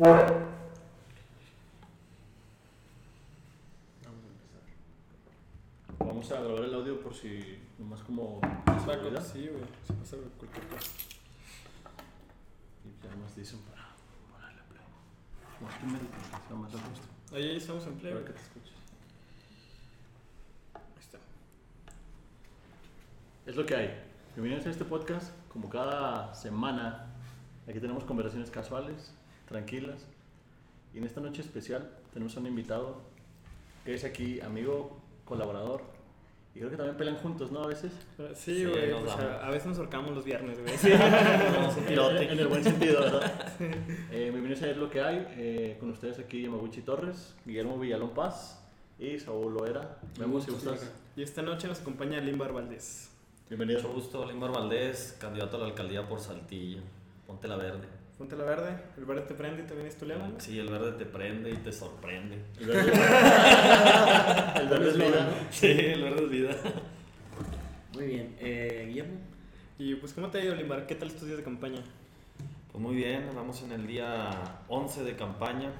Vamos 0.00 0.18
a 0.18 0.22
empezar. 0.22 0.40
Vamos 5.98 6.32
a 6.32 6.40
grabar 6.40 6.64
el 6.64 6.74
audio 6.74 7.02
por 7.02 7.14
si, 7.14 7.58
nomás 7.78 8.00
como 8.00 8.40
Saco, 8.86 9.20
sí, 9.20 9.48
güey. 9.48 9.62
Se 9.86 9.92
pasa 9.92 10.16
cualquier 10.38 10.66
cosa. 10.68 10.90
Y 12.82 13.06
ya 13.06 13.14
nos 13.16 13.36
dicen 13.36 13.58
para 13.58 13.88
ponerle 14.32 14.62
play. 14.70 15.92
Me 15.92 15.98
dicen, 15.98 16.08
sea 16.48 16.56
más 16.56 16.74
a 16.74 16.88
gusto. 16.88 17.36
Ahí 17.36 17.56
estamos 17.56 17.86
en 17.86 17.94
play, 17.96 18.14
Para 18.14 18.24
que 18.24 18.32
te 18.32 18.40
escuches. 18.40 18.74
Ahí 20.76 20.98
está. 20.98 21.18
Es 23.44 23.54
lo 23.54 23.66
que 23.66 23.76
hay. 23.76 24.02
Bienvenidos 24.34 24.66
a 24.66 24.70
este 24.70 24.86
podcast. 24.86 25.34
Como 25.52 25.68
cada 25.68 26.34
semana, 26.34 27.12
aquí 27.68 27.80
tenemos 27.80 28.04
conversaciones 28.04 28.50
casuales, 28.50 29.12
tranquilas. 29.50 30.06
Y 30.94 30.98
en 30.98 31.04
esta 31.04 31.20
noche 31.20 31.42
especial 31.42 31.90
tenemos 32.12 32.36
a 32.36 32.40
un 32.40 32.46
invitado 32.46 32.96
que 33.84 33.94
es 33.94 34.04
aquí 34.04 34.40
amigo, 34.40 34.98
colaborador. 35.24 35.82
Y 36.54 36.58
creo 36.58 36.70
que 36.70 36.76
también 36.76 36.96
pelean 36.96 37.16
juntos, 37.16 37.52
¿no? 37.52 37.62
A 37.62 37.66
veces. 37.68 37.92
Sí, 38.34 38.56
Sí, 38.56 38.64
güey. 38.64 38.90
o 38.90 39.06
sea, 39.06 39.16
damos. 39.16 39.44
a 39.44 39.50
veces 39.50 39.66
nos 39.68 39.78
ahorcamos 39.78 40.14
los 40.14 40.24
viernes, 40.24 40.58
güey. 40.60 40.74
En, 40.92 41.98
en 42.32 42.38
el 42.38 42.48
buen 42.48 42.64
sentido, 42.64 43.00
¿verdad? 43.02 43.52
Eh, 43.60 44.30
bienvenidos 44.32 44.62
a 44.62 44.70
Es 44.70 44.76
lo 44.76 44.90
que 44.90 45.00
hay. 45.00 45.26
Eh, 45.36 45.76
con 45.78 45.90
ustedes 45.90 46.18
aquí 46.18 46.42
Yamaguchi 46.42 46.82
Torres, 46.82 47.34
Guillermo 47.44 47.78
Villalón 47.78 48.10
Paz 48.10 48.60
y 48.98 49.18
Saúl 49.20 49.54
Loera. 49.54 49.98
Vemos 50.18 50.44
si 50.44 50.50
gustas. 50.50 50.90
Y 51.16 51.22
esta 51.22 51.42
noche 51.42 51.68
nos 51.68 51.80
acompaña 51.80 52.20
Limbar 52.20 52.52
Valdés. 52.52 53.10
Bienvenido. 53.48 53.80
Mucho 53.82 53.94
gusto, 53.94 54.26
Limbar 54.26 54.50
Valdés, 54.52 55.16
candidato 55.20 55.56
a 55.56 55.60
la 55.60 55.66
alcaldía 55.66 56.08
por 56.08 56.18
Saltillo. 56.20 56.80
Ponte 57.28 57.46
la 57.46 57.56
verde. 57.56 57.99
Ponte 58.20 58.36
la 58.36 58.44
verde. 58.44 58.76
El 58.98 59.06
verde 59.06 59.22
te 59.22 59.32
prende 59.32 59.62
y 59.62 59.66
también 59.66 59.88
es 59.88 59.96
tu 59.96 60.04
lema, 60.04 60.28
¿no? 60.28 60.38
Sí, 60.38 60.58
el 60.58 60.68
verde 60.68 60.92
te 60.92 61.06
prende 61.06 61.52
y 61.52 61.56
te 61.56 61.72
sorprende. 61.72 62.36
El 62.60 62.66
verde, 62.66 62.92
el 64.60 64.68
verde 64.68 64.90
es 64.90 64.98
vida. 64.98 65.30
Sí, 65.50 65.66
el 65.70 66.02
verde 66.02 66.24
es 66.24 66.30
vida. 66.30 66.50
Muy 67.94 68.04
bien, 68.04 68.36
eh, 68.38 68.84
Guillermo. 68.88 69.14
Y 69.78 69.94
pues, 69.94 70.12
¿cómo 70.12 70.28
te 70.28 70.36
ha 70.36 70.44
ido, 70.44 70.54
Limbar? 70.54 70.86
¿Qué 70.86 70.96
tal 70.96 71.08
estos 71.08 71.24
días 71.24 71.38
de 71.38 71.44
campaña? 71.44 71.82
Pues 72.70 72.82
muy 72.82 72.94
bien, 72.94 73.26
vamos 73.34 73.62
en 73.62 73.72
el 73.72 73.86
día 73.86 74.28
11 74.68 75.02
de 75.02 75.16
campaña. 75.16 75.72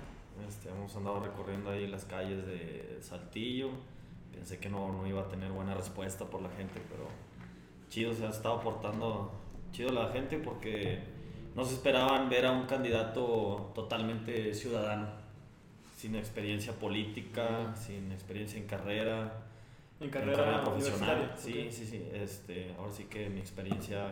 Este, 0.48 0.70
hemos 0.70 0.96
andado 0.96 1.20
recorriendo 1.20 1.68
ahí 1.68 1.88
las 1.88 2.06
calles 2.06 2.46
de 2.46 3.00
Saltillo. 3.02 3.68
Pensé 4.32 4.58
que 4.58 4.70
no, 4.70 4.90
no 4.90 5.06
iba 5.06 5.20
a 5.20 5.28
tener 5.28 5.52
buena 5.52 5.74
respuesta 5.74 6.24
por 6.24 6.40
la 6.40 6.48
gente, 6.48 6.80
pero 6.88 7.06
chido, 7.90 8.14
se 8.14 8.24
ha 8.24 8.30
estado 8.30 8.62
portando 8.62 9.30
chido 9.72 9.92
la 9.92 10.08
gente 10.10 10.38
porque 10.38 11.19
no 11.60 11.66
se 11.66 11.74
esperaban 11.74 12.30
ver 12.30 12.46
a 12.46 12.52
un 12.52 12.64
candidato 12.64 13.70
totalmente 13.74 14.54
ciudadano, 14.54 15.08
sin 15.94 16.14
experiencia 16.16 16.72
política, 16.72 17.74
sin 17.76 18.10
experiencia 18.12 18.58
en 18.58 18.66
carrera, 18.66 19.42
En 20.00 20.06
en 20.06 20.10
carrera, 20.10 20.64
profesional. 20.64 21.34
Sí, 21.36 21.64
Ok. 21.66 21.70
sí, 21.70 21.86
sí. 21.86 22.02
Este, 22.14 22.74
ahora 22.78 22.90
sí 22.90 23.04
que 23.04 23.28
mi 23.28 23.40
experiencia 23.40 24.10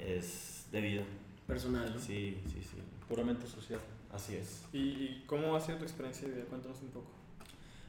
es 0.00 0.66
de 0.72 0.80
vida. 0.80 1.02
Personal, 1.46 1.94
¿no? 1.94 2.00
Sí, 2.00 2.36
sí, 2.46 2.60
sí. 2.60 2.78
Puramente 3.08 3.46
social. 3.46 3.78
Así 4.12 4.34
es. 4.34 4.64
¿Y, 4.72 4.78
y 4.78 5.24
cómo 5.28 5.54
ha 5.54 5.60
sido 5.60 5.78
tu 5.78 5.84
experiencia 5.84 6.26
de 6.26 6.34
vida? 6.34 6.46
Cuéntanos 6.46 6.82
un 6.82 6.88
poco. 6.88 7.06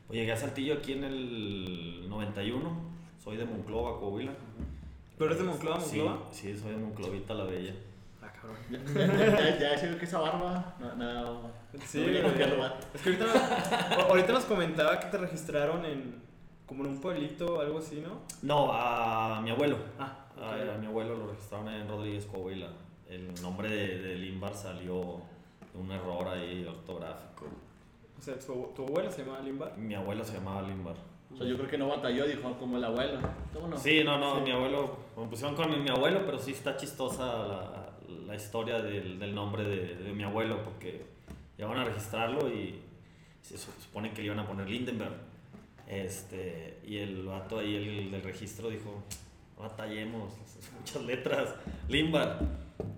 Pues 0.05 0.20
llegué 0.20 0.33
a 0.33 0.38
Saltillo 0.38 0.75
aquí 0.75 0.94
en 0.94 1.03
el 1.03 2.08
91. 2.08 2.78
Soy 3.23 3.38
de 3.38 3.45
Monclova, 3.45 4.00
Coahuila. 4.00 4.33
¿Pero 5.17 5.31
eres 5.31 5.39
de 5.39 5.45
Monclova, 5.50 5.81
Sí, 5.81 5.98
Monclova? 5.98 6.30
Sí, 6.32 6.55
soy 6.55 6.71
de 6.73 6.77
Monclovita 6.77 7.33
la 7.33 7.45
Bella. 7.45 7.73
Cabrón. 8.42 8.58
Ya, 9.59 9.59
ya, 9.59 9.75
ya 9.75 9.98
que 9.99 10.05
esa 10.05 10.20
barba. 10.20 10.75
No, 10.80 10.95
no. 10.95 11.42
Sí, 11.86 11.99
no. 11.99 12.27
Es 12.27 13.02
que 13.02 13.09
ahorita 13.09 13.25
nos, 13.25 14.09
ahorita 14.09 14.33
nos 14.33 14.45
comentaba 14.45 14.99
que 14.99 15.08
te 15.08 15.17
registraron 15.17 15.86
en 15.86 16.21
como 16.65 16.83
en 16.83 16.89
un 16.92 16.99
pueblito 17.02 17.55
o 17.55 17.61
algo 17.61 17.80
así, 17.80 18.02
¿no? 18.05 18.21
No, 18.42 18.71
a 18.73 19.39
mi 19.42 19.52
abuelo. 19.52 19.77
Ah, 19.97 20.26
A, 20.42 20.76
a 20.76 20.77
mi 20.77 20.86
abuelo 20.87 21.15
lo 21.15 21.27
registraron 21.27 21.70
en 21.70 21.87
Rodríguez, 21.87 22.26
Coahuila. 22.26 22.67
El 23.09 23.33
nombre 23.42 23.70
de, 23.70 23.99
de 23.99 24.15
Limbar 24.15 24.53
salió 24.53 25.21
de 25.73 25.80
un 25.80 25.89
error 25.92 26.27
ahí 26.27 26.65
ortográfico. 26.65 27.45
O 28.17 28.21
sea, 28.21 28.37
tu, 28.37 28.71
tu 28.76 28.83
abuela 28.83 29.09
se 29.09 29.23
llamaba 29.23 29.43
Limbar. 29.43 29.77
Mi 29.77 29.95
abuelo 29.95 30.26
se 30.26 30.33
llamaba 30.33 30.61
Limbar. 30.64 30.95
O 31.33 31.37
sea, 31.37 31.45
yo 31.47 31.55
creo 31.58 31.70
que 31.70 31.77
no 31.77 31.87
batalló, 31.87 32.26
dijo 32.26 32.52
como 32.58 32.77
el 32.77 32.83
abuelo. 32.83 33.20
¿Cómo 33.53 33.67
no? 33.67 33.77
Sí, 33.77 34.03
no, 34.03 34.17
no, 34.17 34.36
Sí. 34.36 34.42
mi 34.42 34.52
abuelo, 34.52 34.97
me 35.15 35.26
pusieron 35.27 35.55
con 35.55 35.70
mi, 35.70 35.77
mi 35.77 35.89
abuelo, 35.89 36.21
pero 36.26 36.37
sí 36.39 36.52
está 36.52 36.76
chistosa 36.76 37.26
la, 37.26 37.86
la 38.26 38.36
historia 38.36 38.80
del, 38.82 39.20
del 39.20 39.34
nombre 39.36 39.64
de, 39.64 39.95
de 39.95 40.14
mi 40.14 40.23
abuelo, 40.23 40.64
porque 40.64 41.06
ya 41.58 41.66
van 41.68 41.80
a 41.80 41.84
registrarlo 41.86 42.50
y 42.50 42.80
se 43.42 43.58
su- 43.58 43.72
supone 43.82 44.12
que 44.12 44.22
le 44.22 44.28
iban 44.28 44.40
a 44.40 44.48
poner 44.48 44.70
Lindenberg. 44.70 45.16
Este, 45.88 46.80
y 46.86 46.98
el 46.98 47.26
vato 47.26 47.60
ahí, 47.60 47.76
el, 47.76 48.12
del 48.12 48.22
registro, 48.22 48.70
dijo, 48.70 49.04
batallemos, 49.58 50.34
muchas 50.80 51.04
letras, 51.04 51.56
Limbar. 51.88 52.40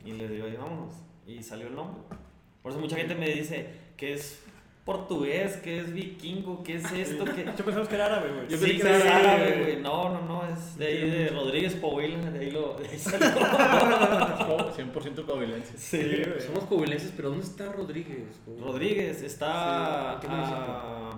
Y 0.03 0.13
le 0.13 0.27
digo, 0.27 0.45
"Ay, 0.47 0.55
vámonos. 0.57 0.95
Y 1.27 1.43
salió 1.43 1.67
el 1.67 1.75
nombre. 1.75 2.01
Por 2.63 2.71
eso 2.71 2.81
mucha 2.81 2.95
gente 2.97 3.15
me 3.15 3.29
dice 3.29 3.69
que 3.95 4.13
es 4.13 4.43
portugués, 4.89 5.57
que 5.57 5.79
es 5.79 5.93
vikingo, 5.93 6.63
que 6.63 6.75
es 6.77 6.91
esto, 6.91 7.23
que... 7.25 7.45
Yo 7.57 7.63
pensamos 7.63 7.87
que 7.87 7.93
era 7.95 8.07
árabe, 8.07 8.31
güey. 8.33 8.47
Yo 8.49 8.57
sí, 8.57 8.77
que 8.79 8.81
era 8.89 9.17
árabe, 9.17 9.51
güey. 9.51 9.63
güey. 9.73 9.81
No, 9.83 10.09
no, 10.09 10.21
no, 10.21 10.47
es 10.47 10.77
de 10.79 10.87
ahí 10.87 11.09
de 11.11 11.27
Rodríguez 11.29 11.75
Coahuila, 11.75 12.31
de 12.31 12.39
ahí 12.39 12.49
lo 12.51 12.73
de 12.73 12.87
ahí 12.87 12.97
salió. 12.97 13.27
100% 13.29 15.25
coahuilense. 15.25 15.77
Sí, 15.77 16.23
güey. 16.27 16.41
Somos 16.41 16.63
coahuilenses, 16.65 17.13
pero 17.15 17.29
¿dónde 17.29 17.43
está 17.45 17.71
Rodríguez? 17.71 18.39
güey? 18.47 18.59
Rodríguez 18.59 19.21
está 19.21 20.17
Sí, 20.19 20.25
¿en 20.27 20.31
qué 20.31 20.37
a, 20.41 21.11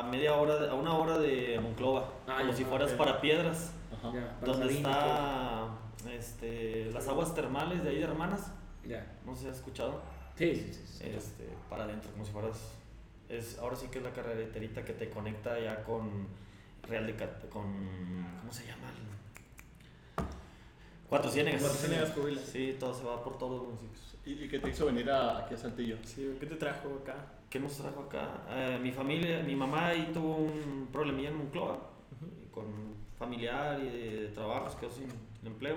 a 0.00 0.02
media 0.04 0.34
hora, 0.34 0.70
a 0.70 0.74
una 0.74 0.94
hora 0.94 1.18
de 1.18 1.60
Monclova, 1.60 2.08
Ah, 2.26 2.38
como 2.38 2.52
ya, 2.52 2.56
si 2.56 2.64
fueras 2.64 2.92
para 2.92 3.20
Piedras, 3.20 3.72
Ajá. 3.98 4.12
Ya, 4.14 4.40
para 4.40 4.52
donde 4.52 4.74
está 4.74 5.68
este, 6.10 6.90
las 6.92 7.06
aguas 7.08 7.34
termales 7.34 7.84
de 7.84 7.90
ahí 7.90 7.96
de 7.98 8.04
Hermanas. 8.04 8.50
Ya. 8.86 9.06
no 9.26 9.34
sé 9.34 9.42
si 9.42 9.48
has 9.48 9.56
escuchado, 9.56 10.00
Sí, 10.36 10.54
sí, 10.56 10.72
sí. 10.74 10.82
sí. 10.98 11.04
este, 11.16 11.48
para 11.70 11.84
adentro, 11.84 12.10
como 12.12 12.24
si 12.24 12.32
fueras, 12.32 12.72
es, 13.38 13.58
ahora 13.58 13.76
sí 13.76 13.88
que 13.88 13.98
es 13.98 14.04
la 14.04 14.12
carreterita 14.12 14.84
que 14.84 14.92
te 14.92 15.08
conecta 15.10 15.58
ya 15.58 15.82
con 15.84 16.26
Real 16.88 17.06
de 17.06 17.14
Cat- 17.16 17.48
con, 17.48 17.64
¿cómo 18.40 18.52
se 18.52 18.66
llama? 18.66 18.90
Cuatro 21.08 21.30
Ciénegas. 21.30 21.60
Cuatro 21.62 21.78
Ciénegas, 21.78 22.10
Coahuila. 22.10 22.40
Sí, 22.40 22.76
todo 22.78 22.94
se 22.94 23.04
va 23.04 23.22
por 23.22 23.38
todos 23.38 23.58
los 23.62 23.66
municipios. 23.66 24.16
¿Y, 24.26 24.44
y 24.44 24.48
qué 24.48 24.58
te 24.58 24.70
hizo 24.70 24.86
venir 24.86 25.10
a, 25.10 25.38
aquí 25.38 25.54
a 25.54 25.56
Saltillo? 25.56 25.96
Sí, 26.04 26.36
¿qué 26.40 26.46
te 26.46 26.56
trajo 26.56 27.00
acá? 27.02 27.14
¿Qué 27.50 27.60
nos 27.60 27.76
trajo 27.76 28.00
acá? 28.00 28.42
Eh, 28.50 28.78
mi 28.82 28.90
familia, 28.90 29.42
mi 29.42 29.54
mamá 29.54 29.88
ahí 29.88 30.10
tuvo 30.12 30.36
un 30.36 30.88
problemilla 30.90 31.28
en 31.28 31.36
Monclova, 31.36 31.78
y 32.42 32.48
con 32.50 32.64
familiar 33.18 33.78
y 33.80 33.88
de 33.88 34.28
trabajos, 34.34 34.74
quedó 34.76 34.90
sin, 34.90 35.08
sin 35.08 35.46
empleo. 35.46 35.76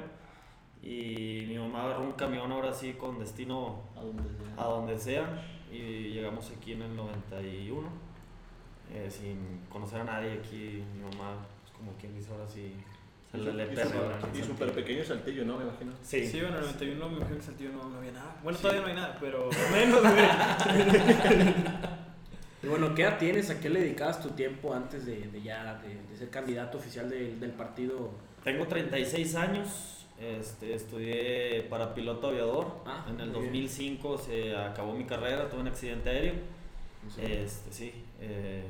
Y 0.81 1.45
mi 1.47 1.57
mamá 1.57 1.83
agarró 1.83 2.03
un 2.03 2.13
camión 2.13 2.51
ahora 2.51 2.73
sí 2.73 2.93
con 2.93 3.19
destino 3.19 3.81
¿A 3.95 4.01
dónde 4.01 4.23
sea? 4.23 4.53
a 4.57 4.67
donde 4.67 4.97
sea. 4.97 5.43
Y 5.71 6.09
llegamos 6.13 6.49
aquí 6.55 6.73
en 6.73 6.81
el 6.83 6.95
91, 6.95 7.87
eh, 8.93 9.09
sin 9.09 9.61
conocer 9.69 10.01
a 10.01 10.03
nadie 10.05 10.33
aquí. 10.33 10.83
Mi 10.95 11.03
mamá, 11.03 11.45
pues, 11.63 11.73
como 11.75 11.91
quien 11.93 12.15
dice 12.15 12.31
ahora 12.31 12.47
sí, 12.47 12.73
Y 13.33 13.37
y 14.39 14.43
súper- 14.43 14.71
pequeño 14.71 15.03
Saltillo, 15.03 15.43
¿no? 15.45 15.57
Me 15.57 15.65
imagino. 15.65 15.91
Sí, 16.01 16.25
Sí, 16.25 16.39
bueno, 16.39 16.57
en 16.57 16.63
el 16.63 16.71
91 16.71 17.09
me 17.09 17.17
imagino 17.17 17.37
que 17.37 17.43
Saltillo 17.43 17.71
no, 17.73 17.89
no 17.89 17.97
había 17.97 18.13
nada. 18.13 18.35
Bueno, 18.41 18.57
Sí. 18.57 18.61
todavía 18.61 18.81
no 18.83 18.87
hay 18.87 18.95
nada, 18.95 19.17
pero 19.19 19.49
menos, 19.71 20.01
güey. 20.01 20.13
Y 22.63 22.67
bueno, 22.67 22.95
¿qué 22.95 23.03
edad 23.03 23.19
tienes? 23.19 23.49
¿A 23.51 23.59
qué 23.59 23.69
le 23.69 23.81
dedicabas 23.81 24.19
tu 24.21 24.29
tiempo 24.31 24.73
antes 24.73 25.05
de, 25.05 25.27
de 25.27 25.41
ya 25.43 25.75
de, 25.75 25.93
de 26.09 26.17
ser 26.17 26.29
candidato 26.31 26.79
oficial 26.79 27.07
del- 27.09 27.39
del 27.39 27.51
partido? 27.51 28.09
Tengo 28.43 28.65
36 28.65 29.35
años, 29.35 29.96
este, 30.19 30.73
estudié 30.73 31.63
para 31.69 31.93
piloto 31.93 32.27
aviador. 32.27 32.67
Ah, 32.85 33.05
en 33.09 33.19
el 33.19 33.27
muy 33.29 33.41
bien. 33.41 33.53
2005 33.53 34.17
se 34.17 34.55
acabó 34.55 34.93
mi 34.93 35.05
carrera, 35.05 35.49
tuve 35.49 35.61
un 35.61 35.67
accidente 35.67 36.09
aéreo. 36.09 36.33
Sé. 37.13 37.43
Este, 37.43 37.71
sí. 37.71 37.93
eh, 38.19 38.63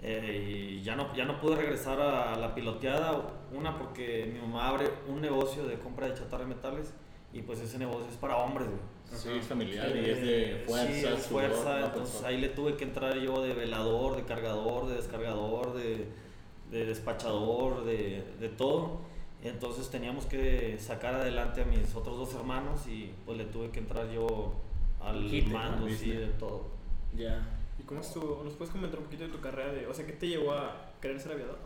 eh, 0.00 0.76
y 0.78 0.82
ya 0.82 0.94
no, 0.94 1.14
ya 1.14 1.24
no 1.24 1.40
pude 1.40 1.56
regresar 1.56 2.00
a 2.00 2.36
la 2.36 2.54
piloteada. 2.54 3.20
Una 3.52 3.76
porque 3.76 4.30
mi 4.32 4.40
mamá 4.40 4.68
abre 4.68 4.88
un 5.08 5.20
negocio 5.20 5.64
de 5.66 5.78
compra 5.78 6.08
de 6.08 6.14
chatarra 6.14 6.44
de 6.44 6.54
metales 6.54 6.92
y 7.32 7.42
pues 7.42 7.60
ese 7.60 7.78
negocio 7.78 8.06
es 8.08 8.16
para 8.16 8.36
hombres. 8.36 8.68
güey. 8.68 8.80
Sí, 9.18 9.28
es 9.38 9.46
familiar 9.46 9.88
y 9.96 9.98
Eh, 10.00 10.12
es 10.12 10.20
de 10.22 10.64
fuerza, 10.66 10.92
sí, 10.92 10.98
es 11.00 11.22
sudor, 11.26 11.42
fuerza. 11.50 11.80
no, 11.80 11.86
entonces 11.86 12.22
ahí 12.24 12.38
le 12.38 12.50
tuve 12.50 12.76
que 12.76 12.84
entrar 12.84 13.16
yo 13.18 13.42
de 13.42 13.54
velador, 13.54 14.16
de 14.16 14.22
cargador, 14.24 14.86
de 14.86 14.96
descargador, 14.96 15.72
de, 15.74 16.06
de 16.70 16.84
despachador, 16.86 17.84
de, 17.84 18.22
de 18.38 18.48
todo. 18.50 19.00
Entonces 19.42 19.88
teníamos 19.88 20.26
que 20.26 20.78
sacar 20.80 21.14
adelante 21.14 21.62
a 21.62 21.64
mis 21.64 21.94
otros 21.94 22.16
dos 22.16 22.34
hermanos 22.34 22.86
y 22.88 23.12
pues 23.24 23.38
le 23.38 23.44
tuve 23.44 23.70
que 23.70 23.78
entrar 23.78 24.10
yo 24.10 24.52
al 25.00 25.28
Quite, 25.30 25.48
¿no? 25.48 25.58
mando, 25.58 25.88
sí, 25.88 26.10
de 26.10 26.26
todo. 26.26 26.66
Ya. 27.16 27.46
¿Y 27.78 27.84
cómo 27.84 28.00
estuvo? 28.00 28.42
¿Nos 28.42 28.54
puedes 28.54 28.72
comentar 28.72 28.98
un 28.98 29.04
poquito 29.04 29.24
de 29.24 29.30
tu 29.30 29.40
carrera? 29.40 29.72
De, 29.72 29.86
o 29.86 29.94
sea, 29.94 30.04
¿qué 30.04 30.12
te 30.12 30.26
llevó 30.26 30.52
a 30.52 30.90
querer 31.00 31.20
ser 31.20 31.32
aviador? 31.32 31.58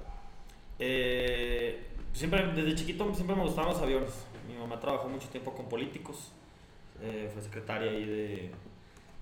Eh, 0.79 1.87
siempre, 2.13 2.47
desde 2.53 2.75
chiquito 2.75 3.15
siempre 3.15 3.37
me 3.37 3.43
gustaban 3.43 3.73
los 3.73 3.81
aviones. 3.81 4.27
Mi 4.47 4.55
mamá 4.55 4.79
trabajó 4.79 5.09
mucho 5.09 5.29
tiempo 5.29 5.55
con 5.55 5.69
políticos, 5.69 6.33
eh, 7.01 7.31
fue 7.33 7.43
secretaria 7.43 7.91
ahí 7.91 8.05
de, 8.05 8.51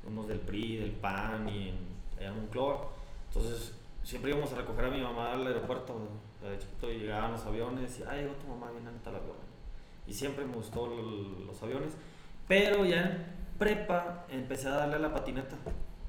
unos 0.07 0.27
del 0.27 0.41
PRI, 0.41 0.79
del 0.79 0.91
PAN 0.91 1.49
y 1.49 1.69
en, 1.69 1.79
en 2.19 2.35
Monclova. 2.35 2.89
Entonces, 3.29 3.75
siempre 4.03 4.33
íbamos 4.33 4.53
a 4.53 4.57
recoger 4.57 4.87
a 4.87 4.91
mi 4.91 5.01
mamá 5.01 5.33
al 5.33 5.47
aeropuerto. 5.47 5.93
o 5.93 6.30
De 6.43 6.59
chiquito 6.59 6.89
llegaban 6.89 7.33
los 7.33 7.45
aviones 7.45 7.99
y, 7.99 8.03
ay, 8.09 8.23
llegó 8.23 8.35
tu 8.35 8.47
mamá, 8.49 8.71
viene 8.71 8.89
avión. 8.89 9.37
Y 10.07 10.15
siempre 10.15 10.45
me 10.45 10.55
gustó 10.55 10.87
los 10.87 11.63
aviones. 11.63 11.93
Pero 12.49 12.85
ya 12.85 13.03
en 13.03 13.27
prepa 13.59 14.25
empecé 14.31 14.69
a 14.69 14.73
darle 14.73 14.97
a 14.97 14.99
la 15.01 15.13
patineta. 15.13 15.57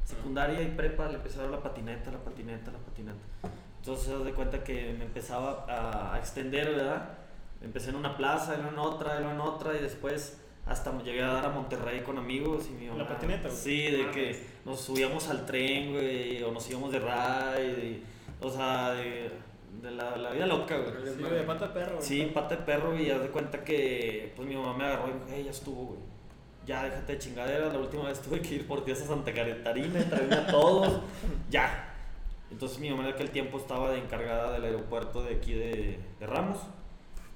Secundaria 0.03 0.61
y 0.61 0.67
prepa 0.69 1.07
le 1.07 1.15
empecé 1.15 1.39
a 1.39 1.43
dar 1.43 1.51
la 1.51 1.61
patineta, 1.61 2.11
la 2.11 2.17
patineta, 2.19 2.71
la 2.71 2.79
patineta. 2.79 3.19
Entonces, 3.79 4.09
haz 4.13 4.23
de 4.23 4.33
cuenta 4.33 4.63
que 4.63 4.93
me 4.97 5.05
empezaba 5.05 5.65
a, 5.67 6.13
a 6.15 6.19
extender, 6.19 6.75
¿verdad? 6.75 7.09
Empecé 7.61 7.89
en 7.89 7.95
una 7.97 8.15
plaza, 8.17 8.55
en 8.55 8.77
otra, 8.79 9.19
luego 9.19 9.33
en 9.33 9.41
otra, 9.41 9.75
y 9.75 9.81
después 9.81 10.39
hasta 10.65 10.97
llegué 11.03 11.23
a 11.23 11.27
dar 11.33 11.45
a 11.45 11.49
Monterrey 11.49 12.01
con 12.01 12.17
amigos 12.17 12.67
y 12.69 12.73
mi 12.73 12.85
¿La 12.87 12.93
mamá- 12.93 13.07
patineta, 13.09 13.49
güey? 13.49 13.59
Sí, 13.59 13.81
de 13.91 14.11
que 14.11 14.43
nos 14.65 14.81
subíamos 14.81 15.27
al 15.29 15.45
tren, 15.45 15.91
güey, 15.93 16.41
o 16.43 16.51
nos 16.51 16.69
íbamos 16.69 16.91
de 16.91 16.99
ride, 16.99 18.01
o 18.39 18.49
sea, 18.49 18.91
de, 18.91 19.31
de 19.81 19.91
la, 19.91 20.17
la 20.17 20.31
vida 20.31 20.45
loca, 20.45 20.77
güey. 20.77 21.15
Sí, 21.15 21.23
de 21.23 21.41
pata 21.43 21.67
de 21.67 21.73
perro, 21.73 21.95
güey. 21.95 22.07
Sí, 22.07 22.31
pata 22.33 22.55
de 22.55 22.63
perro 22.63 22.99
y 22.99 23.09
haz 23.09 23.21
de 23.21 23.29
cuenta 23.29 23.63
que 23.63 24.33
pues 24.35 24.47
mi 24.47 24.55
mamá 24.55 24.73
me 24.77 24.85
agarró 24.85 25.07
y 25.09 25.13
me 25.13 25.19
dijo, 25.19 25.27
hey, 25.29 25.43
ya 25.45 25.51
estuvo, 25.51 25.85
güey. 25.85 25.99
Ya, 26.65 26.83
déjate 26.83 27.13
de 27.13 27.19
chingadera. 27.19 27.73
La 27.73 27.79
última 27.79 28.03
vez 28.03 28.21
tuve 28.21 28.41
que 28.41 28.55
ir 28.55 28.67
por 28.67 28.83
ti 28.83 28.91
a 28.91 28.95
Santa 28.95 29.33
Catarina 29.33 29.99
y 29.99 30.03
traerme 30.03 30.35
a 30.35 30.47
todos. 30.47 31.01
ya. 31.49 31.87
Entonces 32.51 32.79
mi 32.79 32.89
mamá 32.89 33.07
en 33.07 33.13
aquel 33.13 33.31
tiempo 33.31 33.57
estaba 33.57 33.91
de 33.91 33.99
encargada 33.99 34.51
del 34.51 34.65
aeropuerto 34.65 35.23
de 35.23 35.35
aquí 35.35 35.53
de, 35.53 35.99
de 36.19 36.27
Ramos 36.27 36.57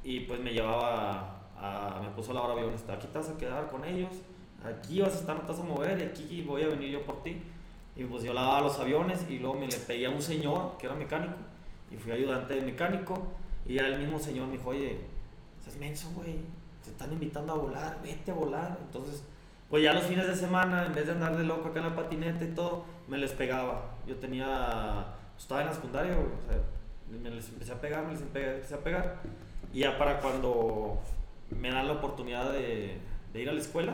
y 0.03 0.19
pues 0.21 0.41
me 0.41 0.51
llevaba 0.51 1.41
a, 1.57 2.01
me 2.03 2.09
puso 2.09 2.31
a 2.31 2.33
la 2.35 2.41
hora 2.41 2.53
aviones, 2.53 2.83
aquí 2.89 3.07
te 3.07 3.17
vas 3.17 3.29
a 3.29 3.37
quedar 3.37 3.69
con 3.69 3.85
ellos, 3.85 4.11
aquí 4.61 4.99
vas 4.99 5.13
a 5.15 5.19
estar, 5.19 5.35
no 5.37 5.43
te 5.43 5.53
vas 5.53 5.61
a 5.61 5.63
mover 5.63 5.99
y 5.99 6.03
aquí 6.03 6.41
voy 6.41 6.63
a 6.63 6.67
venir 6.67 6.91
yo 6.91 7.01
por 7.03 7.23
ti. 7.23 7.41
Y 7.95 8.03
pues 8.03 8.23
yo 8.23 8.33
lavaba 8.33 8.59
los 8.59 8.77
aviones 8.77 9.25
y 9.29 9.39
luego 9.39 9.57
me 9.57 9.67
le 9.67 9.77
pedí 9.77 10.03
a 10.03 10.09
un 10.09 10.21
señor 10.21 10.77
que 10.77 10.87
era 10.87 10.95
mecánico 10.95 11.35
y 11.91 11.97
fui 11.97 12.11
ayudante 12.11 12.53
de 12.55 12.61
mecánico 12.61 13.27
y 13.65 13.75
ya 13.75 13.87
el 13.87 13.99
mismo 13.99 14.19
señor 14.19 14.47
me 14.47 14.53
dijo, 14.57 14.69
oye, 14.69 14.97
estás 15.59 15.75
menso, 15.77 16.09
güey, 16.15 16.35
te 16.83 16.89
están 16.91 17.11
invitando 17.11 17.53
a 17.53 17.57
volar, 17.57 17.99
vete 18.03 18.31
a 18.31 18.33
volar. 18.35 18.77
Entonces, 18.85 19.23
pues 19.69 19.83
ya 19.83 19.93
los 19.93 20.03
fines 20.03 20.27
de 20.27 20.35
semana, 20.35 20.85
en 20.85 20.93
vez 20.93 21.05
de 21.07 21.13
andar 21.13 21.35
de 21.37 21.43
loco 21.43 21.69
acá 21.69 21.79
en 21.79 21.87
la 21.87 21.95
patineta 21.95 22.43
y 22.43 22.49
todo, 22.53 22.85
me 23.07 23.17
les 23.17 23.31
pegaba. 23.31 23.95
Yo 24.07 24.15
tenía, 24.17 25.05
pues, 25.33 25.43
estaba 25.43 25.61
en 25.61 25.67
la 25.67 25.73
secundaria, 25.73 26.13
güey, 26.13 26.25
o 26.27 26.51
sea, 26.51 27.19
me 27.21 27.29
les 27.31 27.49
empecé 27.49 27.71
a 27.71 27.81
pegar, 27.81 28.05
me 28.05 28.11
les 28.13 28.21
empe- 28.21 28.55
empecé 28.55 28.75
a 28.75 28.79
pegar. 28.79 29.21
Y 29.73 29.79
ya 29.79 29.97
para 29.97 30.19
cuando 30.19 30.99
me 31.49 31.71
dan 31.71 31.87
la 31.87 31.93
oportunidad 31.93 32.51
de, 32.51 32.97
de 33.33 33.41
ir 33.41 33.49
a 33.49 33.53
la 33.53 33.59
escuela, 33.59 33.93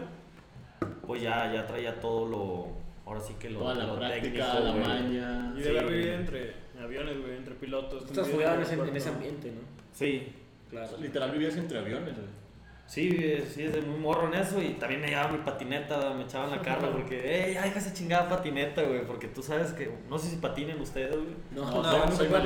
pues 1.07 1.21
ya, 1.21 1.51
ya 1.53 1.65
traía 1.65 1.99
todo 1.99 2.27
lo, 2.27 2.67
ahora 3.05 3.19
sí 3.21 3.33
que 3.39 3.49
lo, 3.49 3.59
Toda 3.59 3.75
la 3.75 3.85
lo 3.85 3.95
práctica, 3.97 4.53
técnico, 4.53 4.59
la 4.59 4.73
maña. 4.73 5.53
Y 5.57 5.61
de 5.61 5.69
haber 5.69 5.87
Sí. 5.87 5.93
vivido 5.93 6.13
entre 6.15 6.53
aviones, 6.81 7.19
güey, 7.19 7.35
entre 7.37 7.55
pilotos. 7.55 8.05
Estás 8.05 8.27
jugado 8.29 8.55
en 8.55 8.61
ese, 8.61 8.73
en 8.73 8.79
aeropuerto. 8.81 8.97
ese 8.97 9.09
ambiente, 9.09 9.51
¿no? 9.51 9.61
Sí, 9.93 10.33
Claro. 10.71 10.97
Literal 11.01 11.31
vivías 11.31 11.57
entre 11.57 11.79
aviones, 11.79 12.15
güey. 12.15 12.41
Sí, 12.87 13.09
sí, 13.53 13.63
desde 13.63 13.81
muy 13.81 13.99
morro 13.99 14.27
en 14.27 14.33
eso 14.33 14.61
y 14.61 14.73
también 14.73 14.99
me 14.99 15.07
llevaba 15.07 15.31
mi 15.31 15.37
patineta, 15.39 16.13
me 16.13 16.23
echaban 16.23 16.51
la 16.51 16.61
carga 16.61 16.91
porque, 16.93 17.45
ey, 17.45 17.53
ya 17.53 17.63
deja 17.63 17.79
esa 17.79 17.93
chingada 17.93 18.27
patineta, 18.27 18.81
güey, 18.83 19.05
porque 19.05 19.27
tú 19.27 19.41
sabes 19.41 19.71
que, 19.71 19.89
no 20.09 20.17
sé 20.17 20.29
si 20.29 20.35
patinen 20.37 20.79
ustedes, 20.79 21.15
güey. 21.15 21.35
No, 21.51 21.69
No, 21.71 21.83
No, 21.83 22.05
no 22.05 22.11
soy 22.11 22.27
güey. 22.27 22.41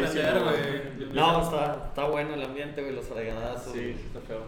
No, 1.14 1.44
está, 1.44 1.86
está 1.88 2.04
bueno 2.06 2.34
el 2.34 2.44
ambiente, 2.44 2.82
güey, 2.82 2.96
los 2.96 3.06
fregadazos. 3.06 3.74
Sí, 3.74 3.96
está 4.06 4.20
feo. 4.22 4.42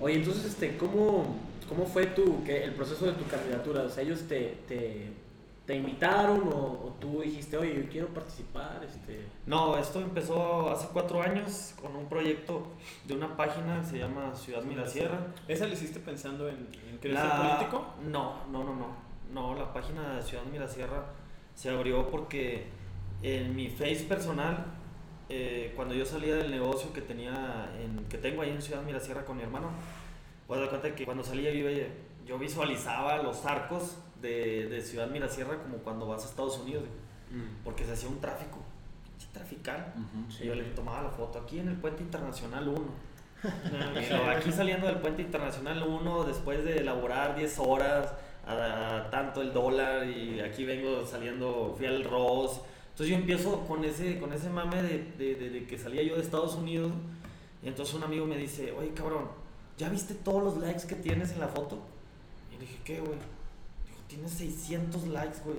Oye, 0.00 0.16
entonces, 0.16 0.44
este, 0.44 0.76
¿cómo, 0.76 1.38
cómo 1.68 1.86
fue 1.86 2.06
tu, 2.06 2.44
que, 2.44 2.64
el 2.64 2.72
proceso 2.72 3.06
de 3.06 3.12
tu 3.12 3.24
candidatura? 3.26 3.82
O 3.82 3.88
sea, 3.88 4.02
ellos 4.02 4.22
te, 4.28 4.58
te, 4.68 5.12
te 5.66 5.74
invitaron 5.74 6.48
o, 6.52 6.56
o 6.86 6.96
tú 7.00 7.20
dijiste, 7.22 7.56
oye, 7.56 7.74
yo 7.82 7.88
quiero 7.90 8.06
participar, 8.08 8.80
este... 8.84 9.26
No, 9.46 9.76
esto 9.76 10.00
empezó 10.00 10.70
hace 10.70 10.86
cuatro 10.92 11.20
años 11.20 11.74
con 11.82 11.96
un 11.96 12.08
proyecto 12.08 12.68
de 13.04 13.14
una 13.14 13.36
página 13.36 13.80
que 13.80 13.86
se 13.86 13.98
llama 13.98 14.32
Ciudad 14.36 14.62
Mirasierra. 14.62 15.18
¿Esa 15.48 15.66
le 15.66 15.72
hiciste 15.74 15.98
pensando 15.98 16.48
en, 16.48 16.68
en 16.88 16.98
querer 16.98 17.16
La- 17.16 17.56
político? 17.58 17.94
No, 18.08 18.46
no, 18.52 18.62
no, 18.62 18.74
no. 18.76 19.06
No, 19.32 19.54
la 19.56 19.72
página 19.72 20.14
de 20.16 20.22
Ciudad 20.22 20.44
Mirasierra 20.44 21.04
se 21.56 21.68
abrió 21.70 22.08
porque 22.10 22.66
en 23.22 23.56
mi 23.56 23.66
face 23.68 24.04
personal, 24.08 24.66
eh, 25.28 25.72
cuando 25.74 25.94
yo 25.94 26.06
salía 26.06 26.36
del 26.36 26.52
negocio 26.52 26.92
que 26.92 27.00
tenía 27.00 27.72
en, 27.82 28.04
que 28.04 28.18
tengo 28.18 28.42
ahí 28.42 28.50
en 28.50 28.62
Ciudad 28.62 28.82
Mirasierra 28.82 29.24
con 29.24 29.36
mi 29.36 29.42
hermano, 29.42 29.70
pues 30.46 30.60
de 30.60 30.68
cuenta 30.68 30.94
que 30.94 31.04
cuando 31.04 31.24
salía 31.24 31.50
yo, 31.52 31.68
iba- 31.68 31.88
yo 32.26 32.38
visualizaba 32.38 33.18
los 33.22 33.44
arcos 33.46 33.96
de, 34.20 34.68
de 34.68 34.80
Ciudad 34.82 35.08
Mirasierra 35.08 35.58
como 35.62 35.78
cuando 35.78 36.06
vas 36.06 36.24
a 36.24 36.28
Estados 36.28 36.58
Unidos, 36.58 36.84
güey, 36.84 37.06
porque 37.64 37.84
se 37.84 37.92
hacía 37.92 38.08
un 38.08 38.20
tráfico. 38.20 38.58
Ujú. 39.96 40.42
Y 40.42 40.46
yo 40.46 40.54
le 40.54 40.64
tomaba 40.64 41.02
la 41.02 41.10
foto 41.10 41.38
aquí 41.38 41.58
en 41.58 41.68
el 41.68 41.76
puente 41.76 42.02
internacional 42.02 42.68
1. 42.68 42.80
Y 44.02 44.08
luego 44.10 44.30
aquí 44.30 44.50
saliendo 44.52 44.86
del 44.86 44.96
puente 44.98 45.22
internacional 45.22 45.82
1, 45.82 46.24
después 46.24 46.64
de 46.64 46.78
elaborar 46.78 47.36
10 47.36 47.58
horas, 47.60 48.12
a, 48.46 48.96
a 48.96 49.10
tanto 49.10 49.42
el 49.42 49.52
dólar, 49.52 50.06
y 50.08 50.40
aquí 50.40 50.64
vengo 50.64 51.04
saliendo, 51.06 51.74
fui 51.76 51.86
al 51.86 52.02
Ross. 52.04 52.60
Entonces 52.90 53.08
yo 53.08 53.16
empiezo 53.16 53.60
con 53.66 53.84
ese, 53.84 54.18
con 54.18 54.32
ese 54.32 54.48
mame 54.48 54.82
de, 54.82 55.12
de- 55.18 55.34
de- 55.34 55.50
de 55.50 55.66
que 55.66 55.76
salía 55.78 56.02
yo 56.02 56.16
de 56.16 56.22
Estados 56.22 56.54
Unidos. 56.54 56.92
Y 57.62 57.68
entonces 57.68 57.94
un 57.94 58.04
amigo 58.04 58.24
me 58.26 58.36
dice, 58.38 58.72
oye 58.72 58.92
cabrón, 58.94 59.28
¿ya 59.76 59.88
viste 59.90 60.14
todos 60.14 60.42
los 60.42 60.56
likes 60.58 60.86
que 60.86 60.94
tienes 60.94 61.32
en 61.32 61.40
la 61.40 61.48
foto? 61.48 61.78
Y 62.56 62.60
dije, 62.60 62.78
¿qué, 62.84 63.00
güey? 63.00 63.18
Dijo, 63.86 63.98
tienes 64.08 64.30
600 64.32 65.06
likes, 65.08 65.38
güey. 65.44 65.58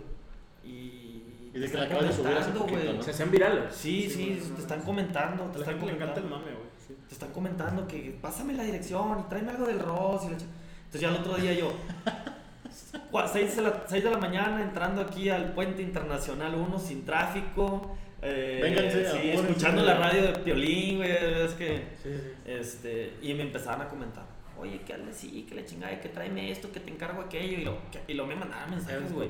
Y, 0.64 1.52
Y 1.54 1.60
de 1.60 1.66
te 1.66 1.72
que 1.72 1.78
la 1.78 1.84
están 1.84 1.98
acabas 1.98 2.06
de 2.18 2.24
subir 2.24 2.38
hace 2.38 2.52
comentando, 2.52 2.60
poquito, 2.60 2.82
güey. 2.84 2.98
¿no? 2.98 3.04
Se 3.04 3.12
hacían 3.12 3.32
virales. 3.32 3.76
Sí, 3.76 4.10
sí, 4.10 4.42
te 4.56 4.62
están 4.62 4.82
comentando, 4.82 5.44
te 5.46 5.60
la 5.60 5.66
están 5.66 5.80
gente 5.80 5.86
le 5.86 5.94
encanta 5.94 6.20
el 6.20 6.24
comentando. 6.24 6.46
mame, 6.46 6.58
güey. 6.58 6.70
sí. 6.88 6.96
Te 7.08 7.14
están 7.14 7.32
comentando 7.32 7.88
que 7.88 8.18
pásame 8.22 8.54
la 8.54 8.64
dirección 8.64 9.20
y 9.20 9.30
tráeme 9.30 9.52
algo 9.52 9.66
del 9.66 9.80
Ross. 9.80 10.24
Y 10.26 10.30
la 10.30 10.34
Entonces 10.34 11.02
ya 11.02 11.10
el 11.10 11.16
otro 11.16 11.36
día 11.36 11.54
yo, 11.54 11.72
6 13.34 13.56
de, 13.56 13.62
la, 13.62 13.84
seis 13.88 14.04
de 14.04 14.12
la 14.12 14.18
mañana 14.18 14.62
entrando 14.62 15.02
aquí 15.02 15.30
al 15.30 15.54
puente 15.54 15.82
internacional 15.82 16.56
1 16.56 16.80
sin 16.80 17.06
tráfico. 17.06 17.98
Eh, 18.22 18.60
Vénganse, 18.64 19.12
sí, 19.12 19.30
escuchando 19.30 19.84
la 19.84 19.94
radio 19.96 20.24
de 20.24 20.40
Piolín, 20.40 20.98
güey, 20.98 21.12
es 21.12 21.54
que... 21.54 21.88
Sí, 22.02 22.10
sí. 22.14 22.32
Este, 22.46 23.14
y 23.22 23.34
me 23.36 23.44
empezaban 23.44 23.82
a 23.82 23.88
comentar, 23.88 24.26
oye, 24.60 24.82
que 24.82 24.94
hazle 24.94 25.14
sí, 25.14 25.46
que 25.48 25.56
le 25.56 25.66
chingada, 25.66 26.00
que 26.00 26.10
tráeme 26.10 26.52
esto, 26.52 26.72
que 26.72 26.80
te 26.80 26.92
encargo 26.92 27.22
aquello. 27.22 27.58
Y 27.60 27.64
lo, 27.64 27.78
que- 27.92 28.02
y 28.08 28.14
lo 28.16 28.26
me 28.26 28.36
mandaban 28.36 28.70
mensajes, 28.70 29.12
güey. 29.14 29.30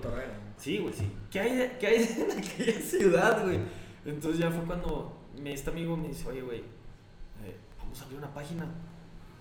Sí, 0.57 0.77
güey, 0.79 0.93
sí. 0.93 1.11
¿Qué 1.31 1.39
hay, 1.39 1.55
de- 1.55 1.77
qué 1.79 1.87
hay 1.87 2.05
de- 2.05 2.21
en 2.31 2.37
aquella 2.39 2.79
ciudad, 2.81 3.43
güey? 3.43 3.59
Entonces 4.05 4.39
ya 4.39 4.49
fue 4.51 4.63
cuando 4.65 5.17
me, 5.41 5.53
este 5.53 5.69
amigo 5.69 5.95
me 5.97 6.07
dice, 6.09 6.27
oye, 6.27 6.41
güey, 6.41 6.59
eh, 6.59 7.55
vamos 7.77 7.99
a 8.01 8.03
abrir 8.05 8.17
una 8.19 8.33
página. 8.33 8.65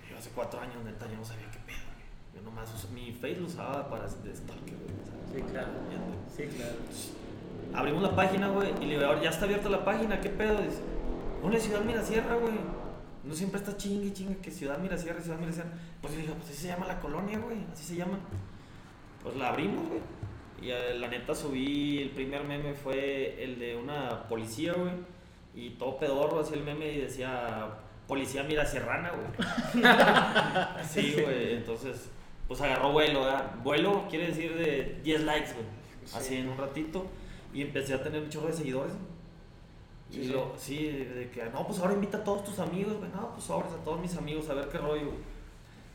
Y 0.07 0.11
yo 0.11 0.19
hace 0.19 0.31
cuatro 0.35 0.61
años, 0.61 0.77
neta, 0.85 1.07
yo 1.11 1.17
no 1.17 1.25
sabía 1.25 1.51
qué 1.51 1.59
pedo, 1.61 1.79
güey. 1.87 2.35
Yo 2.35 2.43
nomás, 2.43 2.73
us- 2.75 2.91
mi 2.91 3.13
face 3.13 3.37
lo 3.41 3.47
usaba 3.47 3.89
para 3.89 4.05
de 4.05 4.35
stalker, 4.35 4.75
güey. 4.75 4.97
Sí, 5.35 5.43
claro. 5.53 5.69
Sí, 6.37 6.43
claro. 6.57 6.75
Abrimos 7.75 8.03
la 8.03 8.15
página, 8.17 8.49
güey, 8.49 8.71
y 8.81 8.87
le 8.87 8.95
digo, 8.95 9.07
ahora 9.07 9.23
ya 9.23 9.31
está 9.31 9.45
abierta 9.45 9.69
la 9.69 9.85
página, 9.85 10.21
¿qué 10.21 10.31
pedo? 10.31 10.61
Dice, 10.63 10.81
una 11.43 11.59
ciudad 11.59 11.83
Mirasierra, 11.85 12.35
güey. 12.37 12.55
No 13.27 13.35
siempre 13.35 13.59
está 13.59 13.77
chingue, 13.77 14.13
chingue, 14.13 14.39
que 14.39 14.51
ciudad 14.51 14.79
Mirasierra, 14.79 15.21
ciudad 15.21 15.39
Mirasierra. 15.39 15.71
Pues 16.01 16.15
yo 16.15 16.21
dije, 16.21 16.33
pues 16.33 16.51
así 16.51 16.63
se 16.63 16.69
llama 16.69 16.87
la 16.87 17.01
colonia, 17.01 17.39
güey, 17.41 17.59
así 17.73 17.85
se 17.85 17.97
llama. 17.97 18.21
Pues 19.23 19.37
la 19.37 19.49
abrimos, 19.49 19.89
güey. 19.89 20.01
Y 20.63 20.71
eh, 20.71 20.95
la 20.95 21.09
neta 21.09 21.35
subí, 21.35 22.03
el 22.03 22.11
primer 22.11 22.45
meme 22.45 22.75
fue 22.75 23.43
el 23.43 23.59
de 23.59 23.77
una 23.77 24.29
policía, 24.29 24.75
güey. 24.75 24.93
Y 25.55 25.71
todo 25.71 25.99
pedorro 25.99 26.41
hacía 26.41 26.57
el 26.57 26.63
meme 26.63 26.93
y 26.93 27.01
decía, 27.01 27.69
policía 28.07 28.45
Mirasierrana, 28.45 29.11
güey. 29.11 29.85
sí, 30.89 31.17
güey, 31.21 31.55
entonces, 31.55 32.09
pues 32.47 32.61
agarró 32.61 32.93
vuelo, 32.93 33.23
¿verdad? 33.23 33.57
Vuelo 33.65 34.07
quiere 34.09 34.29
decir 34.29 34.55
de 34.55 35.01
10 35.03 35.25
likes, 35.25 35.53
güey. 35.53 35.67
Así 36.15 36.37
en 36.37 36.49
un 36.49 36.59
ratito. 36.59 37.07
Y 37.53 37.63
empecé 37.63 37.95
a 37.95 38.03
tener 38.03 38.23
un 38.23 38.29
chorro 38.29 38.49
de 38.49 38.53
seguidores. 38.53 38.93
Sí, 40.11 40.21
y 40.21 40.27
lo, 40.29 40.53
sí, 40.57 40.87
de, 40.89 41.31
que, 41.31 41.45
no, 41.47 41.67
pues 41.67 41.79
ahora 41.81 41.95
invita 41.95 42.19
a 42.19 42.25
todos 42.25 42.45
tus 42.45 42.59
amigos, 42.59 42.97
güey. 42.99 43.11
No, 43.11 43.33
pues 43.33 43.45
sobres 43.45 43.73
a 43.73 43.83
todos 43.85 44.01
mis 44.01 44.17
amigos 44.17 44.49
a 44.49 44.55
ver 44.55 44.69
qué 44.69 44.79
rollo. 44.79 45.11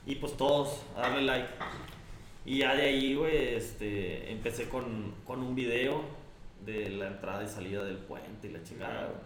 Y 0.05 0.15
pues 0.15 0.35
todos 0.35 0.81
a 0.97 1.01
darle 1.01 1.21
like. 1.23 1.47
Y 2.45 2.59
ya 2.59 2.75
de 2.75 2.83
ahí, 2.83 3.15
güey, 3.15 3.55
este, 3.55 4.31
empecé 4.31 4.67
con, 4.67 5.13
con 5.25 5.39
un 5.41 5.55
video 5.55 6.01
de 6.65 6.89
la 6.89 7.07
entrada 7.07 7.43
y 7.43 7.47
salida 7.47 7.83
del 7.83 7.97
puente 7.97 8.47
y 8.47 8.51
la 8.51 8.63
chingada, 8.63 9.05
güey. 9.05 9.17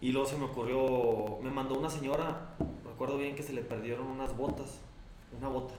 Y 0.00 0.10
luego 0.12 0.28
se 0.28 0.36
me 0.36 0.44
ocurrió, 0.46 1.38
me 1.42 1.50
mandó 1.50 1.78
una 1.78 1.88
señora, 1.88 2.54
recuerdo 2.84 3.16
bien 3.18 3.36
que 3.36 3.42
se 3.44 3.52
le 3.52 3.62
perdieron 3.62 4.08
unas 4.08 4.36
botas, 4.36 4.80
una 5.38 5.48
bota. 5.48 5.74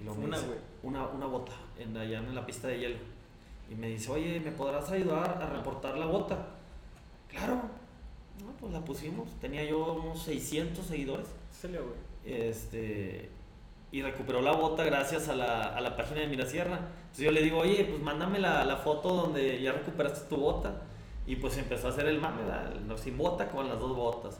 Y 0.00 0.04
luego 0.04 0.20
Una, 0.20 0.36
dice- 0.36 0.48
güey. 0.48 0.58
Una, 0.82 1.06
una 1.06 1.26
bota, 1.26 1.52
en, 1.78 1.96
allá 1.96 2.18
en 2.18 2.34
la 2.34 2.44
pista 2.44 2.66
de 2.66 2.80
hielo. 2.80 2.96
Y 3.70 3.76
me 3.76 3.86
dice, 3.88 4.10
oye, 4.10 4.40
¿me 4.40 4.50
podrás 4.50 4.90
ayudar 4.90 5.40
a 5.40 5.46
reportar 5.48 5.96
la 5.96 6.06
bota? 6.06 6.51
Claro. 7.32 7.54
No, 8.40 8.52
pues 8.60 8.72
la 8.72 8.80
pusimos. 8.84 9.28
Tenía 9.40 9.64
yo 9.64 9.94
unos 9.94 10.22
600 10.22 10.84
seguidores. 10.86 11.26
Salió, 11.50 11.80
güey. 11.84 11.98
Este, 12.48 13.30
y 13.90 14.02
recuperó 14.02 14.40
la 14.40 14.52
bota 14.52 14.84
gracias 14.84 15.28
a 15.28 15.34
la, 15.36 15.62
a 15.76 15.80
la 15.80 15.96
página 15.96 16.20
de 16.20 16.28
Mirasierra. 16.28 16.76
Entonces 16.76 17.24
yo 17.24 17.30
le 17.30 17.42
digo, 17.42 17.58
oye, 17.58 17.84
pues 17.84 18.00
mándame 18.00 18.38
la, 18.38 18.64
la 18.64 18.76
foto 18.76 19.10
donde 19.14 19.60
ya 19.60 19.72
recuperaste 19.72 20.28
tu 20.28 20.36
bota. 20.36 20.82
Y 21.26 21.36
pues 21.36 21.56
empezó 21.56 21.86
a 21.86 21.90
hacer 21.90 22.06
el 22.06 22.20
mame, 22.20 22.42
¿verdad? 22.42 22.72
El 22.90 22.98
sin 22.98 23.16
bota 23.16 23.48
con 23.48 23.68
las 23.68 23.78
dos 23.78 23.94
botas. 23.96 24.38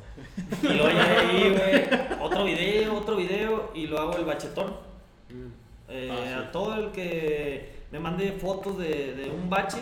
Y 0.62 0.66
luego 0.66 0.90
ya 0.90 1.20
ahí, 1.20 1.50
güey, 1.50 2.20
otro 2.20 2.44
video, 2.44 2.96
otro 2.96 3.16
video, 3.16 3.70
y 3.74 3.86
lo 3.86 4.00
hago 4.00 4.16
el 4.16 4.24
bachetón. 4.24 4.74
Eh, 5.88 6.08
Ah, 6.10 6.24
sí. 6.26 6.32
A 6.48 6.50
todo 6.52 6.74
el 6.76 6.90
que 6.90 7.82
me 7.92 8.00
mande 8.00 8.32
fotos 8.32 8.78
de, 8.78 9.14
de 9.14 9.30
un 9.30 9.48
bache, 9.50 9.78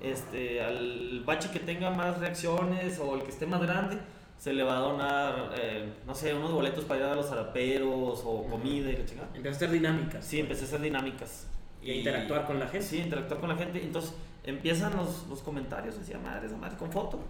este, 0.00 0.62
al 0.62 1.22
bache 1.24 1.50
que 1.50 1.60
tenga 1.60 1.90
más 1.90 2.18
reacciones 2.18 2.98
o 2.98 3.14
el 3.14 3.22
que 3.22 3.30
esté 3.30 3.46
más 3.46 3.62
grande, 3.62 3.98
se 4.38 4.52
le 4.52 4.62
va 4.62 4.76
a 4.76 4.80
donar, 4.80 5.54
eh, 5.58 5.92
no 6.06 6.14
sé, 6.14 6.34
unos 6.34 6.52
boletos 6.52 6.84
para 6.84 7.00
ir 7.00 7.06
a 7.06 7.14
los 7.14 7.26
zaraperos 7.26 8.22
o 8.24 8.44
comida 8.44 8.90
y 8.90 8.96
la 8.96 9.04
chingada. 9.06 9.28
Empieza 9.34 9.48
a 9.48 9.56
hacer 9.56 9.70
dinámicas. 9.70 10.24
Sí, 10.24 10.40
empecé 10.40 10.64
a 10.64 10.66
hacer 10.66 10.80
dinámicas. 10.80 11.46
Y 11.82 11.90
a 11.90 11.94
interactuar 11.94 12.46
con 12.46 12.58
la 12.58 12.66
gente. 12.66 12.86
Sí, 12.86 12.98
interactuar 12.98 13.40
con 13.40 13.48
la 13.48 13.56
gente. 13.56 13.82
Entonces 13.82 14.14
empiezan 14.44 14.96
los, 14.96 15.26
los 15.28 15.40
comentarios, 15.40 15.98
decía 15.98 16.18
madre, 16.18 16.46
esa 16.46 16.56
madre 16.56 16.76
con 16.76 16.92
foto. 16.92 17.20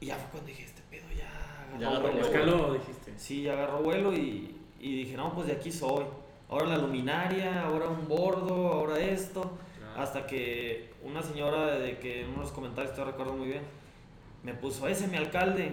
Y 0.00 0.06
ya 0.06 0.16
fue 0.16 0.30
cuando 0.30 0.48
dije, 0.48 0.64
este 0.64 0.82
pedo 0.90 1.06
ya 1.16 1.78
Ya 1.78 1.88
agarró 1.88 2.08
agarró 2.08 2.12
vuelo. 2.12 2.26
Escaló, 2.26 2.72
dijiste. 2.74 3.12
Sí, 3.16 3.48
agarró 3.48 3.82
vuelo 3.82 4.12
y, 4.12 4.56
y 4.78 4.96
dije, 5.04 5.16
no, 5.16 5.32
pues 5.34 5.46
de 5.46 5.54
aquí 5.54 5.72
soy. 5.72 6.04
Ahora 6.48 6.66
la 6.66 6.78
luminaria, 6.78 7.62
ahora 7.62 7.88
un 7.88 8.06
bordo, 8.06 8.54
ahora 8.72 8.98
esto. 8.98 9.52
Hasta 9.96 10.26
que 10.26 10.90
una 11.02 11.22
señora 11.22 11.78
de 11.78 11.98
que 11.98 12.22
en 12.22 12.30
unos 12.30 12.50
comentarios, 12.52 12.94
te 12.94 13.04
recuerdo 13.04 13.34
muy 13.34 13.48
bien, 13.48 13.62
me 14.42 14.54
puso, 14.54 14.88
ese 14.88 15.04
es 15.04 15.10
mi 15.10 15.16
alcalde. 15.16 15.72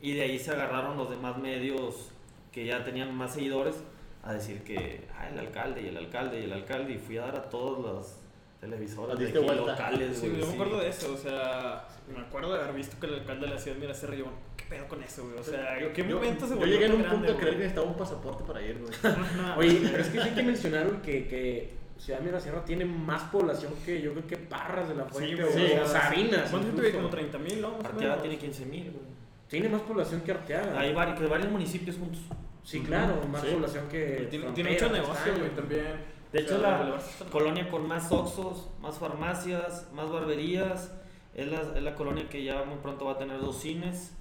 Y 0.00 0.12
de 0.14 0.22
ahí 0.22 0.38
se 0.38 0.52
agarraron 0.52 0.96
los 0.96 1.10
demás 1.10 1.38
medios 1.38 2.10
que 2.52 2.64
ya 2.66 2.84
tenían 2.84 3.14
más 3.14 3.34
seguidores 3.34 3.76
a 4.22 4.32
decir 4.32 4.62
que, 4.62 5.06
ah, 5.16 5.28
el 5.28 5.38
alcalde 5.38 5.82
y 5.82 5.86
el 5.88 5.96
alcalde 5.96 6.40
y 6.40 6.44
el 6.44 6.52
alcalde. 6.52 6.94
Y 6.94 6.98
fui 6.98 7.16
a 7.18 7.22
dar 7.22 7.36
a 7.36 7.48
todas 7.50 7.84
las 7.94 8.20
televisoras 8.60 9.18
de 9.18 9.28
aquí 9.28 9.32
locales. 9.56 10.18
Sí, 10.18 10.28
güey, 10.28 10.40
yo 10.40 10.46
me 10.46 10.52
sí. 10.52 10.54
acuerdo 10.54 10.80
de 10.80 10.88
eso, 10.88 11.12
o 11.12 11.16
sea, 11.16 11.86
me 12.12 12.20
acuerdo 12.20 12.52
de 12.54 12.60
haber 12.62 12.74
visto 12.74 12.98
que 13.00 13.06
el 13.06 13.14
alcalde 13.14 13.46
de 13.46 13.54
la 13.54 13.58
ciudad 13.60 13.76
mira 13.78 13.92
ese 13.92 14.06
río. 14.08 14.26
¿Qué 14.56 14.64
pedo 14.68 14.86
con 14.88 15.02
eso, 15.02 15.24
güey? 15.24 15.38
O 15.38 15.42
sea, 15.44 15.78
¿en 15.78 15.92
qué 15.92 16.06
Yo- 16.06 16.16
momento 16.16 16.46
se 16.46 16.58
yo 16.58 16.66
llegué 16.66 16.86
en 16.86 16.92
un 16.92 17.02
grande, 17.02 17.16
punto 17.18 17.32
de 17.32 17.38
creer 17.38 17.52
que 17.54 17.58
necesitaba 17.60 17.86
un 17.86 17.96
pasaporte 17.96 18.44
para 18.44 18.60
ir, 18.62 18.78
güey. 18.78 18.92
Oye, 19.58 19.80
pero 19.90 20.02
es 20.02 20.08
que 20.08 20.20
sí 20.20 20.28
hay 20.28 20.34
que 20.34 20.42
mencionar 20.42 20.86
güey, 20.88 21.02
que, 21.02 21.28
que 21.28 21.70
Ciudad 21.98 22.20
Mira 22.20 22.40
Sierra 22.40 22.64
tiene 22.64 22.84
más 22.84 23.24
población 23.24 23.72
que 23.84 24.00
yo 24.00 24.12
creo 24.12 24.26
que 24.26 24.36
Parras 24.36 24.88
de 24.88 24.94
la 24.94 25.04
Fuente 25.04 25.36
Sí, 25.52 25.72
o, 25.78 25.82
o 25.82 25.86
Sabinas. 25.86 26.48
¿Cuánto 26.50 26.80
gente? 26.82 26.92
Como 26.92 27.08
30 27.08 27.38
mil, 27.38 27.60
¿no? 27.60 27.76
Arteaga 27.84 28.20
tiene 28.22 28.38
15 28.38 28.66
mil, 28.66 28.84
güey. 28.92 29.04
Tiene 29.48 29.68
más 29.68 29.80
población 29.82 30.20
que 30.20 30.30
Arteaga. 30.32 30.78
Hay 30.78 30.94
varios, 30.94 31.18
que 31.18 31.26
varios 31.26 31.50
municipios 31.50 31.96
juntos. 31.96 32.20
Sí, 32.62 32.80
claro, 32.82 33.20
más 33.30 33.42
Sí. 33.42 33.48
población 33.52 33.88
que. 33.88 34.26
Tiene, 34.30 34.52
tiene 34.52 34.70
mucho 34.72 34.88
negocio, 34.90 35.34
güey, 35.38 35.50
también. 35.54 36.18
De 36.32 36.40
hecho, 36.40 36.58
la 36.58 36.96
está- 36.98 37.24
colonia 37.30 37.70
con 37.70 37.88
más 37.88 38.12
oxos, 38.12 38.68
más 38.80 38.98
farmacias, 38.98 39.88
más 39.94 40.10
barberías. 40.10 40.92
Es 41.34 41.48
la, 41.48 41.60
es 41.76 41.82
la 41.82 41.94
colonia 41.94 42.28
que 42.28 42.44
ya 42.44 42.62
muy 42.64 42.78
pronto 42.78 43.06
va 43.06 43.12
a 43.12 43.18
tener 43.18 43.40
dos 43.40 43.60
cines. 43.60 44.12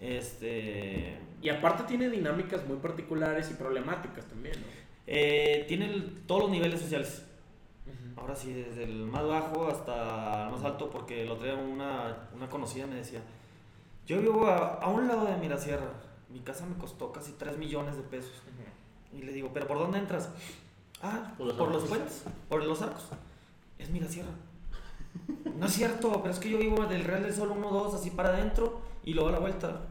Este. 0.00 1.18
Y 1.40 1.48
aparte 1.48 1.84
tiene 1.84 2.08
dinámicas 2.10 2.66
muy 2.66 2.76
particulares 2.78 3.50
y 3.50 3.54
problemáticas 3.54 4.24
también, 4.26 4.56
¿no? 4.60 4.66
Eh, 5.14 5.64
tiene 5.68 5.86
el- 5.86 6.22
todos 6.26 6.42
los 6.42 6.50
niveles 6.50 6.80
sociales. 6.80 7.24
Ahora 8.16 8.34
sí, 8.36 8.52
desde 8.52 8.84
el 8.84 9.04
más 9.06 9.26
bajo 9.26 9.66
hasta 9.68 10.44
el 10.46 10.52
más 10.52 10.62
alto, 10.64 10.88
porque 10.90 11.22
el 11.22 11.30
otro 11.30 11.44
día 11.44 11.54
una, 11.54 12.28
una 12.34 12.48
conocida 12.48 12.86
me 12.86 12.94
decía: 12.96 13.20
Yo 14.06 14.20
vivo 14.20 14.46
a, 14.46 14.74
a 14.74 14.88
un 14.88 15.08
lado 15.08 15.24
de 15.26 15.36
Mirasierra. 15.38 15.90
Mi 16.28 16.40
casa 16.40 16.64
me 16.66 16.76
costó 16.76 17.12
casi 17.12 17.32
3 17.32 17.58
millones 17.58 17.96
de 17.96 18.02
pesos. 18.02 18.32
Y 19.12 19.22
le 19.22 19.32
digo, 19.32 19.50
¿pero 19.52 19.66
por 19.66 19.78
dónde 19.78 19.98
entras? 19.98 20.30
Ah, 21.02 21.34
Por 21.36 21.54
por 21.56 21.70
los 21.70 21.82
los, 21.82 21.82
arcos. 21.82 21.88
puentes, 21.98 22.24
por 22.48 22.64
los 22.64 22.80
arcos. 22.80 23.04
Es 23.78 23.90
Mirasierra. 23.90 24.30
No 25.56 25.66
es 25.66 25.72
cierto, 25.72 26.20
pero 26.22 26.32
es 26.32 26.38
que 26.40 26.48
yo 26.48 26.58
vivo 26.58 26.86
del 26.86 27.04
Real 27.04 27.22
del 27.22 27.34
Sol 27.34 27.50
1, 27.50 27.70
2, 27.70 27.94
así 27.94 28.10
para 28.10 28.30
adentro 28.30 28.80
y 29.04 29.12
luego 29.14 29.28
a 29.28 29.32
la 29.32 29.38
vuelta. 29.40 29.82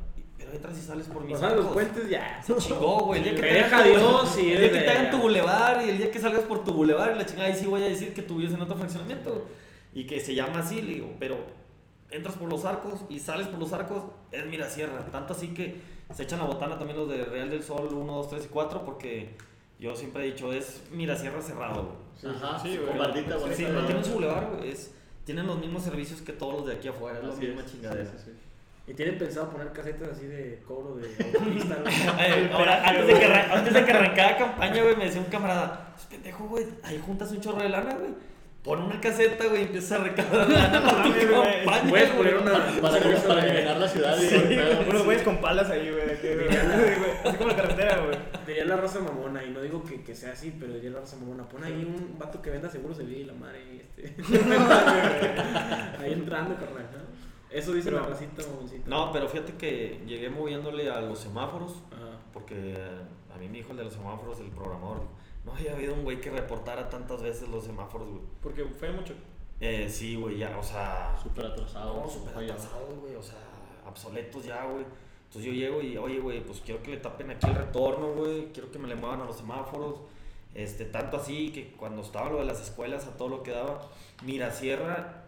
Pero 0.42 0.54
entras 0.54 0.78
y 0.78 0.82
sales 0.82 1.08
por 1.08 1.24
mis 1.24 1.36
O 1.36 1.40
sea, 1.40 1.50
los 1.50 1.60
arcos. 1.60 1.74
puentes 1.74 2.10
ya. 2.10 2.42
Se 2.46 2.56
chingó, 2.58 3.00
güey. 3.06 3.20
El 3.20 3.24
día 3.24 3.36
que 3.36 3.42
te 3.42 3.54
deja 3.54 3.84
Dios 3.84 4.38
y 4.40 4.52
El 4.52 4.60
día 4.60 4.72
que 4.72 4.80
te 4.80 4.90
hagan 4.90 5.12
tu 5.12 5.18
bulevar 5.20 5.86
y 5.86 5.90
el 5.90 5.98
día 5.98 6.12
que 6.12 6.20
salgas 6.20 6.44
por 6.44 6.64
tu 6.64 6.74
bulevar 6.74 7.14
y 7.16 7.18
la 7.18 7.26
chingada, 7.26 7.48
ahí 7.48 7.56
sí 7.56 7.66
voy 7.68 7.84
a 7.84 7.86
decir 7.86 8.14
que 8.14 8.24
tú 8.24 8.38
vives 8.38 8.54
en 8.54 8.62
otro 8.62 8.76
fraccionamiento. 8.76 9.48
Y 9.94 10.06
que 10.06 10.20
se 10.20 10.34
llama 10.34 10.60
así, 10.60 10.82
le 10.82 10.94
digo, 10.96 11.14
pero 11.20 11.38
entras 12.10 12.36
por 12.36 12.50
los 12.50 12.66
arcos 12.66 13.02
y 13.10 13.20
sales 13.20 13.48
por 13.48 13.60
los 13.60 13.72
arcos, 13.74 14.04
es 14.32 14.46
Mirasierra. 14.46 15.06
Tanto 15.12 15.34
así 15.34 15.50
que 15.50 15.82
se 16.14 16.24
echan 16.24 16.40
la 16.40 16.46
botana 16.46 16.78
también 16.78 16.98
los 16.98 17.10
de 17.10 17.24
Real 17.26 17.50
del 17.50 17.64
Sol 17.64 17.90
1, 17.94 18.14
2, 18.14 18.30
3 18.30 18.46
y 18.46 18.48
4 18.48 18.86
porque 18.86 19.36
yo 19.80 19.96
siempre 19.96 20.24
he 20.24 20.32
dicho, 20.32 20.52
es 20.54 20.82
Mirasierra 20.92 21.42
cerrado, 21.42 21.98
güey. 22.22 22.36
Ajá, 22.36 22.60
sí, 22.60 22.74
sí, 22.74 22.78
güey. 22.78 22.98
con 23.40 23.54
Sí, 23.56 23.66
no 23.72 23.86
tienen 23.86 24.04
su 24.04 24.12
bulevar, 24.14 24.50
güey. 24.56 24.72
Es, 24.72 24.94
tienen 25.26 25.48
los 25.48 25.60
mismos 25.60 25.84
servicios 25.84 26.22
que 26.22 26.34
todos 26.34 26.54
los 26.54 26.66
de 26.68 26.74
aquí 26.74 26.88
afuera, 26.88 27.20
es 27.20 27.26
la 27.26 27.34
misma 27.34 27.62
es, 27.62 27.72
chingadera. 27.72 28.06
sí, 28.12 28.18
sí, 28.18 28.32
sí. 28.32 28.51
Y 28.92 28.94
tienen 28.94 29.18
pensado 29.18 29.50
poner 29.50 29.72
casetas 29.72 30.10
así 30.10 30.26
de 30.26 30.62
cobro 30.68 30.96
de 30.96 31.08
autopista, 31.26 31.76
¿no? 31.76 31.90
Ay, 32.18 32.50
ahora, 32.52 32.84
antes 32.86 33.08
de, 33.08 33.14
que 33.14 33.26
antes 33.26 33.74
de 33.74 33.86
que 33.86 33.92
arrancara 33.94 34.38
campaña, 34.38 34.84
güey, 34.84 34.98
me 34.98 35.06
decía 35.06 35.22
un 35.22 35.28
camarada, 35.28 35.94
"Es 35.98 36.04
pendejo, 36.08 36.44
güey, 36.50 36.66
ahí 36.84 37.02
juntas 37.06 37.32
un 37.32 37.40
chorro 37.40 37.62
de 37.64 37.70
lana, 37.70 37.94
güey. 37.94 38.10
Pon 38.66 38.82
una 38.82 39.00
caseta, 39.00 39.46
güey, 39.46 39.62
y 39.62 39.66
empieza 39.68 39.96
a 39.96 40.00
recaudar 40.00 40.50
lana 40.50 40.82
para 40.86 41.04
tu 41.04 41.10
mames, 41.10 41.30
güey. 41.30 41.64
campaña, 41.66 41.90
Puedes 41.90 42.10
poner 42.10 42.36
una. 42.36 42.52
Para, 42.82 43.46
llenar 43.46 43.78
la 43.78 43.88
ciudad 43.88 44.18
y 44.20 44.28
Sí. 44.28 44.60
Unos 44.90 45.06
güeyes 45.06 45.24
con 45.24 45.38
palas 45.38 45.70
ahí, 45.70 45.90
güey. 45.90 46.12
Así 46.12 47.38
como 47.38 47.48
la 47.50 47.56
carretera, 47.56 47.98
güey. 48.04 48.18
Diría 48.46 48.66
la 48.66 48.76
raza 48.76 49.00
mamona, 49.00 49.42
y 49.42 49.52
no 49.52 49.62
digo 49.62 49.84
que, 49.86 50.04
que 50.04 50.14
sea 50.14 50.34
así, 50.34 50.54
pero 50.60 50.74
diría 50.74 50.90
la 50.92 51.00
raza 51.00 51.16
mamona. 51.16 51.48
Pon 51.48 51.64
ahí 51.64 51.86
un 51.86 52.20
vato 52.20 52.42
que 52.42 52.50
venda 52.50 52.70
seguros 52.70 52.98
de 52.98 53.06
vida 53.06 53.20
y 53.20 53.24
la 53.24 53.34
madre. 53.34 53.62
y 53.74 53.80
Este. 53.80 54.14
ahí 56.00 56.12
entrando, 56.14 56.56
carnal. 56.56 56.86
¿No? 57.52 57.58
Eso 57.60 57.74
dice 57.74 57.90
Pero- 57.92 58.02
la 58.04 58.08
racita 58.10 58.44
mamoncita. 58.48 58.90
No, 58.90 59.12
pero 59.12 59.28
fíjate 59.28 59.54
que 59.56 60.02
llegué 60.06 60.30
moviéndole 60.30 60.90
a 60.90 61.02
los 61.02 61.20
semáforos, 61.20 61.74
Ajá. 61.92 62.18
porque 62.34 62.76
a 63.34 63.38
mí 63.38 63.48
me 63.48 63.58
dijo 63.58 63.72
el 63.72 63.78
de 63.78 63.84
los 63.86 63.94
semáforos, 63.94 64.40
el 64.40 64.50
programador, 64.52 65.02
no 65.46 65.54
había 65.54 65.74
habido 65.74 65.94
un 65.94 66.04
güey 66.04 66.22
que 66.22 66.30
reportara 66.30 66.90
tantas 66.90 67.22
veces 67.22 67.50
los 67.50 67.64
semáforos, 67.64 68.08
güey. 68.10 68.22
Porque 68.42 68.64
fue 68.66 68.92
mucho. 68.92 69.14
Eh, 69.60 69.88
sí, 69.90 70.16
güey, 70.16 70.38
ya, 70.38 70.58
o 70.58 70.64
sea, 70.64 71.16
Súper 71.22 71.46
atrasado. 71.48 72.02
No, 72.04 72.10
súper 72.10 72.34
fallado. 72.34 72.54
atrasados, 72.60 73.00
güey, 73.00 73.16
o 73.16 73.22
sea, 73.24 73.38
obsoletos 73.88 74.46
ya, 74.46 74.66
güey. 74.66 74.86
Entonces 75.28 75.52
yo 75.52 75.54
llego 75.54 75.82
y, 75.82 75.98
oye, 75.98 76.20
güey, 76.20 76.44
pues 76.44 76.62
quiero 76.66 76.82
que 76.84 76.92
le 76.92 76.98
tapen 76.98 77.30
aquí 77.32 77.48
el 77.48 77.56
retorno, 77.56 78.14
güey, 78.14 78.52
quiero 78.54 78.70
que 78.72 78.80
me 78.80 78.88
le 78.88 78.96
muevan 78.96 79.22
a 79.22 79.26
los 79.26 79.38
semáforos. 79.38 80.00
Este, 80.54 80.84
tanto 80.86 81.16
así 81.18 81.52
que 81.54 81.72
cuando 81.78 82.02
estaba 82.02 82.30
lo 82.30 82.40
de 82.40 82.46
las 82.46 82.60
escuelas, 82.62 83.06
a 83.08 83.16
todo 83.16 83.30
lo 83.30 83.42
que 83.44 83.52
daba, 83.52 83.88
Mirasierra, 84.26 85.24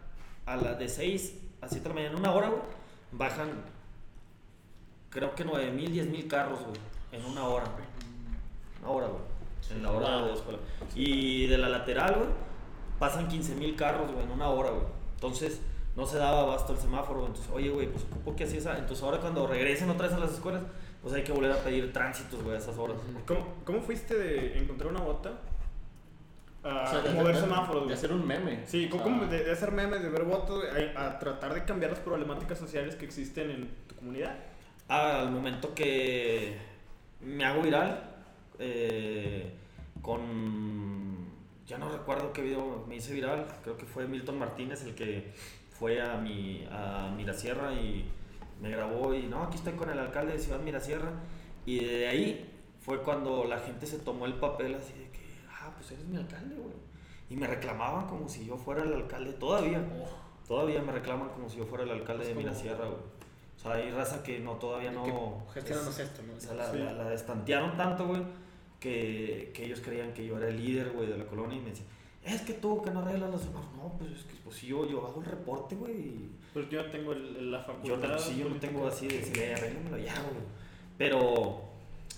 a 0.46 0.56
las 0.58 0.77
de 0.80 0.89
6 0.89 1.39
a 1.63 1.67
7 1.67 1.82
de 1.82 1.89
la 1.89 1.96
mañana, 1.96 2.13
en 2.13 2.20
una 2.20 2.34
hora, 2.34 2.50
güey, 2.50 2.62
bajan, 3.13 3.50
creo 5.10 5.34
que 5.34 5.46
9 5.46 5.72
mil, 5.72 5.91
10 5.91 6.08
mil 6.08 6.27
carros, 6.27 6.60
güey, 6.60 6.79
en 7.12 7.25
una 7.25 7.46
hora, 7.48 7.65
güey. 7.65 7.86
Una 8.82 8.91
hora, 8.91 9.08
güey, 9.08 9.22
en 9.72 9.84
la 9.84 9.91
hora 9.91 10.22
de 10.22 10.27
la 10.27 10.34
escuela. 10.34 10.60
Y 10.93 11.48
de 11.48 11.58
la 11.58 11.70
lateral, 11.70 12.15
güey, 12.15 12.29
pasan 13.00 13.27
15 13.27 13.55
mil 13.55 13.75
carros, 13.75 14.12
güey, 14.12 14.25
en 14.25 14.32
una 14.32 14.50
hora, 14.50 14.72
güey. 14.72 14.86
Entonces, 15.15 15.62
no 15.96 16.05
se 16.05 16.17
daba 16.17 16.41
abasto 16.41 16.74
el 16.74 16.79
semáforo, 16.79 17.20
güey. 17.20 17.27
Entonces, 17.27 17.51
oye, 17.53 17.70
güey, 17.70 17.88
pues, 17.88 18.03
¿por 18.25 18.36
qué 18.36 18.43
así 18.43 18.58
esa? 18.58 18.77
Entonces, 18.77 19.03
ahora 19.03 19.20
cuando 19.20 19.48
regresen 19.48 19.89
otra 19.89 20.08
vez 20.08 20.15
a 20.15 20.20
las 20.20 20.34
escuelas, 20.34 20.63
pues 21.01 21.13
hay 21.13 21.24
que 21.24 21.32
volver 21.32 21.51
a 21.51 21.63
pedir 21.63 21.93
tránsitos, 21.93 22.43
güey, 22.43 22.55
a 22.55 22.60
esas 22.60 22.77
horas. 22.77 22.98
¿Cómo, 23.25 23.46
¿Cómo 23.63 23.82
fuiste 23.82 24.17
de 24.17 24.58
encontrar 24.58 24.91
una 24.91 25.01
bota 25.01 25.32
a 26.63 26.84
O 26.84 26.88
sea, 26.88 27.01
de- 27.01 27.10
mover 27.12 27.36
de- 27.36 27.41
semáforos, 27.41 27.88
De 27.88 27.93
hacer 27.93 28.12
un 28.13 28.25
meme. 28.25 28.65
Sí, 28.65 28.89
O 28.91 28.98
¿cómo, 29.01 29.20
sea, 29.20 29.27
de, 29.29 29.43
de 29.43 29.51
hacer 29.51 29.72
memes, 29.72 30.01
de 30.01 30.10
ver 30.10 30.24
votos, 30.24 30.63
a, 30.96 31.05
a 31.08 31.20
tratar 31.20 31.53
de 31.53 31.63
cambiar 31.65 31.91
las 31.91 32.00
problemáticas 32.00 32.58
sociales 32.58 32.96
que 32.96 33.05
existen 33.05 33.51
en 33.51 33.70
tu 33.88 33.96
comunidad? 33.96 34.36
Ah, 34.89 35.20
al 35.22 35.32
momento 35.32 35.74
que 35.74 36.58
me 37.22 37.43
hago 37.46 37.62
viral, 37.62 38.03
eh, 38.60 39.51
con. 40.01 41.32
Ya 41.65 41.77
no 41.77 41.89
recuerdo 41.89 42.34
qué 42.34 42.41
video 42.41 42.86
me 42.89 42.98
hice 42.98 43.13
viral, 43.13 43.46
creo 43.63 43.77
que 43.77 43.86
fue 43.86 44.05
Milton 44.05 44.38
Martínez 44.38 44.84
el 44.84 44.96
que 44.96 45.32
fue 45.72 46.01
a, 46.01 46.15
mi, 46.17 46.67
a 46.70 47.10
Mirasierra 47.15 47.74
y 47.74 48.05
me 48.62 48.70
grabó 48.70 49.13
y 49.13 49.24
no, 49.24 49.43
aquí 49.43 49.55
estoy 49.58 49.74
con 49.74 49.89
el 49.89 49.98
alcalde 49.98 50.34
de 50.34 50.39
Ciudad 50.39 50.60
Mirasierra. 50.60 51.12
Y 51.65 51.79
de 51.86 52.08
ahí 52.10 52.50
fue 52.82 53.01
cuando 53.01 53.46
la 53.46 53.60
gente 53.60 53.86
se 53.88 53.98
tomó 54.00 54.25
el 54.25 54.34
papel 54.34 54.75
así 54.75 54.93
ah, 54.98 55.02
pues 55.88 55.92
eres 56.00 56.06
mi 56.06 56.18
alcalde, 56.18 56.56
güey. 56.56 56.74
Y 57.30 57.36
me 57.36 57.48
reclamaban 57.48 58.08
como 58.08 58.28
si 58.30 58.46
yo 58.46 58.58
fuera 58.58 58.84
el 58.84 58.94
alcalde, 58.94 59.34
todavía. 59.34 59.82
Todavía 60.48 60.82
me 60.82 60.92
reclaman 60.92 61.30
como 61.30 61.50
si 61.50 61.58
yo 61.58 61.66
fuera 61.66 61.84
el 61.84 61.92
alcalde 61.92 62.25
de 62.28 62.36
Mirasierra, 62.36 62.86
güey. 62.86 63.00
O 63.56 63.60
sea, 63.60 63.74
hay 63.74 63.92
raza 63.92 64.24
que 64.24 64.40
no, 64.40 64.54
todavía 64.54 64.92
no... 64.92 65.44
Gestionamos 65.54 65.98
es- 66.00 66.06
esto, 66.10 66.22
¿no? 66.24 66.34
o 66.36 66.40
sea, 66.40 66.54
la, 66.54 66.72
Sí. 66.72 66.78
la, 66.80 66.92
la 66.94 67.10
destantearon 67.10 67.78
tanto, 67.78 68.08
güey, 68.08 68.22
que, 68.80 69.52
que 69.54 69.66
ellos 69.66 69.80
creían 69.82 70.13
que 70.13 70.25
yo 70.25 70.38
era 70.38 70.50
el 70.50 70.58
líder, 70.58 70.92
güey, 70.92 71.08
de 71.08 71.18
la 71.18 71.25
colonia 71.25 71.58
y 71.58 71.62
me 71.62 71.70
decían, 71.70 71.88
es 72.24 72.42
que 72.42 72.54
tú 72.54 72.82
que 72.82 72.92
no 72.92 73.00
arreglas 73.00 73.30
los 73.32 73.46
demás. 73.46 73.63
No, 73.78 73.94
pues 73.98 74.12
es 74.12 74.24
que 74.25 74.36
pues, 74.44 74.58
si 74.58 74.68
yo, 74.68 74.86
yo 74.90 75.06
hago 75.08 75.22
el 75.22 75.25
reporte, 75.28 75.75
güey. 75.75 76.30
Pues 76.54 76.70
yo 76.70 76.84
no 76.84 76.92
tengo 76.92 77.13
el- 77.13 77.52
la 77.52 77.60
Yo, 77.60 77.63
facultad. 77.74 78.10
no- 78.10 78.20
sí, 78.20 78.38
yo 78.38 78.50
no 78.50 78.56
tengo 78.58 78.88
así 78.88 79.08
de 79.08 79.18
decirle, 79.20 79.54
arréglamelo 79.56 79.98
ya, 79.98 80.13
güey. 80.22 80.44
Pero 80.98 81.62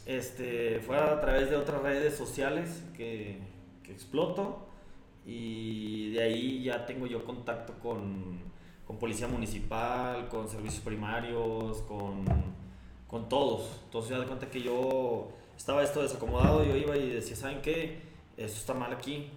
este, 0.05 0.79
fue 0.79 0.97
a 0.97 1.19
través 1.21 1.49
de 1.49 1.55
otras 1.57 1.81
redes 1.81 2.15
sociales 2.15 2.83
que, 2.95 3.39
que 3.85 3.91
exploto 3.91 4.65
y 5.25 6.11
de 6.11 6.23
ahí 6.23 6.63
ya 6.63 6.85
tengo 6.85 7.07
yo 7.07 7.23
contacto 7.25 7.73
con, 7.79 8.39
con 8.85 8.97
policía 8.97 9.27
municipal, 9.27 10.27
con 10.27 10.47
servicios 10.47 10.81
primarios, 10.83 11.81
con, 11.83 12.25
con 13.07 13.27
todos. 13.29 13.81
Entonces 13.85 14.11
ya 14.11 14.19
de 14.19 14.25
cuenta 14.27 14.49
que 14.49 14.61
yo 14.61 15.29
estaba 15.57 15.83
esto 15.83 16.01
desacomodado, 16.01 16.63
yo 16.63 16.75
iba 16.75 16.95
y 16.97 17.09
decía, 17.09 17.35
¿saben 17.35 17.61
qué? 17.61 17.99
Esto 18.37 18.57
está 18.59 18.73
mal 18.73 18.91
aquí. 18.93 19.29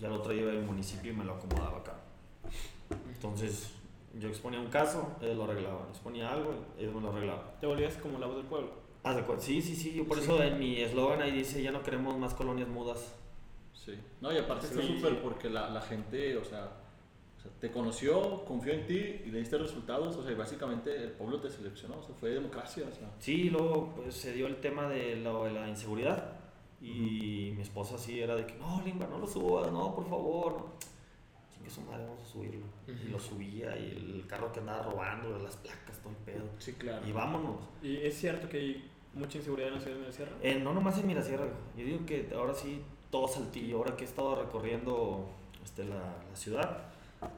Y 0.00 0.04
al 0.04 0.12
otro 0.12 0.32
iba 0.34 0.50
al 0.50 0.62
municipio 0.62 1.12
y 1.12 1.16
me 1.16 1.24
lo 1.24 1.34
acomodaba 1.34 1.78
acá. 1.78 1.94
Entonces 3.14 3.70
yo 4.18 4.28
exponía 4.28 4.60
un 4.60 4.68
caso, 4.68 5.16
ellos 5.20 5.36
lo 5.36 5.44
arreglaban. 5.44 5.88
Exponía 5.90 6.30
algo, 6.32 6.54
ellos 6.78 6.94
me 6.94 7.00
lo 7.00 7.10
arreglaban. 7.10 7.42
Te 7.60 7.66
volvías 7.66 7.94
como 7.96 8.18
la 8.18 8.26
voz 8.26 8.36
del 8.36 8.46
pueblo. 8.46 8.70
Haz 9.04 9.16
de 9.16 9.22
cuenta- 9.22 9.44
Sí, 9.44 9.62
sí, 9.62 9.76
sí. 9.76 9.92
Yo 9.94 10.06
por 10.06 10.18
eso 10.18 10.42
en 10.42 10.58
mi 10.58 10.80
eslogan 10.80 11.22
ahí 11.22 11.30
dice, 11.30 11.62
ya 11.62 11.70
no 11.70 11.82
queremos 11.82 12.18
más 12.18 12.34
colonias 12.34 12.68
mudas. 12.68 13.14
Sí. 13.86 13.94
No, 14.20 14.32
y 14.32 14.36
aparte 14.38 14.66
está 14.66 14.82
Sí. 14.82 14.96
súper 14.96 15.22
porque 15.22 15.48
la, 15.48 15.70
la 15.70 15.80
gente, 15.80 16.36
o 16.36 16.44
sea, 16.44 16.64
o 17.38 17.40
sea, 17.40 17.50
te 17.60 17.70
conoció, 17.70 18.44
confió 18.44 18.72
en 18.72 18.84
ti 18.86 18.98
y 19.24 19.30
le 19.30 19.38
diste 19.38 19.56
resultados. 19.56 20.16
O 20.16 20.22
sea, 20.22 20.32
y 20.32 20.34
básicamente 20.34 20.94
el 20.96 21.12
pueblo 21.12 21.38
te 21.40 21.48
seleccionó. 21.48 21.98
O 21.98 22.02
sea, 22.02 22.14
fue 22.16 22.30
democracia. 22.30 22.84
O 22.90 22.94
sea. 22.94 23.08
Sí, 23.20 23.48
luego 23.48 23.92
pues, 23.96 24.14
se 24.14 24.32
dio 24.32 24.48
el 24.48 24.56
tema 24.56 24.88
de, 24.88 25.16
lo 25.16 25.44
de 25.44 25.52
la 25.52 25.68
inseguridad. 25.68 26.32
Y 26.82 27.52
mi 27.56 27.62
esposa 27.62 27.96
sí 27.96 28.20
era 28.20 28.34
de 28.36 28.44
que, 28.46 28.54
no, 28.56 28.82
Limba, 28.84 29.06
no 29.06 29.18
lo 29.18 29.26
subas, 29.26 29.72
no, 29.72 29.94
por 29.94 30.08
favor. 30.08 30.52
No. 30.58 30.72
Chingue 31.54 31.70
su 31.70 31.80
madre, 31.82 32.04
vamos 32.04 32.22
a 32.22 32.26
subirlo. 32.26 32.66
Y 32.86 33.08
lo 33.08 33.18
subía 33.18 33.76
y 33.78 33.92
el 33.92 34.26
carro 34.26 34.52
que 34.52 34.60
andaba 34.60 34.82
robando, 34.82 35.38
las 35.38 35.56
placas, 35.56 35.98
todo 36.00 36.10
el 36.10 36.16
pedo. 36.16 36.44
Sí, 36.58 36.72
claro. 36.74 37.06
Y 37.06 37.12
vámonos. 37.12 37.56
¿Y 37.82 37.96
es 37.98 38.14
cierto 38.18 38.48
que 38.48 38.58
hay 38.58 38.90
mucha 39.14 39.38
inseguridad 39.38 39.68
en 39.68 39.74
la 39.76 39.80
ciudad 39.80 39.96
de 39.96 40.02
la 40.06 40.12
Sierra? 40.12 40.32
Eh, 40.42 40.60
no 40.62 40.74
nomás 40.74 40.98
en 40.98 41.06
Mirasierra, 41.06 41.46
yo 41.76 41.84
digo 41.84 42.04
que 42.04 42.28
ahora 42.34 42.52
sí 42.52 42.82
todo 43.16 43.28
saltillo, 43.28 43.78
ahora 43.78 43.96
que 43.96 44.04
he 44.04 44.06
estado 44.06 44.34
recorriendo 44.34 45.26
este, 45.64 45.84
la, 45.84 45.96
la 46.30 46.36
ciudad, 46.36 46.82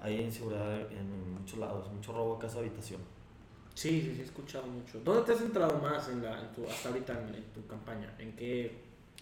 hay 0.03 0.21
inseguridad 0.23 0.81
en 0.91 1.35
muchos 1.35 1.57
lados, 1.61 1.89
mucho 1.93 2.13
robo 2.13 2.35
de 2.35 2.41
casa 2.41 2.59
habitación. 2.59 3.01
Sí, 3.75 4.01
sí, 4.03 4.13
sí, 4.17 4.21
he 4.23 4.25
escuchado 4.25 4.67
mucho. 4.67 4.99
¿Dónde 5.05 5.23
te 5.23 5.33
has 5.33 5.39
centrado 5.39 5.79
más 5.79 6.09
en 6.09 6.25
la, 6.25 6.41
en 6.41 6.49
tu, 6.53 6.65
hasta 6.69 6.89
ahorita 6.89 7.13
en, 7.13 7.35
en 7.37 7.45
tu 7.55 7.65
campaña? 7.69 8.13
¿En 8.19 8.33
qué? 8.35 8.73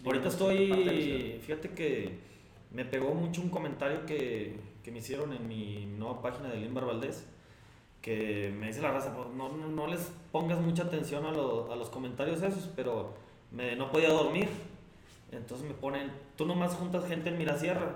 Ahorita 0.03 0.29
estoy, 0.29 1.39
fíjate 1.45 1.69
que 1.69 2.17
me 2.71 2.85
pegó 2.85 3.13
mucho 3.13 3.41
un 3.41 3.49
comentario 3.49 4.03
que, 4.07 4.59
que 4.83 4.91
me 4.91 4.97
hicieron 4.97 5.33
en 5.33 5.47
mi 5.47 5.85
nueva 5.85 6.23
página 6.23 6.49
de 6.49 6.57
Limbar 6.59 6.85
Valdés, 6.87 7.23
que 8.01 8.51
me 8.59 8.65
dice 8.67 8.81
la 8.81 8.91
raza, 8.91 9.15
pues, 9.15 9.27
no, 9.35 9.49
no, 9.49 9.67
no 9.67 9.85
les 9.85 10.11
pongas 10.31 10.59
mucha 10.59 10.83
atención 10.83 11.23
a, 11.27 11.31
lo- 11.31 11.71
a 11.71 11.75
los 11.75 11.89
comentarios 11.91 12.41
esos, 12.41 12.67
pero 12.75 13.13
me, 13.51 13.75
no 13.75 13.91
podía 13.91 14.09
dormir. 14.09 14.47
Entonces 15.31 15.67
me 15.67 15.73
ponen, 15.73 16.11
tú 16.35 16.45
nomás 16.45 16.73
juntas 16.73 17.05
gente 17.07 17.29
en 17.29 17.37
Mirasierra, 17.37 17.95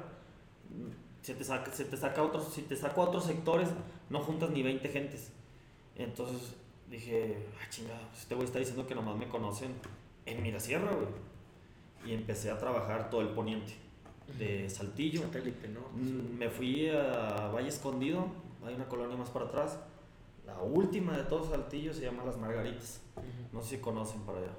se 1.21 1.35
te 1.35 1.43
saca, 1.43 1.71
se 1.71 1.85
te 1.85 1.95
saca 1.97 2.23
otros, 2.23 2.51
si 2.53 2.63
te 2.63 2.75
saco 2.75 3.01
a 3.01 3.05
otros 3.05 3.25
sectores, 3.25 3.69
no 4.09 4.19
juntas 4.19 4.49
ni 4.49 4.63
20 4.63 4.87
gentes. 4.89 5.31
Entonces 5.95 6.55
dije, 6.89 7.47
ah, 7.61 7.69
chingada, 7.69 8.01
pues 8.09 8.21
este 8.21 8.35
güey 8.35 8.45
está 8.45 8.59
diciendo 8.59 8.87
que 8.87 8.95
nomás 8.95 9.15
me 9.17 9.29
conocen 9.29 9.73
en 10.25 10.41
Mirasierra, 10.43 10.91
güey. 10.91 11.07
Y 12.05 12.13
empecé 12.13 12.49
a 12.49 12.57
trabajar 12.57 13.09
todo 13.09 13.21
el 13.21 13.29
poniente 13.29 13.73
de 14.37 14.69
Saltillo. 14.69 15.21
Satélite, 15.21 15.67
¿no? 15.67 15.81
Mm, 15.93 16.37
Me 16.37 16.49
fui 16.49 16.89
a 16.89 17.49
Valle 17.53 17.69
Escondido, 17.69 18.25
hay 18.65 18.73
una 18.73 18.87
colonia 18.87 19.15
más 19.15 19.29
para 19.29 19.45
atrás. 19.45 19.79
La 20.45 20.59
última 20.59 21.15
de 21.15 21.23
todo 21.23 21.47
Saltillo 21.47 21.93
se 21.93 22.01
llama 22.01 22.25
Las 22.25 22.37
Margaritas. 22.37 23.01
No 23.53 23.61
sé 23.61 23.75
si 23.75 23.77
conocen 23.77 24.21
para 24.21 24.39
allá. 24.39 24.53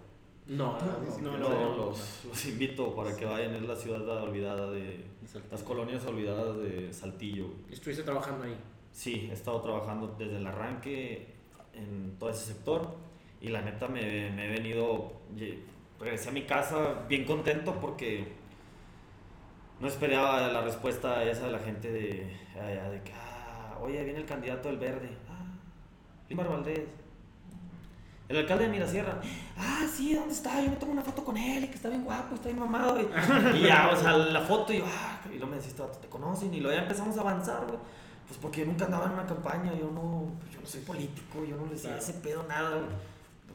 No, 0.47 0.77
No, 1.23 1.39
No, 1.39 1.77
los, 1.77 2.25
los 2.25 2.47
invito 2.47 2.95
para 2.95 3.17
que 3.17 3.25
vayan, 3.25 3.55
es 3.55 3.63
la 3.63 3.77
ciudad 3.77 4.07
olvidada 4.23 4.71
de... 4.71 5.05
Las 5.51 5.63
colonias 5.63 6.05
olvidadas 6.05 6.59
de 6.59 6.93
Saltillo. 6.93 7.47
Estuviste 7.71 8.03
trabajando 8.03 8.45
ahí. 8.45 8.57
Sí, 8.93 9.29
he 9.31 9.33
estado 9.33 9.61
trabajando 9.63 10.15
desde 10.19 10.37
el 10.37 10.47
arranque 10.47 11.35
en 11.75 12.17
todo 12.19 12.31
ese 12.31 12.53
sector 12.53 12.95
y 13.41 13.49
la 13.49 13.63
neta 13.63 13.89
me, 13.89 14.31
me 14.31 14.47
he 14.47 14.51
venido, 14.51 15.13
regresé 15.99 16.29
a 16.29 16.33
mi 16.33 16.43
casa 16.43 17.05
bien 17.09 17.25
contento 17.25 17.79
porque 17.81 18.33
no 19.81 19.89
esperaba 19.89 20.47
la 20.49 20.61
respuesta 20.61 21.25
esa 21.25 21.47
de 21.47 21.53
la 21.53 21.59
gente 21.59 21.91
de, 21.91 22.01
de 22.01 23.01
que, 23.05 23.13
ah, 23.15 23.79
oye, 23.81 24.03
viene 24.05 24.21
el 24.21 24.27
candidato 24.27 24.69
del 24.69 24.79
verde, 24.79 25.09
ah, 25.29 25.45
Limar 26.29 26.49
Valdés. 26.49 27.02
El 28.29 28.37
alcalde 28.39 28.65
de 28.65 28.71
Mirasierra, 28.71 29.21
ah, 29.59 29.85
sí, 29.93 30.15
¿dónde 30.15 30.33
está? 30.33 30.63
Yo 30.63 30.71
me 30.71 30.77
tomo 30.77 30.93
una 30.93 31.03
foto 31.03 31.23
con 31.25 31.37
él 31.37 31.65
y 31.65 31.67
que 31.69 31.75
está 31.75 31.89
bien 31.89 32.05
guapo, 32.05 32.35
está 32.35 32.49
bien 32.49 32.61
mamado. 32.61 32.99
Y, 33.01 33.59
y 33.59 33.63
ya, 33.67 33.91
o 33.93 33.97
sea, 33.97 34.17
la 34.17 34.41
foto 34.41 34.73
y 34.73 34.79
yo, 34.79 34.85
ah, 34.87 35.21
y 35.27 35.37
luego 35.37 35.49
me 35.49 35.57
decís, 35.57 35.75
"Este 35.79 35.83
¿te 36.01 36.09
conocen? 36.09 36.55
Y 36.55 36.61
luego 36.61 36.75
ya 36.75 36.83
empezamos 36.83 37.17
a 37.19 37.21
avanzar, 37.21 37.67
güey. 37.67 37.79
Pues 38.27 38.39
porque 38.41 38.61
yo 38.61 38.67
nunca 38.67 38.87
andaba 38.87 39.07
en 39.07 39.13
una 39.13 39.27
campaña, 39.27 39.75
yo 39.75 39.91
no, 39.91 40.29
yo 40.51 40.61
no 40.61 40.67
soy 40.67 40.81
político, 40.83 41.45
yo 41.45 41.57
no 41.57 41.67
le 41.67 41.73
decía 41.73 41.99
ese 41.99 42.15
pedo 42.15 42.45
nada, 42.49 42.77
güey. 42.77 42.87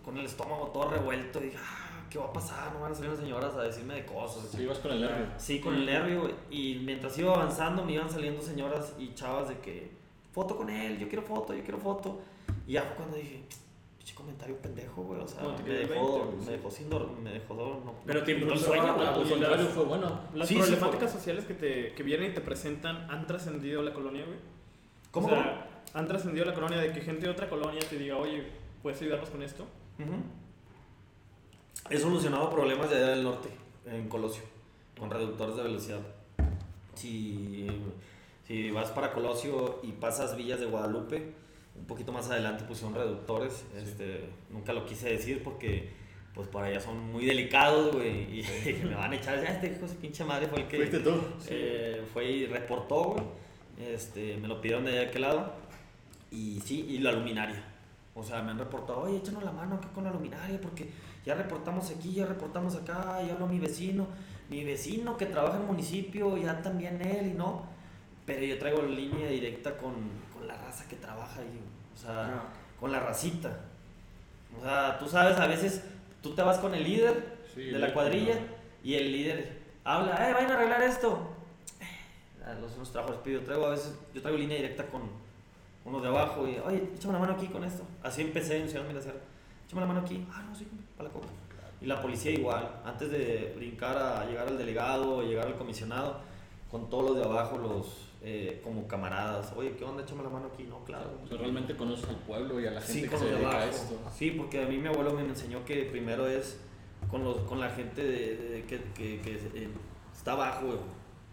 Con 0.03 0.17
el 0.17 0.25
estómago 0.25 0.67
todo 0.67 0.89
revuelto, 0.91 1.39
y 1.39 1.45
dije, 1.45 1.57
ah, 1.59 2.01
¿qué 2.09 2.19
va 2.19 2.25
a 2.25 2.33
pasar? 2.33 2.71
No 2.73 2.81
van 2.81 2.91
a 2.91 2.95
salir 2.95 3.09
las 3.09 3.19
señoras 3.19 3.55
a 3.55 3.63
decirme 3.63 3.95
de 3.95 4.05
cosas. 4.05 4.47
Sí, 4.51 4.61
ibas 4.61 4.77
con 4.79 4.91
el 4.91 5.01
nervio. 5.01 5.25
Sí, 5.37 5.59
con 5.59 5.73
el 5.73 5.85
nervio, 5.85 6.21
güey. 6.21 6.35
Y 6.51 6.81
mientras 6.85 7.17
iba 7.17 7.33
avanzando, 7.33 7.83
me 7.83 7.93
iban 7.93 8.09
saliendo 8.09 8.41
señoras 8.41 8.93
y 8.99 9.13
chavas 9.15 9.47
de 9.49 9.57
que, 9.59 9.91
foto 10.31 10.55
con 10.55 10.69
él, 10.69 10.99
yo 10.99 11.07
quiero 11.07 11.23
foto, 11.23 11.55
yo 11.55 11.63
quiero 11.63 11.79
foto. 11.79 12.19
Y 12.67 12.73
ya 12.73 12.83
fue 12.83 12.95
cuando 12.97 13.17
dije, 13.17 13.43
pinche 14.07 14.15
comentario 14.15 14.57
pendejo, 14.61 15.03
güey. 15.03 15.19
O 15.21 15.27
sea, 15.27 15.55
te 15.55 15.63
me 15.63 15.69
dejó, 15.79 16.19
20, 16.19 16.35
güey, 16.35 16.45
me 16.45 16.51
dejó 16.53 16.71
sin 16.71 16.89
dormir, 16.89 17.17
me 17.19 17.31
dejó 17.31 17.53
dormir. 17.55 17.85
No, 17.85 17.93
Pero 18.05 18.23
te 18.23 18.33
no, 18.33 18.39
impulsó 18.43 18.65
sueño, 18.67 18.83
a- 18.93 18.97
las- 19.57 19.67
fue 19.69 19.83
bueno. 19.83 20.19
Las 20.33 20.47
Sí, 20.47 20.55
sí, 20.55 20.61
problemáticas 20.61 21.11
sociales 21.11 21.45
que, 21.45 21.53
te, 21.53 21.93
que 21.93 22.03
vienen 22.03 22.31
y 22.31 22.33
te 22.33 22.41
presentan 22.41 23.09
han 23.11 23.27
trascendido 23.27 23.81
la 23.81 23.93
colonia, 23.93 24.23
güey. 24.25 24.37
¿Cómo? 25.11 25.27
O 25.27 25.29
sea, 25.31 25.67
han 25.93 26.07
trascendido 26.07 26.45
la 26.45 26.53
colonia 26.53 26.77
de 26.77 26.91
que 26.93 27.01
gente 27.01 27.25
de 27.25 27.31
otra 27.31 27.49
colonia 27.49 27.79
te 27.89 27.97
diga, 27.97 28.17
oye, 28.17 28.47
¿puedes 28.81 29.01
ayudarnos 29.01 29.29
con 29.29 29.43
esto? 29.43 29.63
Ujú. 29.99 30.13
He 31.89 31.97
solucionado 31.97 32.49
problemas 32.49 32.89
de 32.89 32.97
allá 32.97 33.07
del 33.09 33.23
norte, 33.23 33.49
en 33.85 34.07
Colosio, 34.09 34.43
con 34.99 35.09
reductores 35.09 35.55
de 35.55 35.63
velocidad. 35.63 35.99
Si, 36.95 37.67
si 38.45 38.71
vas 38.71 38.89
para 38.91 39.13
Colosio 39.13 39.79
y 39.83 39.91
pasas 39.93 40.35
Villas 40.35 40.59
de 40.59 40.65
Guadalupe, 40.65 41.33
un 41.77 41.85
poquito 41.85 42.11
más 42.11 42.29
adelante 42.29 42.63
pusieron 42.63 42.95
reductores. 42.95 43.65
Este, 43.75 44.29
nunca 44.49 44.73
lo 44.73 44.85
quise 44.85 45.09
decir 45.09 45.43
porque 45.43 45.89
pues 46.33 46.47
para 46.49 46.67
allá 46.67 46.79
son 46.79 47.11
muy 47.11 47.25
delicados, 47.25 47.95
güey, 47.95 48.39
y 48.39 48.83
me 48.83 48.93
van 48.93 49.11
a 49.11 49.15
echar, 49.15 49.41
ya 49.41 49.49
este 49.49 49.67
hijo 49.71 49.87
de 49.87 49.95
pinche 49.95 50.23
madre 50.23 50.47
fue 50.47 50.61
el 50.61 50.67
que... 50.67 50.77
Fuiste 50.77 50.99
tú. 50.99 51.15
Eh, 51.49 52.03
fue 52.13 52.29
y 52.29 52.45
reportó, 52.45 53.03
güey. 53.03 53.23
Este, 53.79 54.37
me 54.37 54.47
lo 54.47 54.61
pidieron 54.61 54.85
de 54.85 54.91
allá 54.91 54.99
de 55.01 55.07
aquel 55.07 55.21
lado. 55.23 55.53
Y 56.31 56.59
sí, 56.63 56.85
y 56.89 56.99
la 56.99 57.11
luminaria. 57.11 57.63
O 58.13 58.23
sea, 58.23 58.41
me 58.41 58.51
han 58.51 58.59
reportado, 58.59 59.01
oye, 59.01 59.17
échanos 59.17 59.43
la 59.43 59.51
mano 59.51 59.75
acá 59.75 59.89
con 59.93 60.03
la 60.03 60.11
luminaria 60.11 60.59
porque 60.61 60.89
ya 61.25 61.35
reportamos 61.35 61.89
aquí, 61.91 62.13
ya 62.13 62.25
reportamos 62.25 62.75
acá, 62.75 63.21
ya 63.25 63.33
habló 63.33 63.47
mi 63.47 63.59
vecino. 63.59 64.07
Mi 64.49 64.63
vecino 64.63 65.17
que 65.17 65.25
trabaja 65.25 65.57
en 65.57 65.63
el 65.63 65.67
municipio, 65.67 66.37
ya 66.37 66.61
también 66.61 67.01
él 67.01 67.27
y 67.27 67.33
no. 67.33 67.63
Pero 68.25 68.43
yo 68.43 68.57
traigo 68.57 68.81
línea 68.83 69.29
directa 69.29 69.77
con, 69.77 69.93
con 70.47 70.55
la 70.57 70.63
raza 70.63 70.87
que 70.87 70.95
trabaja 70.95 71.41
ahí. 71.41 71.59
O 71.93 71.97
sea, 71.97 72.25
Ah. 72.25 72.43
con 72.79 72.91
la 72.91 72.99
racita. 72.99 73.51
O 74.57 74.63
sea, 74.63 74.97
tú 74.97 75.07
sabes, 75.07 75.37
a 75.39 75.47
veces 75.47 75.83
tú 76.21 76.33
te 76.33 76.41
vas 76.41 76.57
con 76.59 76.73
el 76.73 76.83
líder 76.83 77.37
Sí, 77.53 77.65
de 77.65 77.79
la 77.79 77.93
cuadrilla 77.93 78.35
y 78.83 78.93
el 78.95 79.11
líder 79.11 79.61
habla, 79.83 80.29
eh, 80.29 80.33
vayan 80.33 80.51
a 80.51 80.55
arreglar 80.55 80.81
esto. 80.83 81.33
A 82.45 82.53
los 82.53 82.75
unos 82.75 82.91
trabajos 82.91 83.17
pido, 83.17 83.41
traigo 83.41 83.65
a 83.65 83.71
veces, 83.71 83.93
yo 84.13 84.21
traigo 84.21 84.37
línea 84.37 84.55
directa 84.57 84.85
con 84.87 85.01
unos 85.83 86.01
de 86.01 86.07
abajo 86.07 86.47
y, 86.47 86.57
oye, 86.59 86.91
échame 86.95 87.13
la 87.13 87.19
mano 87.19 87.33
aquí 87.33 87.47
con 87.47 87.63
esto. 87.63 87.83
Así 88.03 88.21
empecé 88.21 88.61
en 88.61 88.69
Ciudad 88.69 88.85
Milacer. 88.87 89.19
Échame 89.65 89.81
la 89.81 89.87
mano 89.87 90.01
aquí. 90.01 90.25
Ah, 90.31 90.43
no, 90.47 90.55
sí, 90.55 90.65
para 90.95 91.09
la 91.09 91.13
coca. 91.13 91.27
Y 91.81 91.85
la 91.87 92.01
policía 92.01 92.31
igual, 92.31 92.69
antes 92.85 93.11
de 93.11 93.53
brincar 93.55 93.97
a 93.97 94.25
llegar 94.25 94.47
al 94.47 94.57
delegado 94.57 95.21
llegar 95.23 95.47
al 95.47 95.55
comisionado, 95.57 96.19
con 96.71 96.89
todos 96.89 97.09
los 97.11 97.17
de 97.17 97.23
abajo, 97.23 97.57
los 97.57 98.06
eh, 98.29 98.59
como 98.61 98.85
camaradas, 98.89 99.53
oye, 99.55 99.71
¿qué 99.77 99.85
onda? 99.85 100.03
Échame 100.03 100.21
la 100.21 100.29
mano 100.29 100.49
aquí. 100.53 100.63
No, 100.63 100.83
claro. 100.83 101.11
O 101.23 101.27
sea, 101.27 101.37
realmente 101.37 101.77
conoces 101.77 102.09
al 102.09 102.17
pueblo 102.17 102.59
y 102.59 102.67
a 102.67 102.71
la 102.71 102.81
gente 102.81 103.01
Sí, 103.03 103.07
que 103.07 103.17
se 103.17 103.25
dedica 103.25 103.59
a 103.59 103.65
esto. 103.69 103.95
Sí, 104.13 104.31
porque 104.31 104.61
a 104.63 104.67
mí 104.67 104.77
mi 104.77 104.87
abuelo 104.89 105.13
me 105.13 105.21
enseñó 105.21 105.63
que 105.63 105.83
primero 105.83 106.27
es 106.27 106.59
con, 107.09 107.23
los, 107.23 107.37
con 107.43 107.61
la 107.61 107.69
gente 107.69 108.03
de, 108.03 108.35
de- 108.35 108.63
que, 108.65 108.79
que, 108.93 109.21
que, 109.21 109.35
eh, 109.55 109.69
está 110.13 110.33
abajo, 110.33 110.77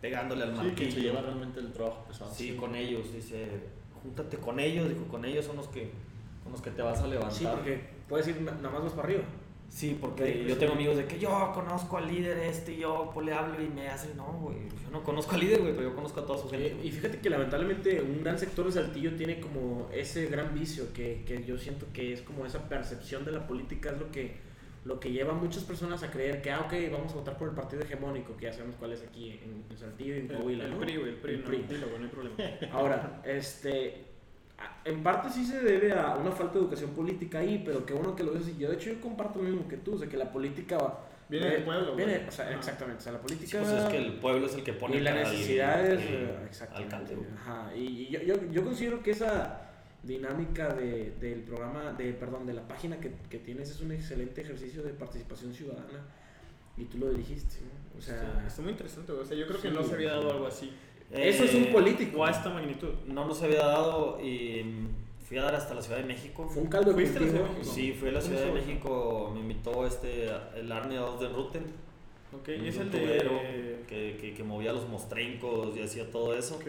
pegándole 0.01 0.45
al 0.45 0.51
Sí, 0.51 0.55
martillo. 0.57 0.77
quien 0.77 0.93
se 0.93 1.01
lleva 1.01 1.21
realmente 1.23 1.59
el 1.59 1.73
trabajo 1.73 2.05
pesado. 2.07 2.33
Sí, 2.33 2.55
con 2.55 2.77
ellos, 2.77 3.13
dice, 3.13 3.49
júntate 4.01 4.37
con 4.37 4.61
ellos, 4.61 4.89
dijo, 4.89 5.05
con 5.09 5.25
ellos 5.25 5.45
son 5.45 5.57
los 5.57 5.67
que, 5.69 5.91
con 6.45 6.53
los 6.53 6.61
que 6.63 6.71
te 6.71 6.83
vas 6.83 7.01
a 7.01 7.09
levantar. 7.09 7.33
Sí, 7.37 7.45
porque 7.53 7.81
puedes 8.09 8.29
ir 8.29 8.41
na- 8.43 8.53
nada 8.53 8.71
más 8.71 8.85
vas 8.85 8.93
para 8.93 9.09
arriba. 9.09 9.25
Sí, 9.69 9.99
porque 10.01 10.25
Sí, 10.33 10.39
yo 10.41 10.45
pues, 10.47 10.59
tengo 10.61 10.73
sí. 10.73 10.79
amigos 10.79 10.97
de 10.99 11.05
que 11.07 11.19
yo 11.19 11.51
conozco 11.53 11.97
al 11.99 12.07
líder 12.07 12.39
este 12.39 12.75
y 12.75 12.79
yo 12.79 13.11
pues, 13.13 13.27
le 13.27 13.33
hablo 13.33 13.61
y 13.63 13.69
me 13.69 13.89
hace, 13.89 14.15
no, 14.15 14.25
güey, 14.41 14.57
yo 14.69 14.91
no 14.93 15.03
conozco 15.03 15.35
al 15.35 15.41
líder, 15.41 15.61
güey, 15.63 15.73
pero 15.75 15.89
yo 15.91 15.95
conozco 15.97 16.21
a 16.21 16.27
toda 16.27 16.39
su 16.39 16.49
gente. 16.49 16.69
Eh, 16.69 16.81
y 16.85 16.91
fíjate 16.93 17.19
que 17.19 17.29
lamentablemente 17.29 18.01
un 18.01 18.23
gran 18.23 18.39
sector 18.39 18.67
de 18.67 18.73
Saltillo 18.73 19.15
tiene 19.17 19.41
como 19.41 19.89
ese 19.93 20.27
gran 20.27 20.55
vicio 20.55 20.93
que, 20.93 21.25
que 21.27 21.43
yo 21.45 21.59
siento 21.59 21.87
que 21.93 22.13
es 22.13 22.23
como 22.23 22.47
esa 22.47 22.69
percepción 22.69 23.25
de 23.25 23.33
la 23.33 23.47
política 23.47 23.91
es 23.91 23.99
lo 23.99 24.11
que 24.13 24.55
lo 24.85 25.01
que 25.01 25.11
lleva 25.11 25.33
a 25.33 25.35
muchas 25.35 25.65
personas 25.65 26.03
a 26.03 26.11
creer 26.11 26.43
que, 26.43 26.51
ah, 26.51 26.61
ok, 26.61 26.75
vamos 26.93 27.11
a 27.13 27.17
votar 27.17 27.39
por 27.39 27.49
el 27.49 27.55
partido 27.55 27.81
hegemónico, 27.83 28.37
que 28.37 28.45
ya 28.45 28.53
sabemos 28.53 28.77
cuál 28.77 28.93
es 28.93 29.03
aquí 29.03 29.31
en, 29.43 29.65
en 29.71 29.79
Saltillo 29.79 30.15
y 30.15 30.19
en 30.19 30.31
El, 30.31 30.37
Coahuila, 30.37 30.65
el 30.67 30.71
¿no? 30.73 30.79
PRI, 30.81 30.93
el 30.93 31.15
PRI, 31.15 31.35
El 31.37 31.41
no, 31.41 31.47
PRI. 31.47 31.57
güey, 31.57 31.99
no 31.99 32.05
hay 32.05 32.11
problema. 32.11 32.37
Ahora, 32.71 33.23
este, 33.25 34.05
en 34.85 35.03
parte 35.03 35.31
sí 35.31 35.45
se 35.45 35.61
debe 35.61 35.93
a 35.93 36.15
una 36.17 36.31
falta 36.31 36.55
de 36.55 36.61
educación 36.61 36.91
política 36.91 37.39
ahí, 37.39 37.63
pero 37.65 37.85
qué 37.87 37.93
bueno 37.95 38.15
que 38.15 38.23
lo 38.23 38.33
dices. 38.33 38.57
Yo, 38.59 38.69
de 38.71 38.77
hecho, 38.77 38.91
yo 38.91 39.01
comparto 39.01 39.41
lo 39.43 39.49
mismo 39.49 39.67
que 39.69 39.77
tú, 39.79 39.95
o 39.95 39.99
sea, 39.99 40.09
que 40.09 40.17
la 40.17 40.31
política 40.31 40.77
va- 40.79 41.01
Viene 41.29 41.47
eh, 41.49 41.51
del 41.53 41.63
pueblo, 41.65 41.97
Viene, 41.97 42.17
güey. 42.19 42.29
o 42.29 42.31
sea, 42.31 42.47
Ajá. 42.49 42.55
exactamente, 42.57 43.01
o 43.01 43.03
sea, 43.03 43.13
la 43.13 43.19
Sí, 43.19 43.25
política... 43.25 43.59
pues 43.61 43.73
es 43.73 43.85
que 43.85 43.97
el 43.97 44.13
pueblo 44.15 44.47
es 44.47 44.55
el 44.55 44.63
que 44.63 44.73
pone 44.75 44.97
y 44.97 45.01
las 45.01 45.15
necesidades, 45.15 46.01
eh, 46.03 46.37
al 46.39 46.47
exactamente. 46.47 47.17
Ajá, 47.41 47.75
y 47.75 47.81
y 47.81 48.09
yo, 48.11 48.21
yo, 48.23 48.35
yo 48.53 48.63
considero 48.63 49.03
que 49.03 49.13
esa 49.13 49.63
dinámica 50.03 50.75
de, 50.75 51.13
del 51.19 51.41
programa, 51.41 51.93
de, 51.95 52.13
perdón, 52.13 52.45
de 52.47 52.53
la 52.53 52.69
página 52.69 52.99
que, 53.01 53.11
que 53.31 53.39
tienes 53.39 53.71
es 53.71 53.81
un 53.81 53.93
excelente 53.93 54.43
ejercicio 54.43 54.83
de 54.83 54.91
participación 54.91 55.55
ciudadana 55.55 56.05
y 56.77 56.85
tú 56.85 56.99
lo 56.99 57.09
dirigiste, 57.11 57.57
¿no? 57.63 57.99
O 57.99 58.03
sea, 58.03 58.17
Está- 58.17 58.47
Está 58.47 58.63
muy 58.63 58.73
interesante. 58.73 59.13
O 59.13 59.25
sea, 59.25 59.35
yo 59.37 59.47
creo 59.47 59.61
que 59.63 59.69
Sí, 59.71 59.75
no 59.75 59.83
se 59.83 59.95
había 59.95 60.11
dado 60.11 60.25
sí. 60.25 60.31
algo 60.31 60.47
así. 60.47 60.73
Eso 61.13 61.45
es 61.45 61.55
un 61.55 61.65
Eh, 61.65 61.73
político. 61.73 62.25
A 62.25 62.31
esta 62.31 62.51
magnitud. 62.51 62.91
No 63.07 63.25
nos 63.27 63.43
había 63.43 63.61
dado 63.65 64.21
y 64.23 64.65
fui 65.27 65.39
a 65.39 65.43
dar 65.43 65.55
hasta 65.55 65.75
la 65.75 65.83
Ciudad 65.83 65.99
de 65.99 66.05
México. 66.05 66.49
Fue 66.49 66.63
un 66.63 66.69
caldo 66.69 66.91
de 66.93 66.95
¿Fuiste 66.97 67.19
a 67.19 67.21
la 67.23 67.27
cultivo. 67.29 67.45
Ciudad 67.47 67.55
de 67.55 67.59
México? 67.61 67.75
Sí, 67.75 67.93
fui 67.93 68.09
a 68.09 68.13
la 68.13 68.21
¿Cómo 68.21 68.31
Ciudad 68.33 68.47
de? 68.47 68.53
México, 68.53 69.31
me 69.35 69.41
invitó 69.41 69.87
este, 69.87 70.27
el 70.57 70.73
Arne 70.73 70.99
Ruten, 70.99 71.65
Ok, 72.33 72.49
un 72.59 72.65
y 72.65 72.69
es 72.69 72.77
el 72.79 72.91
de. 72.91 73.85
que, 73.89 74.17
que, 74.21 74.35
que 74.35 74.43
movía 74.43 74.73
los 74.73 74.89
mostrencos 74.89 75.77
y 75.77 75.83
hacía 75.83 76.11
todo 76.11 76.35
eso. 76.37 76.57
Ok. 76.57 76.67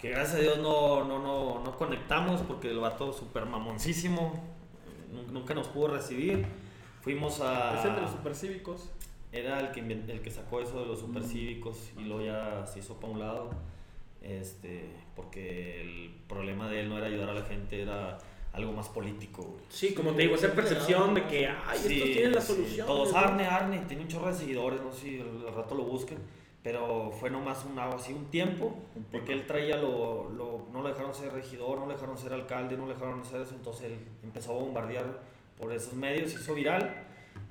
Que 0.00 0.10
gracias 0.10 0.36
a 0.36 0.40
Dios 0.40 0.58
no, 0.58 1.04
no, 1.04 1.18
no, 1.20 1.62
no 1.64 1.76
conectamos 1.76 2.40
porque 2.42 2.70
el 2.70 2.78
vato 2.78 3.12
súper 3.12 3.46
mamoncísimo, 3.46 4.42
nun- 5.12 5.32
nunca 5.32 5.54
nos 5.54 5.68
pudo 5.68 5.88
recibir. 5.88 6.46
Fuimos 7.00 7.40
a... 7.40 7.78
Es 7.78 7.84
el 7.84 7.94
de 7.94 8.00
los 8.02 8.10
supercívicos. 8.10 8.90
Era 9.32 9.60
el 9.60 9.70
que, 9.72 9.80
el 9.80 10.20
que 10.22 10.30
sacó 10.30 10.60
eso 10.60 10.80
de 10.80 10.86
los 10.86 11.00
supercívicos 11.00 11.90
y 11.98 12.02
luego 12.04 12.22
ya 12.24 12.66
se 12.66 12.78
hizo 12.78 12.94
para 12.98 13.12
un 13.12 13.18
lado. 13.20 13.50
Este, 14.22 14.90
porque 15.14 15.80
el 15.82 16.10
problema 16.28 16.68
de 16.68 16.80
él 16.80 16.88
no 16.88 16.98
era 16.98 17.06
ayudar 17.06 17.30
a 17.30 17.34
la 17.34 17.42
gente, 17.44 17.80
era 17.82 18.18
algo 18.52 18.72
más 18.72 18.88
político. 18.88 19.42
güey. 19.42 19.64
Sí, 19.68 19.94
como 19.94 20.12
te 20.12 20.22
digo, 20.22 20.34
esa 20.34 20.52
percepción 20.52 21.14
de 21.14 21.26
que, 21.26 21.46
ay, 21.46 21.78
Sí, 21.78 21.94
estos 21.94 22.10
tienen 22.12 22.32
la 22.34 22.40
sí, 22.40 22.52
solución. 22.54 22.86
Todos, 22.86 23.14
Arne, 23.14 23.44
Arne, 23.46 23.82
tiene 23.86 24.02
un 24.02 24.08
chorro 24.08 24.28
de 24.28 24.34
seguidores, 24.34 24.80
no 24.80 24.90
sé 24.92 25.00
si 25.00 25.20
al, 25.20 25.54
rato 25.54 25.74
lo 25.74 25.84
busquen. 25.84 26.18
Pero 26.62 27.12
fue 27.12 27.30
nomás 27.30 27.64
un, 27.64 27.78
algo 27.78 27.96
así, 27.96 28.12
un 28.12 28.26
tiempo, 28.26 28.74
porque 29.12 29.32
él 29.32 29.46
traía 29.46 29.76
lo, 29.76 30.28
lo- 30.30 30.66
no 30.72 30.82
lo 30.82 30.88
dejaron 30.88 31.14
ser 31.14 31.32
regidor, 31.32 31.78
no 31.78 31.86
lo 31.86 31.92
dejaron 31.92 32.18
ser 32.18 32.32
alcalde, 32.32 32.76
no 32.76 32.86
lo 32.86 32.94
dejaron 32.94 33.20
hacer 33.20 33.40
eso, 33.42 33.54
entonces 33.54 33.84
él 33.92 33.98
empezó 34.24 34.52
a 34.52 34.54
bombardear 34.56 35.20
por 35.56 35.72
esos 35.72 35.92
medios, 35.94 36.34
hizo 36.34 36.54
viral. 36.54 37.04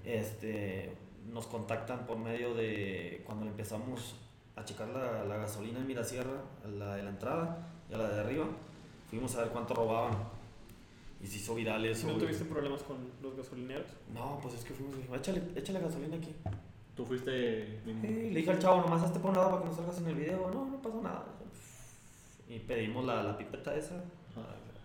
Este, 0.04 0.92
nos 1.32 1.48
contactan 1.48 2.06
por 2.06 2.18
medio 2.18 2.54
de 2.54 3.22
cuando 3.26 3.46
empezamos 3.46 4.16
a 4.56 4.63
checar 4.66 4.88
la, 4.90 5.24
la 5.26 5.38
gasolina 5.38 5.80
en 5.80 5.88
Mirasierra, 5.88 6.42
a 6.63 6.68
la 6.68 6.96
de 6.96 7.04
la 7.04 7.10
entrada 7.10 7.68
y 7.90 7.94
a 7.94 7.98
la 7.98 8.10
de 8.10 8.20
arriba, 8.22 8.46
fuimos 9.10 9.36
a 9.36 9.42
ver 9.42 9.50
cuánto 9.50 9.74
robaban. 9.74 10.13
Y 11.22 11.26
se 11.28 11.38
hizo 11.38 11.56
viral 11.56 11.84
eso. 11.86 12.06
¿No 12.08 12.13
güey. 12.13 12.26
tuviste 12.28 12.46
problemas 12.46 12.84
con 12.84 12.98
los 13.24 13.36
gasolineros? 13.36 13.88
No, 14.13 14.40
pues 14.42 14.54
es 14.56 14.63
que 14.63 14.74
fuimos 14.74 14.94
y 14.96 14.98
dijimos, 14.98 15.20
échale, 15.20 15.42
échale 15.56 15.80
gasolina 15.80 16.16
aquí. 16.18 16.32
Tú 16.96 17.06
fuiste. 17.06 17.80
Sí, 17.86 17.92
le 18.32 18.40
dije 18.40 18.52
al 18.52 18.60
chavo, 18.60 18.82
nomás 18.82 19.04
hazte 19.04 19.20
por 19.20 19.32
un 19.32 19.38
lado 19.38 19.50
para 19.52 19.63
que 19.63 19.70
no 19.70 19.76
salgas 19.76 19.98
en 20.00 20.08
el 20.08 20.16
video. 20.16 20.50
No, 20.54 20.66
no 20.66 20.82
pasó 20.82 21.02
nada. 21.02 21.26
Y 22.48 22.60
pedimos 22.60 23.04
la, 23.06 23.24
la 23.24 23.38
pipeta 23.38 23.76
esa 23.76 23.96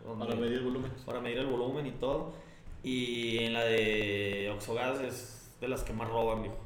donde- 0.04 0.24
Para 0.26 0.38
medir 0.40 0.62
volumen. 0.62 0.90
para 1.06 1.20
medir 1.20 1.38
el 1.38 1.46
volumen 1.46 1.86
y 1.86 1.92
todo. 1.92 2.32
Y 2.82 3.38
en 3.44 3.52
la 3.52 3.64
de 3.64 4.50
Oxogas 4.54 5.00
es 5.00 5.41
de 5.62 5.68
las 5.68 5.84
que 5.84 5.92
más 5.92 6.10
roban, 6.10 6.42
dijo. 6.42 6.56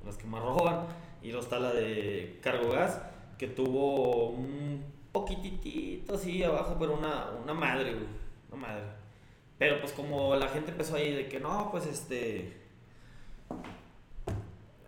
De 0.00 0.06
las 0.06 0.16
que 0.16 0.26
más 0.26 0.42
roban. 0.42 0.86
Y 1.22 1.28
luego 1.28 1.42
está 1.42 1.60
la 1.60 1.72
de 1.72 2.40
Cargogas, 2.42 3.00
que 3.38 3.46
tuvo 3.46 4.30
un 4.30 4.84
poquitito 5.12 6.14
así 6.14 6.42
abajo, 6.42 6.76
pero 6.78 6.94
una, 6.94 7.30
una 7.42 7.54
madre, 7.54 7.94
güey. 7.94 8.06
Una 8.50 8.66
madre. 8.66 8.82
Pero 9.58 9.80
pues 9.80 9.92
como 9.92 10.34
la 10.34 10.48
gente 10.48 10.72
empezó 10.72 10.96
ahí 10.96 11.14
de 11.14 11.28
que 11.28 11.38
no, 11.38 11.70
pues 11.70 11.86
este... 11.86 12.60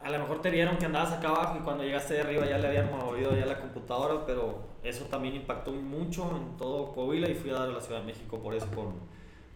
A 0.03 0.11
lo 0.11 0.19
mejor 0.19 0.43
te 0.43 0.51
vieron 0.51 0.77
que 0.77 0.87
andabas 0.87 1.13
acá 1.13 1.29
abajo 1.29 1.59
y 1.59 1.63
cuando 1.63 1.85
llegaste 1.85 2.15
de 2.15 2.21
arriba 2.23 2.45
ya 2.45 2.59
le 2.59 2.67
habían 2.67 2.91
movido 2.91 3.35
ya 3.35 3.47
la 3.47 3.59
computadora, 3.59 4.27
pero 4.27 4.65
eso 4.83 5.05
también 5.05 5.37
impactó 5.37 5.71
mucho 5.71 6.37
en 6.37 6.59
todo 6.59 6.93
Coahuila 6.93 7.31
y 7.31 7.35
fui 7.35 7.51
a 7.51 7.55
dar 7.55 7.69
a 7.71 7.73
la 7.73 7.81
Ciudad 7.81 8.01
de 8.01 8.07
México 8.07 8.39
por 8.39 8.53
eso 8.53 8.67
con, 8.75 8.95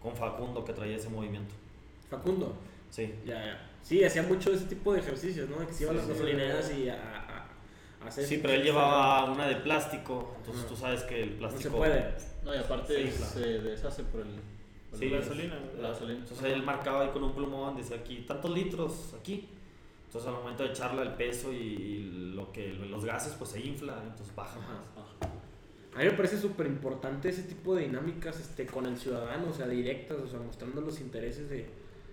con 0.01 0.15
Facundo 0.15 0.63
que 0.63 0.73
traía 0.73 0.95
ese 0.95 1.09
movimiento. 1.09 1.53
Facundo. 2.09 2.55
Sí. 2.89 3.13
Ya, 3.25 3.45
ya. 3.45 3.68
Sí, 3.83 4.03
hacía 4.03 4.23
mucho 4.23 4.51
ese 4.51 4.65
tipo 4.65 4.93
de 4.93 4.99
ejercicios, 4.99 5.49
¿no? 5.49 5.57
De 5.59 5.67
que 5.67 5.73
se 5.73 5.83
iban 5.83 5.97
a 5.97 6.01
Sí, 6.01 6.07
las 6.07 6.17
sí. 6.17 6.23
gasolineras 6.23 6.71
y 6.77 6.89
a, 6.89 7.45
hacer... 8.05 8.25
Sí, 8.25 8.39
pero 8.41 8.53
él 8.53 8.63
llevaba 8.63 9.31
una 9.31 9.47
de 9.47 9.55
plástico, 9.57 10.35
entonces 10.37 10.67
tú 10.67 10.75
sabes 10.75 11.03
que 11.03 11.23
el 11.23 11.31
No 11.33 11.37
plástico... 11.39 11.63
se 11.71 11.77
puede. 11.77 12.13
No, 12.45 12.55
y 12.55 12.57
aparte 12.57 12.95
Sí, 13.03 13.17
claro. 13.17 13.33
se 13.33 13.39
deshace 13.61 14.03
por 14.03 14.21
el. 14.21 14.27
por 14.89 14.99
Sí, 14.99 15.05
el- 15.05 15.19
gasolina. 15.19 15.59
La 15.81 15.89
gasolina. 15.89 16.19
Entonces 16.19 16.45
él 16.45 16.63
marcaba 16.63 17.01
ahí 17.03 17.09
con 17.09 17.23
un 17.23 17.33
plumón, 17.33 17.75
decía 17.77 17.97
aquí, 17.97 18.23
tantos 18.27 18.51
litros 18.51 19.13
aquí. 19.19 19.49
Entonces 20.05 20.27
al 20.27 20.35
momento 20.35 20.63
de 20.63 20.69
echarle 20.69 21.01
el 21.03 21.13
peso 21.13 21.51
y, 21.53 22.31
lo 22.35 22.51
que 22.51 22.69
los 22.73 23.05
gases 23.05 23.33
pues 23.33 23.51
se 23.51 23.59
infla, 23.59 24.01
entonces 24.03 24.33
baja 24.35 24.57
más. 24.59 24.67
Ajá. 24.95 25.33
A 25.95 25.99
mí 25.99 26.05
me 26.05 26.11
parece 26.11 26.39
súper 26.39 26.67
importante 26.67 27.29
ese 27.29 27.43
tipo 27.43 27.75
de 27.75 27.83
dinámicas 27.83 28.39
este, 28.39 28.65
con 28.65 28.85
el 28.85 28.97
ciudadano, 28.97 29.49
o 29.49 29.53
sea, 29.53 29.67
directas, 29.67 30.17
o 30.17 30.27
sea, 30.27 30.39
mostrando 30.39 30.81
los 30.81 30.99
intereses 31.01 31.49
de... 31.49 31.67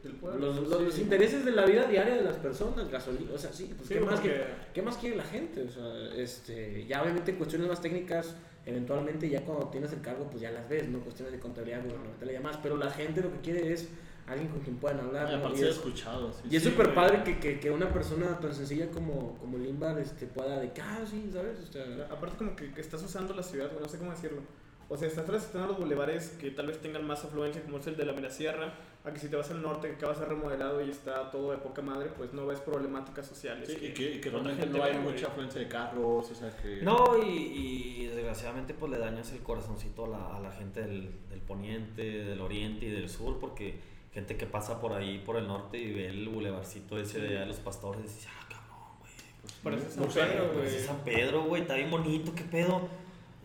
Del 0.06 0.16
pueblo. 0.16 0.46
Los, 0.52 0.68
los- 0.68 0.78
Sí. 0.78 0.84
los 0.84 0.98
intereses 0.98 1.44
de 1.44 1.52
la 1.52 1.64
vida 1.66 1.84
diaria 1.84 2.14
de 2.16 2.22
las 2.22 2.36
personas, 2.36 2.88
gasolina, 2.90 3.30
o 3.34 3.38
sea, 3.38 3.52
sí, 3.52 3.72
pues 3.76 3.88
Sí, 3.88 3.94
¿qué, 3.94 4.00
más 4.00 4.20
que, 4.20 4.44
¿qué 4.74 4.82
más 4.82 4.96
quiere 4.98 5.16
la 5.16 5.24
gente? 5.24 5.62
O 5.62 5.70
sea, 5.70 6.14
este, 6.16 6.86
ya 6.86 7.02
obviamente 7.02 7.34
cuestiones 7.34 7.68
más 7.68 7.80
técnicas, 7.80 8.34
eventualmente 8.64 9.28
ya 9.28 9.42
cuando 9.44 9.68
tienes 9.68 9.92
el 9.92 10.00
cargo, 10.00 10.28
pues 10.30 10.40
ya 10.42 10.50
las 10.50 10.68
ves, 10.68 10.88
¿no? 10.88 11.00
Cuestiones 11.00 11.32
de 11.32 11.40
contabilidad 11.40 11.82
gubernamental 11.84 12.30
y 12.30 12.32
demás, 12.32 12.58
pero 12.62 12.76
la 12.76 12.90
gente 12.90 13.20
lo 13.20 13.32
que 13.32 13.40
quiere 13.40 13.72
es 13.72 13.88
alguien 14.26 14.48
con 14.48 14.60
quien 14.60 14.76
puedan 14.76 14.98
hablar, 15.00 15.28
Ah, 15.28 15.36
¿no? 15.38 15.50
Y 15.50 15.60
es- 15.60 15.68
escuchado. 15.76 16.32
sí, 16.32 16.48
Y 16.50 16.56
es 16.56 16.62
sí, 16.64 16.70
súper 16.70 16.92
padre 16.94 17.22
que, 17.22 17.38
que, 17.38 17.60
que 17.60 17.70
una 17.70 17.92
persona 17.92 18.38
tan 18.40 18.52
sencilla 18.54 18.88
como, 18.90 19.36
como 19.38 19.56
Limbar 19.56 19.98
este, 20.00 20.26
pueda 20.26 20.58
de 20.58 20.72
ah, 20.82 21.04
sí, 21.08 21.30
¿sabes? 21.32 21.60
O 21.68 21.72
sea, 21.72 21.84
Aparte 22.10 22.36
como 22.36 22.56
que, 22.56 22.72
que 22.74 22.80
estás 22.80 23.02
usando 23.04 23.34
la 23.34 23.42
ciudad, 23.44 23.70
no 23.80 23.88
sé 23.88 23.98
cómo 23.98 24.10
decirlo. 24.10 24.40
O 24.88 24.96
sea, 24.96 25.08
estás 25.08 25.26
transitando 25.26 25.66
los 25.68 25.78
bulevares 25.78 26.30
que 26.40 26.50
tal 26.52 26.68
vez 26.68 26.80
tengan 26.80 27.04
más 27.06 27.24
afluencia, 27.24 27.60
como 27.62 27.78
es 27.78 27.86
el 27.88 27.96
de 27.96 28.06
la 28.06 28.12
Mirasierra, 28.12 28.72
a 29.04 29.12
que 29.12 29.18
si 29.18 29.28
te 29.28 29.36
vas 29.36 29.50
al 29.50 29.62
norte, 29.62 29.88
que 29.88 29.94
acaba 29.94 30.12
de 30.12 30.18
ser 30.20 30.28
remodelado 30.28 30.84
y 30.84 30.90
está 30.90 31.30
todo 31.30 31.50
de 31.50 31.58
poca 31.58 31.82
madre, 31.82 32.10
pues 32.16 32.32
no 32.32 32.46
ves 32.46 32.60
problemáticas 32.60 33.26
sociales. 33.26 33.68
Sí, 33.68 33.86
y 33.86 33.92
que, 33.92 34.14
y 34.14 34.20
que 34.20 34.28
otra 34.28 34.42
realmente 34.42 34.66
no 34.78 34.84
hay 34.84 34.98
mucha 34.98 35.26
afluencia 35.26 35.60
de 35.60 35.68
carros, 35.68 36.30
o 36.30 36.34
sea 36.34 36.56
que. 36.56 36.82
No, 36.82 37.16
y, 37.24 37.28
y 37.30 38.06
desgraciadamente 38.06 38.74
pues 38.74 38.92
le 38.92 38.98
dañas 38.98 39.32
el 39.32 39.40
corazoncito 39.40 40.04
a 40.04 40.08
la, 40.08 40.36
a 40.36 40.40
la 40.40 40.52
gente 40.52 40.80
del, 40.82 41.10
del 41.30 41.40
poniente, 41.40 42.02
del 42.02 42.40
oriente 42.40 42.86
y 42.86 42.90
del 42.90 43.08
sur, 43.08 43.38
porque 43.40 43.78
gente 44.12 44.36
que 44.36 44.46
pasa 44.46 44.80
por 44.80 44.92
ahí, 44.92 45.18
por 45.18 45.36
el 45.36 45.46
norte 45.46 45.78
y 45.78 45.92
ve 45.92 46.06
el 46.06 46.28
bulevarcito 46.28 46.98
ese 46.98 47.20
de 47.20 47.28
allá 47.28 47.40
de 47.40 47.46
los 47.46 47.56
pastores, 47.58 48.02
y 48.02 48.14
dice, 48.14 48.28
ah, 48.30 48.46
cabrón, 48.48 48.98
güey. 49.00 49.12
pues, 49.42 49.54
Parece 49.62 49.90
San 49.90 50.04
no 50.04 50.10
sé, 50.10 50.20
Pedro, 50.20 50.52
parece 50.52 50.76
güey. 50.76 50.86
San 50.86 51.04
Pedro, 51.04 51.42
güey, 51.44 51.62
está 51.62 51.74
bien 51.74 51.90
bonito, 51.90 52.32
qué 52.34 52.44
pedo. 52.44 52.88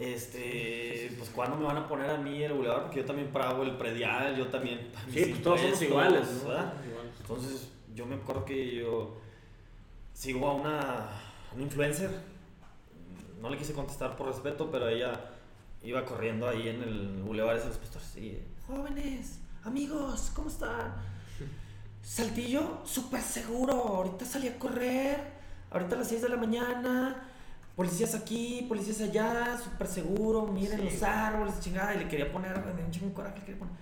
Este, 0.01 1.13
pues 1.15 1.29
cuándo 1.29 1.57
me 1.57 1.65
van 1.65 1.77
a 1.77 1.87
poner 1.87 2.09
a 2.09 2.17
mí 2.17 2.41
el 2.41 2.53
bulevar, 2.53 2.81
porque 2.81 3.01
yo 3.01 3.05
también 3.05 3.27
pago 3.31 3.61
el 3.61 3.77
predial, 3.77 4.35
yo 4.35 4.47
también. 4.47 4.89
sí, 5.13 5.25
pues 5.25 5.43
todos 5.43 5.61
somos 5.61 5.81
iguales, 5.83 6.27
¿no? 6.41 6.49
¿verdad? 6.49 6.73
Iguales. 6.89 7.11
Entonces, 7.19 7.69
yo 7.93 8.07
me 8.07 8.15
acuerdo 8.15 8.43
que 8.43 8.77
yo 8.77 9.17
sigo 10.11 10.47
a 10.47 10.53
una, 10.55 11.09
una 11.53 11.61
influencer. 11.61 12.09
No 13.39 13.51
le 13.51 13.57
quise 13.57 13.73
contestar 13.73 14.17
por 14.17 14.25
respeto, 14.25 14.71
pero 14.71 14.89
ella 14.89 15.19
iba 15.83 16.03
corriendo 16.03 16.49
ahí 16.49 16.69
en 16.69 16.81
el 16.81 17.21
bulevar 17.21 17.59
de 17.59 17.67
los 17.67 17.77
pastores. 17.77 18.17
Y, 18.17 18.41
jóvenes, 18.65 19.39
amigos, 19.63 20.31
¿cómo 20.33 20.49
están? 20.49 20.95
Saltillo, 22.01 22.81
súper 22.85 23.21
seguro. 23.21 23.73
Ahorita 23.73 24.25
salí 24.25 24.47
a 24.47 24.57
correr. 24.57 25.19
Ahorita 25.69 25.95
a 25.95 25.99
las 25.99 26.07
6 26.07 26.23
de 26.23 26.29
la 26.29 26.37
mañana. 26.37 27.27
Policías 27.75 28.13
aquí, 28.15 28.65
policías 28.67 29.01
allá, 29.01 29.57
súper 29.63 29.87
seguro. 29.87 30.45
Miren 30.47 30.79
Sí. 30.79 30.85
los 30.85 31.03
árboles, 31.03 31.59
chingada. 31.59 31.95
Y 31.95 31.99
le 31.99 32.07
quería 32.07 32.31
poner, 32.31 32.51
me 32.65 32.73
dio 32.73 32.85
un 32.85 32.91
chingo 32.91 33.13
coraje, 33.13 33.39
le 33.39 33.45
quería 33.45 33.59
poner. 33.59 33.73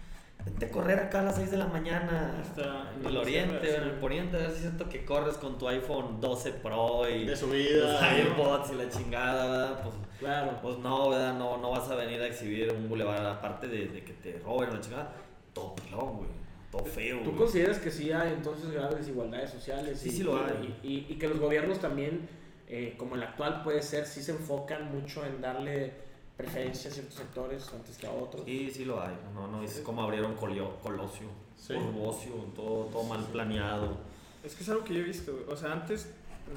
Vente 0.46 0.66
a 0.68 0.72
correr 0.72 1.00
acá 1.00 1.20
a 1.20 1.24
las 1.24 1.36
6 1.36 1.52
de 1.52 1.58
la 1.58 1.66
mañana. 1.68 2.42
Está 2.42 2.92
en 2.98 3.06
el 3.06 3.18
oriente, 3.18 3.60
sí. 3.62 3.76
en 3.76 3.84
el 3.84 3.92
poniente. 3.94 4.38
A 4.38 4.40
ver 4.42 4.52
si 4.52 4.62
siento 4.62 4.88
que 4.88 5.04
corres 5.04 5.36
con 5.36 5.58
tu 5.58 5.68
iPhone 5.68 6.22
12 6.22 6.52
Pro 6.54 7.10
y 7.10 7.26
De 7.26 7.32
los 7.32 7.40
subida. 7.40 8.18
iPods 8.20 8.72
y 8.72 8.76
la 8.76 8.90
chingada, 8.90 9.46
¿verdad? 9.52 9.82
Pues, 9.84 9.96
Claro. 10.20 10.60
pues 10.62 10.78
no, 10.80 11.10
¿verdad? 11.10 11.38
No, 11.38 11.58
no 11.58 11.72
vas 11.72 11.90
a 11.90 11.96
venir 11.96 12.22
a 12.22 12.28
exhibir 12.28 12.72
un 12.72 12.88
bulevar 12.88 13.26
aparte 13.26 13.68
de, 13.68 13.88
de 13.88 14.04
que 14.04 14.14
te 14.14 14.40
roben 14.40 14.72
la 14.74 14.80
chingada. 14.80 15.12
Todo 15.54 15.76
pelón, 15.76 16.18
güey. 16.18 16.30
Todo 16.72 16.86
feo, 16.86 17.18
¿Tú 17.20 17.26
güey. 17.32 17.36
consideras 17.38 17.80
que 17.80 17.90
sí 17.92 18.12
hay 18.12 18.32
entonces 18.34 18.72
graves 18.72 18.98
desigualdades 19.00 19.50
sociales? 19.50 20.00
Sí, 20.00 20.10
y, 20.10 20.12
sí 20.12 20.24
lo 20.24 20.38
hay. 20.38 20.78
Y, 20.84 20.88
y- 20.88 21.06
y 21.10 21.16
que 21.18 21.28
los 21.28 21.40
gobiernos 21.40 21.80
también, 21.80 22.30
eh, 22.70 22.96
como 22.98 23.16
el 23.16 23.24
actual 23.24 23.64
puede 23.64 23.82
ser, 23.82 24.06
sí 24.06 24.22
se 24.22 24.32
enfocan 24.32 24.92
mucho 24.92 25.26
en 25.26 25.42
darle 25.42 25.92
preferencia 26.38 26.90
a 26.90 26.94
ciertos 26.94 27.16
sectores 27.16 27.70
antes 27.74 27.98
que 27.98 28.08
a 28.08 28.12
otros. 28.12 28.46
Sí, 28.46 28.70
sí 28.72 28.86
lo 28.86 29.02
hay. 29.02 29.14
No, 29.34 29.48
no, 29.48 29.62
es 29.64 29.80
como 29.82 30.02
abrieron 30.04 30.36
Colio- 30.36 30.78
Colosio, 30.82 31.28
Sí. 31.58 31.74
Corvocio, 31.74 32.32
todo, 32.56 32.86
todo 32.86 33.04
mal 33.04 33.26
planeado. 33.26 33.98
Es 34.44 34.56
que 34.56 34.64
es 34.64 34.70
algo 34.70 34.84
que 34.86 34.94
yo 34.94 35.02
he 35.02 35.04
visto. 35.04 35.34
O 35.50 35.56
sea, 35.58 35.74
antes 35.74 36.10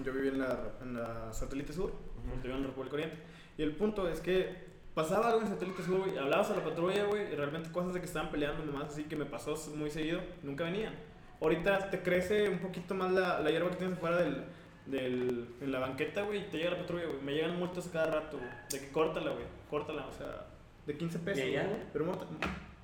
yo 0.04 0.12
vivía 0.12 0.30
en 0.30 0.38
la, 0.38 0.60
en 0.82 0.94
la 0.94 1.32
Satélite 1.32 1.72
Sur, 1.72 1.90
yo 1.90 2.36
vivía 2.42 2.54
en 2.54 2.60
la 2.62 2.68
República 2.68 2.94
Oriente. 2.94 3.16
Y 3.58 3.62
el 3.62 3.74
punto 3.74 4.08
es 4.08 4.20
que 4.20 4.54
pasaba 4.94 5.30
algo 5.30 5.40
en 5.40 5.48
Satélite 5.48 5.82
Sur, 5.82 5.98
güey, 6.00 6.16
hablabas 6.16 6.50
a 6.50 6.54
la 6.56 6.62
patrulla, 6.62 7.04
güey, 7.06 7.32
y 7.32 7.34
realmente 7.34 7.72
cosas 7.72 7.94
de 7.94 7.98
que 8.00 8.06
estaban 8.06 8.30
peleando 8.30 8.64
nomás, 8.64 8.90
así 8.92 9.04
que 9.04 9.16
me 9.16 9.24
pasó 9.24 9.56
muy 9.74 9.90
seguido, 9.90 10.20
nunca 10.44 10.62
venían. 10.64 10.94
Ahorita 11.40 11.90
te 11.90 12.00
crece 12.02 12.48
un 12.48 12.60
poquito 12.60 12.94
más 12.94 13.10
la, 13.10 13.40
la 13.40 13.50
hierba 13.50 13.70
que 13.70 13.76
tienes 13.76 13.96
afuera 13.98 14.18
del, 14.18 14.44
del, 14.86 15.54
en 15.60 15.72
la 15.72 15.78
banqueta, 15.78 16.22
güey, 16.22 16.40
y 16.40 16.44
te 16.50 16.58
llega 16.58 16.70
la 16.72 16.78
patrulla, 16.78 17.06
güey. 17.06 17.20
Me 17.22 17.32
llegan 17.34 17.58
multas 17.58 17.88
cada 17.92 18.10
rato, 18.10 18.38
güey, 18.38 18.50
de 18.70 18.80
que 18.80 18.92
córtala, 18.92 19.30
güey, 19.32 19.44
córtala, 19.70 20.06
o 20.06 20.12
sea, 20.12 20.46
de 20.86 20.96
15 20.96 21.18
pesos. 21.20 21.38
¿Y 21.44 21.48
allá, 21.48 21.66
güey. 21.68 21.80
Pero 21.92 22.04
multa- 22.06 22.26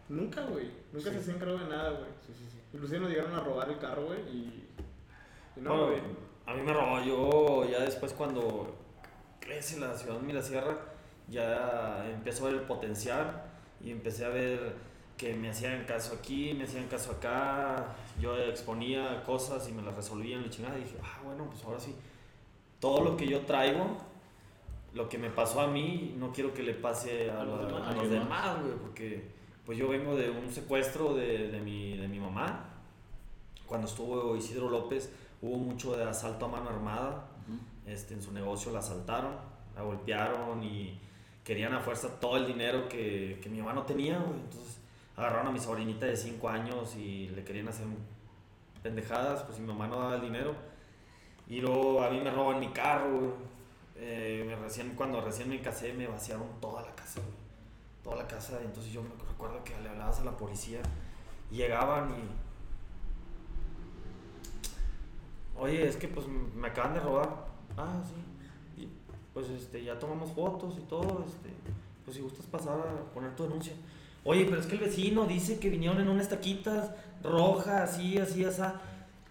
nunca, 0.08 0.42
güey, 0.44 0.66
nunca 0.92 1.08
Sí. 1.10 1.14
se 1.16 1.20
hacían 1.20 1.38
cargo 1.38 1.58
de 1.58 1.68
nada, 1.68 1.90
güey. 1.90 2.10
Sí, 2.26 2.32
sí, 2.38 2.44
sí. 2.50 2.58
Inclusive 2.72 3.00
nos 3.00 3.10
llegaron 3.10 3.34
a 3.34 3.40
robar 3.40 3.68
el 3.70 3.78
carro, 3.78 4.06
güey, 4.06 4.20
y... 4.28 4.68
y 5.56 5.60
no, 5.60 5.70
Bueno, 5.70 5.86
güey. 5.86 6.00
a 6.46 6.54
mí 6.54 6.62
me 6.62 6.72
robó. 6.72 7.00
Yo 7.02 7.70
ya 7.70 7.80
después 7.80 8.12
cuando 8.12 8.76
crece 9.40 9.80
la 9.80 9.94
ciudad 9.96 10.16
de 10.20 10.26
Mirasierra, 10.26 10.76
ya 11.28 12.08
empiezo 12.10 12.46
a 12.46 12.50
ver 12.50 12.60
el 12.60 12.66
potencial 12.66 13.42
y 13.82 13.90
empecé 13.90 14.24
a 14.24 14.28
ver 14.28 14.72
que 15.18 15.34
me 15.34 15.50
hacían 15.50 15.84
caso 15.84 16.14
aquí, 16.14 16.54
me 16.54 16.64
hacían 16.64 16.86
caso 16.86 17.10
acá, 17.12 17.96
yo 18.20 18.38
exponía 18.38 19.22
cosas 19.24 19.68
y 19.68 19.72
me 19.72 19.82
las 19.82 19.94
resolvían 19.94 20.44
y 20.46 20.48
chingada 20.50 20.78
y 20.78 20.84
dije, 20.84 20.96
ah, 21.02 21.20
bueno, 21.24 21.44
pues 21.50 21.62
ahora 21.64 21.78
sí, 21.80 21.94
todo 22.80 23.02
lo 23.04 23.16
que 23.16 23.26
yo 23.26 23.40
traigo, 23.40 23.98
lo 24.94 25.08
que 25.08 25.18
me 25.18 25.28
pasó 25.28 25.60
a 25.60 25.66
mí, 25.66 26.14
no 26.16 26.32
quiero 26.32 26.54
que 26.54 26.62
le 26.62 26.72
pase 26.74 27.30
a, 27.30 27.40
A 27.40 27.44
los 27.44 27.60
la- 27.60 27.66
demás. 27.66 27.88
a 27.88 27.92
los 27.96 28.10
demás, 28.10 28.62
güey, 28.62 28.74
porque 28.76 29.28
pues 29.66 29.76
yo 29.76 29.88
vengo 29.88 30.16
de 30.16 30.30
un 30.30 30.50
secuestro 30.50 31.14
de, 31.14 31.48
de, 31.48 31.60
mi, 31.60 31.96
de 31.96 32.08
mi 32.08 32.18
mamá. 32.20 32.64
Cuando 33.66 33.86
estuvo 33.86 34.34
Isidro 34.36 34.70
López 34.70 35.12
hubo 35.42 35.58
mucho 35.58 35.94
de 35.96 36.04
asalto 36.04 36.46
a 36.46 36.48
mano 36.48 36.70
armada. 36.70 37.26
Ujú. 37.46 37.58
Este, 37.90 38.14
en 38.14 38.22
su 38.22 38.32
negocio 38.32 38.72
la 38.72 38.78
asaltaron, 38.78 39.32
la 39.76 39.82
golpearon 39.82 40.62
y 40.64 40.98
querían 41.44 41.74
a 41.74 41.80
fuerza 41.80 42.18
todo 42.18 42.38
el 42.38 42.46
dinero 42.46 42.88
que, 42.88 43.38
que 43.42 43.50
mi 43.50 43.58
mamá 43.58 43.74
no 43.74 43.82
tenía, 43.82 44.16
güey. 44.18 44.40
Entonces 44.40 44.77
agarraron 45.18 45.48
a 45.48 45.50
mi 45.50 45.58
sobrinita 45.58 46.06
de 46.06 46.16
5 46.16 46.48
años 46.48 46.94
y 46.94 47.28
le 47.30 47.42
querían 47.42 47.66
hacer 47.68 47.86
pendejadas, 48.82 49.42
pues 49.42 49.58
mi 49.58 49.66
mamá 49.66 49.88
no 49.88 49.98
daba 49.98 50.14
el 50.14 50.20
dinero. 50.20 50.54
Y 51.48 51.60
luego 51.60 52.02
a 52.02 52.10
mí 52.10 52.20
me 52.20 52.30
roban 52.30 52.60
mi 52.60 52.68
carro. 52.68 53.34
Eh, 53.96 54.56
cuando 54.96 55.20
recién 55.20 55.48
me 55.48 55.60
casé 55.60 55.92
me 55.92 56.06
vaciaron 56.06 56.46
toda 56.60 56.82
la 56.82 56.94
casa, 56.94 57.20
güey. 57.20 57.34
Toda 58.04 58.22
la 58.22 58.28
casa. 58.28 58.60
Entonces 58.64 58.92
yo 58.92 59.02
me 59.02 59.08
recuerdo 59.28 59.64
que 59.64 59.76
le 59.80 59.88
hablabas 59.88 60.20
a 60.20 60.24
la 60.24 60.36
policía 60.36 60.80
y 61.50 61.56
llegaban 61.56 62.10
y... 62.10 62.22
Oye, 65.60 65.88
es 65.88 65.96
que 65.96 66.06
pues 66.06 66.28
me 66.28 66.68
acaban 66.68 66.94
de 66.94 67.00
robar. 67.00 67.48
Ah, 67.76 68.00
sí. 68.06 68.88
Pues 69.34 69.50
este, 69.50 69.82
ya 69.82 69.98
tomamos 69.98 70.30
fotos 70.30 70.76
y 70.78 70.82
todo. 70.82 71.24
Este, 71.26 71.50
pues 72.04 72.16
si 72.16 72.22
gustas 72.22 72.46
pasar 72.46 72.78
a 72.78 73.12
poner 73.12 73.34
tu 73.34 73.42
denuncia. 73.42 73.72
Oye, 74.30 74.44
pero 74.44 74.60
es 74.60 74.66
que 74.66 74.74
el 74.74 74.82
vecino 74.82 75.24
dice 75.24 75.58
que 75.58 75.70
vinieron 75.70 75.98
en 76.02 76.08
unas 76.10 76.28
taquitas 76.28 76.90
rojas, 77.22 77.90
así, 77.90 78.18
así, 78.18 78.44
así. 78.44 78.60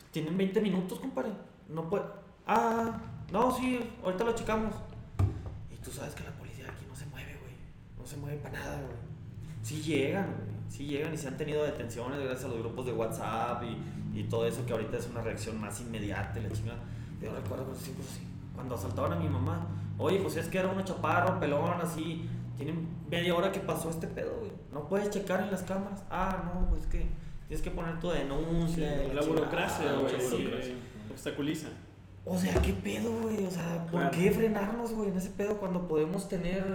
Tienen 0.10 0.36
20 0.36 0.60
minutos, 0.60 1.00
compadre. 1.00 1.30
No 1.70 1.88
puede. 1.88 2.06
Ah, 2.48 3.00
no, 3.32 3.56
sí, 3.56 3.80
ahorita 4.04 4.24
lo 4.24 4.34
checamos. 4.34 4.74
Y 5.72 5.76
tú 5.84 5.92
sabes 5.92 6.16
que 6.16 6.24
la 6.24 6.32
policía 6.32 6.66
aquí 6.66 6.84
no 6.90 6.96
se 6.96 7.06
mueve, 7.06 7.38
güey. 7.40 7.54
No 8.00 8.08
se 8.08 8.18
mueve 8.18 8.38
para 8.38 8.58
nada, 8.58 8.82
güey. 8.82 8.98
Sí 9.62 9.84
llegan, 9.84 10.34
güey. 10.34 10.58
Sí 10.68 10.88
llegan 10.88 11.14
y 11.14 11.18
se 11.20 11.28
han 11.28 11.38
tenido 11.38 11.64
detenciones 11.64 12.20
gracias 12.20 12.46
a 12.46 12.48
los 12.48 12.58
grupos 12.58 12.88
de 12.88 12.94
WhatsApp 12.94 13.64
y, 14.16 14.24
todo 14.24 14.48
eso 14.48 14.66
que 14.66 14.74
ahorita 14.74 14.98
es 14.98 15.08
una 15.12 15.22
reacción 15.22 15.62
más 15.62 15.80
inmediata 15.80 16.40
la 16.40 16.50
chingada. 16.50 16.80
Pero 17.20 17.36
recuerdo 17.36 17.66
cuando 17.66 17.80
sí, 17.80 17.94
pues, 17.96 18.20
cuando 18.56 18.74
asaltaban 18.74 19.14
a 19.14 19.16
mi 19.18 19.30
mamá. 19.30 19.68
Oye, 20.00 20.18
pues 20.22 20.38
es 20.38 20.48
que 20.48 20.58
era 20.58 20.70
una 20.70 20.84
chaparro, 20.84 21.40
pelón, 21.40 21.80
así. 21.80 22.28
Tienen 22.58 22.88
media 23.12 23.36
hora 23.36 23.52
que 23.52 23.60
pasó 23.60 23.92
este 23.92 24.08
pedo, 24.08 24.36
güey. 24.40 24.47
No 24.72 24.88
puedes 24.88 25.10
checar 25.10 25.42
en 25.42 25.52
las 25.52 25.64
cámaras. 25.64 26.04
Ah, 26.10 26.44
no, 26.54 26.70
pues 26.70 26.86
que 26.88 27.08
tienes 27.48 27.64
que 27.64 27.72
poner 27.72 28.00
tu 28.00 28.10
denuncia. 28.10 28.86
y 29.06 29.14
la 29.14 29.22
chingada. 29.22 29.28
burocracia, 29.28 29.90
Ah, 29.92 30.00
güey, 30.02 30.22
sí, 30.22 30.50
sí, 30.64 30.74
obstaculiza. 31.12 31.68
O 32.26 32.38
sea, 32.38 32.54
¿qué 32.62 32.74
pedo, 32.74 33.10
güey? 33.22 33.46
O 33.46 33.50
sea, 33.52 33.84
¿por 33.90 34.02
Claro. 34.02 34.12
qué 34.12 34.32
frenarnos, 34.32 34.92
güey, 34.94 35.10
en 35.10 35.18
ese 35.18 35.30
pedo 35.30 35.58
cuando 35.58 35.88
podemos 35.88 36.28
tener 36.28 36.66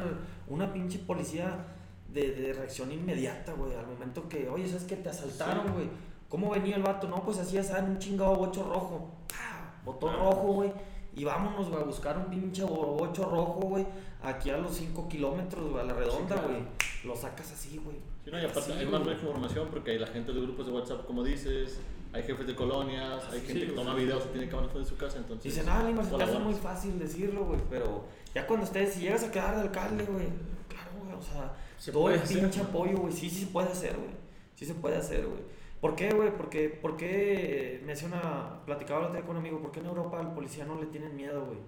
una 0.48 0.72
pinche 0.72 0.98
policía 1.00 1.66
de, 2.08 2.32
de 2.32 2.52
reacción 2.54 2.90
inmediata, 2.90 3.52
güey? 3.52 3.74
Al 3.74 3.86
momento 3.86 4.28
que, 4.30 4.48
oye, 4.48 4.66
¿sabes 4.66 4.84
qué? 4.84 4.96
Te 4.96 5.10
asaltaron, 5.10 5.72
güey. 5.74 5.88
¿Cómo 6.30 6.50
venía 6.50 6.76
el 6.76 6.82
vato? 6.82 7.06
No, 7.08 7.22
pues 7.22 7.38
así, 7.38 7.56
ya 7.56 7.62
saben, 7.62 7.90
un 7.90 7.98
chingado 7.98 8.34
bocho 8.36 8.62
rojo. 8.64 9.10
¡Pah! 9.28 9.74
Botón 9.84 10.14
rojo, 10.16 10.52
güey. 10.54 10.72
Y 11.14 11.24
vámonos, 11.24 11.68
güey, 11.68 11.82
a 11.82 11.84
buscar 11.84 12.16
un 12.16 12.24
pinche 12.30 12.64
bo- 12.64 12.96
bocho 12.96 13.24
rojo, 13.28 13.60
güey. 13.60 13.86
Aquí 14.22 14.50
a 14.50 14.58
los 14.58 14.74
5 14.76 15.08
kilómetros, 15.08 15.70
güey, 15.70 15.82
a 15.82 15.84
la 15.84 15.94
redonda, 15.94 16.36
claro. 16.36 16.48
güey. 16.48 16.62
Lo 17.04 17.16
sacas 17.16 17.52
así, 17.52 17.78
güey. 17.78 17.96
Sí, 18.24 18.30
no, 18.30 18.40
y 18.40 18.44
aparte 18.44 18.72
Así, 18.72 18.80
hay 18.80 18.86
más 18.86 19.00
información 19.06 19.68
porque 19.68 19.90
hay 19.92 19.98
la 19.98 20.06
gente 20.06 20.32
de 20.32 20.40
grupos 20.40 20.66
de 20.66 20.72
WhatsApp, 20.72 21.04
como 21.06 21.24
dices, 21.24 21.80
hay 22.12 22.22
jefes 22.22 22.46
de 22.46 22.54
colonias, 22.54 23.24
hay 23.32 23.40
Sí, 23.40 23.46
gente 23.46 23.66
que 23.66 23.72
toma 23.72 23.94
videos 23.94 24.24
y 24.26 24.28
tiene 24.28 24.48
cámaras 24.48 24.74
de 24.74 24.84
su 24.84 24.96
casa, 24.96 25.18
entonces... 25.18 25.52
Dicen, 25.52 25.68
ah, 25.68 25.82
Lima, 25.84 26.04
se 26.04 26.10
colaboras. 26.10 26.42
muy 26.42 26.54
fácil 26.54 26.98
decirlo, 26.98 27.46
güey, 27.46 27.60
pero 27.68 28.04
ya 28.32 28.46
cuando 28.46 28.64
estés, 28.66 28.94
si 28.94 29.00
llegas 29.00 29.24
a 29.24 29.32
quedar 29.32 29.56
de 29.56 29.62
alcalde, 29.62 30.04
güey, 30.04 30.28
claro, 30.68 30.90
güey, 31.02 31.14
o 31.14 31.22
sea, 31.22 31.56
Se 31.78 31.90
todo 31.90 32.10
el 32.10 32.20
hacer, 32.20 32.40
pinche 32.40 32.62
¿no? 32.62 32.68
apoyo, 32.68 32.98
güey, 32.98 33.12
sí, 33.12 33.28
sí 33.28 33.40
se 33.40 33.46
puede 33.46 33.68
hacer, 33.70 33.96
güey, 33.96 34.10
sí 34.54 34.66
se 34.66 34.74
puede 34.74 34.96
hacer, 34.96 35.26
güey. 35.26 35.40
¿Por 35.80 35.96
qué, 35.96 36.10
güey? 36.14 36.30
Porque, 36.36 36.68
¿por 36.68 36.96
qué, 36.96 37.82
me 37.84 37.94
hacía 37.94 38.06
una, 38.06 38.64
platicaba 38.64 39.00
el 39.00 39.06
otro 39.06 39.16
día 39.16 39.26
con 39.26 39.34
un 39.36 39.42
amigo, 39.42 39.60
¿por 39.60 39.72
qué 39.72 39.80
en 39.80 39.86
Europa 39.86 40.20
al 40.20 40.32
policía 40.32 40.64
no 40.64 40.78
le 40.80 40.86
tienen 40.86 41.16
miedo, 41.16 41.44
güey? 41.44 41.58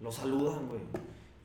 Lo 0.00 0.12
saludan, 0.12 0.68
güey. 0.68 0.82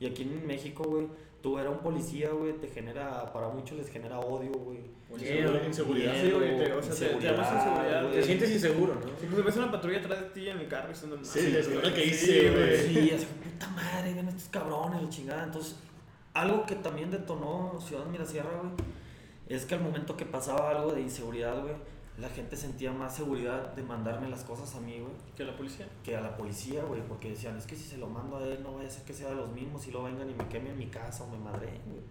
Y 0.00 0.06
aquí 0.06 0.22
en 0.22 0.46
México, 0.46 0.82
güey, 0.84 1.06
tú 1.42 1.58
eres 1.58 1.70
un 1.70 1.78
policía, 1.78 2.30
güey, 2.30 2.54
te 2.54 2.66
genera, 2.68 3.30
para 3.32 3.48
muchos 3.50 3.76
les 3.78 3.88
genera 3.90 4.18
odio, 4.18 4.50
güey. 4.52 4.78
Miedo, 5.20 5.52
inseguridad. 5.66 6.14
Sí, 6.20 6.30
güey, 6.30 6.56
te- 6.56 6.72
o 6.72 6.82
sea, 6.82 6.92
te- 6.94 6.98
te 7.14 7.14
inseguridad, 7.28 8.02
güey. 8.04 8.14
Te 8.14 8.22
sientes 8.22 8.50
inseguro, 8.50 8.94
¿no? 8.94 9.02
Si 9.20 9.26
pues, 9.26 9.44
ves 9.44 9.56
una 9.58 9.70
patrulla 9.70 9.98
atrás 9.98 10.20
de 10.20 10.26
ti 10.30 10.48
en 10.48 10.58
el 10.58 10.68
carro 10.68 10.88
y 10.88 10.92
están 10.92 11.24
Sí, 11.24 11.50
les 11.50 11.68
güey. 11.68 11.80
cuenta 11.80 11.94
que 11.98 12.04
Sí, 12.04 12.10
hice, 12.10 12.50
güey. 12.50 12.76
Sí, 12.78 13.10
así, 13.14 13.26
puta 13.44 13.68
madre, 13.70 14.14
ven 14.14 14.28
estos 14.28 14.48
cabrones, 14.48 15.02
la 15.02 15.08
chingada. 15.10 15.44
Entonces, 15.44 15.76
algo 16.32 16.64
que 16.64 16.76
también 16.76 17.10
detonó 17.10 17.78
Ciudad 17.86 18.06
Mirasierra, 18.06 18.50
güey, 18.58 18.72
es 19.48 19.66
que 19.66 19.74
al 19.74 19.82
momento 19.82 20.16
que 20.16 20.24
pasaba 20.24 20.70
algo 20.70 20.92
de 20.92 21.02
inseguridad, 21.02 21.60
güey, 21.60 21.74
la 22.20 22.28
gente 22.28 22.56
sentía 22.56 22.92
más 22.92 23.14
seguridad 23.16 23.72
de 23.74 23.82
mandarme 23.82 24.28
las 24.28 24.44
cosas 24.44 24.74
a 24.74 24.80
mí, 24.80 24.98
güey, 25.00 25.12
Que 25.36 25.44
la 25.44 25.56
policía. 25.56 25.88
que 26.04 26.16
a 26.16 26.20
la 26.20 26.36
policía, 26.36 26.82
güey, 26.84 27.00
porque 27.08 27.30
decían, 27.30 27.56
es 27.56 27.66
que 27.66 27.76
si 27.76 27.84
se 27.84 27.96
lo 27.98 28.06
mando 28.08 28.36
a 28.36 28.44
él, 28.44 28.62
no 28.62 28.74
vaya 28.74 28.88
a 28.88 28.90
ser 28.90 29.04
que 29.04 29.12
sea 29.14 29.30
de 29.30 29.36
los 29.36 29.50
mismos 29.50 29.86
y 29.86 29.90
lo 29.90 30.02
vengan 30.02 30.28
y 30.28 30.34
me 30.34 30.46
quemen 30.48 30.76
mi 30.78 30.86
casa 30.86 31.24
o 31.24 31.28
me 31.28 31.38
madreen, 31.38 31.80
güey. 31.86 32.02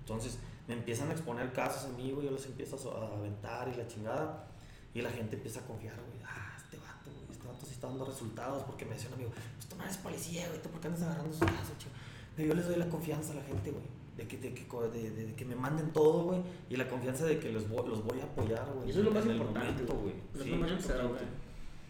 Entonces 0.00 0.38
me 0.68 0.74
empiezan 0.74 1.08
a 1.10 1.12
exponer 1.12 1.52
casos 1.52 1.84
a 1.84 1.96
mí, 1.96 2.10
güey, 2.12 2.26
yo 2.26 2.32
los 2.32 2.46
empiezo 2.46 2.76
a, 2.96 3.04
a 3.14 3.18
aventar 3.18 3.68
y 3.68 3.76
la 3.76 3.86
chingada. 3.86 4.48
Y 4.94 5.00
la 5.00 5.10
gente 5.10 5.36
empieza 5.36 5.60
a 5.60 5.62
confiar, 5.64 5.96
güey. 5.96 6.22
Ah, 6.24 6.54
este 6.56 6.76
vato, 6.76 7.10
güey, 7.10 7.30
este 7.30 7.46
vato 7.48 7.64
sí 7.64 7.72
está 7.72 7.86
dando 7.88 8.04
resultados. 8.04 8.62
Porque 8.64 8.84
me 8.84 8.92
decía 8.94 9.08
un 9.08 9.14
amigo, 9.14 9.30
pues 9.56 9.66
tú 9.66 9.76
no 9.76 9.84
eres 9.84 9.96
policía, 9.96 10.46
güey, 10.48 10.60
¿tú 10.60 10.68
por 10.68 10.80
qué 10.82 10.88
andas 10.88 11.02
agarrando 11.02 11.30
esos 11.34 11.46
casos, 11.50 11.78
chico? 11.78 11.92
Pero 12.36 12.48
yo 12.48 12.54
les 12.54 12.66
doy 12.66 12.76
la 12.76 12.88
confianza 12.88 13.32
a 13.32 13.36
la 13.36 13.42
gente, 13.42 13.70
güey. 13.70 13.84
De 14.16 14.26
que, 14.28 14.36
de, 14.36 14.52
que, 14.52 14.64
de, 14.92 15.10
de- 15.10 15.26
de 15.26 15.34
que 15.34 15.44
me 15.44 15.56
manden 15.56 15.90
todo, 15.92 16.24
güey. 16.24 16.40
Y 16.68 16.76
la 16.76 16.88
confianza 16.88 17.24
de 17.24 17.38
que 17.38 17.50
los 17.50 17.68
voy, 17.68 17.88
los 17.88 18.04
voy 18.04 18.20
a 18.20 18.24
apoyar, 18.24 18.66
güey. 18.74 18.88
Y 18.88 18.90
eso 18.90 18.98
es 19.00 19.04
lo 19.06 19.10
más 19.12 19.24
importante, 19.26 19.84
güey. 19.84 20.14
Es 20.34 20.42
Sí. 20.42 20.50
lo 20.50 20.56
más 20.58 20.70
importante. 20.70 21.24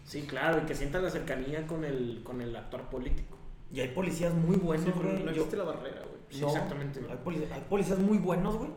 Sí, 0.05 0.21
claro, 0.23 0.61
y 0.61 0.65
que 0.65 0.75
sientan 0.75 1.03
la 1.03 1.09
cercanía 1.09 1.65
con 1.67 1.83
el, 1.83 2.21
con 2.23 2.41
el 2.41 2.55
actor 2.55 2.81
político. 2.89 3.37
Y 3.73 3.79
hay 3.81 3.89
policías 3.89 4.33
muy 4.33 4.55
buenos, 4.57 4.85
Sí, 4.85 4.91
güey. 4.95 5.13
no 5.15 5.19
Yo- 5.25 5.29
existe 5.31 5.57
la 5.57 5.63
barrera, 5.63 5.99
güey. 6.01 6.13
Sí, 6.29 6.41
No, 6.41 6.47
exactamente. 6.47 6.99
Hay, 7.09 7.17
poli- 7.23 7.45
hay 7.51 7.61
policías 7.69 7.99
muy 7.99 8.17
buenos, 8.17 8.55
güey. 8.57 8.69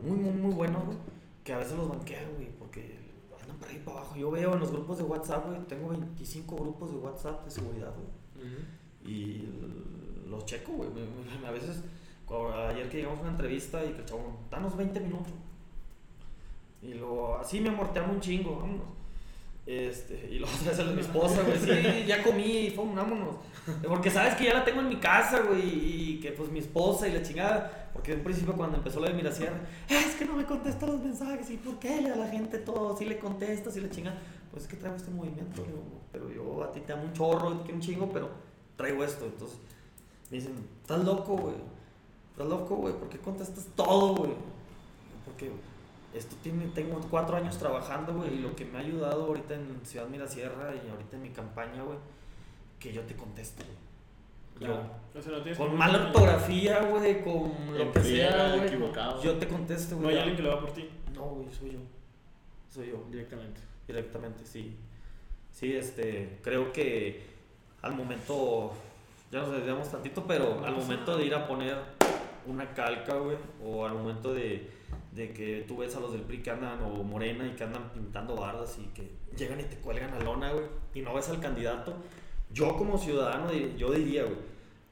Muy, 0.00 0.16
muy, 0.18 0.32
muy 0.32 0.54
buenos, 0.54 0.84
güey. 0.84 0.96
Que 1.44 1.52
a 1.54 1.58
veces 1.58 1.76
los 1.76 1.88
banquean, 1.88 2.24
güey, 2.36 2.48
porque 2.58 2.98
andan 3.42 3.56
para 3.58 3.72
ahí 3.72 3.82
para 3.84 3.98
abajo. 3.98 4.16
Yo 4.16 4.30
veo 4.30 4.54
en 4.54 4.60
los 4.60 4.70
grupos 4.72 4.98
de 4.98 5.04
WhatsApp, 5.04 5.46
güey, 5.46 5.60
tengo 5.66 5.88
25 5.88 6.56
grupos 6.56 6.90
de 6.90 6.96
WhatsApp 6.98 7.44
de 7.44 7.50
seguridad, 7.50 7.92
güey. 7.94 8.46
Y 9.14 9.48
los 10.28 10.44
checo, 10.46 10.72
güey. 10.72 10.88
A 11.46 11.50
veces, 11.50 11.82
ayer 12.70 12.88
que 12.88 12.98
llegamos 12.98 13.18
a 13.18 13.22
una 13.22 13.30
entrevista 13.30 13.84
y 13.84 13.90
que 13.92 14.00
el 14.00 14.04
chabón, 14.04 14.36
danos 14.50 14.76
20 14.76 15.00
minutos. 15.00 15.32
Y 16.82 16.94
luego, 16.94 17.36
así 17.38 17.60
me 17.60 17.68
amorteamos 17.68 18.14
un 18.16 18.20
chingo, 18.20 18.56
vámonos. 18.56 18.86
Este, 19.66 20.28
y 20.30 20.38
luego 20.38 20.54
otra 20.60 20.84
vez 20.84 20.94
mi 20.94 21.00
esposa, 21.00 21.42
güey, 21.42 21.58
sí, 21.58 22.04
ya 22.06 22.22
comí, 22.22 22.70
fue, 22.70 22.84
vámonos. 22.94 23.36
Porque 23.88 24.10
sabes 24.10 24.34
que 24.36 24.44
ya 24.44 24.54
la 24.54 24.64
tengo 24.64 24.80
en 24.80 24.88
mi 24.88 24.96
casa, 24.96 25.40
güey, 25.40 25.62
y 26.14 26.20
que 26.20 26.30
pues 26.30 26.50
mi 26.50 26.60
esposa 26.60 27.08
y 27.08 27.12
la 27.12 27.22
chingada. 27.22 27.90
Porque 27.92 28.12
en 28.12 28.22
principio 28.22 28.54
cuando 28.54 28.76
empezó 28.76 29.00
lo 29.00 29.08
de 29.08 29.14
Mirasierra, 29.14 29.58
"Ah, 29.90 30.02
es 30.06 30.14
que 30.14 30.24
no 30.24 30.34
me 30.34 30.44
contesta 30.44 30.86
los 30.86 31.00
mensajes, 31.00 31.50
¿y 31.50 31.56
por 31.56 31.78
qué 31.80 32.00
le 32.00 32.10
da 32.10 32.16
la 32.16 32.28
gente 32.28 32.58
todo? 32.58 32.96
Si 32.96 33.04
le 33.06 33.18
contestas 33.18 33.76
y 33.76 33.80
la 33.80 33.90
chingada. 33.90 34.18
Pues 34.52 34.64
es 34.64 34.68
que 34.68 34.76
traigo 34.76 34.96
este 34.96 35.10
movimiento, 35.10 35.64
pero 36.12 36.30
yo 36.30 36.62
a 36.62 36.70
ti 36.72 36.80
te 36.80 36.92
amo 36.92 37.02
un 37.04 37.12
chorro, 37.12 37.52
te 37.58 37.62
quiero 37.64 37.74
un 37.76 37.80
chingo, 37.82 38.10
pero 38.12 38.30
traigo 38.76 39.02
esto. 39.02 39.24
Entonces 39.24 39.58
me 40.30 40.36
dicen, 40.38 40.54
estás 40.82 41.04
loco, 41.04 41.36
güey. 41.36 41.56
¿Estás 42.36 42.48
loco, 42.50 42.76
güey? 42.76 42.92
¿Por 42.92 43.08
qué 43.08 43.16
contestas 43.16 43.66
todo, 43.74 44.14
güey? 44.14 44.32
Porque 45.24 45.50
esto 46.12 46.36
tiene, 46.42 46.66
tengo 46.74 47.00
cuatro 47.10 47.34
años 47.34 47.56
trabajando, 47.56 48.12
güey, 48.12 48.34
y 48.34 48.38
lo 48.40 48.54
que 48.54 48.66
me 48.66 48.76
ha 48.76 48.80
ayudado 48.82 49.24
ahorita 49.24 49.54
en 49.54 49.80
Ciudad 49.84 50.06
Mirasierra 50.08 50.74
y 50.74 50.90
ahorita 50.90 51.16
en 51.16 51.22
mi 51.22 51.30
campaña, 51.30 51.82
güey, 51.82 51.96
que 52.78 52.92
yo 52.92 53.00
te 53.02 53.16
contesto, 53.16 53.64
güey. 53.64 53.76
Claro. 54.58 54.82
O 55.18 55.22
sea, 55.22 55.32
no 55.32 55.38
tienes 55.38 55.56
Con 55.58 55.76
mala 55.78 56.08
ortografía, 56.08 56.82
güey, 56.82 57.24
con 57.24 57.52
lo 57.76 57.90
que 57.92 58.00
sea, 58.02 58.54
güey. 58.56 58.78
Yo 59.22 59.36
te 59.38 59.48
contesto, 59.48 59.96
No 59.96 60.02
güey. 60.02 60.14
hay 60.16 60.18
alguien 60.20 60.36
que 60.36 60.42
lo 60.42 60.52
haga 60.52 60.60
por 60.60 60.72
ti. 60.72 60.90
No, 61.14 61.22
güey, 61.22 61.48
soy 61.58 61.72
yo. 61.72 61.78
Soy 62.70 62.88
yo, 62.90 63.02
Directamente. 63.10 63.60
directamente, 63.88 64.44
sí. 64.44 64.76
Sí, 65.52 65.74
este, 65.74 66.38
creo 66.42 66.70
que 66.70 67.24
al 67.80 67.94
momento, 67.94 68.72
ya 69.32 69.40
nos 69.40 69.52
desviamos 69.52 69.90
tantito, 69.90 70.24
pero 70.26 70.62
al 70.66 70.76
momento 70.76 71.16
de 71.16 71.24
ir 71.24 71.34
a 71.34 71.46
poner 71.48 71.78
una 72.46 72.72
calca, 72.74 73.14
güey, 73.14 73.36
o 73.64 73.86
al 73.86 73.94
momento 73.94 74.32
de, 74.32 74.70
de 75.12 75.32
que 75.32 75.64
tú 75.66 75.78
ves 75.78 75.94
a 75.96 76.00
los 76.00 76.12
del 76.12 76.22
PRI 76.22 76.42
que 76.42 76.50
andan, 76.50 76.82
o 76.82 77.02
Morena, 77.02 77.46
y 77.46 77.52
que 77.52 77.64
andan 77.64 77.90
pintando 77.92 78.36
bardas 78.36 78.78
y 78.78 78.86
que 78.88 79.10
llegan 79.36 79.60
y 79.60 79.64
te 79.64 79.76
cuelgan 79.76 80.14
a 80.14 80.20
lona, 80.20 80.52
güey, 80.52 80.66
y 80.94 81.00
no 81.00 81.14
ves 81.14 81.28
al 81.28 81.40
candidato, 81.40 81.94
yo 82.52 82.76
como 82.76 82.98
ciudadano, 82.98 83.52
yo 83.52 83.90
diría, 83.90 84.24
güey, 84.24 84.36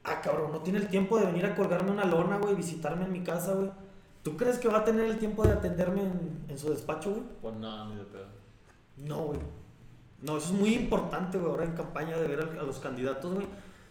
ah, 0.03 0.21
cabrón, 0.21 0.51
no 0.51 0.59
tiene 0.59 0.79
el 0.79 0.87
tiempo 0.87 1.17
de 1.19 1.25
venir 1.25 1.45
a 1.45 1.55
colgarme 1.55 1.91
una 1.91 2.05
lona, 2.05 2.37
güey, 2.37 2.55
visitarme 2.55 3.05
en 3.05 3.11
mi 3.11 3.21
casa, 3.21 3.53
güey. 3.53 3.71
¿Tú 4.23 4.35
crees 4.37 4.57
que 4.57 4.67
va 4.67 4.79
a 4.79 4.83
tener 4.83 5.05
el 5.05 5.19
tiempo 5.19 5.43
de 5.43 5.53
atenderme 5.53 6.01
en, 6.01 6.45
en 6.47 6.57
su 6.57 6.69
despacho, 6.69 7.11
güey? 7.11 7.23
Pues 7.41 7.55
nada, 7.55 7.85
ni 7.85 7.95
de 7.95 8.05
pedo. 8.05 8.25
No, 8.97 9.17
güey. 9.25 9.39
No, 10.21 10.37
eso 10.37 10.53
es 10.53 10.59
muy 10.59 10.73
importante, 10.73 11.37
güey, 11.37 11.51
ahora 11.51 11.65
en 11.65 11.73
campaña 11.73 12.17
de 12.17 12.27
ver 12.27 12.39
a, 12.39 12.63
los 12.63 12.79
candidatos, 12.79 13.33
güey. 13.33 13.45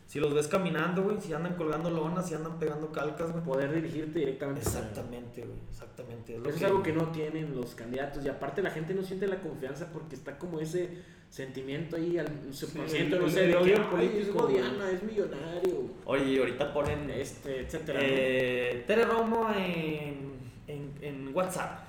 Si 0.06 0.20
los 0.20 0.34
ves 0.34 0.46
caminando, 0.48 1.02
güey, 1.02 1.18
si 1.20 1.32
andan 1.32 1.54
colgando 1.54 1.90
lonas, 1.90 2.28
si 2.28 2.34
andan 2.34 2.58
pegando 2.58 2.92
calcas, 2.92 3.32
güey. 3.32 3.42
Poder 3.42 3.72
dirigirte 3.74 4.18
directamente. 4.20 4.60
Exactamente, 4.60 5.40
güey, 5.42 5.58
exactamente. 5.70 6.34
Es 6.34 6.40
lo 6.40 6.48
Eso 6.48 6.56
es 6.58 6.64
algo 6.64 6.82
que 6.82 6.92
no 6.92 7.08
tienen 7.10 7.54
los 7.56 7.74
candidatos 7.74 8.24
y 8.24 8.28
aparte 8.28 8.62
la 8.62 8.70
gente 8.70 8.92
no 8.94 9.02
siente 9.02 9.26
la 9.26 9.40
confianza 9.40 9.90
porque 9.92 10.14
está 10.14 10.38
como 10.38 10.60
ese 10.60 10.90
sentimiento 11.30 11.96
ahí 11.96 12.18
al 12.18 12.28
subconsciente, 12.52 13.16
el- 13.16 13.22
no 13.22 13.28
sé, 13.28 13.46
de 13.48 13.56
odio 13.56 13.74
que, 13.74 13.80
"Ay, 13.80 13.86
político, 13.90 14.20
es 14.20 14.32
Godiana, 14.34 14.90
es 14.90 15.02
millonario, 15.02 15.90
Oye, 16.04 16.38
ahorita 16.38 16.72
ponen 16.72 17.10
este, 17.10 17.60
etcétera. 17.62 17.98
¿no? 18.00 18.06
eh, 18.08 18.84
Tere 18.86 19.04
Romo 19.06 19.48
en, 19.50 20.32
en, 20.68 20.92
en 21.00 21.34
WhatsApp. 21.34 21.80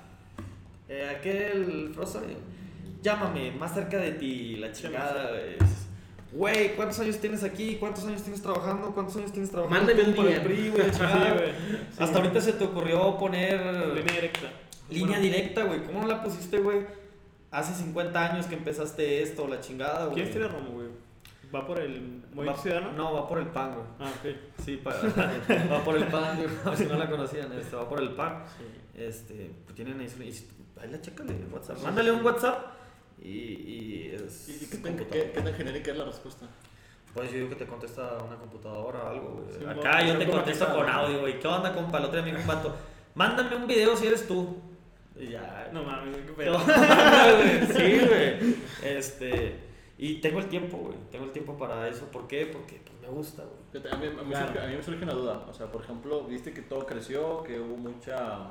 Eh, 0.88 1.14
aquel 1.18 1.94
Rosario, 1.94 2.38
llámame, 3.02 3.52
más 3.52 3.74
cerca 3.74 3.98
de 3.98 4.12
ti, 4.12 4.56
la 4.56 4.72
chingada. 4.72 5.38
es- 5.40 5.85
Güey, 6.36 6.76
¿cuántos 6.76 7.00
años 7.00 7.18
tienes 7.18 7.42
aquí? 7.42 7.76
¿Cuántos 7.76 8.04
años 8.04 8.22
tienes 8.22 8.42
trabajando? 8.42 8.92
¿Cuántos 8.92 9.16
años 9.16 9.32
tienes 9.32 9.50
trabajando? 9.50 9.86
Mándame 9.86 10.08
un 10.10 10.14
por 10.14 10.26
el 10.26 10.34
día. 10.34 10.42
PRI, 10.44 10.68
güey, 10.68 10.86
la 10.86 10.92
Sí, 10.92 11.00
güey. 11.00 11.50
Hasta 11.98 12.18
ahorita 12.18 12.40
se 12.42 12.52
te 12.52 12.64
ocurrió 12.64 13.16
poner 13.16 13.58
Línea 13.58 14.14
directa. 14.14 14.52
línea 14.90 15.06
Bueno, 15.06 15.22
directa, 15.22 15.64
güey. 15.64 15.82
¿Cómo 15.84 16.02
no 16.02 16.06
la 16.08 16.22
pusiste, 16.22 16.58
güey? 16.58 16.86
Hace 17.50 17.74
50 17.74 18.32
años 18.32 18.46
que 18.46 18.54
empezaste 18.54 19.22
esto, 19.22 19.48
la 19.48 19.60
chingada, 19.60 20.04
güey. 20.04 20.14
¿Quién 20.14 20.26
es 20.26 20.32
Tere 20.34 20.48
Romo, 20.48 20.70
güey? 20.72 20.88
¿Va 21.54 21.66
por 21.66 21.80
el 21.80 22.22
Movimiento 22.34 22.60
Ciudadano? 22.60 22.92
No, 22.92 23.14
va 23.14 23.26
por 23.26 23.38
el 23.38 23.46
PAN, 23.46 23.74
güey. 23.74 23.86
Ah, 23.98 24.12
ok. 24.18 24.62
Sí, 24.62 24.76
para, 24.76 25.00
va 25.72 25.84
por 25.84 25.96
el 25.96 26.04
PAN, 26.04 26.36
güey. 26.36 26.76
Si 26.76 26.84
no 26.84 26.98
la 26.98 27.08
conocían, 27.08 27.50
este, 27.52 27.76
va 27.76 27.88
por 27.88 28.02
el 28.02 28.10
PAN. 28.10 28.44
Este, 28.94 29.52
pues 29.64 29.74
tienen 29.74 29.98
ahí, 30.00 30.08
ahí 30.82 30.90
la 30.90 31.00
chécale 31.00 31.34
WhatsApp. 31.50 31.78
Mándale 31.82 32.10
un 32.12 32.22
WhatsApp 32.22 32.76
y, 33.22 33.28
y 33.28 34.12
es. 34.14 34.48
¿Y, 34.48 34.66
qué, 34.66 34.76
tan, 34.78 34.96
qué, 34.96 35.06
qué 35.06 35.40
tan 35.40 35.54
genérica 35.54 35.90
es 35.90 35.96
la 35.96 36.04
respuesta? 36.04 36.46
Pues 37.14 37.30
yo 37.30 37.38
digo 37.38 37.48
que 37.48 37.56
te 37.56 37.66
contesta 37.66 38.18
una 38.26 38.36
computadora 38.36 39.04
o 39.04 39.08
algo, 39.08 39.28
güey. 39.40 39.58
Sí, 39.58 39.64
Acá 39.64 40.02
no, 40.02 40.08
yo 40.08 40.18
te 40.18 40.28
contesto 40.28 40.66
con 40.66 40.86
¿no? 40.86 40.92
audio, 40.92 41.20
güey. 41.20 41.38
¿Qué 41.40 41.48
onda, 41.48 41.72
compa? 41.72 41.98
El 41.98 42.04
otro 42.04 42.22
día 42.22 42.32
me 42.32 42.38
dijo 42.38 42.52
un 42.52 42.72
mándame 43.14 43.56
un 43.56 43.66
video 43.66 43.96
si 43.96 44.06
eres 44.06 44.28
tú. 44.28 44.58
Y 45.18 45.28
ya. 45.28 45.70
No 45.72 45.82
mames, 45.82 46.14
qué 46.14 46.26
¿Qué 46.26 46.32
pedo. 46.32 46.58
sí, 47.74 48.06
güey. 48.06 48.56
Este. 48.84 49.60
Y 49.96 50.16
tengo 50.16 50.40
el 50.40 50.48
tiempo, 50.48 50.76
güey. 50.76 50.98
Tengo 51.10 51.24
el 51.24 51.32
tiempo 51.32 51.56
para 51.56 51.88
eso. 51.88 52.04
¿Por 52.12 52.26
qué? 52.28 52.44
Porque 52.46 52.82
pues, 52.84 53.00
me 53.00 53.08
gusta, 53.08 53.44
güey. 53.44 53.90
A 53.90 53.96
mí, 53.96 54.06
a, 54.06 54.10
mí 54.22 54.30
Claro. 54.30 54.48
surge, 54.48 54.60
a 54.60 54.66
mí 54.68 54.76
me 54.76 54.82
surge 54.82 55.04
una 55.04 55.14
duda. 55.14 55.46
O 55.48 55.54
sea, 55.54 55.72
por 55.72 55.82
ejemplo, 55.82 56.24
viste 56.24 56.52
que 56.52 56.60
todo 56.60 56.84
creció, 56.84 57.42
que 57.44 57.58
hubo 57.58 57.78
mucha 57.78 58.50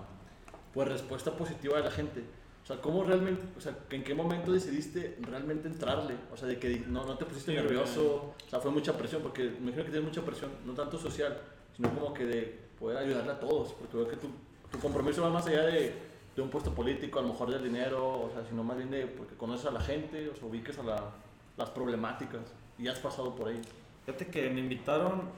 pues, 0.73 0.87
respuesta 0.87 1.37
positiva 1.37 1.77
de 1.77 1.83
la 1.83 1.91
gente. 1.91 2.23
O 2.65 2.67
sea, 2.67 2.81
¿cómo 2.81 3.03
realmente, 3.03 3.43
o 3.55 3.61
sea, 3.61 3.77
en 3.91 4.03
qué 4.03 4.15
momento 4.15 4.51
decidiste 4.51 5.19
realmente 5.21 5.67
entrarle? 5.67 6.15
O 6.33 6.35
sea, 6.35 6.47
de 6.47 6.57
que 6.57 6.79
no, 6.87 7.05
no 7.05 7.15
te 7.15 7.23
pusiste 7.23 7.53
nervioso, 7.53 8.33
o 8.43 8.49
sea, 8.49 8.59
fue 8.59 8.71
mucha 8.71 8.97
presión, 8.97 9.21
porque 9.21 9.43
me 9.43 9.67
imagino 9.67 9.83
que 9.83 9.91
tienes 9.91 10.03
mucha 10.03 10.23
presión, 10.23 10.49
no 10.65 10.73
tanto 10.73 10.97
social, 10.97 11.37
sino 11.75 11.93
como 11.93 12.11
que 12.11 12.25
de 12.25 12.59
poder 12.79 12.97
ayudarle 12.97 13.33
a 13.33 13.39
todos, 13.39 13.73
porque 13.73 13.95
veo 13.95 14.07
que 14.07 14.15
tu, 14.15 14.29
tu 14.71 14.79
compromiso 14.79 15.21
va 15.21 15.29
más 15.29 15.45
allá 15.45 15.61
de, 15.61 15.93
de 16.35 16.41
un 16.41 16.49
puesto 16.49 16.73
político, 16.73 17.19
a 17.19 17.21
lo 17.21 17.27
mejor 17.27 17.51
del 17.51 17.63
dinero, 17.63 18.21
o 18.21 18.31
sea, 18.33 18.43
sino 18.49 18.63
más 18.63 18.77
bien 18.77 18.89
de 18.89 19.05
porque 19.05 19.35
conoces 19.35 19.67
a 19.67 19.71
la 19.71 19.81
gente, 19.81 20.27
o 20.27 20.35
sea, 20.35 20.47
ubiques 20.47 20.79
a 20.79 20.83
la, 20.83 21.11
las 21.57 21.69
problemáticas, 21.69 22.41
y 22.79 22.87
has 22.87 22.97
pasado 22.97 23.35
por 23.35 23.49
ahí. 23.49 23.61
Fíjate 24.07 24.25
que 24.25 24.49
me 24.49 24.61
invitaron 24.61 25.29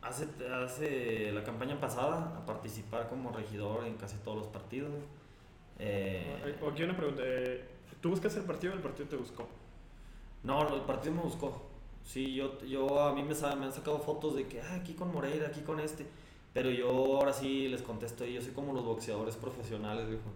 hace, 0.00 0.26
hace 0.64 1.32
la 1.32 1.44
campaña 1.44 1.78
pasada 1.78 2.34
a 2.38 2.46
participar 2.46 3.10
como 3.10 3.30
regidor 3.30 3.84
en 3.84 3.98
casi 3.98 4.16
todos 4.16 4.38
los 4.38 4.46
partidos. 4.46 4.92
Eh, 5.78 6.56
aquí 6.70 6.82
una 6.82 6.96
pregunta. 6.96 7.22
eh, 7.24 7.64
¿Tú 8.00 8.10
buscas 8.10 8.36
el 8.36 8.44
partido 8.44 8.72
o 8.72 8.76
el 8.76 8.82
partido 8.82 9.08
te 9.08 9.16
buscó? 9.16 9.48
no, 10.42 10.74
el 10.74 10.82
partido 10.82 11.14
me 11.14 11.22
buscó. 11.22 11.62
Sí, 12.04 12.34
yo, 12.34 12.58
yo 12.64 13.02
a 13.02 13.12
mí 13.14 13.22
me, 13.22 13.34
me 13.34 13.66
han 13.66 13.72
sacado 13.72 13.98
fotos 13.98 14.34
de 14.36 14.46
que 14.46 14.60
ah, 14.62 14.76
aquí 14.76 14.94
con 14.94 15.12
Moreira, 15.12 15.48
aquí 15.48 15.60
con 15.60 15.80
este. 15.80 16.06
Pero 16.54 16.70
yo 16.70 16.88
ahora 16.88 17.32
sí 17.32 17.68
les 17.68 17.82
contesto, 17.82 18.24
yo 18.24 18.40
soy 18.40 18.52
como 18.52 18.72
los 18.72 18.84
boxeadores 18.84 19.36
profesionales, 19.36 20.08
viejo. 20.08 20.30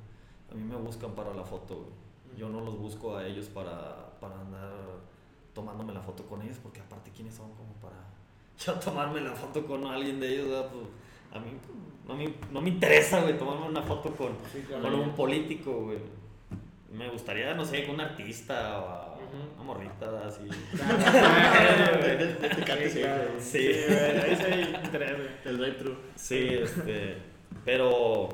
A 0.51 0.55
mí 0.55 0.63
me 0.63 0.77
buscan 0.77 1.13
para 1.13 1.33
la 1.35 1.45
foto, 1.45 1.77
güey. 1.77 2.39
Yo 2.39 2.49
no 2.49 2.61
los 2.61 2.79
busco 2.79 3.17
a 3.17 3.27
ellos 3.27 3.47
para, 3.47 4.19
para 4.21 4.41
andar 4.41 4.73
tomándome 5.55 5.93
la 5.93 6.01
foto 6.01 6.25
con 6.27 6.43
ellos, 6.43 6.59
porque 6.63 6.81
aparte, 6.81 7.11
¿quiénes 7.11 7.35
son 7.35 7.51
como 7.55 7.73
para 7.75 7.97
yo 8.59 8.75
tomarme 8.75 9.21
la 9.21 9.33
foto 9.35 9.67
con 9.67 9.87
alguien 9.87 10.21
de 10.21 10.35
ellos? 10.35 10.49
verdad? 10.49 10.71
Pues, 10.71 10.85
a 11.33 11.39
mí 11.39 11.51
no 12.07 12.15
me, 12.15 12.35
no 12.51 12.61
me 12.61 12.69
interesa, 12.69 13.21
güey, 13.23 13.39
tomarme 13.39 13.67
una 13.67 13.83
foto 13.83 14.15
con, 14.15 14.33
Sí, 14.53 14.63
claro. 14.67 14.83
con 14.83 14.95
un 14.95 15.15
político, 15.15 15.73
güey. 15.85 15.99
Me 16.93 17.09
gustaría, 17.09 17.55
no 17.55 17.65
sé, 17.65 17.87
con 17.87 17.95
un 17.95 18.03
artista 18.03 18.79
o 18.81 18.89
a 18.89 19.19
una 19.55 19.65
morrita 19.65 20.27
así. 20.27 20.43
Sí. 23.39 23.71
El 25.45 25.59
drive-thru. 25.59 25.97
Sí, 26.17 26.49
este, 26.51 27.17
pero 27.65 28.29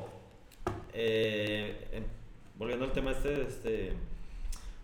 eh, 0.93 2.03
volviendo 2.57 2.85
al 2.85 2.91
tema 2.91 3.11
este, 3.11 3.43
este, 3.43 3.93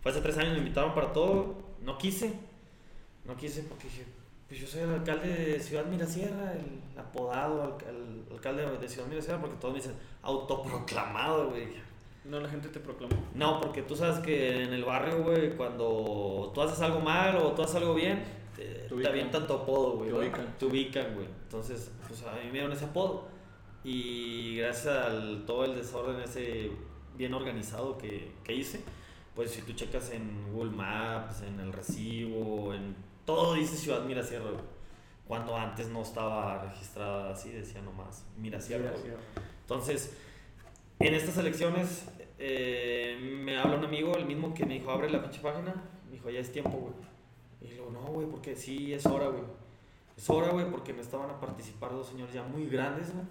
fue 0.02 0.10
hace 0.10 0.20
tres 0.22 0.38
años, 0.38 0.52
me 0.52 0.58
invitaron 0.58 0.94
para 0.94 1.12
todo, 1.12 1.56
no 1.82 1.98
quise, 1.98 2.32
no 3.26 3.36
quise 3.36 3.62
porque 3.64 3.84
dije, 3.84 4.04
pues 4.48 4.60
yo 4.60 4.66
soy 4.66 4.82
el 4.82 4.90
alcalde 4.90 5.28
de 5.28 5.60
Ciudad 5.60 5.84
Mirasierra, 5.86 6.52
el 6.52 6.98
apodado 6.98 7.62
alca- 7.64 7.90
el 7.90 8.24
alcalde 8.32 8.64
de 8.78 8.88
Ciudad 8.88 9.08
Mirasierra, 9.08 9.40
porque 9.40 9.56
todos 9.56 9.74
me 9.74 9.80
dicen 9.80 9.94
autoproclamado, 10.22 11.50
güey. 11.50 11.68
No, 12.24 12.40
la 12.40 12.48
gente 12.48 12.68
te 12.68 12.80
proclamó. 12.80 13.14
No, 13.34 13.60
porque 13.60 13.82
tú 13.82 13.94
sabes 13.94 14.18
que 14.18 14.62
en 14.64 14.72
el 14.72 14.84
barrio, 14.84 15.22
güey, 15.22 15.54
cuando 15.56 16.50
tú 16.54 16.60
haces 16.62 16.80
algo 16.80 17.00
mal 17.00 17.36
o 17.36 17.52
tú 17.52 17.62
haces 17.62 17.76
algo 17.76 17.94
bien, 17.94 18.24
te, 18.56 18.64
Te 18.88 19.06
avientan 19.08 19.46
tu 19.46 19.52
apodo, 19.52 19.98
güey. 19.98 20.10
Te 20.10 20.16
ubican. 20.16 20.58
Te 20.58 20.64
ubican, 20.66 21.14
güey. 21.14 21.26
Entonces, 21.44 21.92
pues 22.08 22.22
a 22.24 22.32
mí 22.32 22.46
me 22.46 22.52
dieron 22.52 22.72
ese 22.72 22.86
apodo. 22.86 23.28
Y 23.84 24.56
gracias 24.56 24.88
al 25.06 25.44
todo 25.46 25.64
el 25.64 25.74
desorden 25.76 26.20
ese 26.20 26.70
bien 27.16 27.32
organizado 27.34 27.96
que, 27.98 28.32
que 28.42 28.54
hice, 28.54 28.80
pues 29.34 29.50
si 29.52 29.62
tú 29.62 29.72
checas 29.74 30.10
en 30.10 30.52
Google 30.52 30.72
Maps, 30.72 31.42
en 31.42 31.60
el 31.60 31.72
recibo, 31.72 32.74
en 32.74 32.96
todo 33.26 33.54
dice 33.54 33.76
Ciudad 33.76 34.04
Mirasierra, 34.04 34.50
güey. 34.50 34.64
Cuando 35.28 35.56
antes 35.56 35.88
no 35.88 36.02
estaba 36.02 36.62
registrada 36.62 37.32
así, 37.32 37.50
decía 37.50 37.82
nomás 37.82 38.24
Mirasierra. 38.38 38.92
güey. 38.92 39.12
Entonces, 39.62 40.16
en 41.00 41.14
estas 41.14 41.36
elecciones 41.36 42.08
eh, 42.38 43.18
me 43.44 43.58
habla 43.58 43.76
un 43.76 43.84
amigo, 43.84 44.16
el 44.16 44.26
mismo 44.26 44.54
que 44.54 44.64
me 44.64 44.74
dijo, 44.74 44.90
abre 44.90 45.10
la 45.10 45.20
pinche 45.20 45.40
página. 45.40 45.74
Me 46.06 46.12
dijo, 46.12 46.30
ya 46.30 46.40
es 46.40 46.52
tiempo, 46.52 46.70
güey. 46.70 46.94
Y 47.60 47.76
luego, 47.76 47.90
no, 47.90 48.00
güey, 48.12 48.26
porque 48.28 48.54
sí, 48.54 48.94
es 48.94 49.04
hora, 49.06 49.28
güey. 49.28 49.44
Es 50.16 50.30
hora, 50.30 50.50
güey, 50.50 50.70
porque 50.70 50.92
me 50.92 51.02
estaban 51.02 51.28
a 51.30 51.40
participar 51.40 51.90
dos 51.90 52.06
señores 52.06 52.32
ya 52.32 52.42
muy 52.42 52.66
grandes, 52.66 53.12
güey. 53.12 53.26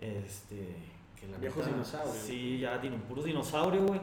Este, 0.00 0.76
que 1.18 1.26
la 1.26 1.38
Viejos 1.38 1.66
dinosaurios. 1.66 2.16
Sí, 2.16 2.58
ya 2.60 2.80
puros 3.08 3.24
dinosaurios, 3.24 3.86
güey. 3.86 4.00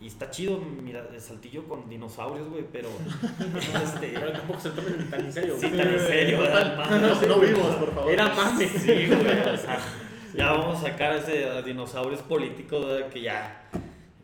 Y 0.00 0.06
está 0.06 0.30
chido, 0.30 0.58
mira, 0.58 1.06
el 1.12 1.20
saltillo 1.20 1.68
con 1.68 1.88
dinosaurios, 1.88 2.48
güey, 2.48 2.64
pero. 2.72 2.88
este, 3.84 4.08
Pero 4.14 4.32
tampoco 4.32 4.58
se 4.60 4.70
tomen 4.70 5.10
tan 5.10 5.26
en 5.26 5.32
serio. 5.32 5.56
sí, 5.60 5.66
güey. 5.68 5.76
tan 5.78 5.92
en 5.94 6.00
serio, 6.00 6.40
¿verdad? 6.40 7.00
No, 7.00 7.26
no 7.26 7.38
vimos, 7.40 7.76
por 7.76 7.94
favor. 7.94 8.10
Era 8.10 8.34
mame. 8.34 8.66
Sí, 8.66 9.06
güey, 9.06 9.40
o 9.40 9.56
sea, 9.58 9.78
ya 10.34 10.52
vamos 10.52 10.78
a 10.78 10.88
sacar 10.88 11.16
ese 11.16 11.44
a 11.50 11.60
dinosaurios 11.60 12.22
políticos 12.22 12.86
¿verdad? 12.86 13.08
que 13.10 13.20
ya. 13.20 13.68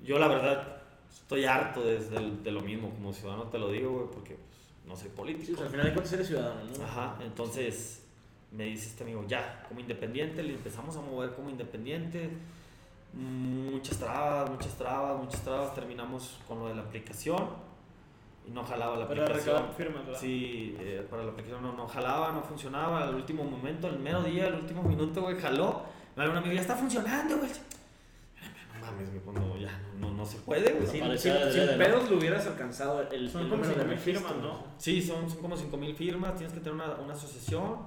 Yo, 0.03 0.18
la 0.18 0.29
verdad, 0.29 0.79
estoy 1.12 1.45
harto 1.45 1.83
de, 1.85 1.99
de- 1.99 2.37
de 2.43 2.51
lo 2.53 2.61
mismo, 2.62 2.89
como 2.91 3.12
ciudadano 3.12 3.45
te 3.45 3.59
lo 3.59 3.70
digo, 3.70 3.91
güey, 3.91 4.07
porque 4.14 4.35
pues, 4.37 4.87
no 4.87 4.97
soy 4.97 5.09
Sí, 5.09 5.14
político. 5.14 5.53
o 5.53 5.57
sea, 5.57 5.64
al 5.66 5.70
final 5.72 5.87
de 5.87 5.93
cuentas 5.93 6.12
eres 6.14 6.27
ciudadano, 6.29 6.61
¿no? 6.79 6.85
Ajá, 6.85 7.16
entonces 7.22 8.03
me 8.53 8.64
dice 8.64 8.87
este 8.89 9.03
amigo, 9.05 9.24
ya, 9.29 9.64
como 9.68 9.81
independiente, 9.81 10.43
le 10.43 10.55
empezamos 10.55 10.97
a 10.97 11.01
mover 11.03 11.33
como 11.33 11.51
independiente. 11.51 12.31
Muchas 13.17 13.99
trabas, 13.99 14.51
muchas 14.51 14.75
trabas, 14.75 15.19
muchas 15.23 15.41
trabas. 15.43 15.75
Terminamos 15.75 16.39
con 16.47 16.59
lo 16.61 16.69
de 16.69 16.75
la 16.75 16.83
aplicación 16.83 17.49
y 18.47 18.51
no 18.51 18.62
jalaba 18.64 18.97
la 18.97 19.09
Para 19.09 19.23
aplicación. 19.25 19.57
Sí, 20.21 20.77
eh, 20.79 21.07
para 21.09 21.25
la 21.25 21.31
aplicación 21.33 21.62
no, 21.62 21.73
no 21.73 21.89
jalaba, 21.89 22.33
no 22.33 22.43
funcionaba. 22.43 23.05
Al 23.05 23.14
último 23.14 23.43
momento, 23.45 23.89
el 23.89 23.99
mero 23.99 24.23
día, 24.23 24.49
el 24.49 24.55
último 24.57 24.83
minuto, 24.83 25.23
güey, 25.23 25.37
jaló. 25.41 25.83
Me 26.14 26.23
habló 26.23 26.33
un 26.33 26.39
amigo, 26.39 26.55
ya 26.55 26.61
está 26.61 26.77
funcionando, 26.77 27.39
güey. 27.39 27.51
No 28.75 28.87
mames, 28.87 29.09
güey, 29.25 29.35
no, 29.35 29.57
ya, 29.57 29.81
no, 29.99 30.11
no 30.12 30.25
se 30.27 30.37
puede, 30.39 30.73
güey. 30.75 30.87
Sin, 30.87 31.03
sin- 31.19 31.33
de 31.35 31.53
sin 31.69 31.79
pedos 31.79 32.11
lo 32.11 32.19
hubieras 32.19 32.47
alcanzado 32.47 33.01
el, 33.11 33.31
Son 33.31 33.43
el 33.45 33.49
como 33.49 33.64
número 33.64 33.83
de 33.85 33.95
5.000 33.97 33.99
firmas, 33.99 34.37
¿no? 34.37 34.62
Sí, 34.77 35.01
son, 35.03 35.29
son 35.31 35.41
como 35.41 35.57
5.000 35.57 35.95
firmas, 35.95 36.35
tienes 36.35 36.53
que 36.53 36.61
tener 36.61 36.75
una, 36.75 36.95
una 36.97 37.14
asociación 37.14 37.79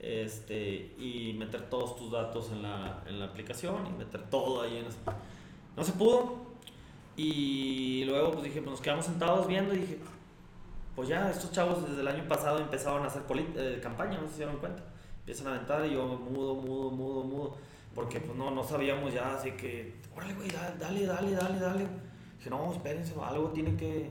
este, 0.00 0.94
y 0.98 1.34
meter 1.38 1.68
todos 1.68 1.96
tus 1.96 2.10
datos 2.12 2.50
en 2.52 2.62
la, 2.62 3.02
en 3.06 3.18
la 3.18 3.26
aplicación 3.26 3.86
y 3.86 3.90
meter 3.98 4.22
todo 4.30 4.62
ahí 4.62 4.78
en 4.78 4.86
esa- 4.86 5.16
No 5.76 5.82
se 5.84 5.92
pudo 5.92 6.36
y 7.16 8.04
luego 8.04 8.32
pues 8.32 8.44
dije, 8.44 8.60
pues 8.60 8.70
nos 8.70 8.80
quedamos 8.80 9.04
sentados 9.06 9.46
viendo 9.48 9.74
y 9.74 9.78
dije, 9.78 9.98
pues 10.94 11.08
ya, 11.08 11.30
estos 11.30 11.50
chavos 11.52 11.88
desde 11.88 12.00
el 12.00 12.08
año 12.08 12.24
pasado 12.28 12.58
empezaron 12.58 13.02
a 13.02 13.06
hacer 13.06 13.22
eh, 13.56 13.80
campaña, 13.82 14.18
no 14.20 14.28
se 14.28 14.36
dieron 14.36 14.56
cuenta. 14.58 14.82
Empiezan 15.20 15.48
a 15.48 15.50
aventar 15.56 15.84
y 15.86 15.92
yo 15.94 16.04
mudo, 16.06 16.54
mudo, 16.54 16.90
mudo, 16.90 17.22
mudo, 17.24 17.56
porque 17.94 18.20
pues 18.20 18.36
no, 18.36 18.50
no 18.50 18.62
sabíamos 18.64 19.12
ya, 19.12 19.34
así 19.34 19.50
que, 19.52 19.94
órale, 20.16 20.34
güey, 20.34 20.48
da- 20.48 20.74
dale, 20.78 21.06
dale, 21.06 21.32
dale, 21.32 21.58
dale. 21.58 21.86
Dije, 22.38 22.50
no, 22.50 22.72
espérense, 22.72 23.14
algo 23.22 23.48
tiene 23.48 23.76
que... 23.76 24.10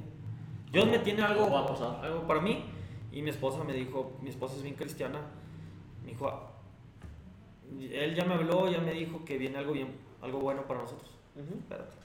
Dios 0.71 0.85
me 0.87 0.99
tiene 0.99 1.23
Algo 1.23 1.49
va 1.49 1.61
a 1.61 1.65
pasar. 1.65 2.03
algo 2.05 2.27
para 2.27 2.41
mí. 2.41 2.63
Y 3.11 3.21
mi 3.21 3.29
esposa 3.29 3.63
me 3.63 3.73
dijo, 3.73 4.17
mi 4.21 4.29
esposa 4.29 4.55
es 4.57 4.63
bien 4.63 4.75
cristiana, 4.75 5.19
me 6.07 6.13
dijo, 6.13 6.27
"Ah, 6.29 6.49
él 7.79 8.15
ya 8.15 8.23
me 8.25 8.33
habló, 8.35 8.69
ya 8.71 8.79
me 8.79 8.93
dijo 8.93 9.23
que 9.25 9.37
viene 9.37 9.57
algo 9.57 9.73
bien, 9.73 9.93
algo 10.21 10.39
bueno 10.39 10.65
para 10.65 10.81
nosotros. 10.81 11.11
Espérate. 11.35 11.97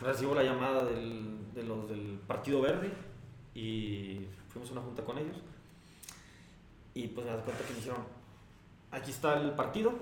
Recibo 0.00 0.34
la 0.34 0.42
llamada 0.44 0.84
del, 0.84 1.52
de 1.54 1.62
los 1.64 1.88
del 1.88 2.20
Partido 2.26 2.60
Verde 2.60 2.92
y 3.54 4.26
fuimos 4.50 4.68
a 4.68 4.72
una 4.74 4.82
junta 4.82 5.02
con 5.04 5.16
ellos. 5.18 5.36
Y 6.94 7.08
pues 7.08 7.26
me 7.26 7.32
das 7.32 7.42
cuenta 7.44 7.64
que 7.64 7.70
me 7.72 7.78
dijeron, 7.78 8.02
aquí 8.90 9.10
está 9.10 9.40
el 9.40 9.52
partido, 9.52 9.92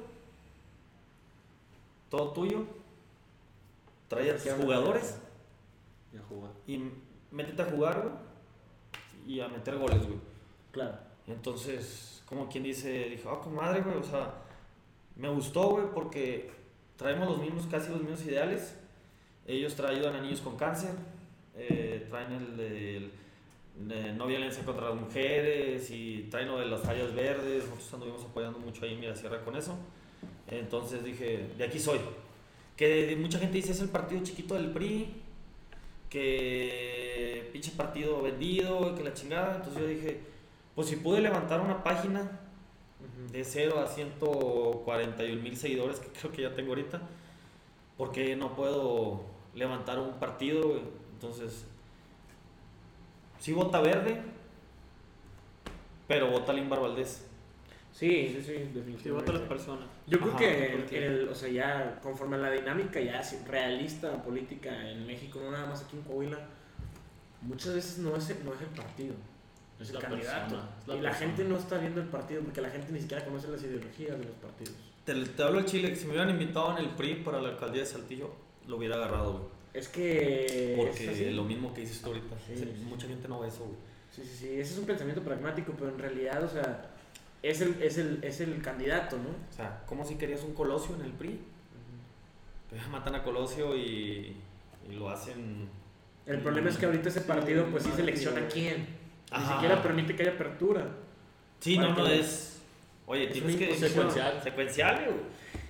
todo 2.10 2.32
tuyo, 2.32 2.64
trae 4.08 4.30
a 4.30 4.36
tus 4.36 4.52
jugadores 4.52 5.18
Ya 6.12 6.20
jugó. 6.28 6.48
y 6.66 6.90
métete 7.30 7.62
a 7.62 7.66
jugar, 7.66 8.02
güey, 8.02 9.34
y 9.36 9.40
a 9.40 9.48
meter 9.48 9.78
goles, 9.78 10.04
güey. 10.06 10.18
Claro. 10.72 10.98
Entonces, 11.26 12.22
como 12.26 12.48
quien 12.48 12.64
dice, 12.64 13.08
dije, 13.10 13.24
ah, 13.28 13.40
comadre, 13.42 13.80
güey, 13.80 13.96
o 13.96 14.02
sea, 14.02 14.34
me 15.16 15.28
gustó, 15.28 15.70
güey, 15.70 15.86
porque 15.94 16.50
traemos 16.96 17.28
los 17.28 17.38
mismos, 17.38 17.66
casi 17.66 17.90
los 17.90 18.00
mismos 18.00 18.24
ideales. 18.24 18.76
Ellos 19.46 19.74
traen 19.74 20.04
a 20.04 20.20
niños 20.20 20.40
con 20.40 20.56
cáncer, 20.56 20.90
eh, 21.56 22.06
traen 22.10 22.32
el 22.32 22.56
de 22.56 23.10
de 23.78 24.12
no 24.12 24.26
violencia 24.26 24.64
contra 24.64 24.88
las 24.88 24.98
mujeres 24.98 25.90
y 25.90 26.26
traen 26.30 26.48
lo 26.48 26.58
de 26.58 26.66
las 26.66 26.84
áreas 26.86 27.14
verdes. 27.14 27.64
Nosotros 27.64 27.94
anduvimos 27.94 28.24
apoyando 28.24 28.58
mucho 28.58 28.84
ahí 28.84 28.94
en 28.94 29.00
Mirasierra 29.00 29.44
con 29.44 29.56
eso. 29.56 29.76
Entonces 30.48 31.04
dije, 31.04 31.48
de 31.56 31.64
aquí 31.64 31.78
soy. 31.78 31.98
Que 32.76 33.16
mucha 33.18 33.38
gente 33.38 33.56
dice, 33.56 33.72
es 33.72 33.80
el 33.80 33.88
partido 33.88 34.22
chiquito 34.22 34.54
del 34.54 34.70
PRI, 34.70 35.08
que 36.08 37.48
pinche 37.52 37.70
partido 37.72 38.22
vendido, 38.22 38.94
que 38.94 39.04
la 39.04 39.12
chingada. 39.12 39.56
Entonces 39.56 39.82
yo 39.82 39.88
dije, 39.88 40.20
pues 40.76 40.86
si 40.88 40.96
pude 40.96 41.20
levantar 41.20 41.60
una 41.60 41.82
página 41.82 42.30
de 43.32 43.42
0 43.44 43.80
a 43.80 43.86
141 43.88 45.42
mil 45.42 45.56
seguidores, 45.56 45.98
que 45.98 46.08
creo 46.08 46.30
que 46.32 46.42
ya 46.42 46.54
tengo 46.54 46.68
ahorita, 46.70 47.00
¿por 47.96 48.12
qué 48.12 48.36
no 48.36 48.54
puedo 48.54 49.22
levantar 49.54 49.98
un 49.98 50.12
partido? 50.20 50.80
Entonces, 51.14 51.64
sí 53.40 53.52
vota 53.52 53.80
verde, 53.80 54.20
pero 56.06 56.30
vota 56.30 56.52
Limbar 56.52 56.80
Valdés. 56.80 57.24
Sí, 57.92 58.28
sí, 58.28 58.42
sí, 58.42 58.42
Sí, 58.42 58.52
definitivamente. 58.52 59.10
votan 59.12 59.34
las 59.36 59.48
personas. 59.48 59.86
Yo 60.06 60.18
creo 60.18 60.30
Ajá, 60.32 60.38
que, 60.38 60.66
el- 60.66 60.80
porque- 60.82 61.06
el- 61.06 61.28
o 61.30 61.34
sea, 61.34 61.48
ya 61.48 61.98
conforme 62.02 62.36
a 62.36 62.40
la 62.40 62.50
dinámica 62.50 63.00
ya 63.00 63.22
realista 63.48 64.22
política 64.22 64.90
en 64.90 65.06
México, 65.06 65.40
no 65.42 65.50
nada 65.52 65.64
más 65.66 65.82
aquí 65.82 65.96
en 65.96 66.02
Coahuila, 66.02 66.38
muchas 67.40 67.74
veces 67.74 67.98
no 67.98 68.14
es 68.14 68.28
el, 68.28 68.44
no 68.44 68.52
es 68.52 68.60
el 68.60 68.66
partido, 68.68 69.14
es 69.80 69.88
el 69.88 69.94
La 69.96 70.00
candidato. 70.00 70.40
persona, 70.54 70.70
es 70.80 70.88
la 70.88 70.94
y 70.94 71.00
la 71.00 71.10
persona. 71.10 71.26
gente 71.28 71.44
no 71.44 71.56
está 71.58 71.78
viendo 71.78 72.00
el 72.00 72.06
partido 72.08 72.42
porque 72.42 72.60
la 72.60 72.70
gente 72.70 72.92
ni 72.92 73.00
siquiera 73.00 73.24
conoce 73.24 73.48
las 73.48 73.62
ideologías 73.62 74.18
de 74.18 74.24
los 74.24 74.34
partidos. 74.36 74.74
Te, 75.04 75.14
te 75.14 75.42
hablo 75.42 75.60
de 75.60 75.66
Chile, 75.66 75.90
que 75.90 75.96
si 75.96 76.04
me 76.06 76.10
hubieran 76.12 76.30
invitado 76.30 76.72
en 76.78 76.84
el 76.84 76.90
PRI 76.90 77.16
para 77.16 77.40
la 77.40 77.50
alcaldía 77.50 77.82
de 77.82 77.86
Saltillo, 77.86 78.30
lo 78.66 78.76
hubiera 78.76 78.96
agarrado, 78.96 79.32
güey. 79.32 79.44
Es 79.74 79.88
que... 79.88 80.74
Porque 80.78 81.28
es 81.28 81.34
lo 81.34 81.44
mismo 81.44 81.72
que 81.74 81.82
dices 81.82 82.00
tú 82.00 82.08
ahorita, 82.08 82.34
Sí, 82.46 82.56
se- 82.56 82.64
sí. 82.64 82.84
mucha 82.88 83.06
gente 83.06 83.28
no 83.28 83.40
ve 83.40 83.48
eso, 83.48 83.58
güey. 83.64 83.76
Sí, 84.10 84.22
sí, 84.22 84.36
sí, 84.38 84.48
ese 84.58 84.72
es 84.72 84.78
un 84.78 84.86
pensamiento 84.86 85.22
pragmático, 85.22 85.74
pero 85.78 85.90
en 85.90 85.98
realidad, 85.98 86.42
o 86.42 86.48
sea, 86.48 86.90
es 87.42 87.60
el, 87.60 87.80
es 87.82 87.98
el, 87.98 88.18
es 88.24 88.40
el 88.40 88.62
candidato, 88.62 89.16
¿no? 89.18 89.28
O 89.28 89.52
sea, 89.54 89.82
como 89.86 90.04
si 90.06 90.14
querías 90.16 90.42
un 90.42 90.54
Colosio 90.54 90.94
en 90.96 91.02
el 91.02 91.12
PRI. 91.12 91.38
Pero 92.70 92.88
matan 92.88 93.14
a 93.14 93.22
Colosio 93.22 93.76
y, 93.76 94.34
y 94.90 94.94
lo 94.94 95.08
hacen... 95.10 95.68
El 96.26 96.40
problema 96.40 96.70
es 96.70 96.76
que 96.78 96.86
ahorita 96.86 97.08
ese 97.10 97.20
partido 97.20 97.66
pues 97.66 97.84
sí 97.84 97.90
selecciona 97.94 98.48
quién. 98.48 98.86
Ni 99.32 99.36
Ajá. 99.38 99.54
siquiera 99.54 99.82
permite 99.82 100.14
que 100.14 100.22
haya 100.22 100.32
apertura. 100.32 100.86
Sí, 101.60 101.78
no, 101.78 101.92
no 101.94 102.06
es. 102.06 102.62
Oye, 103.06 103.24
es 103.24 103.32
tienes 103.32 103.56
que. 103.56 103.74
Secuencial. 103.74 104.40
Secuencial, 104.42 105.04
güey. 105.04 105.16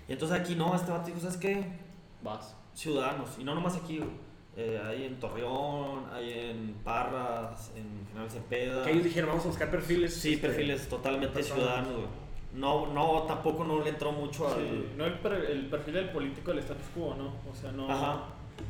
Y 0.08 0.12
entonces 0.12 0.38
aquí 0.38 0.54
no, 0.54 0.74
este 0.74 0.90
vato 0.90 1.06
dijo, 1.06 1.20
¿sabes 1.20 1.36
qué? 1.36 1.64
Vas. 2.22 2.54
Ciudadanos. 2.74 3.30
Y 3.38 3.44
no 3.44 3.54
nomás 3.54 3.76
aquí, 3.76 3.98
güey. 3.98 4.10
Eh, 4.58 4.80
hay 4.86 5.04
en 5.04 5.20
Torreón, 5.20 6.04
hay 6.14 6.32
en 6.50 6.74
Parras, 6.82 7.72
en 7.76 8.06
General 8.08 8.30
Cepeda. 8.30 8.84
Que 8.84 8.92
ellos 8.92 9.04
dijeron, 9.04 9.28
vamos 9.30 9.44
a 9.44 9.48
buscar 9.48 9.70
perfiles. 9.70 10.14
Sí, 10.14 10.34
este, 10.34 10.48
perfiles 10.48 10.88
totalmente 10.88 11.42
ciudadanos, 11.42 11.92
güey. 11.92 12.06
No, 12.54 12.86
no, 12.86 13.22
tampoco 13.24 13.64
no 13.64 13.82
le 13.82 13.90
entró 13.90 14.12
mucho 14.12 14.48
al. 14.48 14.54
Sí, 14.54 14.86
no 14.96 15.04
el, 15.04 15.14
per- 15.18 15.44
el 15.50 15.66
perfil 15.66 15.94
del 15.94 16.08
político 16.10 16.50
del 16.52 16.60
status 16.60 16.86
quo, 16.94 17.14
¿no? 17.14 17.34
O 17.50 17.54
sea, 17.54 17.70
no, 17.72 17.90
Ajá. 17.90 18.22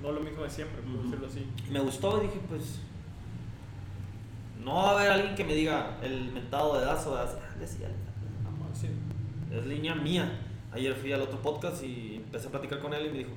no 0.03 0.11
lo 0.11 0.19
mismo 0.21 0.43
de 0.43 0.51
siempre, 0.51 0.83
por 0.83 0.91
Ujú. 0.93 1.03
decirlo 1.05 1.27
así. 1.29 1.47
Me 1.71 1.79
gustó 1.81 2.19
y 2.23 2.27
dije, 2.27 2.41
pues. 2.49 2.81
No 4.67 4.75
va 4.75 4.91
a 4.91 4.99
haber 4.99 5.13
alguien 5.13 5.37
que 5.37 5.45
me 5.45 5.55
diga 5.55 5.97
el 6.03 6.33
mentado 6.33 6.77
de 6.77 6.85
Dazo. 6.85 7.17
Ah, 7.17 7.25
Sí. 8.75 8.89
Es 9.53 9.65
línea 9.65 9.95
mía. 9.95 10.41
Ayer 10.73 10.93
fui 10.93 11.13
al 11.13 11.23
otro 11.23 11.41
podcast 11.41 11.85
y 11.85 12.17
empecé 12.17 12.49
a 12.49 12.51
platicar 12.51 12.81
con 12.81 12.93
él 12.93 13.07
y 13.07 13.11
me 13.11 13.19
dijo, 13.19 13.31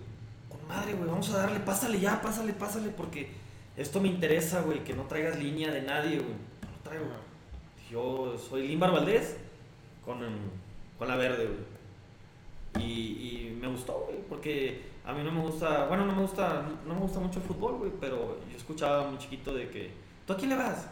con 0.50 0.68
madre, 0.68 0.94
güey, 0.94 1.08
vamos 1.08 1.32
a 1.32 1.38
darle, 1.38 1.60
pásale 1.60 2.00
ya, 2.00 2.20
pásale, 2.20 2.52
pásale, 2.54 2.90
porque 2.90 3.30
esto 3.78 4.02
me 4.02 4.08
interesa, 4.08 4.62
güey, 4.62 4.84
que 4.84 4.96
no 4.96 5.04
traigas 5.04 5.38
línea 5.38 5.72
de 5.72 5.84
nadie, 5.84 6.18
güey. 6.18 6.34
No 6.64 6.72
lo 6.72 6.84
traigo. 6.84 7.06
Yo 7.92 8.36
soy 8.40 8.68
Limbar 8.68 8.92
Valdés 8.92 9.38
con, 10.04 10.18
con 10.98 11.08
la 11.08 11.16
verde, 11.16 11.46
güey. 11.46 12.88
Y, 12.88 12.92
y 12.92 13.58
me 13.62 13.68
gustó, 13.68 14.06
güey, 14.08 14.18
porque 14.28 14.82
a 15.06 15.14
mí 15.14 15.24
no 15.24 15.32
me 15.32 15.42
gusta, 15.42 15.86
bueno, 15.86 16.08
no 16.08 16.16
me 16.16 16.24
gusta, 16.24 16.68
no 16.88 16.96
me 16.96 17.02
gusta 17.02 17.20
mucho 17.20 17.38
el 17.40 17.46
fútbol, 17.46 17.76
güey, 17.76 17.92
pero 18.02 18.40
yo 18.50 18.58
escuchaba 18.58 19.08
muy 19.08 19.20
chiquito 19.20 19.54
de 19.54 19.70
que, 19.70 19.92
¿tú 20.26 20.34
a 20.34 20.36
quién 20.36 20.50
le 20.50 20.56
vas? 20.56 20.90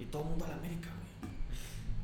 Y 0.00 0.06
todo 0.06 0.22
el 0.22 0.28
mundo 0.30 0.44
a 0.46 0.48
la 0.48 0.54
América, 0.56 0.88
güey. 1.20 1.32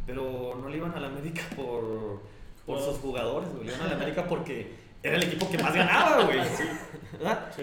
Pero 0.06 0.58
no 0.62 0.68
le 0.68 0.76
iban 0.76 0.92
a 0.94 1.00
la 1.00 1.08
América 1.08 1.42
por, 1.56 2.22
por 2.64 2.80
sus 2.80 2.98
jugadores, 2.98 3.48
güey. 3.52 3.66
Le 3.66 3.74
iban 3.74 3.86
a 3.86 3.90
la 3.90 3.96
América 3.96 4.26
porque 4.28 4.72
era 5.02 5.16
el 5.16 5.24
equipo 5.24 5.50
que 5.50 5.58
más 5.58 5.74
ganaba, 5.74 6.24
güey. 6.24 6.38
¿Verdad? 7.12 7.52
Sí. 7.56 7.62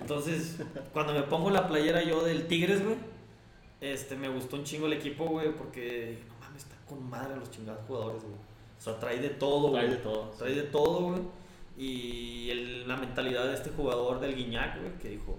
Entonces, 0.00 0.58
cuando 0.92 1.12
me 1.12 1.22
pongo 1.22 1.50
la 1.50 1.66
playera 1.68 2.02
yo 2.02 2.24
del 2.24 2.46
Tigres, 2.46 2.82
güey, 2.84 2.96
este, 3.80 4.16
me 4.16 4.28
gustó 4.28 4.56
un 4.56 4.64
chingo 4.64 4.86
el 4.86 4.92
equipo, 4.94 5.26
güey, 5.26 5.52
porque 5.54 6.18
no 6.28 6.34
mames, 6.46 6.62
está 6.62 6.76
con 6.88 7.08
madre 7.10 7.36
los 7.36 7.50
chingados 7.50 7.84
jugadores, 7.86 8.22
güey. 8.22 8.34
O 8.34 8.80
sea, 8.80 8.98
trae 8.98 9.18
de 9.18 9.30
todo, 9.30 9.72
Trae 9.72 9.86
güey. 9.86 9.96
de 9.96 10.02
todo. 10.02 10.30
Trae 10.38 10.54
de 10.54 10.62
todo, 10.62 11.00
güey. 11.10 11.20
Y 11.76 12.50
el- 12.50 12.86
la 12.88 12.96
mentalidad 12.96 13.46
de 13.46 13.54
este 13.54 13.70
jugador 13.70 14.20
del 14.20 14.34
Guiñac, 14.36 14.78
güey, 14.80 14.92
que 14.98 15.08
dijo, 15.08 15.36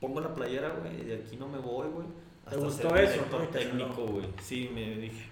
pongo 0.00 0.20
la 0.20 0.34
playera, 0.34 0.70
güey, 0.70 1.00
y 1.02 1.04
de 1.04 1.14
aquí 1.16 1.36
no 1.36 1.48
me 1.48 1.58
voy, 1.58 1.88
güey. 1.88 2.06
¿Te 2.48 2.56
gustó 2.56 2.94
eso, 2.96 3.24
no? 3.30 3.38
Técnico, 3.48 4.06
güey. 4.06 4.26
Sí, 4.42 4.70
me 4.74 4.96
dije. 4.96 5.28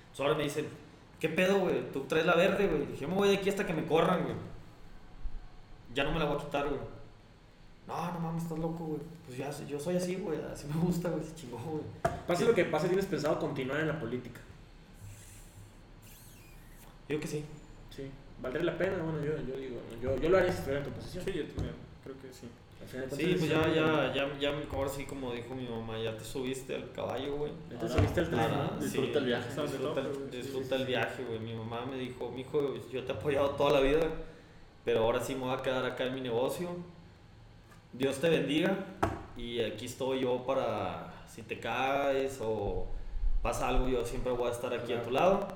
Entonces 0.00 0.20
ahora 0.20 0.34
me 0.34 0.44
dicen, 0.44 0.66
¿qué 1.18 1.28
pedo, 1.28 1.60
güey? 1.60 1.90
Tú 1.92 2.04
traes 2.04 2.26
la 2.26 2.34
verde, 2.34 2.66
güey. 2.66 2.86
Dije, 2.86 3.02
yo 3.02 3.08
me 3.08 3.14
voy 3.14 3.28
de 3.28 3.36
aquí 3.36 3.48
hasta 3.48 3.66
que 3.66 3.72
me 3.72 3.86
corran, 3.86 4.24
güey. 4.24 4.36
Ya 5.94 6.04
no 6.04 6.12
me 6.12 6.18
la 6.18 6.26
voy 6.26 6.36
a 6.36 6.44
quitar, 6.44 6.68
güey. 6.68 6.80
No, 7.88 8.12
no 8.12 8.20
mames, 8.20 8.42
estás 8.42 8.58
loco, 8.58 8.84
güey. 8.84 9.00
Pues 9.26 9.38
ya, 9.38 9.66
yo 9.66 9.80
soy 9.80 9.96
así, 9.96 10.16
güey. 10.16 10.38
Así 10.52 10.66
me 10.66 10.80
gusta, 10.80 11.08
güey. 11.08 11.24
Se 11.24 11.34
chingó, 11.34 11.58
güey. 11.58 11.82
Pase 12.26 12.44
lo 12.44 12.54
que 12.54 12.64
pase, 12.64 12.88
tienes 12.88 13.06
pensado 13.06 13.38
continuar 13.38 13.80
en 13.80 13.88
la 13.88 13.98
política. 13.98 14.40
Yo 17.08 17.18
que 17.18 17.26
sí. 17.26 17.44
Sí. 17.94 18.08
¿Valdría 18.40 18.64
la 18.64 18.78
pena? 18.78 19.02
Bueno, 19.02 19.18
yo, 19.24 19.32
yo 19.44 19.56
digo, 19.56 19.80
yo, 20.00 20.16
yo 20.16 20.28
lo 20.28 20.38
haría 20.38 20.52
si 20.52 20.58
estuviera 20.58 20.84
en 20.84 20.90
tu 20.90 20.96
posición. 20.96 21.24
Sí, 21.24 21.32
yo 21.32 21.44
también. 21.48 21.74
creo 22.04 22.16
que 22.20 22.32
sí. 22.32 22.48
Sí, 22.90 22.96
pues 23.38 23.42
es 23.42 23.48
ya, 23.48 23.68
ya, 23.72 24.12
ya, 24.12 24.38
ya, 24.38 24.52
ahora 24.72 24.90
sí, 24.90 25.04
como 25.04 25.32
dijo 25.32 25.54
mi 25.54 25.66
mamá, 25.68 25.98
ya 25.98 26.16
te 26.16 26.24
subiste 26.24 26.74
al 26.74 26.90
caballo, 26.92 27.36
güey. 27.36 27.52
Ya 27.70 27.78
te 27.78 27.88
subiste 27.88 28.20
al 28.20 28.30
tren. 28.30 28.40
Disfruta 28.80 29.18
el 29.18 29.24
viaje. 29.26 29.48
Disfruta 30.30 30.76
el 30.76 30.86
viaje, 30.86 31.24
güey. 31.24 31.38
Mi 31.38 31.54
mamá 31.54 31.86
me 31.86 31.96
dijo, 31.98 32.30
mijo, 32.30 32.74
yo 32.90 33.04
te 33.04 33.12
he 33.12 33.14
apoyado 33.14 33.50
toda 33.50 33.74
la 33.74 33.80
vida, 33.80 34.06
pero 34.84 35.04
ahora 35.04 35.20
sí 35.20 35.34
me 35.34 35.42
voy 35.42 35.54
a 35.54 35.62
quedar 35.62 35.84
acá 35.84 36.06
en 36.06 36.14
mi 36.14 36.20
negocio. 36.20 36.68
Dios 37.92 38.18
te 38.18 38.28
bendiga 38.28 38.76
y 39.36 39.60
aquí 39.60 39.86
estoy 39.86 40.20
yo 40.20 40.44
para 40.46 41.12
si 41.28 41.42
te 41.42 41.58
caes 41.58 42.38
o 42.42 42.86
pasa 43.42 43.68
algo, 43.68 43.88
yo 43.88 44.04
siempre 44.04 44.32
voy 44.32 44.48
a 44.48 44.52
estar 44.52 44.72
aquí 44.74 44.92
a 44.92 45.02
tu 45.02 45.10
lado. 45.10 45.46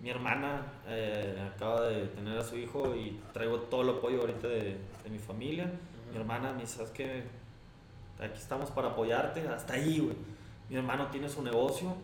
Mi 0.00 0.10
hermana 0.10 0.66
eh, 0.88 1.48
acaba 1.54 1.82
de 1.82 2.06
tener 2.06 2.38
a 2.38 2.42
su 2.42 2.56
hijo 2.56 2.94
y 2.96 3.20
traigo 3.32 3.60
todo 3.60 3.82
el 3.82 3.90
apoyo 3.90 4.20
ahorita 4.20 4.48
de, 4.48 4.76
de 5.04 5.10
mi 5.10 5.18
familia. 5.18 5.70
Mi 6.12 6.18
hermana 6.18 6.52
me 6.52 6.62
dice, 6.62 6.76
¿sabes 6.76 6.90
qué? 6.90 7.24
Aquí 8.20 8.38
estamos 8.38 8.70
para 8.70 8.88
apoyarte, 8.88 9.48
hasta 9.48 9.74
ahí, 9.74 9.98
güey. 9.98 10.16
Mi 10.68 10.76
hermano 10.76 11.08
tiene 11.08 11.28
su 11.28 11.42
negocio. 11.42 11.96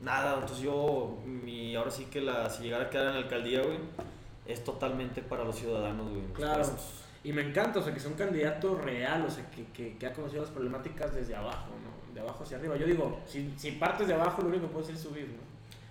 Nada, 0.00 0.34
entonces 0.34 0.60
yo, 0.60 1.18
mi, 1.24 1.76
ahora 1.76 1.90
sí 1.90 2.06
que 2.06 2.22
la, 2.22 2.48
si 2.48 2.62
llegara 2.62 2.84
a 2.84 2.90
quedar 2.90 3.08
en 3.08 3.12
la 3.14 3.18
alcaldía, 3.18 3.62
güey, 3.62 3.78
es 4.46 4.64
totalmente 4.64 5.20
para 5.20 5.44
los 5.44 5.56
ciudadanos, 5.56 6.08
güey. 6.08 6.24
Claro. 6.32 6.62
puestos. 6.62 7.04
Y 7.22 7.32
me 7.34 7.42
encanta, 7.42 7.80
o 7.80 7.82
sea, 7.82 7.92
que 7.92 8.00
sea 8.00 8.10
un 8.10 8.16
candidato 8.16 8.74
real, 8.76 9.26
o 9.26 9.30
sea, 9.30 9.48
que, 9.50 9.66
que, 9.66 9.98
que 9.98 10.06
ha 10.06 10.12
conocido 10.14 10.40
las 10.42 10.50
problemáticas 10.50 11.14
desde 11.14 11.36
abajo, 11.36 11.68
¿no? 11.84 12.14
De 12.14 12.20
abajo 12.20 12.44
hacia 12.44 12.56
arriba. 12.56 12.76
Yo 12.76 12.86
digo, 12.86 13.20
si, 13.26 13.52
si 13.58 13.72
partes 13.72 14.08
de 14.08 14.14
abajo, 14.14 14.40
lo 14.40 14.48
único 14.48 14.68
que 14.68 14.72
puedes 14.72 14.88
es 14.88 15.00
subir, 15.00 15.28
¿no? 15.28 15.50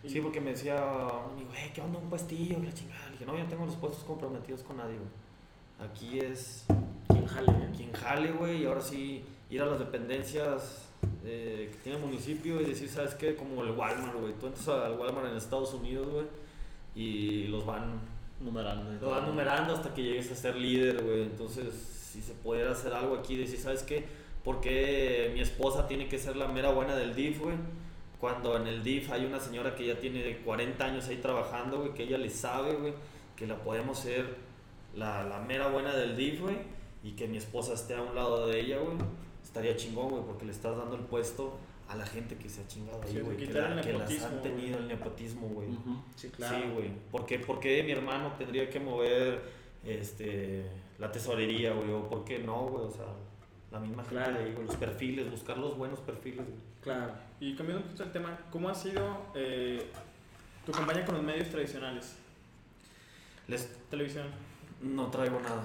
Sí, 0.10 0.22
porque 0.22 0.40
me 0.40 0.52
decía 0.52 0.78
eh, 0.78 1.72
¿qué 1.74 1.82
onda 1.82 2.00
un 2.00 2.10
puestillo? 2.10 2.58
La 2.64 2.74
chingada. 2.74 3.06
Le 3.08 3.12
dije, 3.12 3.26
no, 3.26 3.36
yo 3.36 3.44
no 3.44 3.50
tengo 3.50 3.66
los 3.66 3.76
puestos 3.76 4.04
comprometidos 4.06 4.64
con 4.64 4.78
nadie, 4.78 4.96
güey. 4.96 5.10
Aquí 5.80 6.20
es 6.20 6.66
Quien 7.08 7.26
jale, 7.26 7.54
quien 7.76 7.92
jale, 7.94 8.32
güey, 8.32 8.64
y 8.64 8.66
ahora 8.66 8.82
sí 8.82 9.24
ir 9.50 9.62
a 9.62 9.66
las 9.66 9.80
dependencias 9.80 10.90
eh, 11.26 11.70
que 11.72 11.78
tiene 11.84 11.98
el 11.98 12.06
municipio 12.06 12.62
y 12.62 12.66
decir, 12.66 12.90
¿sabes 12.90 13.16
qué? 13.16 13.36
Como 13.36 13.64
el 13.64 13.72
Walmart, 13.72 14.20
güey. 14.20 14.34
Tú 14.34 14.48
entras 14.48 14.68
al 14.68 14.98
Walmart 14.98 15.28
en 15.28 15.38
Estados 15.38 15.74
Unidos, 15.74 16.08
güey, 16.10 16.26
y 16.96 17.48
los 17.48 17.66
van, 17.66 18.02
Numerando. 18.40 18.92
los 19.02 19.12
van 19.12 19.26
numerando 19.26 19.74
hasta 19.74 19.94
que 19.94 20.04
llegues 20.04 20.32
a 20.32 20.36
ser 20.36 20.56
líder, 20.56 21.04
güey. 21.04 21.24
Entonces, 21.24 21.74
si 21.74 22.22
se 22.22 22.34
pudiera 22.34 22.72
hacer 22.72 22.94
algo 22.94 23.16
aquí, 23.16 23.36
decir, 23.36 23.60
¿sabes 23.60 23.84
qué? 23.84 24.06
¿Por 24.44 24.62
qué 24.62 25.32
mi 25.34 25.42
esposa 25.42 25.88
tiene 25.88 26.08
que 26.08 26.18
ser 26.18 26.36
la 26.36 26.48
mera 26.48 26.72
buena 26.72 26.96
del 26.96 27.14
DIF, 27.16 27.40
güey? 27.40 27.56
Cuando 28.20 28.58
en 28.58 28.68
el 28.68 28.84
DIF 28.84 29.12
hay 29.12 29.26
una 29.26 29.40
señora 29.40 29.76
que 29.76 29.86
ya 29.86 30.00
tiene 30.00 30.38
40 30.40 30.84
años 30.84 31.08
ahí 31.08 31.18
trabajando, 31.18 31.80
güey, 31.80 31.94
que 31.94 32.04
ella 32.04 32.18
le 32.18 32.30
sabe, 32.30 32.76
güey, 32.76 32.94
que 33.36 33.48
la 33.48 33.58
podemos 33.58 34.00
ser 34.00 34.49
la, 34.96 35.24
la 35.24 35.40
mera 35.40 35.68
buena 35.68 35.96
del 35.96 36.16
DIF, 36.18 36.42
güey, 36.42 36.58
y 37.04 37.12
que 37.12 37.28
mi 37.28 37.38
esposa 37.38 37.74
esté 37.74 37.96
a 37.96 38.02
un 38.02 38.16
lado 38.16 38.48
de 38.48 38.60
ella, 38.60 38.78
güey, 38.80 38.98
estaría 39.44 39.76
chingón, 39.76 40.10
güey, 40.10 40.24
porque 40.24 40.46
le 40.46 40.52
estás 40.52 40.76
dando 40.78 40.96
el 40.96 41.04
puesto 41.04 41.58
a 41.88 41.96
la 41.96 42.06
gente 42.06 42.36
que 42.38 42.50
se 42.50 42.62
ha 42.62 42.68
chingado 42.68 43.02
ahí, 43.02 43.14
Sí, 43.14 43.20
güey, 43.22 43.38
que, 43.38 43.48
quitar 43.48 43.70
la- 43.72 43.76
el 43.78 43.82
que 43.82 43.94
las 43.94 44.24
han 44.24 44.42
tenido 44.42 44.78
el 44.78 44.88
nepotismo, 44.88 45.48
güey. 45.48 45.70
Ujú. 45.70 46.02
Sí, 46.16 46.30
claro. 46.30 46.58
Sí, 46.58 46.64
güey. 46.74 46.92
¿Por 47.12 47.26
qué, 47.26 47.40
por 47.40 47.60
qué 47.60 47.82
mi 47.84 47.92
hermano 47.94 48.34
tendría 48.38 48.70
que 48.70 48.80
mover 48.80 49.42
este, 49.84 50.66
la 51.00 51.12
tesorería, 51.12 51.74
güey? 51.74 51.90
¿O 51.92 52.08
por 52.08 52.26
qué 52.26 52.40
no, 52.40 52.68
güey? 52.68 52.86
O 52.86 52.92
sea, 52.92 53.06
la 53.72 53.80
misma 53.80 54.04
gente 54.04 54.16
Claro. 54.24 54.40
ahí, 54.40 54.54
güey. 54.54 54.68
Los 54.68 54.76
perfiles, 54.76 55.32
buscar 55.32 55.58
los 55.58 55.76
buenos 55.78 56.00
perfiles, 56.02 56.46
güey. 56.46 56.60
Claro. 56.82 57.14
Y 57.40 57.56
cambiando 57.56 57.80
un 57.82 57.88
poquito 57.88 58.04
el 58.04 58.12
tema, 58.12 58.38
¿cómo 58.52 58.70
ha 58.70 58.76
sido 58.76 59.26
eh, 59.34 59.84
tu 60.68 60.72
campaña 60.72 61.04
con 61.06 61.16
los 61.16 61.24
medios 61.24 61.50
tradicionales? 61.50 62.18
Les 63.48 63.68
Televisión. 63.90 64.28
No 64.82 65.10
traigo 65.10 65.40
nada. 65.40 65.64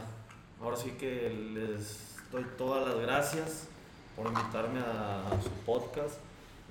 Ahora 0.61 0.77
sí 0.77 0.93
que 0.93 1.31
les 1.31 2.17
doy 2.31 2.45
todas 2.57 2.87
las 2.87 2.99
gracias 3.01 3.69
por 4.17 4.27
invitarme 4.27 4.81
a, 4.81 5.29
a 5.29 5.43
su 5.43 5.51
podcast. 5.67 6.19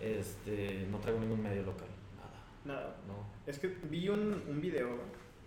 Este, 0.01 0.87
no 0.91 0.97
traigo 0.97 1.19
ningún 1.19 1.41
medio 1.41 1.63
local. 1.63 1.87
Nada. 2.17 2.79
Nada. 2.79 2.95
No. 3.07 3.15
Es 3.45 3.59
que 3.59 3.67
vi 3.67 4.09
un, 4.09 4.43
un 4.49 4.61
video, 4.61 4.87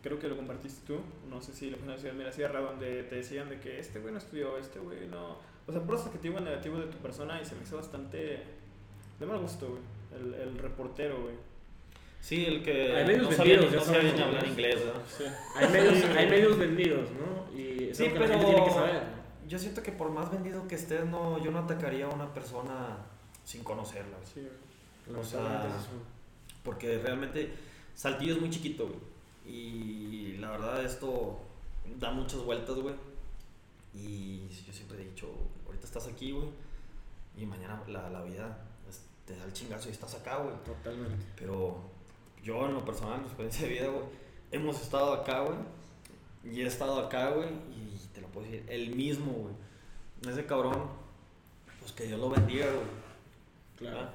creo 0.02 0.18
que 0.18 0.28
lo 0.28 0.36
compartiste 0.36 0.86
tú, 0.86 1.00
no 1.28 1.40
sé 1.40 1.52
si 1.52 1.70
lo 1.70 1.78
fue 1.78 1.94
en 2.08 2.18
Mira 2.18 2.32
Sierra, 2.32 2.60
donde 2.60 3.02
te 3.04 3.16
decían 3.16 3.48
de 3.48 3.58
que 3.60 3.80
este 3.80 3.98
güey 4.00 4.12
no 4.12 4.18
estudió, 4.18 4.56
este 4.58 4.78
güey 4.78 5.06
no... 5.08 5.36
O 5.66 5.72
sea, 5.72 5.82
puros 5.82 6.06
adjetivos 6.06 6.42
negativos 6.42 6.78
de 6.78 6.86
tu 6.86 6.98
persona 6.98 7.40
y 7.40 7.44
se 7.44 7.54
me 7.54 7.62
hizo 7.62 7.76
bastante... 7.76 8.44
De 9.18 9.26
mal 9.26 9.40
gusto, 9.40 9.68
güey. 9.68 9.82
El, 10.14 10.34
el 10.34 10.58
reportero, 10.58 11.22
güey. 11.22 11.34
Sí, 12.26 12.44
el 12.44 12.60
que 12.64 12.92
Hay 12.96 13.06
medios 13.06 13.30
no 13.30 13.44
vendidos, 13.44 13.70
ya 13.70 13.76
no 13.78 13.84
sabía 13.84 14.02
ni 14.02 14.08
sabemos. 14.10 14.26
hablar 14.26 14.46
inglés, 14.48 14.84
¿verdad? 14.84 15.02
Sí. 15.16 15.24
Hay 15.54 15.68
medios, 15.68 16.04
hay 16.16 16.28
medios 16.28 16.58
vendidos, 16.58 17.08
¿no? 17.12 17.56
Y 17.56 17.84
eso 17.90 18.02
Sí, 18.02 18.10
pero 18.12 18.26
la 18.26 18.32
gente 18.32 18.46
tiene 18.46 18.64
que 18.64 18.72
saber. 18.72 18.94
¿no? 18.94 19.48
yo 19.48 19.58
siento 19.60 19.80
que 19.84 19.92
por 19.92 20.10
más 20.10 20.32
vendido 20.32 20.66
que 20.66 20.74
estés, 20.74 21.06
no, 21.06 21.38
yo 21.38 21.52
no 21.52 21.60
atacaría 21.60 22.06
a 22.06 22.08
una 22.08 22.34
persona 22.34 22.96
sin 23.44 23.62
conocerla. 23.62 24.16
güey. 24.16 24.26
Sí, 24.34 24.48
güey. 25.06 25.20
O 25.20 25.24
sea. 25.24 25.68
Porque 26.64 26.98
realmente 26.98 27.54
Saltillo 27.94 28.34
es 28.34 28.40
muy 28.40 28.50
chiquito, 28.50 28.88
güey. 28.88 28.98
Y 29.46 30.36
la 30.38 30.50
verdad 30.50 30.84
esto 30.84 31.38
da 32.00 32.10
muchas 32.10 32.40
vueltas, 32.42 32.74
güey. 32.74 32.96
Y 33.94 34.48
yo 34.66 34.72
siempre 34.72 35.00
he 35.00 35.04
dicho, 35.04 35.28
ahorita 35.64 35.86
estás 35.86 36.08
aquí, 36.08 36.32
güey. 36.32 36.48
Y 37.36 37.46
mañana 37.46 37.80
la, 37.86 38.10
la 38.10 38.22
vida 38.24 38.64
te 39.24 39.36
da 39.36 39.44
el 39.44 39.52
chingazo 39.52 39.88
y 39.88 39.92
estás 39.92 40.12
acá, 40.16 40.38
güey. 40.38 40.56
Totalmente. 40.64 41.24
Pero 41.36 41.94
yo 42.46 42.64
en 42.64 42.74
lo 42.74 42.84
personal, 42.84 43.14
en 43.16 43.22
mi 43.22 43.26
experiencia 43.26 43.66
de 43.66 43.74
vida, 43.74 43.88
güey, 43.88 44.04
hemos 44.52 44.80
estado 44.80 45.12
acá, 45.12 45.40
güey. 45.40 45.58
Y 46.44 46.60
he 46.62 46.66
estado 46.66 47.00
acá, 47.00 47.30
güey. 47.30 47.48
Y 47.48 47.98
te 48.14 48.20
lo 48.20 48.28
puedo 48.28 48.46
decir, 48.46 48.64
el 48.68 48.94
mismo, 48.94 49.32
güey. 49.32 50.32
Ese 50.32 50.46
cabrón, 50.46 50.88
pues 51.80 51.90
que 51.90 52.04
Dios 52.04 52.20
lo 52.20 52.30
bendiga, 52.30 52.66
güey. 52.66 52.86
Claro. 53.76 53.96
¿verdad? 53.96 54.12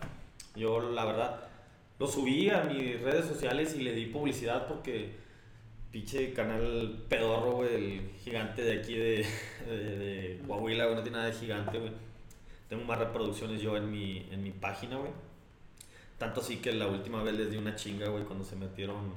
Yo, 0.55 0.91
la 0.91 1.05
verdad, 1.05 1.49
lo 1.99 2.07
subí 2.07 2.49
a 2.49 2.63
mis 2.63 3.01
redes 3.01 3.25
sociales 3.25 3.75
y 3.75 3.81
le 3.83 3.93
di 3.93 4.05
publicidad 4.05 4.65
porque 4.65 5.11
pinche 5.91 6.33
canal 6.33 7.03
pedorro, 7.09 7.51
güey, 7.51 7.75
el 7.75 8.11
gigante 8.23 8.61
de 8.61 8.79
aquí 8.79 8.95
de, 8.95 9.25
de, 9.67 9.97
de 9.97 10.41
Coahuila, 10.47 10.85
güey, 10.85 10.95
no 10.95 11.03
tiene 11.03 11.17
nada 11.17 11.29
de 11.29 11.37
gigante, 11.37 11.79
güey. 11.79 11.91
Tengo 12.69 12.85
más 12.85 12.97
reproducciones 12.97 13.61
yo 13.61 13.75
en 13.75 13.91
mi, 13.91 14.25
en 14.31 14.41
mi 14.41 14.51
página, 14.51 14.95
güey. 14.95 15.11
Tanto 16.21 16.41
así 16.41 16.57
que 16.57 16.71
la 16.71 16.85
última 16.85 17.23
vez 17.23 17.33
les 17.33 17.49
di 17.49 17.57
una 17.57 17.75
chinga, 17.75 18.07
güey, 18.09 18.23
cuando 18.25 18.45
se 18.45 18.55
metieron 18.55 19.11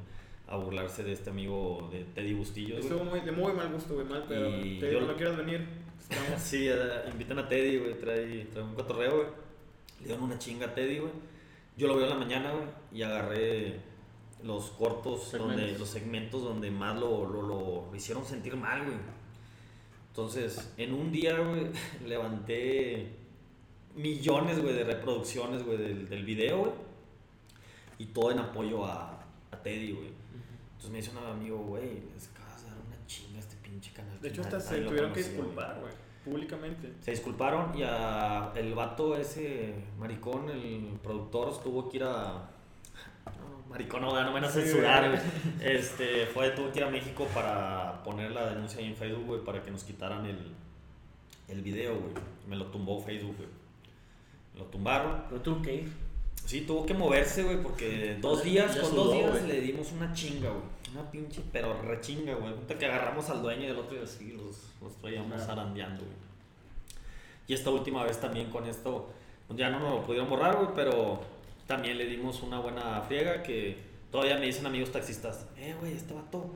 a 0.48 0.56
burlarse 0.56 1.04
de 1.04 1.12
este 1.12 1.28
amigo 1.28 1.86
de 1.92 2.02
Teddy 2.02 2.32
Bustillos, 2.32 2.78
güey. 2.78 2.92
Estuvo 2.92 3.04
muy, 3.04 3.20
de 3.20 3.30
muy 3.30 3.52
mal 3.52 3.70
gusto, 3.70 3.92
güey, 3.92 4.06
mal, 4.06 4.24
pero 4.26 4.48
Y 4.58 4.78
te 4.80 4.90
yo- 4.90 5.02
no 5.02 5.14
quieras 5.14 5.36
venir. 5.36 5.66
Sí, 6.38 6.66
invitan 7.12 7.40
a 7.40 7.46
Teddy, 7.46 7.76
güey, 7.76 7.98
trae, 8.00 8.46
trae 8.46 8.64
un 8.64 8.74
cotorreo, 8.74 9.16
güey. 9.16 9.26
Le 10.00 10.06
dieron 10.06 10.24
una 10.24 10.38
chinga 10.38 10.68
a 10.68 10.74
Teddy, 10.74 11.00
güey. 11.00 11.12
Yo 11.76 11.88
lo 11.88 11.96
veo 11.96 12.04
en 12.04 12.10
la 12.10 12.16
mañana, 12.16 12.52
güey, 12.52 12.64
y 12.90 13.02
agarré 13.02 13.80
los 14.42 14.70
cortos, 14.70 15.30
donde, 15.32 15.76
los 15.78 15.90
segmentos 15.90 16.42
donde 16.42 16.70
más 16.70 16.98
lo, 16.98 17.28
lo, 17.28 17.42
lo 17.42 17.94
hicieron 17.94 18.24
sentir 18.24 18.56
mal, 18.56 18.82
güey. 18.82 18.96
Entonces, 20.08 20.72
en 20.78 20.94
un 20.94 21.12
día, 21.12 21.38
güey, 21.38 21.66
levanté 22.08 23.08
millones, 23.94 24.62
güey, 24.62 24.74
de 24.74 24.84
reproducciones, 24.84 25.62
güey, 25.66 25.76
del, 25.76 26.08
del 26.08 26.24
video, 26.24 26.60
güey. 26.60 26.83
Y 27.98 28.06
todo 28.06 28.32
en 28.32 28.38
apoyo 28.38 28.84
a, 28.84 29.20
a 29.50 29.56
Teddy, 29.62 29.92
güey. 29.92 30.08
Entonces 30.70 30.90
me 30.90 30.96
dice 30.98 31.10
un 31.10 31.18
amigo, 31.18 31.58
güey, 31.58 32.02
les 32.14 32.28
acabas 32.28 32.62
de 32.64 32.70
dar 32.70 32.78
una 32.86 33.06
chinga 33.06 33.36
a 33.36 33.40
este 33.40 33.56
pinche 33.56 33.92
canal. 33.92 34.20
De 34.20 34.28
hecho, 34.28 34.42
que 34.42 34.48
hasta 34.48 34.60
se 34.60 34.80
lo 34.80 34.88
tuvieron 34.88 35.12
que 35.12 35.20
conocía, 35.20 35.36
güey". 35.36 35.46
disculpar, 35.46 35.80
güey, 35.80 35.92
públicamente. 36.24 36.92
Se 37.00 37.10
disculparon 37.12 37.78
y 37.78 37.82
a 37.84 38.52
el 38.54 38.74
vato 38.74 39.16
ese 39.16 39.74
maricón, 39.98 40.50
el 40.50 40.98
productor, 41.02 41.62
tuvo 41.62 41.88
que 41.88 41.98
ir 41.98 42.04
a. 42.04 42.50
No, 43.26 43.68
maricón, 43.70 44.02
no, 44.02 44.12
no 44.12 44.26
me 44.26 44.34
van 44.34 44.44
a 44.44 44.48
censurar, 44.50 45.08
güey. 45.08 45.20
Este, 45.62 46.26
fue, 46.26 46.50
tuvo 46.50 46.70
que 46.70 46.80
ir 46.80 46.84
a 46.84 46.90
México 46.90 47.26
para 47.32 48.02
poner 48.02 48.32
la 48.32 48.50
denuncia 48.50 48.80
ahí 48.80 48.86
en 48.86 48.96
Facebook, 48.96 49.26
güey, 49.26 49.40
para 49.44 49.62
que 49.62 49.70
nos 49.70 49.84
quitaran 49.84 50.26
el, 50.26 50.52
el 51.48 51.62
video, 51.62 51.98
güey. 51.98 52.12
Me 52.48 52.56
lo 52.56 52.66
tumbó 52.66 53.00
Facebook, 53.00 53.36
güey. 53.36 53.48
Me 54.52 54.60
lo 54.60 54.66
tumbaron. 54.66 55.22
Pero 55.28 55.40
tú, 55.40 55.62
¿qué? 55.62 55.88
Sí, 56.44 56.62
tuvo 56.62 56.84
que 56.84 56.94
moverse, 56.94 57.42
güey, 57.42 57.62
porque 57.62 58.18
dos 58.20 58.44
días, 58.44 58.76
con 58.76 58.90
sudó, 58.90 59.04
dos 59.04 59.14
días 59.14 59.30
güey. 59.30 59.46
le 59.46 59.60
dimos 59.60 59.92
una 59.92 60.12
chinga, 60.12 60.50
güey. 60.50 60.62
Una 60.92 61.10
pinche, 61.10 61.42
pero 61.52 61.80
rechinga, 61.82 62.34
güey. 62.34 62.54
Que 62.78 62.86
agarramos 62.86 63.28
al 63.30 63.42
dueño 63.42 63.62
y 63.62 63.66
el 63.66 63.78
otro 63.78 63.96
y 63.96 64.02
así 64.02 64.32
los, 64.32 64.58
los 64.80 64.96
traíamos 65.00 65.40
zarandeando, 65.42 66.04
güey. 66.04 66.16
Y 67.46 67.54
esta 67.54 67.70
última 67.70 68.04
vez 68.04 68.20
también 68.20 68.50
con 68.50 68.66
esto, 68.66 69.10
pues 69.46 69.58
ya 69.58 69.70
no 69.70 69.80
nos 69.80 69.90
lo 69.90 70.02
pudieron 70.06 70.28
borrar, 70.30 70.56
güey, 70.56 70.68
pero 70.74 71.20
también 71.66 71.98
le 71.98 72.06
dimos 72.06 72.42
una 72.42 72.58
buena 72.58 73.00
friega 73.02 73.42
que 73.42 73.76
todavía 74.10 74.38
me 74.38 74.46
dicen 74.46 74.66
amigos 74.66 74.92
taxistas, 74.92 75.46
eh, 75.56 75.74
güey, 75.80 75.92
este 75.92 76.14
vato 76.14 76.50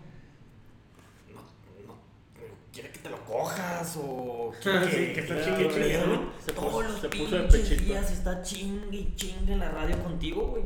quiere 2.79 2.91
que 2.93 2.99
te 3.01 3.11
lo 3.11 3.25
cojas 3.25 3.97
o 4.01 4.53
quiere 4.63 4.85
Sí, 4.91 5.13
que 5.15 5.21
está 5.21 5.35
quiere 5.35 5.45
chingue, 5.45 5.69
que- 5.69 5.75
chingue, 5.75 6.07
¿no? 6.07 6.31
Se 6.45 6.53
todos 6.53 6.73
puso- 6.73 6.83
los 6.89 7.01
se 7.01 7.09
puso 7.09 7.37
de 7.37 7.43
pechito. 7.45 7.83
días 7.85 8.11
está 8.13 8.43
chingue 8.43 8.97
y 8.99 9.15
chingue 9.17 9.53
en 9.55 9.59
la 9.61 9.71
radio 9.71 10.03
contigo, 10.03 10.47
güey. 10.49 10.63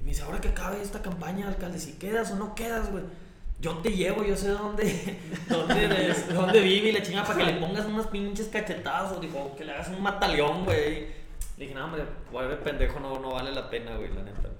Y 0.00 0.04
me 0.04 0.10
dice, 0.10 0.22
ahora 0.22 0.40
que 0.40 0.48
acabe 0.48 0.80
esta 0.82 1.02
campaña, 1.02 1.48
alcalde, 1.48 1.78
si 1.78 1.92
quedas 1.94 2.30
o 2.32 2.36
no 2.36 2.54
quedas, 2.54 2.90
güey. 2.90 3.04
yo 3.60 3.78
te 3.78 3.90
llevo, 3.90 4.24
yo 4.24 4.36
sé 4.36 4.48
dónde, 4.50 5.18
dónde, 5.48 6.14
dónde 6.34 6.60
vive 6.60 6.88
y 6.88 6.92
la 6.92 7.02
chingada 7.02 7.26
para 7.26 7.38
que 7.38 7.52
le 7.52 7.60
pongas 7.66 7.86
unas 7.86 8.06
pinches 8.08 8.48
cachetadas 8.48 9.12
o 9.12 9.20
digo, 9.20 9.54
que 9.56 9.64
le 9.64 9.72
hagas 9.72 9.88
un 9.88 10.02
mataleón, 10.02 10.64
güey. 10.64 11.06
Le 11.56 11.64
dije, 11.64 11.74
no, 11.74 11.86
hombre, 11.86 12.04
vuelve 12.30 12.56
pendejo, 12.56 13.00
no, 13.00 13.18
no 13.18 13.30
vale 13.32 13.50
la 13.52 13.70
pena, 13.70 13.96
güey, 13.96 14.12
la 14.12 14.22
neta. 14.22 14.50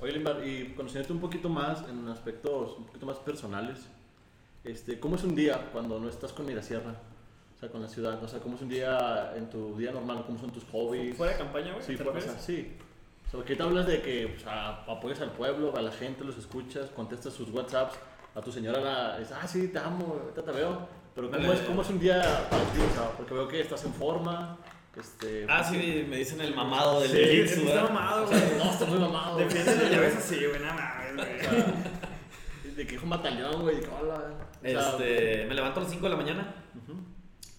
Oye, 0.00 0.12
Limbar, 0.12 0.40
y 0.46 0.72
conociéndote 0.74 1.12
un 1.12 1.20
poquito 1.20 1.50
más 1.50 1.84
en 1.90 2.08
aspectos 2.08 2.78
un 2.78 2.86
poquito 2.86 3.04
más 3.04 3.18
personales, 3.18 3.80
este, 4.64 5.00
¿cómo 5.00 5.16
es 5.16 5.24
un 5.24 5.34
día 5.34 5.68
cuando 5.72 5.98
no 5.98 6.08
estás 6.08 6.32
con 6.32 6.46
Mirasierra? 6.46 6.94
O 7.56 7.60
sea, 7.60 7.68
con 7.68 7.82
la 7.82 7.88
ciudad, 7.88 8.22
o 8.22 8.28
sea, 8.28 8.40
¿cómo 8.40 8.56
es 8.56 8.62
un 8.62 8.68
día 8.70 9.32
en 9.36 9.50
tu 9.50 9.76
día 9.76 9.90
normal? 9.92 10.22
¿Cómo 10.26 10.38
son 10.38 10.50
tus 10.50 10.64
hobbies? 10.72 11.16
¿Fuera 11.16 11.32
de 11.34 11.38
campaña, 11.38 11.72
güey? 11.72 11.84
Sí, 11.84 11.96
¿te 11.96 12.02
fuera, 12.04 12.18
o 12.18 12.22
sea, 12.22 12.38
sí. 12.38 12.76
O 13.26 13.30
sea, 13.30 13.38
porque 13.38 13.54
te 13.54 13.62
hablas 13.62 13.86
de 13.86 14.00
que 14.00 14.34
o 14.36 14.40
sea, 14.40 14.82
apoyas 14.88 15.20
al 15.20 15.32
pueblo, 15.32 15.74
a 15.76 15.82
la 15.82 15.92
gente, 15.92 16.24
los 16.24 16.38
escuchas, 16.38 16.88
contestas 16.90 17.34
sus 17.34 17.50
WhatsApps, 17.50 17.96
a 18.34 18.40
tu 18.40 18.50
señora 18.50 18.80
la 18.80 19.18
dices, 19.18 19.36
ah, 19.40 19.46
sí, 19.46 19.68
te 19.68 19.78
amo, 19.78 20.16
ahorita 20.22 20.42
te 20.42 20.52
veo. 20.52 20.88
Pero 21.14 21.30
¿cómo, 21.30 21.52
es, 21.52 21.60
¿cómo 21.60 21.82
es 21.82 21.90
un 21.90 21.98
día 22.00 22.22
para 22.48 22.62
ti? 22.64 22.78
O 22.90 22.94
sea, 22.94 23.10
porque 23.16 23.34
veo 23.34 23.46
que 23.48 23.60
estás 23.60 23.84
en 23.84 23.92
forma. 23.92 24.56
Este, 24.96 25.46
Ah, 25.48 25.62
sí, 25.62 26.06
me 26.08 26.16
dicen 26.16 26.40
el 26.40 26.54
mamado 26.54 27.00
del 27.00 27.10
Sí, 27.10 27.16
jiu-jitsu, 27.18 27.44
es 27.44 27.54
que 27.58 27.66
está 27.66 27.82
mamado, 27.84 28.24
O 28.24 28.26
güey. 28.26 28.38
sea, 28.40 28.58
no, 28.58 28.70
estás 28.70 28.88
muy 28.88 28.98
mamado. 28.98 29.36
Defiende 29.36 29.76
la 29.76 29.90
llaves 29.90 30.16
así, 30.16 30.36
güey, 30.46 30.60
nada 30.60 30.74
más, 30.74 31.12
O 31.12 31.14
güey. 31.16 31.74
De 32.80 32.86
que 32.86 32.96
es 32.96 33.02
un 33.02 33.10
batallón, 33.10 33.62
güey, 33.62 33.76
Este, 34.62 35.44
me 35.46 35.54
levanto 35.54 35.80
a 35.80 35.82
las 35.82 35.92
5 35.92 36.04
de 36.06 36.10
la 36.10 36.16
mañana. 36.16 36.54
ujú. 36.74 36.98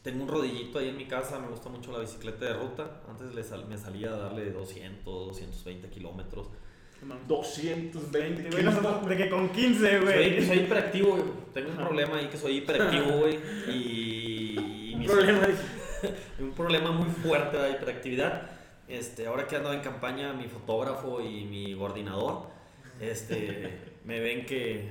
Tengo 0.01 0.23
un 0.23 0.29
rodillito 0.29 0.79
ahí 0.79 0.89
en 0.89 0.97
mi 0.97 1.05
casa, 1.05 1.37
me 1.37 1.47
gusta 1.47 1.69
mucho 1.69 1.91
la 1.91 1.99
bicicleta 1.99 2.45
de 2.45 2.53
ruta. 2.53 3.01
Antes 3.07 3.35
le 3.35 3.43
sal- 3.43 3.67
me 3.67 3.77
salía 3.77 4.09
a 4.09 4.17
darle 4.17 4.49
200, 4.51 5.03
220 5.27 5.89
kilómetros. 5.89 6.47
220 7.27 8.49
güey, 8.49 8.63
no, 8.63 8.99
de 9.07 9.17
que 9.17 9.29
con 9.29 9.49
15, 9.49 9.79
Soy, 9.97 10.03
güey. 10.05 10.45
soy 10.45 10.57
hiperactivo, 10.59 11.09
güey. 11.11 11.23
Tengo 11.53 11.69
un 11.71 11.75
problema 11.77 12.17
ahí 12.17 12.27
que 12.27 12.37
soy 12.37 12.57
hiperactivo, 12.57 13.17
güey. 13.19 13.39
Y, 13.67 14.93
Un 14.95 15.05
problema, 15.05 15.47
dije. 15.47 16.15
un 16.39 16.51
problema 16.53 16.91
muy 16.91 17.09
fuerte 17.09 17.57
de 17.57 17.71
hiperactividad. 17.71 18.49
Este, 18.87 19.27
ahora 19.27 19.47
que 19.47 19.55
ando 19.55 19.71
en 19.73 19.81
campaña, 19.81 20.33
mi 20.33 20.45
fotógrafo 20.47 21.21
y 21.21 21.45
mi 21.45 21.75
coordinador, 21.75 22.47
este, 22.99 23.79
me 24.05 24.19
ven 24.19 24.45
que 24.45 24.89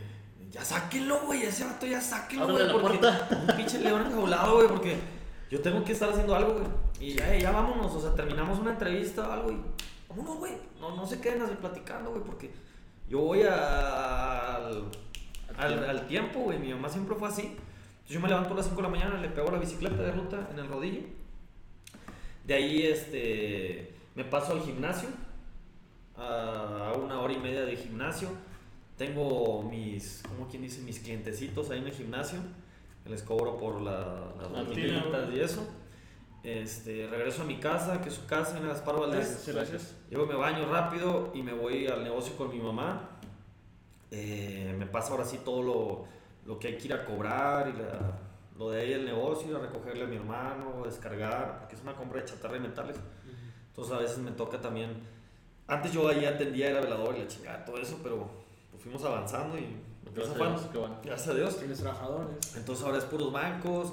ya 0.51 0.65
sáquenlo, 0.65 1.21
güey, 1.27 1.43
ese 1.43 1.65
vato 1.65 1.87
ya 1.87 2.01
sáquenlo, 2.01 2.49
güey, 2.53 2.67
la 2.67 2.73
porque 2.73 2.99
puerta. 2.99 3.29
un 3.49 3.57
pinche 3.57 3.79
león 3.81 4.07
enjaulado, 4.07 4.57
güey, 4.57 4.69
porque 4.69 4.97
yo 5.51 5.61
tengo 5.61 5.85
que 5.85 5.93
estar 5.93 6.09
haciendo 6.11 6.35
algo, 6.35 6.55
güey. 6.55 6.67
Y 7.01 7.15
ya, 7.15 7.35
ya 7.37 7.51
vámonos, 7.51 7.93
o 7.95 8.01
sea, 8.01 8.15
terminamos 8.15 8.59
una 8.59 8.73
entrevista 8.73 9.29
o 9.29 9.33
algo 9.33 9.53
y 9.53 9.61
vámonos, 10.09 10.37
güey. 10.39 10.53
No, 10.81 10.95
no 10.97 11.07
se 11.07 11.21
queden 11.21 11.43
así 11.43 11.55
platicando, 11.61 12.11
güey, 12.11 12.23
porque 12.23 12.51
yo 13.09 13.19
voy 13.21 13.43
a- 13.43 14.57
al, 14.57 14.85
al, 15.57 15.85
al 15.91 16.07
tiempo, 16.07 16.41
güey. 16.41 16.59
Mi 16.59 16.73
mamá 16.73 16.89
siempre 16.89 17.15
fue 17.17 17.29
así. 17.29 17.43
Entonces 17.43 18.09
yo 18.09 18.21
me 18.21 18.29
levanto 18.29 18.53
a 18.53 18.57
las 18.57 18.67
5 18.67 18.77
de 18.77 18.83
la 18.83 18.89
mañana, 18.89 19.21
le 19.21 19.29
pego 19.29 19.51
la 19.51 19.59
bicicleta 19.59 20.03
de 20.03 20.13
ruta 20.13 20.49
en 20.53 20.59
el 20.59 20.69
rodillo. 20.69 21.03
De 22.45 22.55
ahí, 22.55 22.83
este, 22.83 23.95
me 24.15 24.25
paso 24.25 24.53
al 24.53 24.61
gimnasio, 24.63 25.09
a 26.17 26.93
una 27.03 27.21
hora 27.21 27.33
y 27.33 27.39
media 27.39 27.63
de 27.63 27.77
gimnasio. 27.77 28.29
Tengo 29.01 29.63
mis, 29.63 30.23
¿cómo 30.29 30.47
quien 30.47 30.61
dice? 30.61 30.83
Mis 30.83 30.99
clientecitos 30.99 31.71
ahí 31.71 31.79
en 31.79 31.87
el 31.87 31.93
gimnasio. 31.95 32.39
Les 33.07 33.23
cobro 33.23 33.57
por 33.57 33.81
la- 33.81 34.27
las 34.39 34.51
rutina, 34.69 35.03
y 35.35 35.41
eso. 35.41 35.67
Este, 36.43 37.07
regreso 37.07 37.41
a 37.41 37.45
mi 37.47 37.57
casa, 37.57 38.03
que 38.03 38.11
es 38.11 38.15
su 38.17 38.27
casa 38.27 38.59
en 38.59 38.69
las 38.69 38.85
Valdés. 39.01 39.43
Gracias. 39.55 39.97
Llego, 40.11 40.27
me 40.27 40.35
baño 40.35 40.67
rápido 40.71 41.31
y 41.35 41.43
me 41.43 41.55
voy 41.55 41.87
al 41.87 42.05
negocio 42.05 42.37
con 42.37 42.51
mi 42.51 42.59
mamá. 42.61 43.09
Eh, 44.11 44.75
me 44.79 44.85
pasa 44.85 45.13
ahora 45.13 45.25
sí 45.25 45.41
todo 45.47 45.63
lo, 45.63 46.05
lo 46.45 46.59
que 46.59 46.69
hay 46.69 46.77
que 46.77 46.85
ir 46.85 46.93
a 46.93 47.07
cobrar 47.07 47.69
y 47.75 47.79
la- 47.79 48.19
lo 48.59 48.69
de 48.71 48.83
ahí 48.83 48.93
el 48.93 49.07
negocio, 49.07 49.49
ir 49.49 49.57
a 49.57 49.61
recogerle 49.61 50.05
a 50.05 50.09
mi 50.09 50.17
hermano, 50.17 50.83
descargar, 50.85 51.61
porque 51.61 51.75
es 51.75 51.81
una 51.81 51.95
compra 51.95 52.21
de 52.21 52.27
chatarra 52.27 52.59
y 52.59 52.61
metales. 52.61 52.97
Entonces 53.69 53.95
a 53.95 53.99
veces 53.99 54.19
me 54.19 54.33
toca 54.33 54.61
también. 54.61 54.91
Antes 55.67 55.91
yo 55.91 56.07
ahí 56.07 56.27
atendía, 56.27 56.69
era 56.69 56.83
velador 56.83 57.17
y 57.17 57.21
la 57.21 57.27
chingada, 57.29 57.65
todo 57.65 57.79
eso, 57.79 57.99
pero 58.03 58.29
fuimos 58.83 59.05
avanzando 59.05 59.59
y 59.59 59.77
Gracias 60.13 60.35
a 60.35 60.39
Dios, 60.39 60.73
bueno. 60.75 60.97
Gracias 61.05 61.29
a 61.29 61.35
Dios. 61.35 61.59
Tienes 61.59 61.79
trabajadores. 61.79 62.57
Entonces 62.57 62.85
ahora 62.85 62.99
es 62.99 63.05
puros 63.05 63.33
bancos 63.33 63.93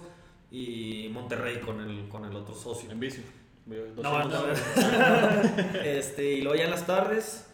y 0.49 1.09
Monterrey 1.11 1.59
con 1.59 1.79
el, 1.79 2.07
con 2.09 2.25
el 2.25 2.35
otro 2.35 2.55
socio. 2.55 2.89
En 2.91 2.99
bici. 2.99 3.23
No, 3.67 3.75
200. 4.01 4.31
no, 4.31 5.73
este, 5.83 6.31
y 6.33 6.41
luego 6.41 6.57
ya 6.57 6.63
en 6.65 6.71
las 6.71 6.87
tardes, 6.87 7.45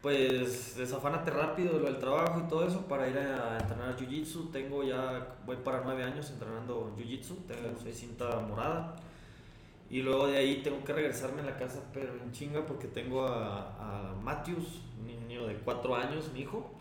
pues 0.00 0.76
desafánate 0.76 1.30
rápido 1.32 1.78
lo 1.78 1.86
del 1.86 1.98
trabajo 1.98 2.40
y 2.44 2.48
todo 2.48 2.66
eso 2.66 2.86
para 2.86 3.08
ir 3.08 3.18
a 3.18 3.58
entrenar 3.58 3.96
jiu-jitsu. 3.96 4.50
Tengo 4.52 4.84
ya, 4.84 5.36
voy 5.44 5.56
para 5.56 5.82
nueve 5.84 6.04
años 6.04 6.30
entrenando 6.30 6.94
jiu-jitsu, 6.96 7.46
tengo- 7.46 7.78
soy 7.82 7.92
cinta 7.92 8.38
morada. 8.40 8.96
Y 9.90 10.02
luego 10.02 10.26
de 10.28 10.36
ahí 10.38 10.62
tengo 10.62 10.82
que 10.84 10.92
regresarme 10.92 11.42
a 11.42 11.44
la 11.44 11.56
casa, 11.56 11.80
pero 11.92 12.14
en 12.14 12.32
chinga, 12.32 12.64
porque 12.64 12.86
tengo 12.88 13.26
a, 13.26 14.10
a 14.10 14.14
Matthews, 14.22 14.82
niño 15.36 15.48
de 15.48 15.54
cuatro 15.56 15.94
años, 15.94 16.30
mi 16.32 16.40
hijo, 16.40 16.72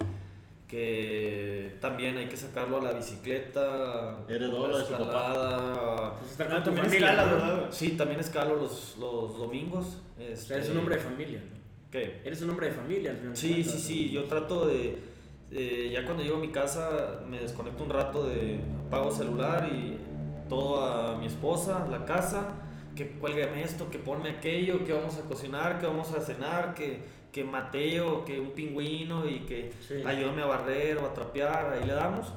que 0.67 1.77
también 1.79 2.17
hay 2.17 2.27
que 2.27 2.37
sacarlo 2.37 2.77
a 2.77 2.81
la 2.81 2.93
bicicleta, 2.93 4.17
Heredó 4.27 4.67
la 4.67 4.81
escalada, 4.81 6.13
Pues 6.19 6.31
estar 6.31 6.47
Ah, 6.51 6.57
tu 6.63 6.65
también 6.71 6.85
familia. 6.87 7.11
¿verdad? 7.15 7.67
Sí, 7.69 7.91
también 7.91 8.19
escalo 8.19 8.55
los, 8.55 8.95
los 8.99 9.37
domingos. 9.37 10.01
O 10.17 10.21
Este, 10.21 10.35
sea, 10.47 10.57
eres 10.57 10.69
un 10.69 10.77
hombre 10.77 10.95
de 10.95 11.01
familia. 11.01 11.39
¿no? 11.39 11.55
¿Qué? 11.91 12.21
Eres 12.25 12.41
un 12.41 12.49
hombre 12.49 12.67
de 12.67 12.73
familia 12.73 13.11
al 13.11 13.17
final. 13.17 13.37
Sí, 13.37 13.63
sí, 13.63 13.79
sí. 13.79 14.11
Yo 14.11 14.23
trato 14.25 14.65
de. 14.67 14.97
eh, 15.51 15.89
ya 15.93 16.03
cuando 16.05 16.23
llego 16.23 16.37
a 16.37 16.39
mi 16.39 16.49
casa, 16.49 17.21
me 17.27 17.39
desconecto 17.39 17.83
un 17.83 17.89
rato 17.89 18.27
de. 18.27 18.59
Apago 18.87 19.11
celular 19.11 19.69
y 19.71 19.97
todo 20.49 20.83
a 20.83 21.17
mi 21.17 21.27
esposa, 21.27 21.87
la 21.89 22.05
casa. 22.05 22.53
Que 22.95 23.09
cuélgame 23.11 23.61
esto, 23.61 23.89
que 23.89 23.99
ponme 23.99 24.29
aquello, 24.29 24.85
que 24.85 24.93
vamos 24.93 25.17
a 25.17 25.21
cocinar, 25.27 25.79
que 25.79 25.85
vamos 25.85 26.13
a 26.13 26.21
cenar, 26.21 26.73
que, 26.73 27.03
que 27.35 27.43
Mateo, 27.43 28.23
que 28.23 28.39
un 28.39 28.51
pingüino 28.51 29.27
y 29.27 29.39
que 29.41 29.73
Sí. 29.85 29.95
ayúdame 30.05 30.41
a 30.41 30.45
barrer 30.45 30.97
o 30.99 31.05
a 31.05 31.13
trapear, 31.13 31.73
ahí 31.73 31.85
le 31.85 31.91
damos. 31.93 32.27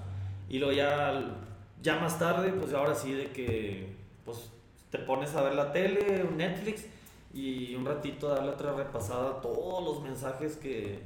Y 0.48 0.58
luego 0.58 0.72
ya, 0.74 1.36
ya 1.80 2.00
más 2.00 2.18
tarde, 2.18 2.50
pues 2.50 2.74
ahora 2.74 2.96
sí 2.96 3.12
de 3.12 3.26
que 3.30 3.92
pues 4.24 4.50
te 4.90 4.98
pones 4.98 5.36
a 5.36 5.42
ver 5.42 5.54
la 5.54 5.70
tele, 5.70 6.24
Netflix 6.36 6.84
y 7.32 7.76
un 7.76 7.86
ratito 7.86 8.26
darle 8.28 8.50
otra 8.50 8.72
repasada 8.72 9.30
a 9.38 9.40
todos 9.40 9.84
los 9.84 10.02
mensajes 10.02 10.56
que, 10.56 10.98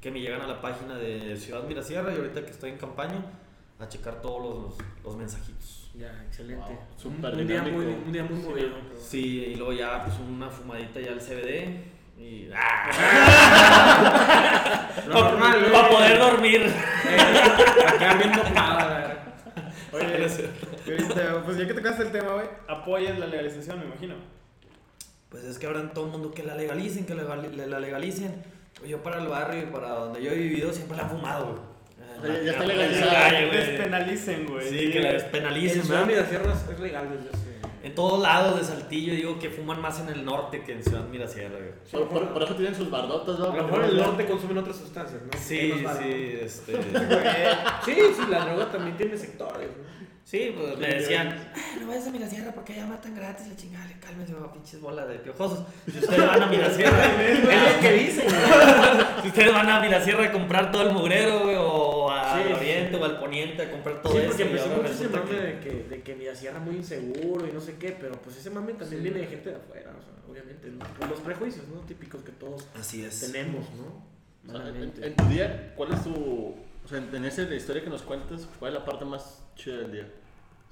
que 0.00 0.12
me 0.12 0.20
llegan 0.20 0.42
a 0.42 0.46
la 0.46 0.60
página 0.60 0.94
de 0.96 1.36
Ciudad 1.36 1.64
Mirasierra 1.64 2.12
y 2.12 2.18
ahorita 2.18 2.44
que 2.44 2.50
estoy 2.52 2.70
en 2.70 2.78
campaña 2.78 3.24
a 3.80 3.88
checar 3.88 4.22
todos 4.22 4.40
los, 4.40 4.78
los 5.02 5.16
mensajitos. 5.16 5.90
Ya, 5.98 6.12
excelente. 6.28 6.78
Wow, 7.02 7.12
un, 7.12 7.24
un 7.40 7.46
día 7.48 7.62
muy, 7.62 7.86
un 7.86 8.12
día 8.12 8.22
muy 8.22 8.38
movido. 8.38 8.68
Sí, 9.00 9.46
y 9.46 9.54
luego 9.56 9.72
ya 9.72 10.04
pues 10.04 10.16
una 10.20 10.48
fumadita 10.48 11.00
ya 11.00 11.10
al 11.10 11.18
CBD 11.20 11.90
y... 12.22 12.50
¡ah! 12.54 12.90
Normal, 15.08 15.60
güey. 15.60 15.72
Para 15.72 15.88
poder 15.88 16.18
dormir. 16.18 16.72
Acá 17.86 18.14
viendo 18.14 18.42
pava, 18.54 18.98
Oye, 19.92 20.26
ahorita, 20.86 21.42
pues 21.44 21.58
ya 21.58 21.66
que 21.66 21.74
tocaste 21.74 22.04
el 22.04 22.12
tema, 22.12 22.32
güey, 22.32 22.46
apoyas 22.66 23.18
la 23.18 23.26
legalización, 23.26 23.78
me 23.80 23.84
imagino. 23.86 24.14
Pues 25.28 25.44
es 25.44 25.58
que 25.58 25.66
ahora 25.66 25.80
en 25.80 25.92
todo 25.92 26.06
el 26.06 26.12
mundo 26.12 26.30
que 26.32 26.42
la 26.42 26.54
legalicen, 26.54 27.04
que 27.04 27.14
la, 27.14 27.80
legalicen. 27.80 28.42
Pues 28.78 28.88
yo 28.90 29.02
para 29.02 29.18
el 29.20 29.28
barrio 29.28 29.62
y 29.62 29.66
para 29.66 29.90
donde 29.90 30.22
yo 30.22 30.30
he 30.30 30.36
vivido 30.36 30.72
siempre 30.72 30.96
la 30.96 31.04
han 31.04 31.10
fumado, 31.10 31.46
güey. 31.46 32.44
Ya- 32.44 32.52
está 32.52 32.64
legalizada. 32.64 33.30
güey. 33.30 33.50
Despenalicen, 33.50 34.46
güey. 34.46 34.68
Sí, 34.68 34.90
que 34.90 35.00
la 35.00 35.08
En 35.10 35.14
despenalicen, 35.16 35.80
es 35.80 36.80
legal 36.80 37.08
hace... 37.32 37.41
En 37.82 37.94
todos 37.96 38.20
lados 38.20 38.58
de 38.58 38.64
Saltillo 38.64 39.12
digo 39.14 39.38
que 39.40 39.50
fuman 39.50 39.80
más 39.80 39.98
en 40.00 40.08
el 40.08 40.24
norte 40.24 40.62
que 40.62 40.72
en 40.72 40.82
Ciudad 40.84 41.04
Mirasierra, 41.08 41.56
güey. 41.58 41.72
Por, 41.90 42.08
por- 42.08 42.32
por 42.32 42.42
eso 42.44 42.54
tienen 42.54 42.74
sus 42.74 42.88
bardotas, 42.90 43.38
¿no? 43.40 43.46
A 43.52 43.56
lo 43.56 43.64
mejor 43.64 43.84
en 43.84 43.90
el 43.90 43.96
norte 43.96 44.26
consumen 44.26 44.58
otras 44.58 44.76
sustancias, 44.76 45.20
¿no? 45.22 45.38
Sí, 45.38 45.72
sí, 46.00 46.36
este... 46.40 46.72
Sí, 47.84 47.94
sí, 48.14 48.22
la 48.30 48.44
droga 48.44 48.70
también 48.70 48.96
tiene 48.96 49.16
sectores, 49.18 49.68
¿no? 49.76 50.01
Sí, 50.32 50.50
pues 50.56 50.78
me 50.78 50.86
decían, 50.88 51.28
"Ah, 51.54 51.60
no 51.80 51.88
vayas 51.88 52.06
a 52.06 52.10
Mirasierra 52.10 52.52
porque 52.52 52.72
allá 52.72 52.86
matan 52.86 53.14
gratis 53.14 53.48
la 53.48 53.54
chingada, 53.54 53.86
cálmense, 54.00 54.32
pinches 54.54 54.80
bolas 54.80 55.06
de 55.06 55.16
piojosos. 55.16 55.66
Si 55.92 55.98
ustedes 55.98 56.26
van 56.26 56.42
a 56.42 56.46
Mirasierra, 56.46 57.04
Es 57.22 57.44
lo 57.74 57.80
que 57.82 57.92
dicen, 58.04 58.24
güey. 58.24 59.22
si 59.22 59.28
ustedes 59.28 59.52
van 59.52 59.68
a 59.68 59.80
Mirasierra 59.80 60.24
a 60.24 60.32
comprar 60.32 60.72
todo 60.72 60.88
el 60.88 60.94
mugrero, 60.94 61.40
güey, 61.40 61.56
o 61.58 62.10
al 62.10 62.42
Sí, 62.44 62.48
sí. 62.48 62.54
oriente 62.54 62.96
o 62.96 63.04
al 63.04 63.20
poniente 63.20 63.60
a 63.62 63.70
comprar 63.70 64.00
todo 64.00 64.12
Sí, 64.14 64.18
eso. 64.20 64.28
porque 64.28 64.42
y 64.42 64.46
empezó 64.46 64.68
mucho 64.68 64.86
ese 64.86 65.08
mame 65.10 65.28
que- 65.28 65.36
de 65.42 65.60
que, 65.60 65.70
de 65.90 66.02
que 66.02 66.14
Mirasierra 66.14 66.58
muy 66.60 66.76
inseguro 66.76 67.46
y 67.46 67.52
no 67.52 67.60
sé 67.60 67.76
qué, 67.76 67.94
pero 68.00 68.14
pues 68.22 68.38
ese 68.38 68.48
mame 68.48 68.72
también 68.72 69.02
Sí. 69.02 69.08
viene 69.10 69.18
de 69.20 69.26
gente 69.26 69.50
de 69.50 69.56
afuera, 69.56 69.90
o 69.90 70.02
sea, 70.02 70.12
obviamente, 70.30 70.68
¿no? 70.70 70.86
Por 70.98 71.10
los 71.10 71.20
prejuicios, 71.20 71.68
¿no? 71.68 71.80
Típicos 71.80 72.22
que 72.22 72.32
todos 72.32 72.66
Así 72.80 73.04
es. 73.04 73.20
tenemos, 73.30 73.66
¿no? 73.74 74.02
O 74.50 74.56
sea, 74.58 74.66
en, 74.68 75.14
tu 75.14 75.24
día, 75.26 75.74
¿cuál 75.76 75.92
es 75.92 76.02
tu. 76.04 76.54
O 76.84 76.88
sea, 76.88 76.96
en, 76.96 77.14
en 77.14 77.26
esa 77.26 77.42
historia 77.42 77.84
que 77.84 77.90
nos 77.90 78.00
cuentas, 78.00 78.48
¿cuál 78.58 78.72
es 78.72 78.78
la 78.80 78.84
parte 78.86 79.04
más 79.04 79.42
chida 79.56 79.76
del 79.76 79.92
día? 79.92 80.08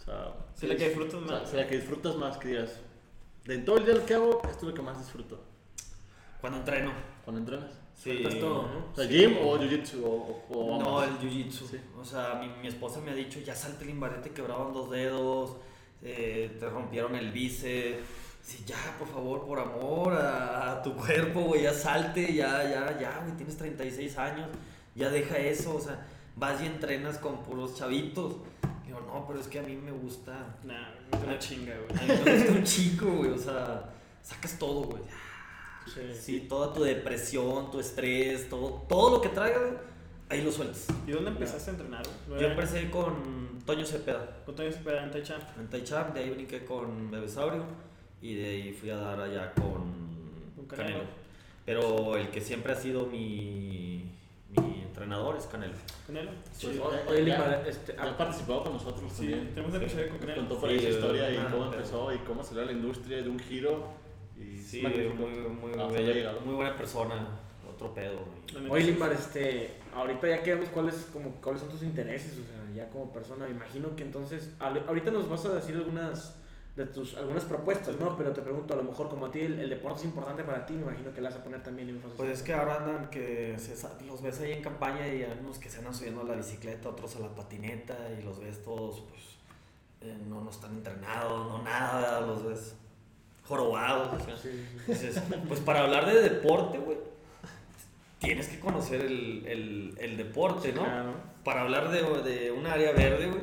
O 0.00 0.04
sea, 0.04 0.34
Sí, 0.54 0.66
la 0.66 0.76
que 0.76 0.88
disfrutas 0.88 1.14
o 1.14 1.26
sea, 1.28 1.38
más. 1.40 1.52
la 1.54 1.66
que 1.66 1.76
disfrutas 1.76 2.16
más, 2.16 2.36
que 2.38 2.48
digas. 2.48 2.80
De 3.44 3.54
en 3.54 3.64
todo 3.64 3.78
el 3.78 3.84
día 3.84 3.94
lo 3.94 4.04
que 4.06 4.14
hago, 4.14 4.40
esto 4.44 4.58
es 4.58 4.62
lo 4.64 4.74
que 4.74 4.82
más 4.82 4.98
disfruto. 4.98 5.40
Cuando 6.40 6.58
entreno. 6.58 6.92
Cuando 7.24 7.40
entrenas. 7.40 7.70
Sí. 7.94 8.22
Todo, 8.40 8.62
¿no? 8.62 8.86
O 8.92 8.96
sea, 8.96 9.06
gym 9.06 9.36
o 9.42 9.58
jiu-jitsu 9.58 10.02
o, 10.02 10.44
o, 10.50 10.82
No, 10.82 11.02
el 11.02 11.18
jiu-jitsu. 11.18 11.66
Sí. 11.70 11.80
O 12.00 12.04
sea, 12.04 12.34
mi, 12.40 12.48
mi 12.62 12.68
esposa 12.68 13.00
me 13.00 13.10
ha 13.10 13.14
dicho, 13.14 13.40
ya 13.40 13.54
salte 13.54 13.84
el 13.84 13.90
imbarete, 13.90 14.30
te 14.30 14.34
quebraban 14.34 14.72
dos 14.72 14.90
dedos, 14.90 15.56
eh, 16.02 16.56
te 16.58 16.68
rompieron 16.68 17.14
el 17.14 17.30
bíceps. 17.30 17.98
Sí, 18.42 18.64
ya, 18.66 18.96
por 18.98 19.06
favor, 19.06 19.46
por 19.46 19.58
amor 19.60 20.14
a, 20.14 20.72
a 20.72 20.82
tu 20.82 20.96
cuerpo, 20.96 21.40
güey, 21.42 21.64
ya 21.64 21.74
salte, 21.74 22.32
ya, 22.34 22.62
ya, 22.64 22.98
ya, 22.98 23.20
güey, 23.22 23.36
tienes 23.36 23.58
36 23.58 24.16
años, 24.16 24.48
ya 24.94 25.10
deja 25.10 25.36
eso, 25.36 25.76
o 25.76 25.80
sea, 25.80 26.06
vas 26.36 26.60
y 26.62 26.66
entrenas 26.66 27.18
con 27.18 27.42
puros 27.42 27.76
chavitos. 27.76 28.36
No, 29.12 29.26
pero 29.26 29.40
es 29.40 29.48
que 29.48 29.58
a 29.58 29.62
mí 29.62 29.76
me 29.76 29.92
gusta, 29.92 30.56
Nah, 30.64 30.90
es 31.12 31.22
una 31.24 31.38
chinga, 31.38 31.74
a 31.74 31.78
güey. 31.78 32.18
mí 32.18 32.24
me 32.24 32.36
gusta 32.36 32.52
un 32.52 32.64
chico, 32.64 33.06
güey, 33.06 33.30
o 33.30 33.38
sea, 33.38 33.90
sacas 34.22 34.58
todo, 34.58 34.82
güey. 34.84 35.02
Sí, 36.14 36.46
toda 36.48 36.72
tu 36.72 36.82
depresión, 36.84 37.70
tu 37.70 37.80
estrés, 37.80 38.48
todo, 38.48 38.84
todo 38.88 39.16
lo 39.16 39.20
que 39.20 39.30
traigas, 39.30 39.62
ahí 40.28 40.42
lo 40.42 40.52
sueltas. 40.52 40.86
¿Y 41.06 41.10
dónde 41.10 41.30
empezaste 41.30 41.70
a 41.70 41.72
entrenar, 41.74 42.02
güey? 42.28 42.40
Yo 42.40 42.46
empecé 42.48 42.90
con 42.90 43.58
Toño 43.66 43.84
Cepeda 43.84 44.42
Con 44.46 44.54
Toño 44.54 44.70
Cepeda 44.70 45.02
en 45.04 45.10
Taichamp. 45.10 45.42
en 45.58 45.68
Taicham, 45.68 46.12
de 46.14 46.20
ahí 46.20 46.30
brinqué 46.30 46.64
con 46.64 47.10
Bebesaurio 47.10 47.64
y 48.22 48.34
de 48.34 48.46
ahí 48.48 48.72
fui 48.72 48.90
a 48.90 48.96
dar 48.96 49.20
allá 49.20 49.52
con 49.54 50.52
Con 50.56 50.66
Canelo. 50.66 50.98
Canelo. 50.98 51.10
Pero 51.66 52.16
el 52.16 52.28
que 52.30 52.40
siempre 52.40 52.72
ha 52.72 52.76
sido 52.76 53.06
mi, 53.06 54.12
mi 54.56 54.79
entrenador 55.04 55.36
es 55.36 55.46
Canelo. 55.46 55.72
Canelo. 56.06 56.30
Pues, 56.30 56.56
Sí. 56.58 56.66
oye, 56.78 56.98
Oye, 57.08 57.24
ya- 57.24 57.38
Limar, 57.38 57.64
este, 57.66 57.94
Ya 57.94 58.02
ha 58.02 58.16
participado 58.16 58.64
con 58.64 58.72
nosotros 58.74 59.10
Sí, 59.12 59.18
también. 59.30 59.54
tenemos 59.54 59.74
un 59.74 59.82
episodio 59.82 60.08
con 60.10 60.18
Canelo. 60.18 60.36
contó 60.40 60.60
por 60.60 60.70
Sí, 60.70 60.78
su 60.78 60.88
historia 60.88 61.30
y 61.30 61.36
una- 61.36 61.50
cómo 61.50 61.64
empezó 61.72 62.12
y 62.14 62.18
cómo 62.18 62.42
salió 62.44 62.64
la 62.64 62.72
industria 62.72 63.22
de 63.22 63.28
un 63.28 63.38
giro. 63.38 63.88
Y 64.38 64.56
Sí, 64.58 64.82
muy, 64.82 64.90
muy, 65.48 65.72
Ah, 65.78 65.88
muy 66.44 66.54
buena 66.54 66.76
persona, 66.76 67.26
otro 67.72 67.92
pedo. 67.94 68.20
neta, 68.54 68.72
Oye, 68.72 68.84
sí. 68.84 68.92
Limar, 68.92 69.12
este, 69.12 69.74
ahorita 69.94 70.28
ya 70.28 70.42
que 70.42 70.54
vemos 70.54 70.70
cuáles, 70.70 70.94
como, 71.12 71.30
cuáles 71.42 71.60
son 71.62 71.70
tus 71.70 71.82
intereses, 71.82 72.32
o 72.38 72.46
sea, 72.46 72.74
ya 72.74 72.88
como 72.90 73.12
persona, 73.12 73.44
me 73.46 73.50
imagino 73.52 73.94
que 73.96 74.02
entonces, 74.04 74.50
ahorita 74.58 75.10
nos 75.10 75.28
vas 75.28 75.44
a 75.46 75.54
decir 75.54 75.74
algunas 75.76 76.36
de 76.76 76.86
tus, 76.86 77.16
algunas 77.16 77.44
propuestas, 77.44 77.96
¿no? 77.98 78.16
Pero 78.16 78.32
te 78.32 78.42
pregunto, 78.42 78.74
a 78.74 78.76
lo 78.76 78.84
mejor 78.84 79.08
como 79.08 79.26
a 79.26 79.30
ti 79.30 79.40
el, 79.40 79.58
el 79.58 79.70
deporte 79.70 80.00
es 80.00 80.04
importante 80.04 80.44
para 80.44 80.64
ti, 80.64 80.74
me 80.74 80.82
imagino 80.82 81.12
que 81.12 81.20
le 81.20 81.28
vas 81.28 81.36
a 81.36 81.42
poner 81.42 81.62
también 81.62 81.88
énfasis. 81.88 82.16
Pues 82.16 82.30
es 82.30 82.42
que 82.42 82.54
ahora 82.54 82.76
andan 82.76 83.10
que 83.10 83.56
se 83.58 83.74
los 84.06 84.22
ves 84.22 84.40
ahí 84.40 84.52
en 84.52 84.62
campaña 84.62 85.06
y 85.06 85.22
hay 85.22 85.38
unos 85.40 85.58
que 85.58 85.68
se 85.68 85.78
andan 85.78 85.94
subiendo 85.94 86.22
a 86.22 86.24
la 86.24 86.34
bicicleta, 86.36 86.88
otros 86.88 87.16
a 87.16 87.20
la 87.20 87.34
patineta 87.34 87.96
y 88.18 88.22
los 88.22 88.40
ves 88.40 88.62
todos, 88.62 89.02
pues, 89.08 89.22
eh, 90.02 90.16
no, 90.28 90.42
no 90.42 90.50
están 90.50 90.74
entrenados, 90.74 91.48
no 91.48 91.62
nada, 91.62 92.20
los 92.20 92.44
ves 92.44 92.74
jorobados. 93.44 94.14
o 94.14 94.24
sea. 94.24 94.36
Sí, 94.36 94.64
sí, 94.94 95.20
pues 95.48 95.60
para 95.60 95.80
hablar 95.80 96.06
de 96.06 96.22
deporte, 96.22 96.78
güey, 96.78 96.98
tienes 98.20 98.48
que 98.48 98.60
conocer 98.60 99.00
el, 99.00 99.44
el, 99.46 99.94
el 99.98 100.16
deporte, 100.16 100.72
¿no? 100.72 100.84
Claro. 100.84 101.14
Para 101.42 101.62
hablar 101.62 101.90
de, 101.90 102.02
de 102.22 102.52
un 102.52 102.66
área 102.66 102.92
verde, 102.92 103.26
güey, 103.26 103.42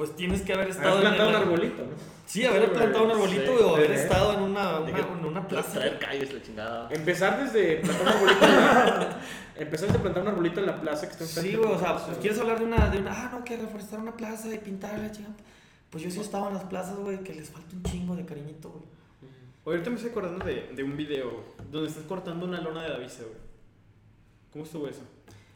pues 0.00 0.16
tienes 0.16 0.40
que 0.40 0.54
haber 0.54 0.68
estado 0.70 0.92
Haber 0.92 1.02
plantado 1.02 1.28
en 1.28 1.34
un 1.36 1.42
el- 1.42 1.48
arbolito, 1.48 1.82
¿no? 1.82 1.92
Sí, 2.24 2.46
haber 2.46 2.64
Sí, 2.64 2.70
plantado 2.74 3.04
un 3.04 3.10
arbolito, 3.10 3.58
sí. 3.58 3.62
o 3.64 3.74
haber 3.76 3.86
Sí. 3.88 3.92
estado 4.02 4.32
en 4.32 4.40
una, 4.40 4.78
una, 4.80 4.94
que- 4.94 5.00
en 5.02 5.24
una 5.26 5.46
plaza. 5.46 5.72
Traer 5.74 5.98
calles, 5.98 6.32
la 6.32 6.42
chingada. 6.42 6.88
Empezar 6.90 7.44
desde 7.44 7.76
plantar 7.76 8.02
un 8.06 8.08
arbolito 8.08 8.44
en 8.46 8.56
la, 8.56 9.20
empezar 9.56 9.86
desde 9.88 9.98
plantar 10.00 10.22
un 10.22 10.28
arbolito 10.28 10.60
en 10.60 10.66
la 10.66 10.80
plaza 10.80 11.06
que 11.06 11.12
está 11.12 11.24
enfrente. 11.24 11.50
Sí, 11.50 11.56
güey, 11.56 11.70
o 11.70 11.78
sea, 11.78 11.98
pues 11.98 12.16
quieres 12.16 12.38
hablar 12.40 12.58
de 12.60 12.64
una, 12.64 12.88
de 12.88 12.98
una, 12.98 13.12
ah, 13.12 13.28
no, 13.32 13.44
que 13.44 13.58
reforestar 13.58 14.00
una 14.00 14.16
plaza 14.16 14.48
y 14.54 14.58
pintarla, 14.58 15.10
chingada. 15.12 15.34
Pues 15.90 16.02
yo 16.02 16.10
sí 16.10 16.18
he 16.18 16.22
estado 16.22 16.48
en 16.48 16.54
las 16.54 16.64
plazas, 16.64 16.96
güey, 16.96 17.18
que 17.22 17.34
les 17.34 17.50
falta 17.50 17.76
un 17.76 17.82
chingo 17.82 18.16
de 18.16 18.24
cariñito, 18.24 18.70
güey. 18.70 18.84
Ahorita 19.66 19.90
me 19.90 19.96
estoy 19.96 20.10
acordando 20.12 20.42
de, 20.46 20.70
de 20.74 20.82
un 20.82 20.96
video 20.96 21.44
donde 21.70 21.88
estás 21.90 22.04
cortando 22.04 22.46
una 22.46 22.60
lona 22.62 22.82
de 22.84 22.88
la 22.88 22.96
bici, 22.98 23.18
güey. 23.22 23.34
¿Cómo 24.52 24.64
estuvo 24.64 24.88
eso? 24.88 25.02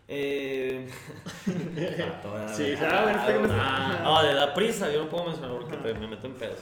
Eh... 0.09 0.87
Sí, 2.55 2.75
Ah, 2.81 3.27
bueno, 3.39 3.55
ah, 3.59 4.01
No, 4.03 4.23
de 4.23 4.35
la 4.35 4.53
prisa, 4.55 4.93
yo 4.93 5.05
no 5.05 5.09
puedo 5.11 5.25
mencionar 5.27 5.57
porque 5.59 5.77
te- 5.79 5.95
me 5.95 6.07
meto 6.07 6.27
en 6.27 6.35
pedos. 6.35 6.59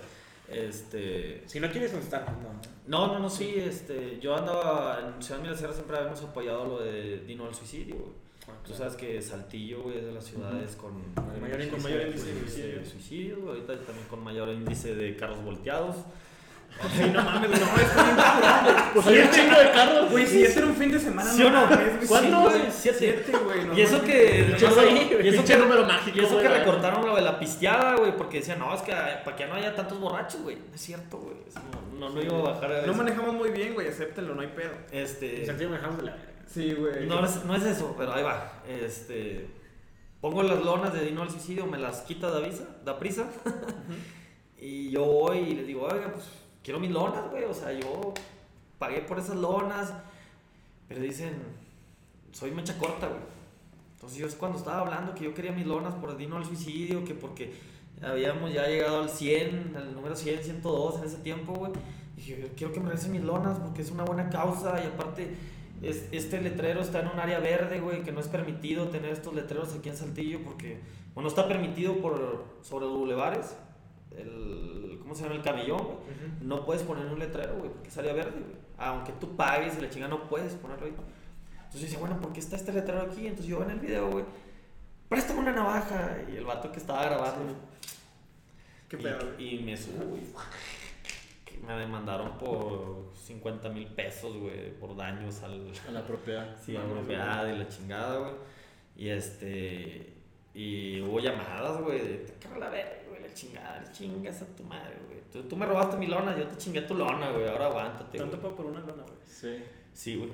Este. 0.49 1.43
Si 1.47 1.61
no 1.61 1.71
quieres 1.71 1.91
contestar, 1.93 2.27
no. 2.31 2.61
No, 2.87 3.13
no, 3.13 3.19
no, 3.21 3.31
sí, 3.31 3.55
este. 3.57 4.19
Yo 4.21 4.37
andaba 4.37 5.01
en 5.17 5.23
Ciudad 5.23 5.41
Miracera, 5.41 5.73
siempre 5.73 5.97
habíamos 5.97 6.23
apoyado 6.23 6.67
lo 6.67 6.79
de 6.81 7.21
Dino 7.21 7.47
al 7.47 7.55
suicidio, 7.55 7.97
güey. 7.97 8.23
Tú 8.67 8.75
sabes 8.75 8.97
que 8.97 9.23
Saltillo, 9.23 9.83
güey, 9.83 9.99
es 9.99 10.05
de 10.05 10.13
las 10.13 10.25
ciudades 10.25 10.75
con 10.77 10.93
mayor 11.41 11.61
índice 11.61 11.71
Con 11.71 11.83
mayor 11.85 12.01
de 12.01 12.07
índice 12.09 12.27
de 12.33 12.41
suicidio, 12.41 12.85
suicidio. 12.85 13.37
ahorita 13.49 13.79
también 13.85 14.07
con 14.09 14.23
mayor 14.25 14.49
índice 14.51 14.95
de 14.97 15.17
carros 15.17 15.43
volteados. 15.45 15.97
Ay, 16.81 17.11
no 17.11 17.23
mames, 17.23 17.51
no, 17.51 17.57
está 17.57 18.03
bien. 18.03 18.85
Pues 18.95 19.07
hay 19.07 19.19
un 19.19 19.31
chingo 19.31 19.59
de 19.59 19.71
carros. 19.71 20.11
Güey, 20.11 20.27
si 20.27 20.43
este 20.43 20.59
era 20.59 20.69
un 20.69 20.75
fin 20.75 20.91
de 20.91 20.99
semana, 20.99 21.31
¿Sí 21.33 21.43
o 21.45 21.51
no? 21.51 21.69
Sí, 21.69 22.07
güey, 22.09 22.63
Siete. 22.71 23.23
Güey. 23.45 23.65
no 23.67 23.79
Y 23.79 23.83
eso 23.83 24.03
que. 24.03 24.47
Y 24.51 24.65
eso- 24.65 24.81
ahí, 24.81 25.11
y 25.23 25.29
eso 25.29 25.37
pinche 25.39 25.55
que- 25.55 25.59
número 25.61 25.85
mágico, 25.87 26.19
Y 26.19 26.25
eso 26.25 26.39
que 26.41 26.49
recortaron 26.49 27.07
lo 27.07 27.15
de 27.15 27.23
la 27.23 27.39
pisteada, 27.39 27.95
güey, 27.97 28.17
porque 28.17 28.39
decían, 28.39 28.59
no, 28.59 28.75
es 28.75 28.83
que 28.83 28.93
para 28.93 29.37
que 29.37 29.47
no 29.47 29.55
haya 29.55 29.75
tantos 29.77 30.01
borrachos, 30.01 30.43
güey. 30.43 30.57
No 30.57 30.75
es 30.75 30.81
cierto, 30.81 31.19
güey. 31.19 31.37
No, 31.99 32.09
no, 32.11 32.21
iba 32.21 32.37
a 32.39 32.43
bajar 32.55 32.73
a 32.73 32.87
No 32.87 32.95
manejamos 32.95 33.35
muy 33.35 33.51
bien, 33.51 33.75
güey, 33.75 33.87
acéptenlo, 33.89 34.35
no 34.35 34.41
hay 34.43 34.49
pedo. 34.49 34.73
En 34.91 35.03
Este. 35.05 35.47
sentido 35.47 35.71
manejamos 35.71 35.99
de 35.99 36.05
la. 36.05 36.17
Sí, 36.53 36.75
güey. 36.75 37.07
No 37.07 37.25
es, 37.25 37.45
no 37.45 37.55
es 37.55 37.63
eso, 37.63 37.95
pero 37.97 38.13
ahí 38.13 38.23
va. 38.25 38.61
Este. 38.69 39.49
Pongo 40.21 40.43
las 40.43 40.63
lonas 40.65 40.93
de 40.93 41.01
Dino 41.05 41.23
al 41.23 41.31
suicidio, 41.31 41.67
me 41.67 41.79
las 41.79 42.01
quita 42.03 42.29
da, 42.31 42.41
visa, 42.41 42.65
da 42.85 42.99
prisa. 42.99 43.27
y 44.59 44.91
yo 44.91 45.05
voy 45.05 45.39
y 45.39 45.55
les 45.55 45.67
digo, 45.67 45.83
oiga, 45.83 46.11
pues 46.13 46.25
quiero 46.63 46.81
mis 46.81 46.91
lonas, 46.91 47.31
güey. 47.31 47.45
O 47.45 47.55
sea, 47.55 47.73
yo 47.73 48.15
pagué 48.79 49.01
por 49.03 49.19
esas 49.19 49.37
lonas. 49.37 49.93
Pero 50.89 51.01
dicen, 51.01 51.35
soy 52.33 52.51
mecha 52.51 52.77
corta, 52.79 53.09
güey. 53.09 53.21
Entonces 53.95 54.19
yo 54.19 54.27
es 54.27 54.35
cuando 54.35 54.59
estaba 54.59 54.81
hablando 54.81 55.15
que 55.15 55.25
yo 55.25 55.33
quería 55.35 55.53
mis 55.53 55.67
lonas 55.67 55.95
por 55.95 56.17
Dino 56.17 56.37
al 56.37 56.45
suicidio, 56.45 57.05
que 57.05 57.15
porque 57.15 57.53
habíamos 58.03 58.53
ya 58.53 58.67
llegado 58.67 59.03
al 59.03 59.09
100, 59.09 59.75
al 59.77 59.95
número 59.95 60.17
100, 60.17 60.43
102 60.43 60.99
en 60.99 61.05
ese 61.05 61.17
tiempo, 61.19 61.53
güey. 61.55 61.73
Dije, 62.17 62.51
quiero 62.57 62.73
que 62.73 62.81
me 62.81 62.87
regresen 62.87 63.13
mis 63.13 63.23
lonas 63.23 63.59
porque 63.61 63.83
es 63.83 63.91
una 63.91 64.05
buena 64.05 64.29
causa 64.29 64.83
y 64.83 64.87
aparte 64.89 65.35
es- 65.83 66.09
este 66.13 66.41
letrero 66.41 66.81
está 66.81 67.01
en 67.01 67.09
un 67.09 67.19
área 67.21 67.39
verde, 67.39 67.81
güey, 67.81 68.03
que 68.03 68.11
no 68.13 68.21
es 68.21 68.27
permitido 68.29 68.89
tener 68.89 69.11
estos 69.13 69.35
letreros 69.35 69.73
aquí 69.75 69.89
en 69.89 69.97
Saltillo 69.97 70.41
porque, 70.43 70.81
bueno, 71.15 71.29
está 71.29 71.47
permitido 71.47 71.97
por 71.99 72.45
sobre 72.63 72.87
los 72.87 72.99
bulevares, 72.99 73.57
el, 74.19 74.99
¿cómo 75.13 75.19
se 75.19 75.23
llama? 75.25 75.37
El 75.37 75.43
camellón, 75.43 75.85
güey. 75.85 75.99
No 76.41 76.65
puedes 76.65 76.83
poner 76.83 77.07
un 77.07 77.19
letrero, 77.19 77.57
güey, 77.57 77.71
porque 77.71 77.91
área 77.99 78.15
verde, 78.15 78.41
güey. 78.41 78.57
Aunque 78.79 79.13
tú 79.13 79.37
pagues 79.37 79.77
y 79.77 79.83
la 79.83 79.91
chinga 79.91 80.09
no 80.09 80.29
puedes 80.29 80.55
ponerlo 80.55 80.87
ahí. 80.87 80.93
Entonces 80.93 81.81
yo 81.81 81.87
decía, 81.87 81.99
bueno, 81.99 82.21
¿por 82.21 82.33
qué 82.33 82.41
está 82.41 82.57
este 82.57 82.73
letrero 82.73 83.03
aquí? 83.03 83.27
Entonces 83.27 83.47
yo 83.47 83.63
en 83.63 83.71
el 83.71 83.79
video, 83.79 84.11
güey, 84.11 84.25
préstame 85.09 85.41
una 85.41 85.53
navaja. 85.53 86.19
Y 86.33 86.37
el 86.37 86.45
vato 86.45 86.73
que 86.73 86.79
estaba 86.79 87.05
grabando, 87.05 87.55
Qué 88.89 88.97
y, 88.97 89.03
pedo, 89.03 89.41
y 89.41 89.59
me 89.59 89.77
subo, 89.77 90.17
me 91.67 91.75
demandaron 91.75 92.39
por 92.39 93.13
50 93.15 93.69
mil 93.69 93.87
pesos, 93.89 94.37
güey, 94.37 94.73
por 94.81 94.97
daños 94.97 95.43
al, 95.43 95.73
A 95.89 95.93
la 95.93 96.07
propiedad. 96.07 96.57
Sí, 96.65 96.77
a 96.77 96.83
propiedad 96.85 97.47
y 97.47 97.59
la 97.59 97.69
chingada, 97.69 98.19
güey. 98.19 98.33
Y 98.97 99.09
este. 99.11 100.22
Y 100.55 101.01
hubo 101.01 101.19
llamadas, 101.21 101.81
güey, 101.81 101.99
de 102.01 102.15
te 102.19 102.33
cago 102.35 102.59
la 102.61 102.69
verga, 102.69 103.03
güey, 103.09 103.23
la 103.23 103.33
chingada, 103.33 103.81
le 103.81 103.91
chingas 103.93 104.43
a 104.43 104.47
tu 104.55 104.63
madre, 104.65 104.97
güey. 105.07 105.21
Tú, 105.33 105.43
tú 105.49 105.57
me 105.57 105.65
robaste 105.65 105.97
mi 105.97 106.07
lona, 106.07 106.37
yo 106.37 106.47
te 106.47 106.57
chingué 106.59 106.83
tu 106.83 106.95
lona, 106.95 107.31
güey, 107.31 107.49
ahora 107.49 107.67
aguántate. 107.67 108.19
Tanto 108.19 108.39
pago 108.41 108.55
por 108.57 108.67
una 108.67 108.81
lona, 108.81 109.03
güey. 109.03 109.17
Sí. 109.27 109.63
Sí, 109.95 110.17
güey. 110.17 110.31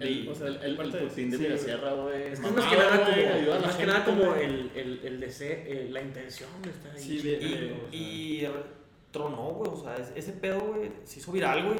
El, 0.00 0.24
Y- 0.24 0.28
o 0.28 0.34
sea, 0.34 0.46
el, 0.48 0.56
el, 0.56 0.80
el 0.80 0.92
de 0.92 1.10
sí, 1.10 1.26
la 1.28 1.36
güey. 1.38 1.58
Sierra, 1.58 1.92
güey. 1.94 2.22
Es 2.32 2.40
que 2.40 2.50
más 2.50 2.64
que 2.66 2.76
nada 2.76 3.04
como, 3.04 3.16
ayuda 3.16 3.56
a 3.56 3.58
la 3.60 3.66
más 3.66 3.76
que 3.76 3.82
gente, 3.84 3.86
nada 3.92 4.04
como 4.04 4.24
güey. 4.26 4.44
el, 4.44 4.70
el, 4.76 5.00
el 5.04 5.20
deseo, 5.20 5.50
eh, 5.66 5.88
la 5.90 6.02
intención 6.02 6.50
de 6.62 6.70
estar 6.70 6.92
ahí. 6.94 7.02
Sí, 7.02 7.18
de- 7.18 7.32
Y, 7.42 7.48
de- 7.48 7.96
y 7.96 8.48
tronó, 9.10 9.42
güey, 9.54 9.70
o 9.72 9.76
sea, 9.82 9.96
es- 9.96 10.12
ese 10.14 10.32
pedo, 10.32 10.60
güey, 10.60 10.90
se 11.04 11.18
hizo 11.18 11.32
viral, 11.32 11.64
güey. 11.64 11.78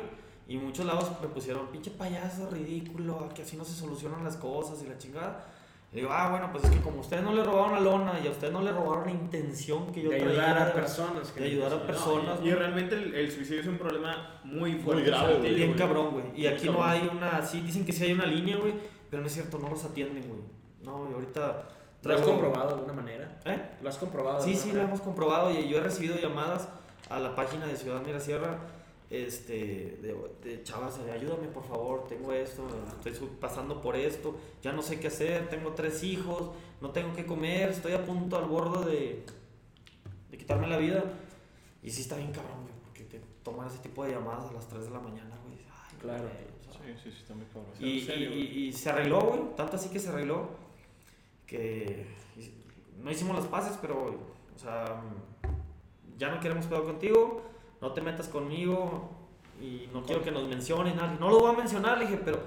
Y 0.49 0.57
muchos 0.57 0.85
lados 0.85 1.11
me 1.21 1.29
pusieron, 1.29 1.69
pinche 1.69 1.91
payaso 1.93 2.51
ridículo, 2.51 3.29
que 3.35 3.43
así 3.43 3.57
no 3.57 3.65
se 3.65 3.75
solucionan 3.75 4.25
las 4.25 4.37
cosas 4.37 4.83
y 4.83 4.89
la 4.89 4.99
chingada. 4.99 5.47
Y 5.93 5.97
digo, 5.97 6.09
ah, 6.11 6.31
bueno, 6.31 6.51
pues 6.51 6.65
es 6.65 6.71
que 6.71 6.81
como 6.81 7.01
ustedes 7.01 7.23
no 7.23 7.35
le 7.35 7.45
robaron 7.45 7.75
la 7.75 7.81
lona 7.81 8.19
y 8.19 8.27
a 8.27 8.31
ustedes 8.31 8.51
no 8.51 8.63
le 8.63 8.73
robaron 8.73 9.05
la 9.05 9.11
intención 9.11 9.93
que 9.93 10.01
yo 10.01 10.11
de 10.11 10.21
traía 10.21 10.53
ayudar 10.53 10.69
a 10.69 10.73
personas. 10.73 11.31
que 11.33 11.41
de 11.41 11.47
ayudar 11.47 11.73
a 11.75 11.87
personas. 11.87 12.39
Y 12.43 12.51
realmente 12.51 12.95
el, 12.95 13.15
el 13.15 13.31
suicidio 13.31 13.61
es 13.61 13.67
un 13.67 13.77
problema 13.77 14.41
muy 14.43 14.77
fuerte. 14.77 15.05
grave, 15.05 15.35
güey. 15.37 15.55
Bien 15.55 15.75
cabrón, 15.75 16.13
güey. 16.13 16.25
Y 16.35 16.47
aquí 16.47 16.71
no 16.71 16.83
hay 16.83 17.11
una. 17.13 17.43
Sí, 17.43 17.61
dicen 17.61 17.85
que 17.85 17.93
sí 17.93 18.05
hay 18.05 18.13
una 18.13 18.25
línea, 18.25 18.57
güey. 18.57 18.73
Pero 19.11 19.21
no 19.21 19.27
es 19.27 19.35
cierto, 19.35 19.59
no 19.59 19.69
los 19.69 19.85
atienden, 19.85 20.27
güey. 20.27 20.41
No, 20.83 21.11
y 21.11 21.13
ahorita. 21.13 21.69
¿Lo 22.05 22.15
has 22.15 22.23
comprobado 22.23 22.69
de 22.69 22.75
alguna 22.75 22.95
manera? 22.95 23.39
¿Eh? 23.45 23.61
¿Lo 23.83 23.89
has 23.91 23.99
comprobado? 23.99 24.43
Sí, 24.43 24.57
sí, 24.57 24.73
lo 24.73 24.81
hemos 24.81 25.03
comprobado. 25.03 25.51
Y 25.51 25.69
yo 25.69 25.77
he 25.77 25.81
recibido 25.83 26.17
llamadas 26.17 26.69
a 27.11 27.21
la 27.21 27.35
página 27.35 27.67
de 27.67 27.77
Ciudad 27.77 28.01
Mirasierra. 28.01 28.59
Este, 29.13 29.99
de, 30.01 30.17
de 30.43 30.63
chavas, 30.63 30.99
ayúdame 31.01 31.49
por 31.49 31.65
favor, 31.65 32.07
tengo 32.09 32.33
esto, 32.33 32.67
estoy 33.05 33.29
pasando 33.39 33.83
por 33.83 33.95
esto, 33.95 34.35
ya 34.63 34.73
no 34.73 34.81
sé 34.81 34.99
qué 34.99 35.09
hacer, 35.09 35.51
tengo 35.51 35.73
tres 35.75 36.03
hijos, 36.03 36.51
no 36.81 36.93
tengo 36.93 37.13
que 37.15 37.27
comer, 37.27 37.69
estoy 37.69 37.93
a 37.93 38.07
punto 38.07 38.39
al 38.39 38.47
borde 38.47 38.91
de, 38.91 39.27
de 40.31 40.39
quitarme 40.39 40.67
la 40.67 40.79
vida. 40.79 41.05
Y 41.83 41.91
sí 41.91 42.01
está 42.01 42.17
bien 42.17 42.33
cabrón, 42.33 42.63
güey, 42.63 42.75
porque 42.85 43.03
te 43.05 43.21
toman 43.43 43.67
ese 43.69 43.81
tipo 43.81 44.03
de 44.03 44.13
llamadas 44.13 44.47
a 44.49 44.53
las 44.55 44.67
3 44.69 44.85
de 44.85 44.91
la 44.91 45.01
mañana, 45.01 45.37
güey. 45.45 45.59
Ay, 45.59 45.97
Claro. 46.01 46.23
güey, 46.23 46.35
o 46.71 46.73
sea, 46.73 46.83
Sí, 46.87 47.01
sí, 47.05 47.11
sí, 47.11 47.19
está 47.21 47.35
muy 47.35 47.45
cabrón. 47.47 47.71
Y, 47.81 48.01
serio, 48.01 48.31
y- 48.33 48.41
y- 48.41 48.67
y 48.69 48.73
se 48.73 48.89
arregló, 48.89 49.21
güey. 49.21 49.41
Tanto 49.57 49.77
así 49.77 49.91
que 49.91 49.99
se 49.99 50.09
arregló. 50.09 50.49
Que 51.47 52.07
no 52.99 53.11
hicimos 53.11 53.37
las 53.37 53.47
paces, 53.47 53.77
pero, 53.83 54.07
o 54.55 54.59
sea, 54.59 55.03
ya 56.17 56.31
no 56.35 56.41
queremos 56.41 56.65
pedo 56.67 56.85
contigo. 56.85 57.43
No 57.83 57.93
te 57.93 58.01
metas 58.01 58.29
conmigo. 58.29 59.11
Y 59.61 59.89
no 59.93 60.03
quiero 60.03 60.23
que 60.23 60.31
nos 60.31 60.49
menciones 60.49 60.95
nada. 60.97 61.17
No 61.21 61.29
lo 61.29 61.41
voy 61.41 61.55
a 61.55 61.59
mencionar, 61.59 61.99
le 61.99 62.07
dije, 62.07 62.21
pero 62.25 62.41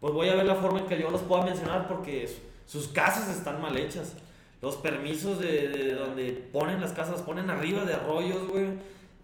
pues 0.00 0.12
voy 0.14 0.28
a 0.28 0.34
ver 0.34 0.46
la 0.46 0.54
forma 0.54 0.80
en 0.80 0.86
que 0.86 0.98
yo 0.98 1.10
los 1.10 1.20
pueda 1.22 1.44
mencionar 1.44 1.86
porque 1.86 2.26
su- 2.26 2.40
sus 2.80 2.88
casas 2.88 3.28
están 3.28 3.60
mal 3.60 3.76
hechas. 3.76 4.14
Los 4.62 4.76
permisos 4.76 5.38
de, 5.38 5.68
de 5.68 5.94
donde 5.94 6.32
ponen 6.52 6.80
las 6.80 6.92
casas, 6.92 7.20
ponen 7.22 7.50
arriba 7.50 7.84
de 7.84 7.94
arroyos, 7.94 8.48
güey. 8.48 8.70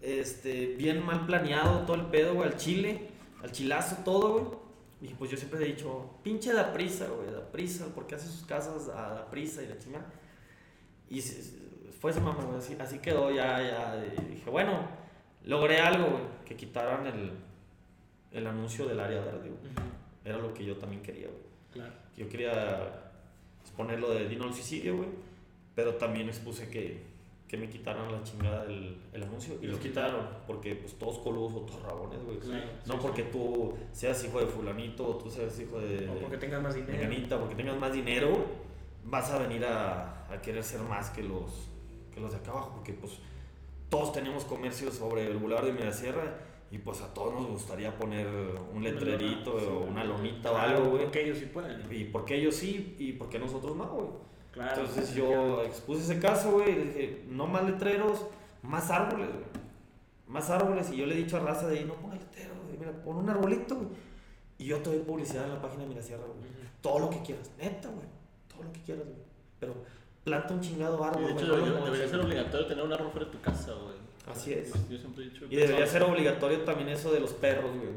Este, 0.01 0.75
bien 0.77 1.05
mal 1.05 1.25
planeado 1.25 1.79
todo 1.85 1.95
el 1.95 2.05
pedo, 2.07 2.35
güey, 2.35 2.49
al 2.49 2.57
chile, 2.57 3.09
al 3.41 3.51
chilazo, 3.51 3.97
todo, 4.05 4.29
güey. 4.33 4.45
Y 5.01 5.13
pues 5.15 5.29
yo 5.31 5.35
siempre 5.37 5.61
he 5.61 5.65
dicho, 5.67 6.09
pinche 6.23 6.53
da 6.53 6.71
prisa, 6.71 7.07
güey, 7.07 7.29
da 7.33 7.51
prisa, 7.51 7.87
porque 7.93 8.15
hace 8.15 8.27
sus 8.27 8.45
casas 8.45 8.87
a 8.89 9.09
da 9.13 9.29
prisa 9.29 9.61
y 9.61 9.67
la 9.67 9.77
chingada. 9.77 10.05
Y 11.09 11.21
fue 11.99 12.11
esa 12.11 12.21
mamá, 12.21 12.45
así, 12.57 12.77
así 12.79 12.99
quedó, 12.99 13.29
ya, 13.31 13.61
ya. 13.61 14.05
Y 14.21 14.35
dije, 14.35 14.49
bueno, 14.49 14.87
logré 15.45 15.79
algo, 15.79 16.09
güey, 16.09 16.23
que 16.45 16.55
quitaran 16.55 17.05
el, 17.07 17.31
el 18.31 18.47
anuncio 18.47 18.85
del 18.85 18.99
área 18.99 19.21
verde, 19.21 19.49
güey. 19.49 19.73
Era 20.25 20.37
lo 20.37 20.53
que 20.53 20.63
yo 20.63 20.77
también 20.77 21.01
quería, 21.01 21.27
güey. 21.27 21.43
Claro. 21.71 21.93
Yo 22.15 22.29
quería 22.29 23.11
exponer 23.61 23.99
lo 23.99 24.11
de 24.11 24.27
Dino 24.27 24.45
al 24.45 24.53
suicidio, 24.53 24.97
güey. 24.97 25.09
Pero 25.75 25.95
también 25.95 26.29
expuse 26.29 26.69
que, 26.69 27.01
que 27.47 27.57
me 27.57 27.67
quitaran 27.67 28.11
la 28.11 28.21
chingada 28.23 28.63
el, 28.65 28.95
el 29.11 29.23
anuncio. 29.23 29.57
Y 29.61 29.67
lo 29.67 29.79
quitaron. 29.79 30.27
Porque 30.45 30.75
pues 30.75 30.93
todos 30.99 31.17
coludos 31.19 31.53
o 31.55 31.59
todos 31.61 31.81
rabones, 31.81 32.23
güey. 32.23 32.37
Claro, 32.37 32.65
no 32.85 32.93
sí, 32.93 32.99
porque 33.01 33.23
tú 33.23 33.73
seas 33.91 34.23
hijo 34.23 34.39
de 34.39 34.45
fulanito 34.45 35.07
o 35.07 35.15
tú 35.17 35.29
seas 35.29 35.59
hijo 35.59 35.79
de... 35.79 36.07
O 36.07 36.19
porque 36.19 36.37
tengas 36.37 36.61
más 36.61 36.75
dinero. 36.75 36.93
Menganita, 36.93 37.39
porque 37.39 37.55
tengas 37.55 37.77
más 37.79 37.91
dinero, 37.91 38.45
vas 39.03 39.31
a 39.31 39.39
venir 39.39 39.65
a, 39.65 40.31
a 40.31 40.41
querer 40.41 40.63
ser 40.63 40.81
más 40.81 41.09
que 41.09 41.23
los, 41.23 41.69
que 42.13 42.21
los 42.21 42.31
de 42.31 42.37
acá 42.37 42.51
abajo, 42.51 42.73
porque 42.75 42.93
pues 42.93 43.13
todos 43.93 44.11
tenemos 44.11 44.43
comercios 44.45 44.95
sobre 44.95 45.27
el 45.27 45.37
Boulevard 45.37 45.65
de 45.65 45.71
Mediasierra 45.71 46.35
y 46.71 46.79
pues 46.79 47.01
a 47.01 47.13
todos 47.13 47.35
nos 47.35 47.45
gustaría 47.45 47.95
poner 47.95 48.25
un 48.73 48.83
letrerito 48.83 49.53
lona, 49.53 49.67
o 49.67 49.83
sí. 49.83 49.87
una 49.87 50.03
lonita 50.03 50.49
o 50.49 50.55
Claro, 50.55 50.77
algo, 50.77 50.89
güey. 50.89 51.03
Porque 51.03 51.21
ellos 51.21 51.37
sí 51.37 51.45
pueden. 51.45 51.81
Y 51.91 52.05
porque 52.05 52.35
ellos 52.35 52.55
sí 52.55 52.95
y 52.97 53.11
porque 53.13 53.37
nosotros 53.37 53.75
no, 53.75 53.85
güey. 53.85 54.07
Claro. 54.51 54.81
Entonces 54.81 55.13
yo 55.13 55.61
expuse 55.61 56.01
ese 56.01 56.19
caso, 56.19 56.53
güey, 56.53 56.71
y 56.71 56.83
dije, 56.85 57.25
no 57.29 57.45
más 57.45 57.65
letreros, 57.65 58.25
más 58.63 58.89
árboles, 58.89 59.29
güey. 59.29 59.45
Más 60.25 60.49
árboles. 60.49 60.89
Y 60.91 60.97
yo 60.97 61.05
le 61.05 61.13
he 61.13 61.17
dicho 61.19 61.37
a 61.37 61.41
Raza 61.41 61.67
de 61.67 61.77
ahí, 61.77 61.85
no 61.85 61.93
ponga 61.93 62.15
letreros, 62.15 62.57
güey, 62.65 62.75
mira, 62.79 62.91
pon 63.03 63.17
un 63.17 63.29
arbolito, 63.29 63.75
güey. 63.75 63.89
Y 64.57 64.65
yo 64.65 64.79
te 64.79 64.89
doy 64.89 64.99
publicidad 65.01 65.43
en 65.43 65.53
la 65.53 65.61
página 65.61 65.83
de 65.83 65.89
Mirasierra, 65.89 66.23
güey. 66.25 66.49
Todo 66.81 66.97
lo 66.97 67.11
que 67.11 67.21
quieras, 67.21 67.51
neta, 67.59 67.89
güey. 67.89 68.07
Todo 68.47 68.63
lo 68.63 68.71
que 68.71 68.81
quieras, 68.81 69.05
güey. 69.05 69.17
Pero 69.59 69.75
planta 70.23 70.53
un 70.53 70.61
chingado 70.61 70.99
Y 70.99 71.03
árbol, 71.07 71.25
de 71.25 71.33
güey. 71.33 71.43
hecho, 71.45 71.45
no 71.45 71.57
lo 71.57 71.65
debería, 71.65 71.85
debería 71.85 72.07
ser 72.07 72.17
güey. 72.19 72.31
obligatorio 72.31 72.67
tener 72.67 72.83
un 72.85 72.93
árbol 72.93 73.11
fuera 73.11 73.25
de 73.25 73.31
tu 73.31 73.41
casa, 73.41 73.71
güey. 73.73 73.95
Así 74.25 74.53
es. 74.53 74.71
Yo 74.89 74.97
siempre 74.97 75.25
he 75.25 75.29
dicho. 75.29 75.45
Y 75.49 75.55
debería 75.55 75.85
ser 75.85 76.03
obligatorio 76.03 76.61
también 76.61 76.89
eso 76.89 77.11
de 77.11 77.19
los 77.19 77.31
perros, 77.33 77.71
güey. 77.75 77.89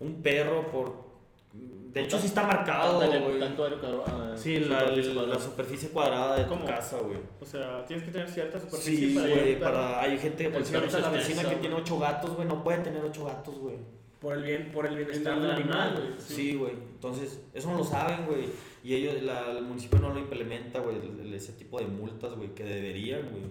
Un 0.00 0.20
perro 0.22 0.66
por... 0.70 1.12
De 1.54 2.00
hecho, 2.00 2.18
sí 2.18 2.26
está 2.26 2.42
marcado, 2.46 2.98
Tanto- 2.98 3.20
güey. 3.26 3.38
Tanto 3.38 3.64
aire 3.64 3.76
cuadrado. 3.76 4.36
Sí, 4.36 4.58
la, 4.60 4.80
superficie 4.80 5.08
la 5.10 5.14
cuadrada. 5.14 5.40
superficie 5.40 5.88
cuadrada 5.90 6.36
de 6.36 6.44
tu 6.44 6.64
casa, 6.64 6.96
güey. 7.00 7.18
O 7.40 7.44
sea, 7.44 7.84
tienes 7.84 8.04
que 8.06 8.10
tener 8.10 8.28
cierta 8.28 8.58
superficie 8.58 9.08
Sí, 9.08 9.14
para 9.14 9.28
güey, 9.28 9.52
un 9.54 9.58
perro. 9.60 9.72
para... 9.72 10.00
hay 10.00 10.18
gente, 10.18 10.48
por 10.50 10.62
ejemplo, 10.62 10.90
perro 10.90 11.00
la 11.00 11.10
vecina 11.10 11.40
que 11.42 11.46
güey. 11.48 11.60
tiene 11.60 11.76
ocho 11.76 11.98
gatos, 11.98 12.34
güey, 12.34 12.48
no 12.48 12.64
puede 12.64 12.78
tener 12.78 13.04
ocho 13.04 13.24
gatos, 13.26 13.58
güey. 13.58 13.76
Por 14.22 14.34
el 14.34 14.44
bien, 14.44 14.70
por 14.72 14.86
el 14.86 14.96
bienestar 14.96 15.34
El 15.36 15.42
del 15.42 15.50
animal, 15.50 15.94
güey. 15.96 16.08
Sí, 16.18 16.54
güey. 16.54 16.72
Entonces, 16.72 17.42
eso 17.52 17.70
no 17.72 17.78
lo 17.78 17.84
saben, 17.84 18.24
güey. 18.26 18.46
Y 18.84 18.94
ellos, 18.94 19.20
la- 19.22 19.50
el 19.50 19.64
municipio 19.64 19.98
no 19.98 20.14
lo 20.14 20.20
implementa, 20.20 20.78
güey, 20.78 20.96
ese 21.34 21.52
tipo 21.54 21.78
de 21.80 21.86
multas, 21.86 22.32
güey, 22.34 22.54
que 22.54 22.62
deberían, 22.64 23.22
güey. 23.30 23.42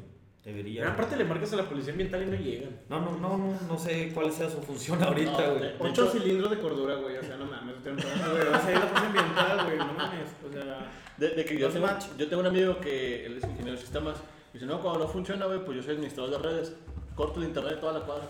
Deberían. 0.43 0.84
Pero 0.86 0.93
aparte 0.93 1.17
le 1.17 1.26
marcas 1.26 1.53
a 1.53 1.57
la 1.57 1.69
policía 1.69 1.91
ambiental 1.91 2.24
y 2.24 2.26
no 2.26 2.36
llegan. 2.36 2.80
No, 2.89 2.99
no, 2.99 3.11
no, 3.17 3.38
no, 3.38 3.59
no 3.67 3.78
sé 3.78 4.11
cuál 4.13 4.32
sea 4.32 4.49
su 4.49 4.57
función 4.61 5.03
ahorita, 5.03 5.32
No, 5.34 5.49
güey. 5.55 5.59
de- 5.61 5.76
Ocho 5.78 5.89
hecho- 6.05 6.11
cilindros 6.13 6.49
de 6.49 6.57
cordura, 6.59 6.95
güey. 6.95 7.17
O 7.17 7.22
sea, 7.22 7.38
no 7.38 7.45
mames. 7.45 7.76
no 7.76 7.82
tengo 7.84 7.97
problema, 7.97 8.28
güey. 8.30 8.41
O 8.47 8.51
sea, 8.51 8.67
ahí 8.67 8.74
la 8.74 8.88
policía 8.88 9.07
ambiental, 9.07 9.65
güey. 9.65 9.78
No 9.78 9.93
mames. 9.93 10.30
O 10.49 10.51
sea, 10.51 10.91
De, 11.17 11.30
de 11.36 11.45
que 11.45 11.59
yo, 11.59 11.69
tengo, 11.69 11.88
yo 12.17 12.28
tengo 12.28 12.39
un 12.41 12.47
amigo 12.47 12.80
que 12.80 13.26
él 13.28 13.38
es 13.38 13.43
ingeniero 13.43 13.74
de 13.74 13.78
sistemas. 13.78 14.17
Y 14.49 14.53
dice, 14.53 14.65
no, 14.65 14.82
cuando 14.82 15.01
no 15.01 15.07
funciona, 15.07 15.45
güey, 15.45 15.63
pues 15.63 15.78
yo 15.78 15.84
soy 15.84 15.93
administrador 15.93 16.32
de 16.32 16.38
redes. 16.49 16.76
Corto 17.15 17.39
el 17.39 17.47
internet 17.47 17.80
toda 17.80 17.93
la 17.99 18.05
cuadra 18.05 18.24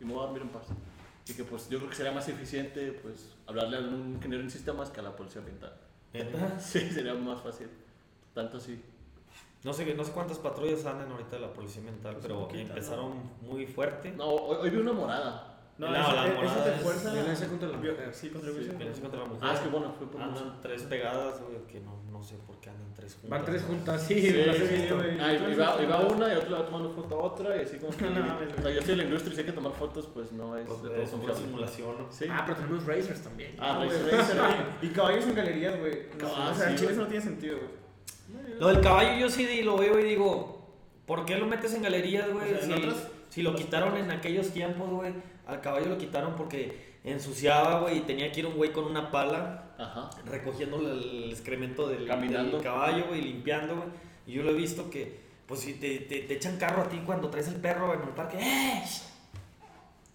y 0.00 0.04
me 0.06 0.14
voy 0.14 0.22
a 0.22 0.26
dormir 0.26 0.42
en 0.42 0.48
paz. 0.48 0.68
Y 1.28 1.34
que 1.34 1.44
pues 1.44 1.68
yo 1.68 1.78
creo 1.78 1.90
que 1.90 1.96
sería 1.96 2.12
más 2.12 2.26
eficiente, 2.28 2.92
pues, 3.02 3.34
hablarle 3.46 3.76
a 3.76 3.80
un 3.80 4.14
ingeniero 4.14 4.42
en 4.42 4.50
sistemas 4.50 4.90
que 4.90 5.00
a 5.00 5.02
la 5.02 5.14
policía 5.14 5.40
ambiental. 5.40 5.74
¿Neta? 6.12 6.58
Sí, 6.60 6.90
sería 6.90 7.14
más 7.14 7.42
fácil. 7.42 7.68
Tanto 8.34 8.56
así. 8.56 8.82
No 9.64 9.72
sé, 9.72 9.92
no 9.94 10.04
sé 10.04 10.12
cuántas 10.12 10.38
patrullas 10.38 10.86
andan 10.86 11.10
ahorita 11.10 11.36
de 11.36 11.40
la 11.40 11.52
policía 11.52 11.82
mental, 11.82 12.16
pero 12.22 12.40
poquita, 12.40 12.68
empezaron 12.68 13.30
muy 13.42 13.66
fuerte. 13.66 14.12
No, 14.12 14.26
hoy, 14.26 14.56
hoy 14.62 14.70
vi 14.70 14.76
una 14.78 14.92
morada. 14.92 15.57
No, 15.78 15.86
No, 15.90 15.96
esa, 15.96 16.12
la 16.12 16.26
esa 16.26 16.34
morada 16.34 16.64
te 16.64 16.70
fuerza. 16.82 17.12
violencia 17.12 17.48
contra 17.48 17.68
la 17.68 17.76
mujer. 17.76 18.08
Sí, 18.12 18.28
contra 18.30 18.50
la 18.50 18.58
Sí, 18.58 18.64
violencia. 18.68 19.02
Contra 19.02 19.20
la 19.20 19.26
mujer. 19.26 19.42
Ah, 19.42 19.54
es 19.54 19.60
que 19.60 19.68
bueno, 19.68 19.94
fue 19.96 20.10
por. 20.10 20.20
Andan 20.22 20.60
tres 20.60 20.82
pegadas, 20.82 21.40
güey, 21.40 21.66
que 21.66 21.80
no, 21.80 22.02
no 22.10 22.22
sé 22.22 22.34
por 22.46 22.58
qué 22.58 22.70
andan 22.70 22.92
tres 22.94 23.14
juntas. 23.14 23.30
Van 23.30 23.44
tres 23.44 23.62
¿no? 23.62 23.68
juntas, 23.68 24.02
sí, 24.02 24.20
Sí, 24.20 24.26
he 24.28 24.54
sí, 24.54 24.94
güey. 24.94 25.20
Ah, 25.20 25.32
y 25.32 25.54
va, 25.54 25.82
y 25.82 25.86
va 25.86 26.00
una 26.00 26.32
y 26.32 26.36
otra 26.36 26.48
le 26.50 26.56
va 26.56 26.66
tomando 26.66 26.90
foto 26.90 27.14
a 27.20 27.22
otra 27.24 27.56
y 27.56 27.60
así 27.64 27.76
como 27.78 27.96
que... 27.96 28.04
No 28.10 28.20
o 28.58 28.62
sea, 28.62 28.70
yo 28.72 28.80
soy 28.80 28.90
de 28.90 28.96
la 28.96 29.02
industria 29.04 29.32
y 29.32 29.36
sé 29.36 29.44
que 29.44 29.52
tomar 29.52 29.72
fotos 29.72 30.08
pues 30.12 30.32
no 30.32 30.56
es 30.56 30.66
Pues, 30.66 30.82
de 30.82 30.88
todo 30.90 31.02
es 31.02 31.12
una 31.12 31.34
simulación, 31.34 31.98
¿no? 31.98 32.06
Sí. 32.12 32.24
Ah, 32.28 32.42
pero 32.44 32.58
tenemos 32.58 32.84
racers 32.84 33.20
también. 33.22 33.54
Ah, 33.58 33.76
güey, 33.76 33.88
Racer 33.90 34.12
Racer. 34.18 34.36
güey. 34.80 34.90
Y 34.90 34.94
caballos 34.94 35.24
en 35.26 35.34
galerías, 35.36 35.78
güey. 35.78 35.92
No, 36.20 36.26
Ah, 36.36 36.50
o 36.52 36.54
sea, 36.56 36.66
sí, 36.66 36.70
en 36.72 36.76
Chile 36.76 36.86
güey. 36.86 36.92
eso 36.94 37.02
no 37.02 37.08
tiene 37.08 37.24
sentido, 37.24 37.56
güey. 37.58 38.58
Lo 38.58 38.66
del 38.68 38.80
caballo 38.80 39.18
yo 39.20 39.30
sí 39.30 39.62
lo 39.62 39.76
veo 39.78 39.98
y 40.00 40.02
digo, 40.02 40.68
¿por 41.06 41.24
qué 41.24 41.36
lo 41.38 41.46
metes 41.46 41.72
en 41.74 41.82
galerías, 41.82 42.28
güey? 42.32 42.46
Si 43.30 43.42
lo 43.42 43.54
quitaron 43.54 43.96
en 43.96 44.10
aquellos 44.10 44.48
tiempos, 44.50 44.90
güey, 44.90 45.12
al 45.48 45.60
caballo 45.60 45.86
lo 45.86 45.98
quitaron 45.98 46.36
porque 46.36 46.98
ensuciaba, 47.02 47.80
güey, 47.80 47.98
y 47.98 48.00
tenía 48.02 48.30
que 48.30 48.40
ir 48.40 48.46
un 48.46 48.54
güey 48.54 48.70
con 48.70 48.84
una 48.84 49.10
pala 49.10 49.64
Ajá. 49.78 50.10
recogiendo 50.26 50.78
el 50.78 51.30
excremento 51.32 51.88
del, 51.88 52.06
del 52.06 52.62
caballo, 52.62 53.06
güey, 53.08 53.22
limpiando, 53.22 53.76
güey. 53.76 53.88
Y 54.26 54.32
yo 54.34 54.42
lo 54.42 54.50
he 54.50 54.54
visto 54.54 54.90
que, 54.90 55.20
pues 55.46 55.60
si 55.60 55.74
te, 55.74 56.00
te, 56.00 56.20
te 56.20 56.34
echan 56.34 56.58
carro 56.58 56.82
a 56.82 56.88
ti 56.88 57.00
cuando 57.04 57.30
traes 57.30 57.48
el 57.48 57.56
perro 57.56 57.94
en 57.94 58.02
el 58.02 58.10
parque, 58.10 58.36
¡eh! 58.38 58.82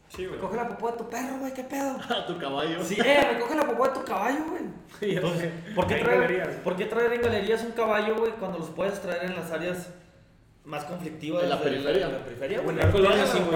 Sí, 0.10 0.28
güey. 0.28 0.36
Recoge 0.36 0.56
la 0.56 0.68
popó 0.68 0.92
de 0.92 0.98
tu 0.98 1.10
perro, 1.10 1.40
güey, 1.40 1.54
¿qué 1.54 1.64
pedo? 1.64 1.98
A 2.10 2.28
tu 2.28 2.38
caballo. 2.38 2.84
Sí, 2.84 2.98
eh, 3.04 3.34
recoge 3.34 3.56
la 3.56 3.66
popó 3.66 3.88
de 3.88 3.94
tu 3.96 4.04
caballo, 4.06 4.46
güey. 4.48 4.64
Entonces. 5.16 5.52
¿por 5.74 5.88
qué, 5.88 5.96
traer. 5.96 6.62
¿por 6.64 6.76
qué 6.76 6.86
traer 6.86 7.14
en 7.14 7.22
galerías 7.24 7.64
un 7.64 7.72
caballo, 7.72 8.16
güey, 8.18 8.34
cuando 8.34 8.60
los 8.60 8.70
puedes 8.70 9.02
traer 9.02 9.24
en 9.24 9.36
las 9.36 9.50
áreas 9.50 9.90
más 10.66 10.86
conflictivas 10.86 11.44
En 11.44 11.50
la 11.50 11.58
de 11.58 11.64
periferia. 11.64 12.08
de 12.08 12.14
la 12.14 12.20
periferia? 12.24 12.62
Bueno, 12.62 12.82
En 12.82 12.92
güey, 12.92 13.04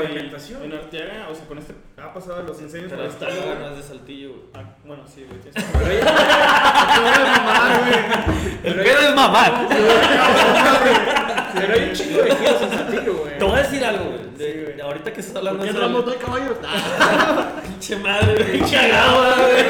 pavimentación. 0.07 0.63
En 0.63 0.73
Arteaga, 0.73 1.27
o 1.31 1.35
sea, 1.35 1.45
con 1.47 1.57
este. 1.57 1.73
Ha 2.01 2.13
pasado 2.13 2.43
los 2.43 2.61
incendios 2.61 2.91
Pero 2.91 3.03
güey. 3.03 3.59
no 3.59 3.69
es 3.69 3.77
de 3.77 3.83
Saltillo, 3.83 4.29
güey. 4.29 4.41
Ah, 4.53 4.63
bueno, 4.85 5.03
sí, 5.07 5.25
güey. 5.27 5.39
tienes- 5.39 5.65
El 8.63 8.73
pedo 8.75 8.99
es 9.09 9.15
mamar. 9.15 9.67
Pero 11.55 11.73
hay 11.73 11.83
un 11.89 11.93
chingo 11.93 12.21
de 12.23 12.35
giros 12.35 12.61
en 12.61 12.69
Saltillo, 12.71 13.13
güey. 13.17 13.37
Te 13.37 13.43
voy 13.45 13.53
a 13.53 13.57
decir 13.63 13.85
algo, 13.85 14.05
güey. 14.05 14.17
de- 14.37 14.73
de 14.75 14.81
ahorita 14.81 15.13
que 15.13 15.19
estás 15.21 15.39
¿Por 15.39 15.47
hablando 15.47 15.63
de 15.63 15.69
en 15.69 15.79
Ramos 15.81 16.15
caballos? 16.17 16.57
Pinche 17.63 17.95
madre, 17.97 18.43
pinche 18.43 18.77
agua, 18.91 19.35
güey. 19.37 19.65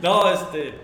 No, 0.00 0.30
este. 0.30 0.74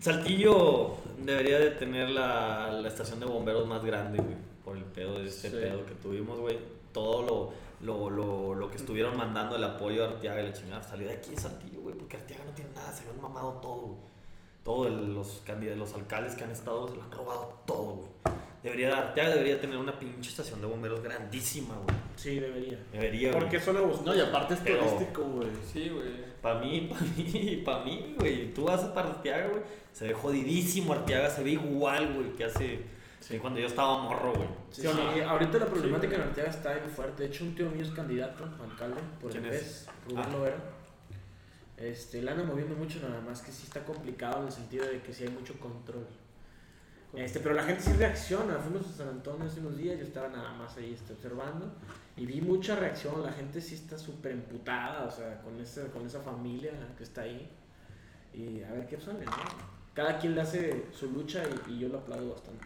Saltillo 0.00 0.96
debería 1.18 1.58
de 1.58 1.70
tener 1.70 2.08
la, 2.10 2.70
la 2.72 2.88
estación 2.88 3.20
de 3.20 3.26
bomberos 3.26 3.66
más 3.66 3.84
grande, 3.84 4.18
güey. 4.18 4.36
Por 4.70 4.78
el 4.78 4.84
pedo 4.84 5.18
de 5.18 5.26
este 5.26 5.50
Sí. 5.50 5.56
pedo 5.56 5.84
que 5.84 5.94
tuvimos, 5.96 6.38
güey. 6.38 6.56
Todo 6.92 7.22
lo, 7.22 7.52
lo, 7.84 8.08
lo, 8.08 8.54
lo 8.54 8.70
que 8.70 8.76
estuvieron 8.76 9.16
mandando 9.16 9.56
el 9.56 9.64
apoyo 9.64 10.04
a 10.04 10.08
Arteaga 10.10 10.40
y 10.42 10.46
la 10.46 10.52
chingada 10.52 10.80
salió 10.82 11.08
de 11.08 11.14
aquí 11.14 11.30
de 11.32 11.38
Saltillo, 11.38 11.80
güey. 11.80 11.96
Porque 11.96 12.16
Arteaga 12.18 12.44
no 12.44 12.52
tiene 12.52 12.70
nada, 12.72 12.92
se 12.92 13.04
lo 13.04 13.10
han 13.10 13.20
mamado 13.20 13.54
todo, 13.54 13.80
güey. 13.80 13.98
Todos 14.62 14.90
los 14.92 15.42
candidatos, 15.44 15.78
los 15.80 15.94
alcaldes 15.94 16.36
que 16.36 16.44
han 16.44 16.52
estado 16.52 16.86
se 16.86 16.94
lo 16.94 17.02
han 17.02 17.10
robado 17.10 17.52
todo, 17.66 17.82
güey. 17.96 18.08
Debería, 18.62 18.96
Arteaga 18.96 19.30
debería 19.30 19.60
tener 19.60 19.76
una 19.76 19.98
pinche 19.98 20.30
estación 20.30 20.60
de 20.60 20.66
bomberos 20.68 21.02
grandísima, 21.02 21.74
güey. 21.82 21.96
Sí, 22.14 22.38
debería. 22.38 22.78
Debería, 22.92 23.30
güey. 23.30 23.40
Porque 23.42 23.58
son 23.58 23.74
nuevos. 23.74 24.02
No, 24.02 24.14
y 24.14 24.20
aparte 24.20 24.54
es 24.54 24.60
Pero- 24.62 24.84
turístico, 24.84 25.22
güey. 25.24 25.48
Sí, 25.72 25.88
güey. 25.88 26.30
Para 26.40 26.60
mí, 26.60 26.88
para 26.90 27.00
mí, 27.02 27.62
para 27.64 27.84
mí, 27.84 28.14
güey. 28.16 28.54
Tú 28.54 28.64
vas 28.66 28.84
a 28.84 28.94
para 28.94 29.08
Arteaga, 29.08 29.48
güey. 29.48 29.62
Se 29.92 30.06
ve 30.06 30.14
jodidísimo 30.14 30.92
Arteaga, 30.92 31.28
se 31.28 31.42
ve 31.42 31.50
igual, 31.52 32.14
güey, 32.14 32.36
que 32.36 32.44
hace. 32.44 32.99
Que 33.28 33.38
cuando 33.38 33.60
yo 33.60 33.66
estaba 33.66 34.02
morro, 34.02 34.32
güey. 34.34 34.48
Sí, 34.70 34.82
¿Sí 34.82 34.86
o 34.88 34.94
no? 34.94 35.12
sí, 35.12 35.20
ahorita 35.20 35.58
la 35.58 35.66
problemática 35.66 36.14
Sí, 36.16 36.20
en 36.20 36.28
Arteaga 36.28 36.50
está 36.50 36.74
bien 36.74 36.88
fuerte. 36.88 37.22
De 37.22 37.28
hecho, 37.28 37.44
un 37.44 37.54
tío 37.54 37.70
mío 37.70 37.82
es 37.82 37.90
candidato 37.90 38.44
a 38.44 38.64
alcalde 38.64 39.00
por 39.20 39.36
el. 39.36 39.42
PES, 39.42 39.88
Rubén 40.08 40.24
Ah. 40.24 40.28
Lovera. 40.32 40.56
Este, 41.76 42.20
la 42.22 42.32
anda 42.32 42.44
moviendo 42.44 42.74
mucho, 42.74 43.00
nada 43.00 43.20
más 43.22 43.40
que 43.40 43.52
sí 43.52 43.64
está 43.66 43.84
complicado 43.84 44.40
en 44.40 44.46
el 44.46 44.52
sentido 44.52 44.86
de 44.86 45.00
que 45.00 45.14
sí 45.14 45.24
hay 45.24 45.30
mucho 45.30 45.58
control. 45.58 46.06
Este, 47.14 47.40
pero 47.40 47.54
la 47.54 47.62
gente 47.62 47.82
sí 47.82 47.92
reacciona. 47.94 48.58
Fuimos 48.58 48.86
a 48.86 48.92
San 48.92 49.08
Antonio 49.08 49.46
hace 49.46 49.60
unos 49.60 49.76
días, 49.76 49.98
yo 49.98 50.04
estaba 50.04 50.28
nada 50.28 50.52
más 50.52 50.76
ahí 50.76 50.92
este, 50.94 51.12
observando 51.14 51.72
y 52.16 52.26
vi 52.26 52.40
mucha 52.40 52.76
reacción. 52.76 53.22
La 53.22 53.32
gente 53.32 53.60
sí 53.60 53.74
está 53.74 53.98
súper 53.98 54.32
emputada, 54.32 55.04
o 55.04 55.10
sea, 55.10 55.40
con, 55.42 55.58
ese, 55.58 55.86
con 55.88 56.06
esa 56.06 56.20
familia 56.20 56.72
que 56.96 57.02
está 57.04 57.22
ahí. 57.22 57.50
Y 58.34 58.62
a 58.62 58.70
ver 58.72 58.86
qué 58.86 59.00
sale, 59.00 59.24
¿no? 59.24 59.32
Cada 60.00 60.18
quien 60.18 60.34
le 60.34 60.40
hace 60.40 60.86
su 60.98 61.10
lucha 61.10 61.42
y, 61.68 61.72
y 61.72 61.78
yo 61.80 61.88
lo 61.90 61.98
aplaudo 61.98 62.30
bastante. 62.30 62.64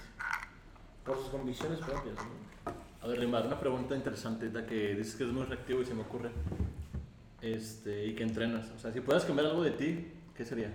Por 1.04 1.18
sus 1.18 1.30
convicciones 1.30 1.80
propias, 1.80 2.14
¿no? 2.14 2.72
A 3.02 3.08
ver, 3.08 3.18
Rimar, 3.18 3.44
una 3.48 3.58
pregunta 3.58 3.96
interesante, 3.96 4.52
la 4.52 4.64
que 4.64 4.94
dices 4.94 5.16
que 5.16 5.24
es 5.24 5.30
muy 5.30 5.42
reactivo 5.42 5.82
y 5.82 5.84
se 5.84 5.94
me 5.94 6.02
ocurre. 6.02 6.30
Este, 7.42 8.06
y 8.06 8.14
que 8.14 8.22
entrenas. 8.22 8.70
O 8.70 8.78
sea, 8.78 8.92
si 8.92 9.00
puedas 9.00 9.24
cambiar 9.24 9.48
algo 9.48 9.64
de 9.64 9.72
ti, 9.72 10.12
¿qué 10.36 10.44
sería? 10.44 10.72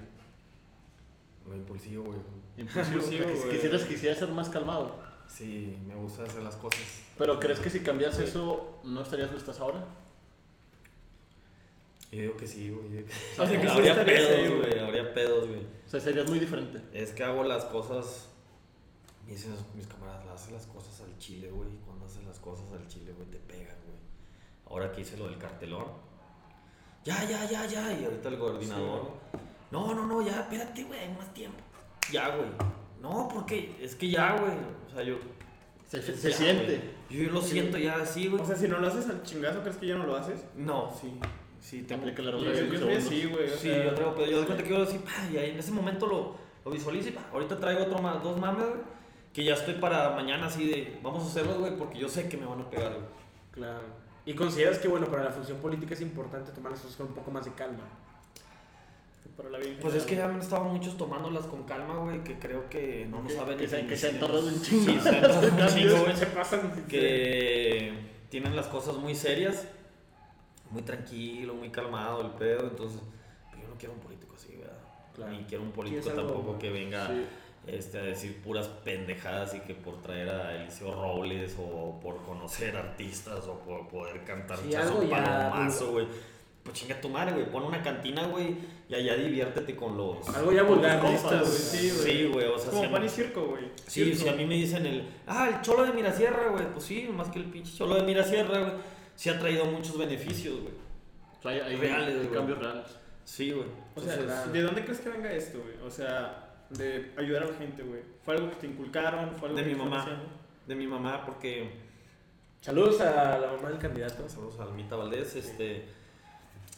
Lo 1.48 1.56
impulsivo, 1.56 2.04
güey. 2.04 2.20
Impulsivo. 2.58 2.96
Impulsivo, 2.98 3.24
o 3.24 3.36
sea, 3.36 3.46
güey. 3.46 3.52
quisieras, 3.52 3.84
quisieras 3.84 4.20
ser 4.20 4.30
más 4.32 4.50
calmado. 4.50 5.00
Sí, 5.30 5.78
me 5.88 5.96
gusta 5.96 6.24
hacer 6.24 6.44
las 6.44 6.58
cosas. 6.58 6.82
Pero 7.18 7.40
¿crees 7.40 7.62
que 7.62 7.70
si 7.70 7.80
cambias 7.80 8.20
eso, 8.20 8.82
no 8.84 9.02
estarías 9.02 9.30
donde 9.30 9.40
estás 9.40 9.62
ahora? 9.62 9.86
Yo 12.12 12.22
digo 12.22 12.38
que 12.38 12.48
sí, 12.48 12.70
güey. 12.72 13.04
O 13.38 13.46
sea, 13.48 13.48
que 13.62 13.68
sí 13.68 13.68
habría 13.68 14.04
pedos, 14.06 14.50
güey. 14.50 14.58
güey. 14.60 14.80
Habría 14.80 15.14
pedos, 15.14 15.48
güey. 15.48 15.62
O 15.86 15.90
sea, 15.90 16.00
serías 16.00 16.28
muy 16.30 16.40
diferente. 16.40 16.82
Es 16.94 17.12
que 17.12 17.24
hago 17.24 17.44
las 17.44 17.66
cosas. 17.66 18.30
Me 19.26 19.34
dicen 19.34 19.54
mis 19.76 19.86
camaradas, 19.86 20.26
haces 20.28 20.52
las 20.54 20.66
cosas 20.68 21.02
al 21.02 21.16
chile, 21.20 21.52
güey. 21.52 21.70
Cuando 21.86 22.06
haces 22.06 22.24
las 22.24 22.40
cosas 22.40 22.66
al 22.74 22.88
chile, 22.88 23.14
güey, 23.16 23.28
te 23.30 23.38
pegan, 23.38 23.78
güey. 23.86 23.98
Ahora 24.66 24.92
que 24.92 25.02
hice 25.02 25.18
lo 25.18 25.28
del 25.28 25.38
cartelón. 25.38 25.86
Ya, 27.04 27.24
ya, 27.30 27.46
ya, 27.50 27.66
ya. 27.68 27.94
Y 28.00 28.06
ahorita 28.06 28.30
el 28.30 28.40
coordinador. 28.40 29.12
no, 29.72 29.94
no, 29.94 30.06
no, 30.08 30.22
ya, 30.22 30.42
espérate, 30.42 30.84
güey, 30.84 31.00
hay 31.00 31.14
más 31.14 31.32
tiempo. 31.34 31.60
Ya, 32.12 32.36
güey. 32.36 32.50
No, 33.02 33.28
porque 33.32 33.76
es 33.80 33.96
que 33.96 34.10
ya, 34.10 34.36
güey. 34.36 34.52
O 34.88 34.94
sea, 34.94 35.04
yo. 35.04 35.16
Se, 35.88 36.02
se- 36.02 36.14
ya, 36.14 36.18
se 36.20 36.32
siente. 36.34 36.82
güey. 37.10 37.26
Yo 37.26 37.32
lo 37.32 37.42
siento 37.42 37.78
ya 37.78 37.96
así, 37.98 38.28
güey. 38.28 38.42
O 38.42 38.46
sea, 38.46 38.56
si 38.56 38.68
no 38.68 38.80
lo 38.80 38.88
haces 38.88 39.08
al 39.10 39.22
chingazo, 39.24 39.62
¿crees 39.62 39.78
que 39.78 39.88
ya 39.88 39.96
no 39.96 40.06
lo 40.08 40.16
haces? 40.16 40.44
no, 40.56 40.92
sí. 41.00 41.14
Sí, 41.70 41.84
tengo 41.84 42.02
Aplica 42.02 42.22
la 42.24 42.32
regla 42.32 42.50
de 42.52 42.56
segundos. 42.58 43.04
sí, 43.04 43.26
güey. 43.32 43.50
Sí, 43.50 43.58
sea, 43.70 43.84
yo 43.86 43.94
traigo, 43.94 44.16
pero 44.16 44.32
yo 44.32 44.38
doy 44.38 44.46
cuenta 44.48 44.64
que 44.64 44.70
yo 44.72 44.82
así, 44.84 44.98
pa, 45.00 45.12
y 45.32 45.38
ahí 45.38 45.52
en 45.52 45.60
ese 45.60 45.72
momento 45.72 46.08
lo, 46.08 46.36
lo 46.66 46.72
visualizo 46.72 47.10
y 47.10 47.12
pa, 47.12 47.28
ahorita 47.32 47.60
traigo 47.60 47.84
otro 47.84 48.00
más, 48.00 48.24
dos 48.24 48.38
mames, 48.40 48.66
güey, 48.68 48.80
que 49.34 49.44
ya 49.44 49.54
estoy 49.54 49.76
para 49.76 50.10
mañana 50.12 50.48
así 50.48 50.68
de, 50.68 50.98
vamos 51.04 51.24
a 51.24 51.28
hacerlos, 51.28 51.60
güey, 51.60 51.76
porque 51.78 52.00
yo 52.00 52.10
sé 52.10 52.28
que 52.28 52.38
me 52.38 52.46
van 52.48 52.62
a 52.62 52.70
pegar, 52.70 52.94
güey. 52.94 53.06
Claro. 53.52 53.82
¿Y 54.26 54.34
consideras 54.34 54.80
que, 54.80 54.88
bueno, 54.88 55.06
para 55.08 55.24
la 55.26 55.32
función 55.32 55.60
política 55.60 55.94
es 55.94 56.02
importante 56.02 56.52
tomar 56.52 56.72
las 56.72 56.82
cosas 56.82 56.98
con 56.98 57.08
un 57.08 57.14
poco 57.14 57.30
más 57.32 57.46
de 57.46 57.52
calma? 57.54 57.84
Para 59.38 59.50
la 59.52 59.60
Pues 59.82 59.94
es 59.96 60.04
que 60.04 60.16
ya 60.18 60.26
han 60.26 60.40
estado 60.40 60.66
muchos 60.66 60.98
tomándolas 60.98 61.46
con 61.46 61.64
calma, 61.64 61.96
güey, 62.00 62.24
que 62.26 62.38
creo 62.40 62.68
que 62.70 63.08
no 63.10 63.22
nos 63.22 63.32
saben 63.34 63.58
que 63.58 63.66
que 63.68 63.96
se 63.96 64.08
han 64.10 64.14
ni- 64.16 64.20
tardado 64.20 64.48
un 64.48 64.56
Sí, 64.64 64.86
chingo. 64.86 65.02
se 65.02 65.10
han 65.10 65.22
tardado 65.22 65.48
un 65.48 65.68
chingo, 65.74 66.04
güey. 66.04 66.16
se 66.18 66.26
pasan. 66.26 66.86
que 66.90 67.94
tienen 68.30 68.56
las 68.56 68.68
cosas 68.68 68.96
muy 68.98 69.16
serias, 69.16 69.66
muy 70.72 70.82
tranquilo, 70.84 71.54
muy 71.56 71.70
calmado 71.70 72.22
el 72.22 72.32
pedo, 72.32 72.68
entonces 72.68 73.02
pues 73.50 73.62
yo 73.62 73.68
no 73.70 73.76
quiero 73.78 73.94
un 73.94 74.00
político 74.00 74.36
así, 74.36 74.56
¿verdad? 74.56 74.78
Claro. 75.16 75.32
Ni 75.32 75.44
quiero 75.44 75.64
un 75.64 75.72
político 75.72 76.10
tampoco 76.12 76.58
que 76.60 76.70
venga 76.70 77.08
Sí. 77.08 77.26
este, 77.68 77.98
a 78.00 78.04
decir 78.04 78.42
puras 78.42 78.68
pendejadas 78.68 79.54
y 79.56 79.60
que 79.60 79.74
por 79.76 80.02
traer 80.02 80.30
a 80.30 80.56
Eliseo 80.56 80.94
Robles 80.94 81.56
o 81.60 82.00
por 82.00 82.24
conocer 82.24 82.76
artistas 82.78 83.46
o 83.48 83.60
por 83.60 83.88
poder 83.88 84.24
cantar 84.24 84.58
Sí, 84.60 84.70
ya, 84.70 84.84
palomazo, 84.84 85.92
güey. 85.92 86.08
Pues 86.64 86.76
chinga 86.78 87.00
tu 87.00 87.10
madre, 87.10 87.32
güey, 87.34 87.50
pon 87.50 87.64
una 87.64 87.82
cantina, 87.82 88.28
güey, 88.28 88.56
y 88.90 88.94
allá 88.94 89.16
diviértete 89.16 89.76
con 89.78 89.96
los... 89.98 90.28
Algo 90.30 90.52
ya 90.52 90.64
vulgar, 90.64 90.98
¿no? 91.02 91.04
compas, 91.06 91.40
güey, 91.40 91.52
sí, 91.52 91.90
güey. 91.92 92.04
Sí, 92.04 92.32
o 92.54 92.60
sea, 92.60 92.70
Como 92.72 92.84
si 92.84 92.88
pan 92.90 93.06
y 93.06 93.10
circo, 93.10 93.46
güey. 93.48 93.64
Sí, 93.88 94.04
Circo. 94.04 94.24
si 94.24 94.30
a 94.30 94.34
mí 94.34 94.46
me 94.46 94.56
dicen 94.56 94.86
el, 94.86 95.08
ah, 95.26 95.48
el 95.50 95.62
cholo 95.62 95.86
de 95.86 95.94
Mirasierra, 95.94 96.50
güey, 96.50 96.66
pues 96.72 96.84
sí, 96.86 97.10
más 97.16 97.30
que 97.30 97.40
el 97.40 97.46
pinche 97.46 97.76
cholo 97.76 97.96
de 97.96 98.04
Mirasierra, 98.04 98.60
güey, 98.60 98.74
sí 99.20 99.30
ha 99.30 99.38
traído 99.38 99.66
muchos 99.66 99.98
beneficios, 99.98 100.62
güey. 100.62 100.74
O 101.38 101.42
sea, 101.42 101.52
hay, 101.52 101.60
hay- 101.60 101.76
Reales, 101.76 102.22
hay 102.22 102.28
cambios 102.28 102.58
reales. 102.60 102.86
Sí, 103.26 103.52
güey. 103.52 103.68
O 103.96 104.00
sea, 104.02 104.14
Entonces, 104.14 104.54
¿de 104.54 104.62
dónde 104.62 104.84
crees 104.86 105.00
que 105.02 105.10
venga 105.10 105.30
esto, 105.34 105.60
güey? 105.62 105.76
O 105.86 105.92
sea, 105.92 106.54
de 106.70 107.12
ayudar 107.18 107.44
a 107.44 107.48
la 107.48 107.54
gente, 107.58 107.84
güey. 107.84 108.02
¿Fue 108.24 108.36
algo 108.36 108.50
que 108.50 108.56
te 108.56 108.68
inculcaron? 108.68 109.32
¿Fue 109.36 109.50
algo 109.50 109.60
De 109.60 109.66
que 109.68 109.74
mi 109.76 109.76
mamá. 109.78 110.02
haciendo? 110.04 110.24
de 110.68 110.76
mi 110.76 110.88
mamá, 110.88 111.26
porque 111.26 111.70
Saludos 112.62 113.02
a 113.02 113.38
la 113.40 113.52
mamá 113.54 113.70
del 113.70 113.80
candidato. 113.80 114.28
Saludos 114.30 114.58
a 114.60 114.64
Almita 114.64 114.96
Valdés. 114.96 115.36
Este, 115.36 115.86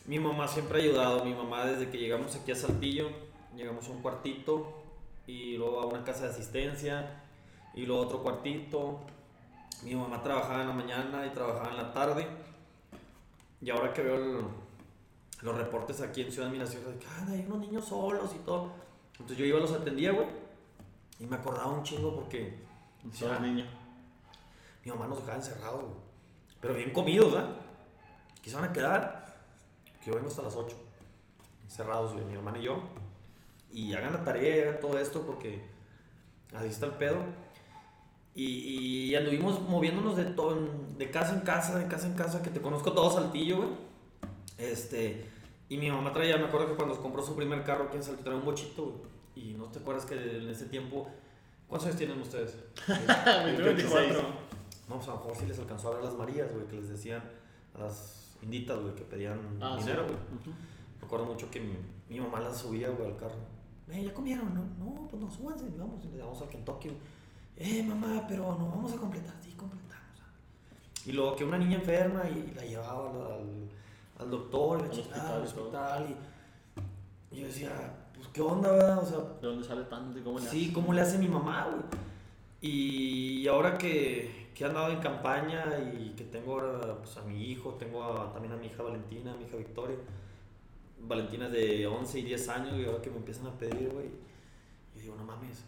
mi 0.05 0.17
mamá 0.19 0.47
siempre 0.47 0.79
ha 0.79 0.83
ayudado. 0.83 1.23
Mi 1.25 1.33
mamá, 1.33 1.65
desde 1.65 1.89
que 1.91 1.97
llegamos 1.99 2.35
aquí 2.35 2.51
a 2.51 2.55
Saltillo, 2.55 3.09
llegamos 3.55 3.87
a 3.87 3.91
un 3.91 4.01
cuartito 4.01 4.83
y 5.27 5.57
luego 5.57 5.81
a 5.81 5.85
una 5.87 6.03
casa 6.03 6.23
de 6.25 6.29
asistencia 6.31 7.21
y 7.75 7.85
luego 7.85 8.01
otro 8.03 8.23
cuartito. 8.23 8.99
Mi 9.83 9.95
mamá 9.95 10.21
trabajaba 10.21 10.61
en 10.61 10.67
la 10.67 10.73
mañana 10.73 11.25
y 11.25 11.29
trabajaba 11.31 11.69
en 11.71 11.77
la 11.77 11.93
tarde. 11.93 12.27
Y 13.61 13.69
ahora 13.69 13.93
que 13.93 14.01
veo 14.01 14.15
el- 14.15 14.45
los 15.41 15.57
reportes 15.57 16.01
aquí 16.01 16.21
en 16.21 16.31
Ciudad 16.31 16.49
Minasierra, 16.49 16.91
de 16.91 16.99
que 16.99 17.07
"Ah, 17.07 17.25
hay 17.29 17.45
unos 17.47 17.59
niños 17.59 17.85
solos 17.85 18.31
y 18.35 18.39
todo. 18.39 18.71
Entonces 19.13 19.37
yo 19.37 19.45
iba, 19.45 19.59
los 19.59 19.71
atendía, 19.71 20.11
güey. 20.11 20.27
Y 21.19 21.25
me 21.25 21.35
acordaba 21.35 21.67
un 21.71 21.83
chingo 21.83 22.13
porque 22.15 22.59
Ah. 23.03 23.39
niños. 23.39 23.67
mi 24.83 24.91
mamá 24.91 25.05
nos 25.07 25.19
dejaba 25.19 25.37
encerrados, 25.37 25.81
güey. 25.83 25.93
Pero 26.59 26.73
bien 26.73 26.91
comidos, 26.91 27.31
¿verdad? 27.33 27.49
Que 28.41 28.49
se 28.49 28.55
van 28.55 28.65
a 28.65 28.73
quedar. 28.73 29.35
Que 30.03 30.09
yo 30.09 30.15
vengo 30.15 30.27
hasta 30.27 30.41
las 30.41 30.55
8. 30.55 30.75
Encerrados, 31.63 32.13
güey, 32.13 32.25
mi 32.25 32.33
hermana 32.33 32.57
y 32.57 32.63
yo. 32.63 32.81
Y 33.71 33.93
hagan 33.93 34.13
la 34.13 34.23
tarea, 34.23 34.63
hagan 34.69 34.79
todo 34.81 34.97
esto 34.97 35.21
porque 35.23 35.63
así 36.55 36.67
está 36.67 36.87
el 36.87 36.93
pedo. 36.93 37.17
Y, 38.33 38.45
y 39.09 39.15
anduvimos 39.15 39.61
moviéndonos 39.67 40.15
de, 40.15 40.23
todo, 40.25 40.57
de 40.97 41.11
casa 41.11 41.33
en 41.35 41.41
casa, 41.41 41.77
de 41.77 41.87
casa 41.87 42.07
en 42.07 42.13
casa, 42.13 42.41
que 42.41 42.49
te 42.49 42.61
conozco 42.61 42.93
todo 42.93 43.11
Saltillo, 43.11 43.57
güey. 43.57 43.69
Este, 44.57 45.25
y 45.69 45.77
mi 45.77 45.89
mamá 45.91 46.13
traía, 46.13 46.37
me 46.37 46.45
acuerdo 46.45 46.67
que 46.67 46.75
cuando 46.75 47.01
compró 47.01 47.23
su 47.23 47.35
primer 47.35 47.63
carro 47.63 47.85
aquí 47.85 47.97
en 47.97 48.03
Saltillo, 48.03 48.23
traía 48.23 48.39
un 48.39 48.45
bochito, 48.45 48.83
güey. 48.85 49.11
Y 49.35 49.53
no 49.53 49.65
te 49.65 49.79
acuerdas 49.79 50.05
que 50.05 50.15
en 50.15 50.49
ese 50.49 50.65
tiempo, 50.65 51.07
¿cuántos 51.67 51.87
años 51.87 51.97
tienen 51.97 52.19
ustedes? 52.21 52.57
Yo 53.57 53.65
24. 53.65 54.21
No, 54.89 54.95
pues 54.97 55.07
a 55.07 55.11
lo 55.11 55.17
mejor 55.19 55.35
sí 55.37 55.45
les 55.45 55.57
alcanzó 55.59 55.89
a 55.89 55.95
ver 55.95 56.03
las 56.03 56.13
Marías, 56.15 56.53
güey, 56.53 56.67
que 56.67 56.75
les 56.75 56.89
decían 56.89 57.23
a 57.75 57.79
las 57.83 58.35
inditas, 58.41 58.77
güey, 58.79 58.93
que 58.95 59.03
pedían 59.03 59.39
Ah, 59.61 59.75
sí. 59.77 59.85
dinero, 59.85 60.03
güey. 60.03 60.15
Ujú. 60.15 60.49
Me 60.99 61.05
acuerdo 61.05 61.25
mucho 61.25 61.49
que 61.49 61.59
mi, 61.61 61.73
mi 62.09 62.19
mamá 62.19 62.39
las 62.41 62.57
subía, 62.57 62.89
güey, 62.89 63.09
al 63.09 63.17
carro. 63.17 63.35
Eh, 63.89 64.03
¿ya 64.05 64.13
comieron? 64.13 64.53
No, 64.53 64.61
no 64.85 65.07
pues 65.07 65.21
no, 65.21 65.29
súbanse, 65.31 65.65
vamos, 65.77 66.03
y 66.05 66.09
le 66.09 66.17
damos 66.17 66.41
al 66.41 66.49
Kentucky, 66.49 66.89
güey. 66.89 66.99
Eh, 67.63 67.83
mamá, 67.83 68.25
pero 68.27 68.43
no 68.57 68.67
vamos 68.69 68.93
a 68.93 68.97
completar, 68.97 69.35
sí, 69.43 69.51
completamos. 69.51 70.19
Y 71.05 71.11
luego 71.11 71.35
que 71.35 71.43
una 71.45 71.57
niña 71.57 71.77
enferma 71.77 72.23
y 72.29 72.53
la 72.55 72.63
llevaba 72.65 73.09
al, 73.35 73.69
al, 74.19 74.29
doctor, 74.31 74.81
Al 74.83 74.89
hospital 74.89 75.19
y 75.19 75.27
todo. 75.29 75.43
hospital, 75.43 76.17
y, 77.31 77.35
y 77.35 77.39
yo 77.41 77.45
decía, 77.47 77.71
pues, 78.15 78.27
¿qué 78.29 78.41
onda, 78.41 78.71
verdad? 78.71 78.99
O 78.99 79.05
sea, 79.05 79.17
¿De 79.41 79.47
dónde 79.47 79.67
sale 79.67 79.83
tanto 79.83 80.17
y 80.17 80.21
cómo 80.23 80.39
le 80.39 80.45
Sí, 80.45 80.63
hace? 80.65 80.73
cómo 80.73 80.93
le 80.93 81.01
hace 81.01 81.17
mi 81.17 81.27
mamá, 81.27 81.67
güey. 81.69 81.81
Y 82.63 83.47
ahora 83.47 83.77
que, 83.77 84.49
que 84.53 84.63
he 84.63 84.67
andado 84.67 84.91
en 84.91 84.99
campaña 84.99 85.65
y 85.79 86.13
que 86.15 86.23
tengo 86.25 86.59
ahora 86.59 86.97
pues, 86.97 87.17
a 87.17 87.21
mi 87.23 87.43
hijo, 87.45 87.71
tengo 87.75 88.03
a- 88.03 88.31
también 88.33 88.53
a 88.53 88.57
mi 88.57 88.67
hija 88.67 88.83
Valentina, 88.83 89.33
a 89.33 89.37
mi 89.37 89.45
hija 89.45 89.57
Victoria. 89.57 89.97
Valentina 90.99 91.47
es 91.47 91.51
de 91.53 91.87
11 91.87 92.19
y 92.19 92.23
10 92.23 92.49
años 92.49 92.77
y 92.77 92.85
ahora 92.85 93.01
que 93.01 93.09
me 93.09 93.17
empiezan 93.17 93.47
a 93.47 93.51
pedir, 93.57 93.89
güey. 93.89 94.09
Yo 94.95 95.01
digo, 95.01 95.15
no 95.15 95.23
mames, 95.23 95.63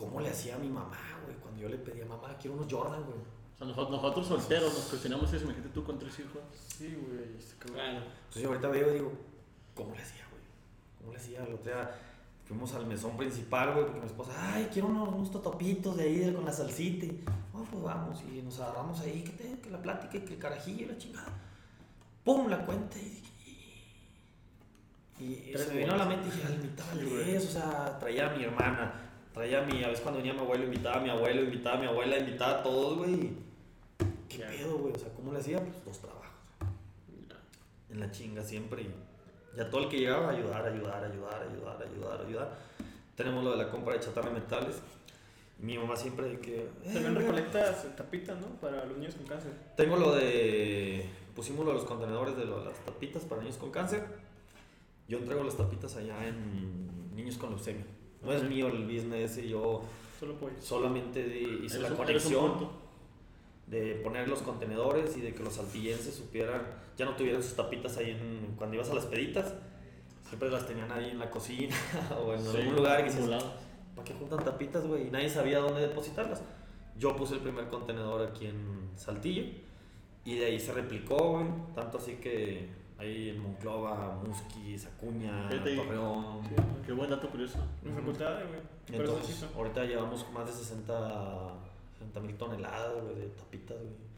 ¿cómo 0.00 0.20
le 0.20 0.30
hacía 0.30 0.56
a 0.56 0.58
mi 0.58 0.68
mamá, 0.68 0.98
güey? 1.24 1.36
Cuando 1.36 1.60
yo 1.60 1.68
le 1.68 1.76
pedía, 1.76 2.06
mamá, 2.06 2.36
quiero 2.40 2.56
unos 2.56 2.72
Jordan, 2.72 3.02
güey. 3.04 3.18
O 3.18 3.58
sea, 3.58 3.66
nosotros, 3.66 3.90
nosotros 3.90 4.26
solteros 4.26 4.72
nos 4.72 4.84
cuestionamos 4.84 5.30
eso. 5.32 5.44
Imagínate 5.44 5.68
tú 5.74 5.84
con 5.84 5.98
tres 5.98 6.18
hijos. 6.20 6.40
Sí, 6.66 6.96
güey. 7.06 7.36
este. 7.38 7.54
Claro. 7.58 7.98
Entonces 7.98 8.42
yo 8.42 8.48
ahorita 8.48 8.68
veo 8.68 8.90
y 8.90 8.94
digo, 8.94 9.12
¿cómo 9.74 9.94
le 9.94 10.00
hacía, 10.00 10.24
güey? 10.30 10.42
¿Cómo 10.98 11.12
le 11.12 11.18
hacía? 11.18 11.44
El 11.44 11.54
otro 11.54 11.70
día 11.72 11.90
fuimos 12.46 12.72
al 12.74 12.86
mesón 12.86 13.16
principal, 13.18 13.72
güey, 13.74 13.84
porque 13.84 14.00
mi 14.00 14.06
esposa, 14.06 14.32
ay, 14.54 14.68
quiero 14.72 14.88
unos, 14.88 15.08
unos 15.10 15.30
totopitos 15.30 15.96
de 15.98 16.04
ahí 16.04 16.16
de- 16.18 16.32
con 16.34 16.44
la 16.46 16.52
salsita. 16.52 17.04
Y, 17.06 17.22
"Ah, 17.54 17.62
pues 17.70 17.82
vamos, 17.82 18.22
y 18.32 18.40
nos 18.42 18.58
agarramos 18.60 18.98
ahí, 19.00 19.22
que, 19.22 19.30
te, 19.32 19.60
que 19.60 19.70
la 19.70 19.80
plática, 19.82 20.16
y 20.16 20.20
que 20.22 20.32
el 20.34 20.38
carajillo 20.40 20.86
y 20.86 20.88
la 20.88 20.98
chingada. 20.98 21.28
¡Pum! 22.24 22.48
La 22.48 22.64
cuenta 22.64 22.98
y... 22.98 23.22
Y, 25.18 25.50
y 25.50 25.54
se 25.54 25.66
me 25.74 25.80
vino 25.80 25.92
a 25.92 25.96
la 25.98 26.06
mente 26.06 26.28
y 26.28 26.30
dije, 26.30 26.44
"Ay, 26.48 26.54
invitaba 26.54 26.92
Sí, 26.94 27.00
a 27.00 27.04
güey. 27.10 27.36
o 27.36 27.40
sea, 27.40 27.98
traía 27.98 28.30
a 28.30 28.34
mi 28.36 28.42
hermana, 28.44 29.09
traía 29.34 29.60
a 29.62 29.66
mi, 29.66 29.82
a 29.84 29.88
veces 29.88 30.00
cuando 30.02 30.18
venía 30.18 30.34
mi 30.34 30.40
abuelo, 30.40 30.64
invitaba 30.64 30.96
a 30.96 31.00
mi 31.00 31.10
abuelo, 31.10 31.42
invitaba 31.42 31.76
a 31.76 31.80
mi 31.80 31.86
abuela, 31.86 32.18
invitaba 32.18 32.60
a 32.60 32.62
todos, 32.62 32.98
güey. 32.98 33.30
¿Qué 34.28 34.38
Ya. 34.38 34.48
pedo, 34.48 34.78
güey? 34.78 34.94
O 34.94 34.98
sea, 34.98 35.08
¿cómo 35.14 35.32
le 35.32 35.38
hacía? 35.38 35.58
Pues 35.58 35.84
dos 35.84 35.98
trabajos 35.98 36.20
en 37.90 38.00
la 38.00 38.10
chinga 38.10 38.42
siempre. 38.42 38.82
Y 38.82 38.90
ya 39.56 39.68
todo 39.68 39.82
el 39.82 39.88
que 39.88 39.98
llegaba, 39.98 40.30
ayudar, 40.30 40.64
ayudar, 40.64 41.04
ayudar, 41.04 41.42
ayudar, 41.42 41.82
ayudar, 41.82 42.20
ayudar. 42.26 42.58
Tenemos 43.16 43.44
lo 43.44 43.50
de 43.52 43.56
la 43.58 43.70
compra 43.70 43.94
de 43.94 44.00
chatarra 44.00 44.30
metales. 44.30 44.76
Mi 45.58 45.76
mamá 45.76 45.94
siempre 45.96 46.26
de 46.28 46.40
que... 46.40 46.60
eh, 46.62 46.68
También 46.94 47.14
recolectas 47.16 47.84
tapitas, 47.96 48.38
¿no? 48.40 48.46
Para 48.60 48.84
los 48.86 48.96
niños 48.96 49.14
con 49.16 49.26
cáncer. 49.26 49.52
Tengo 49.76 49.96
lo 49.96 50.14
de... 50.14 51.06
Pusimos 51.34 51.64
lo 51.66 51.72
de 51.72 51.78
los 51.78 51.86
contenedores 51.86 52.36
de 52.36 52.44
lo 52.46 52.60
de 52.60 52.66
las 52.66 52.78
tapitas 52.84 53.24
para 53.24 53.42
niños 53.42 53.58
con 53.58 53.70
cáncer. 53.70 54.04
Yo 55.08 55.18
entrego 55.18 55.42
las 55.44 55.56
tapitas 55.56 55.96
allá 55.96 56.26
en 56.26 57.14
niños 57.14 57.36
con 57.36 57.50
leucemia. 57.50 57.84
No 58.22 58.32
es 58.32 58.42
mío 58.42 58.68
el 58.68 58.84
business 58.84 59.38
y 59.38 59.48
yo 59.48 59.82
Solo. 60.18 60.34
Solamente 60.60 61.22
di- 61.24 61.60
hice 61.64 61.78
Eres 61.78 61.80
la 61.82 61.88
un- 61.90 61.96
conexión 61.96 62.68
de 63.66 63.94
poner 64.02 64.28
los 64.28 64.42
contenedores 64.42 65.16
y 65.16 65.20
de 65.20 65.32
que 65.34 65.42
los 65.42 65.54
saltillenses 65.54 66.14
supieran, 66.14 66.62
ya 66.96 67.04
no 67.06 67.14
tuvieran 67.16 67.42
sus 67.42 67.54
tapitas 67.54 67.96
ahí 67.96 68.10
en, 68.10 68.54
cuando 68.56 68.74
ibas 68.76 68.90
a 68.90 68.94
las 68.94 69.06
peditas. 69.06 69.54
Siempre 70.28 70.50
las 70.50 70.66
tenían 70.66 70.90
ahí 70.92 71.10
en 71.10 71.18
la 71.18 71.30
cocina 71.30 71.74
o 72.24 72.34
en 72.34 72.40
Sí, 72.40 72.56
algún 72.58 72.76
lugar 72.76 73.04
que. 73.04 73.10
¿para 73.10 74.04
qué 74.04 74.14
juntan 74.14 74.44
tapitas, 74.44 74.86
güey? 74.86 75.08
Y 75.08 75.10
nadie 75.10 75.28
sabía 75.28 75.58
dónde 75.60 75.80
depositarlas. 75.80 76.42
Yo 76.98 77.16
puse 77.16 77.34
el 77.34 77.40
primer 77.40 77.68
contenedor 77.68 78.22
aquí 78.28 78.46
en 78.46 78.90
Saltillo 78.96 79.44
y 80.24 80.34
de 80.36 80.46
ahí 80.46 80.60
se 80.60 80.72
replicó, 80.72 81.30
güey. 81.32 81.46
Tanto 81.74 81.98
así 81.98 82.14
que 82.16 82.68
ahí 83.00 83.30
en 83.30 83.40
Monclova, 83.42 84.20
Musquis, 84.24 84.86
Acuña. 84.86 85.48
Torreón. 85.48 86.40
Sí. 86.48 86.54
Qué 86.86 86.92
buen 86.92 87.10
dato 87.10 87.28
curioso. 87.30 87.58
Mi 87.82 87.92
facultad, 87.92 88.34
güey. 88.48 88.60
Entonces, 89.00 89.44
ahorita 89.56 89.84
llevamos 89.84 90.26
más 90.32 90.46
de 90.46 90.52
60 90.52 91.54
mil 92.22 92.36
toneladas, 92.36 93.02
güey, 93.02 93.14
de 93.16 93.26
tapitas, 93.28 93.76
güey. 93.78 94.10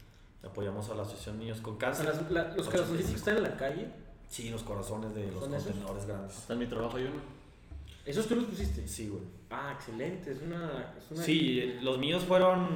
Apoyamos 0.43 0.89
a 0.89 0.95
la 0.95 1.03
Asociación 1.03 1.39
Niños 1.39 1.61
con 1.61 1.77
Cáncer. 1.77 2.05
las- 2.05 2.29
la- 2.31 2.53
los 2.55 2.67
corazoncitos 2.67 3.11
que 3.11 3.17
están 3.17 3.37
en 3.37 3.43
la 3.43 3.55
calle, 3.57 3.87
Sí, 4.29 4.49
los 4.49 4.63
corazones 4.63 5.13
de 5.13 5.31
los 5.31 5.47
contenedores 5.47 6.05
grandes. 6.07 6.35
Hasta 6.37 6.53
en 6.53 6.59
mi 6.59 6.65
trabajo 6.65 6.97
hay 6.97 7.03
uno. 7.03 7.21
¿esos 8.05 8.27
tú 8.27 8.35
los 8.35 8.45
pusiste? 8.45 8.87
Sí, 8.87 9.07
güey. 9.09 9.21
Ah, 9.51 9.73
excelente. 9.75 10.31
Es 10.31 10.41
una. 10.41 10.93
Es 10.97 11.11
una 11.11 11.21
Sí, 11.23 11.77
los 11.81 11.99
míos 11.99 12.23
fueron 12.23 12.67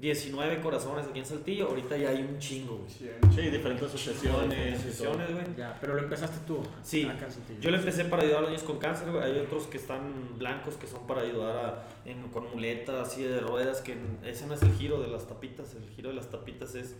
19 0.00 0.60
corazones 0.60 1.06
aquí 1.08 1.18
en 1.18 1.26
Saltillo. 1.26 1.68
Ahorita 1.68 1.96
ya 1.96 2.10
hay 2.10 2.22
un 2.22 2.38
chingo, 2.38 2.76
güey. 2.78 2.90
Sí, 3.34 3.40
diferentes 3.50 3.82
asociaciones. 3.88 4.78
Asociaciones, 4.78 5.32
güey. 5.32 5.44
Ya, 5.56 5.76
pero 5.80 5.94
lo 5.94 6.02
empezaste 6.02 6.38
tú. 6.46 6.62
Sí, 6.82 7.04
acá 7.04 7.26
en 7.26 7.32
Saltillo. 7.32 7.60
Yo 7.60 7.70
le 7.70 7.78
empecé 7.78 8.04
para 8.04 8.22
ayudar 8.22 8.38
a 8.38 8.40
los 8.42 8.50
niños 8.50 8.62
con 8.64 8.78
cáncer, 8.78 9.10
güey. 9.10 9.24
Hay 9.24 9.38
otros 9.40 9.66
que 9.66 9.76
están 9.76 10.38
blancos 10.38 10.76
que 10.76 10.86
son 10.86 11.06
para 11.06 11.22
ayudar 11.22 11.56
a, 11.56 12.08
en- 12.08 12.28
con 12.28 12.48
muletas, 12.50 13.08
así 13.08 13.22
de 13.24 13.40
ruedas, 13.40 13.80
que 13.80 13.96
ese 14.24 14.46
no 14.46 14.54
es 14.54 14.62
el 14.62 14.72
giro 14.74 15.00
de 15.00 15.08
las 15.08 15.26
tapitas. 15.26 15.74
El 15.74 15.88
giro 15.90 16.10
de 16.10 16.14
las 16.14 16.30
tapitas 16.30 16.74
es 16.76 16.94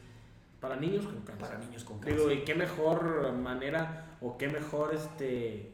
Para 0.60 0.74
niños 0.74 1.04
con 1.04 1.20
cáncer. 1.20 1.36
para 1.38 1.58
niños 1.58 1.84
con 1.84 2.00
cáncer. 2.00 2.18
Digo, 2.18 2.32
y 2.32 2.42
qué 2.44 2.56
mejor 2.56 3.32
manera 3.32 4.16
o 4.20 4.36
qué 4.36 4.48
mejor 4.48 4.92
este. 4.94 5.70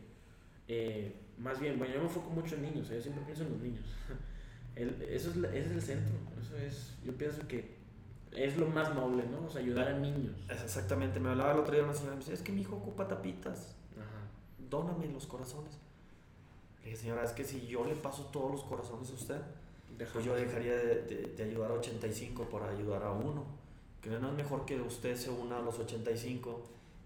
eh, 0.68 1.14
más 1.38 1.58
bien, 1.58 1.78
bueno, 1.78 1.92
yo 1.94 2.00
me 2.00 2.06
enfoco 2.06 2.30
mucho 2.30 2.54
en 2.54 2.62
niños, 2.62 2.88
¿eh? 2.90 2.96
yo 2.96 3.02
siempre 3.02 3.24
pienso 3.24 3.42
en 3.44 3.50
los 3.52 3.60
niños. 3.60 3.84
El- 4.76 5.02
eso 5.02 5.30
es, 5.30 5.36
ese 5.36 5.58
es 5.60 5.70
el 5.72 5.82
centro. 5.82 6.14
Eso 6.40 6.56
es, 6.56 6.94
yo 7.04 7.12
pienso 7.16 7.46
que 7.46 7.74
es 8.32 8.56
lo 8.56 8.66
más 8.66 8.94
noble, 8.94 9.24
¿no? 9.30 9.46
O 9.46 9.50
sea, 9.50 9.60
ayudar 9.60 9.88
a 9.88 9.98
niños. 9.98 10.34
Es 10.50 10.62
exactamente, 10.62 11.20
me 11.20 11.28
hablaba 11.30 11.52
el 11.52 11.58
otro 11.60 11.74
día 11.74 11.84
una 11.84 11.94
señora 11.94 12.14
y 12.14 12.16
me 12.16 12.20
decía, 12.20 12.34
es 12.34 12.42
que 12.42 12.52
mi 12.52 12.62
hijo 12.62 12.76
ocupa 12.76 13.06
tapitas, 13.06 13.76
Ajá. 13.96 14.28
dóname 14.70 15.06
los 15.08 15.26
corazones. 15.26 15.78
Le 16.80 16.90
dije, 16.90 16.96
señora, 17.02 17.22
es 17.24 17.30
que 17.32 17.44
si 17.44 17.66
yo 17.66 17.84
le 17.84 17.94
paso 17.94 18.24
todos 18.26 18.50
los 18.50 18.64
corazones 18.64 19.08
a 19.10 19.14
usted, 19.14 19.40
pues 20.12 20.24
yo 20.24 20.34
dejaría 20.34 20.74
de, 20.74 21.02
de- 21.02 21.34
de 21.36 21.44
ayudar 21.44 21.70
a 21.70 21.74
85 21.74 22.44
para 22.50 22.68
ayudar 22.70 23.04
a 23.04 23.12
uno. 23.12 23.44
Que 24.02 24.10
no 24.10 24.28
es 24.28 24.34
mejor 24.34 24.66
que 24.66 24.78
usted 24.80 25.16
se 25.16 25.30
una 25.30 25.58
a 25.58 25.62
los 25.62 25.78
85 25.78 26.60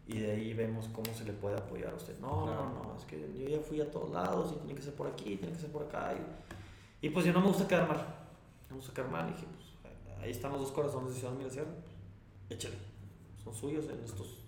y 0.08 0.18
de 0.20 0.32
ahí 0.32 0.54
vemos 0.54 0.88
cómo 0.88 1.14
se 1.14 1.24
le 1.26 1.32
puede 1.34 1.56
apoyar 1.58 1.92
a 1.92 1.96
usted. 1.96 2.18
No, 2.18 2.44
Claro. 2.46 2.64
no, 2.70 2.82
no, 2.84 2.96
es 2.98 3.04
que 3.04 3.20
yo 3.38 3.46
ya 3.48 3.60
fui 3.60 3.80
a 3.82 3.90
todos 3.90 4.10
lados 4.10 4.52
y 4.54 4.56
tiene 4.60 4.74
que 4.74 4.82
ser 4.82 4.94
por 4.94 5.06
aquí, 5.06 5.36
tiene 5.36 5.52
que 5.52 5.60
ser 5.60 5.70
por 5.70 5.82
acá. 5.84 6.14
Y, 6.14 6.47
y 7.01 7.11
pues 7.11 7.24
yo 7.26 7.32
no 7.32 7.40
me 7.40 7.46
gusta 7.49 7.66
quedar 7.68 7.88
mal. 7.88 7.99
No 8.68 8.70
me 8.70 8.76
gusta 8.76 8.92
quedar 8.94 9.11
mal. 9.11 9.28
Y 9.28 9.32
dije, 9.32 9.46
pues 9.55 9.92
ahí 10.22 10.30
están 10.30 10.53
los 10.53 10.61
dos 10.62 10.72
corazones 10.72 11.14
de 11.14 11.20
Ciudad 11.20 11.34
Mirasierra. 11.34 11.70
Échale. 12.51 12.76
Son 13.42 13.55
suyos 13.55 13.86
en 13.88 14.03
estos 14.05 14.38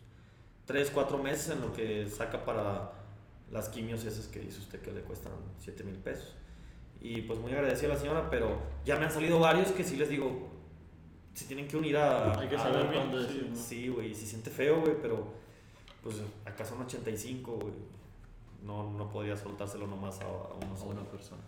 3, 0.67 0.91
4 0.93 1.19
meses 1.19 1.51
en 1.51 1.61
lo 1.63 1.73
que 1.73 2.09
saca 2.09 2.45
para 2.45 2.93
las 3.51 3.69
quimios 3.69 4.05
esas 4.05 4.27
que 4.29 4.41
dice 4.41 4.59
usted 4.61 4.81
que 4.81 4.93
le 4.93 5.01
cuestan 5.03 5.33
7 5.59 5.83
mil 5.85 5.97
pesos. 5.97 6.35
Y 7.01 7.23
pues 7.23 7.39
muy 7.39 7.53
agradecida 7.53 7.91
a 7.91 7.95
la 7.95 8.01
señora, 8.01 8.31
pero 8.31 8.59
ya 8.85 8.97
me 8.97 9.07
han 9.07 9.11
salido 9.11 9.39
varios 9.41 9.69
que 9.73 9.83
sí 9.85 9.97
les 9.97 10.09
digo, 10.11 10.49
se 11.35 11.47
tienen 11.47 11.67
que 11.67 11.77
unir 11.79 11.97
a... 11.97 12.39
Hay 12.39 12.49
que 12.49 12.57
a- 12.57 12.63
saber 12.63 12.89
bien, 12.89 13.09
cuándo 13.09 13.27
sí. 13.27 13.47
¿no? 13.51 13.57
Sí, 13.57 13.89
güey, 13.89 14.15
se 14.15 14.27
siente 14.27 14.51
feo, 14.51 14.81
güey, 14.81 14.95
pero 15.01 15.33
pues 16.03 16.17
acá 16.45 16.65
son 16.65 16.83
85, 16.83 17.53
güey. 17.53 17.75
No, 18.63 18.91
no 18.93 19.09
podría 19.11 19.35
soltárselo 19.37 19.87
nomás 19.87 20.21
a, 20.21 20.25
a 20.25 20.29
uno 20.29 20.77
A 20.79 20.85
una 20.85 21.03
persona. 21.05 21.41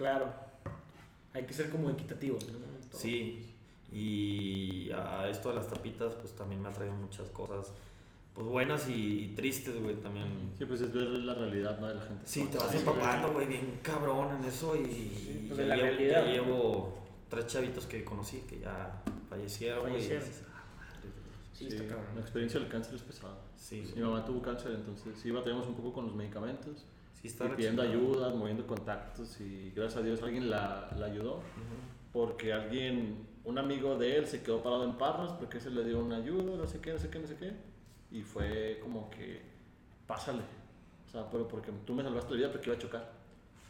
Claro. 0.00 0.32
Hay 1.34 1.44
que 1.44 1.52
ser 1.52 1.68
como 1.68 1.90
equitativos, 1.90 2.42
¿no? 2.48 2.58
Todo. 2.90 2.98
Sí, 2.98 3.46
y 3.92 4.90
a 4.92 5.28
esto 5.28 5.50
de 5.50 5.56
las 5.56 5.68
tapitas, 5.68 6.14
pues 6.14 6.32
también 6.34 6.62
me 6.62 6.70
ha 6.70 6.72
traído 6.72 6.94
muchas 6.94 7.28
cosas, 7.28 7.70
pues 8.34 8.46
buenas 8.46 8.88
y, 8.88 9.24
y 9.24 9.28
tristes, 9.36 9.78
güey, 9.80 9.96
también. 9.96 10.52
Sí, 10.56 10.64
pues 10.64 10.80
es 10.80 10.90
ver 10.90 11.02
la 11.04 11.34
realidad, 11.34 11.78
¿no? 11.78 11.88
De 11.88 11.96
la 11.96 12.00
gente. 12.00 12.22
Sí, 12.24 12.48
te 12.50 12.56
vas 12.56 12.70
Sí, 12.70 12.78
empapando, 12.78 13.30
güey, 13.32 13.46
bien 13.46 13.78
cabrón 13.82 14.38
en 14.38 14.44
eso 14.46 14.74
y 14.74 15.44
pues, 15.48 15.58
ya 15.58 15.64
de 15.76 16.08
la 16.12 16.22
llevo, 16.24 16.94
tres 17.28 17.46
chavitos 17.46 17.84
que 17.84 18.02
conocí 18.02 18.38
que 18.48 18.58
ya 18.60 19.02
fallecieron, 19.28 19.86
y 19.90 19.92
Fallecieron. 19.92 20.24
"Ah, 20.54 20.64
madre 20.78 21.08
de 21.08 21.14
Dios". 21.14 21.36
Sí, 21.52 21.64
Sí, 21.70 21.76
está 21.76 21.94
cabrón. 21.94 22.14
la 22.14 22.20
experiencia 22.22 22.58
del 22.58 22.70
cáncer 22.70 22.94
es 22.94 23.02
pesada. 23.02 23.36
Sí, 23.58 23.92
Mi 23.94 24.00
mamá 24.00 24.24
tuvo 24.24 24.40
cáncer, 24.40 24.72
entonces 24.72 25.12
sí 25.20 25.30
batallamos 25.30 25.66
un 25.66 25.74
poco 25.74 25.92
con 25.92 26.06
los 26.06 26.14
medicamentos. 26.14 26.86
Sí 27.20 27.28
está 27.28 27.46
y 27.46 27.50
pidiendo 27.50 27.82
chingada. 27.84 28.00
ayuda, 28.02 28.34
moviendo 28.34 28.66
contactos 28.66 29.40
y 29.40 29.70
gracias 29.74 30.02
a 30.02 30.04
Dios 30.04 30.22
alguien 30.22 30.48
la, 30.50 30.90
la 30.98 31.06
ayudó 31.06 31.36
Ujú. 31.36 31.42
porque 32.12 32.52
alguien, 32.52 33.26
un 33.44 33.58
amigo 33.58 33.96
de 33.98 34.16
él 34.16 34.26
se 34.26 34.42
quedó 34.42 34.62
parado 34.62 34.84
en 34.84 34.96
Parras 34.98 35.32
porque 35.32 35.60
se 35.60 35.70
le 35.70 35.84
dio 35.84 35.98
una 36.04 36.16
ayuda, 36.16 36.56
no 36.56 36.66
sé 36.66 36.80
qué, 36.80 36.92
no 36.92 36.98
sé 36.98 37.08
qué, 37.10 37.18
no 37.18 37.26
sé 37.26 37.36
qué 37.36 37.52
y 38.10 38.22
fue 38.22 38.78
como 38.82 39.08
que 39.10 39.40
pásale, 40.06 40.42
o 41.06 41.10
sea, 41.10 41.30
pero 41.30 41.46
porque 41.46 41.70
tú 41.86 41.94
me 41.94 42.02
salvaste 42.02 42.30
la 42.32 42.36
vida 42.38 42.50
porque 42.52 42.66
iba 42.70 42.76
a 42.76 42.80
chocar 42.80 43.12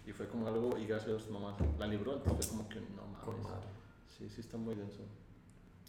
y 0.07 0.13
fue 0.13 0.27
como 0.29 0.47
algo 0.49 0.79
y 0.79 0.87
gracias 0.87 1.09
a 1.09 1.11
Dios 1.17 1.31
mamá 1.31 1.57
la 1.79 1.87
libró, 1.87 2.17
entonces 2.17 2.47
fue 2.47 2.57
como 2.59 2.69
que 2.69 2.77
no 2.77 3.21
Con 3.25 3.35
mames, 3.35 3.51
madre. 3.51 3.67
sí, 4.17 4.29
sí 4.31 4.41
está 4.41 4.57
muy 4.57 4.75
denso. 4.75 5.03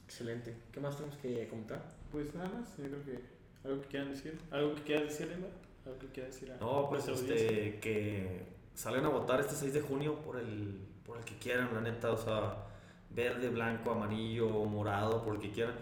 Excelente. 0.03 0.53
¿Qué 0.73 0.81
más 0.81 0.97
tenemos 0.97 1.17
que 1.19 1.47
comentar? 1.47 1.81
Pues 2.11 2.33
nada 2.35 2.49
más, 2.49 2.77
yo 2.77 2.83
creo 2.89 3.03
que. 3.05 3.19
¿Algo 3.63 3.81
que 3.81 3.87
quieran 3.87 4.09
decir? 4.11 4.37
¿Algo 4.51 4.75
que 4.75 4.81
quieran 4.81 5.07
decir, 5.07 5.31
Emma? 5.31 5.47
¿Algo 5.85 5.97
que 6.13 6.21
decir? 6.21 6.53
No, 6.59 6.87
pues 6.89 7.07
este, 7.07 7.79
que 7.79 8.45
salgan 8.73 9.05
a 9.05 9.09
votar 9.09 9.39
este 9.39 9.55
6 9.55 9.73
de 9.73 9.81
junio 9.81 10.15
por 10.19 10.37
el, 10.37 10.79
por 11.05 11.17
el 11.17 11.23
que 11.25 11.37
quieran, 11.37 11.69
la 11.73 11.81
neta, 11.81 12.11
o 12.11 12.17
sea, 12.17 12.65
verde, 13.09 13.49
blanco, 13.49 13.91
amarillo, 13.91 14.49
morado, 14.65 15.23
por 15.23 15.35
el 15.35 15.41
que 15.41 15.51
quieran, 15.51 15.75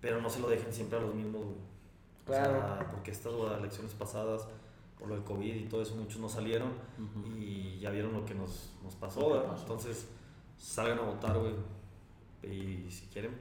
pero 0.00 0.20
no 0.20 0.30
se 0.30 0.40
lo 0.40 0.48
dejen 0.48 0.72
siempre 0.72 0.98
a 0.98 1.02
los 1.02 1.14
mismos, 1.14 1.44
güey. 1.44 1.56
O 1.56 2.26
Claro. 2.26 2.52
sea, 2.52 2.88
porque 2.90 3.10
estas 3.10 3.32
güey, 3.32 3.52
elecciones 3.54 3.92
pasadas, 3.94 4.46
por 4.98 5.08
lo 5.08 5.14
del 5.16 5.24
COVID 5.24 5.54
y 5.54 5.64
todo 5.68 5.82
eso, 5.82 5.96
muchos 5.96 6.20
no 6.20 6.28
salieron 6.28 6.68
Ujú. 6.98 7.36
y 7.36 7.78
ya 7.80 7.90
vieron 7.90 8.12
lo 8.12 8.24
que 8.24 8.34
nos, 8.34 8.70
nos 8.82 8.94
pasó, 8.94 9.30
¿verdad? 9.30 9.48
pasó. 9.50 9.62
Entonces, 9.62 10.06
salgan 10.56 10.98
a 10.98 11.02
votar, 11.02 11.36
güey. 11.38 11.52
Y 12.44 12.90
si 12.90 13.06
quieren, 13.12 13.32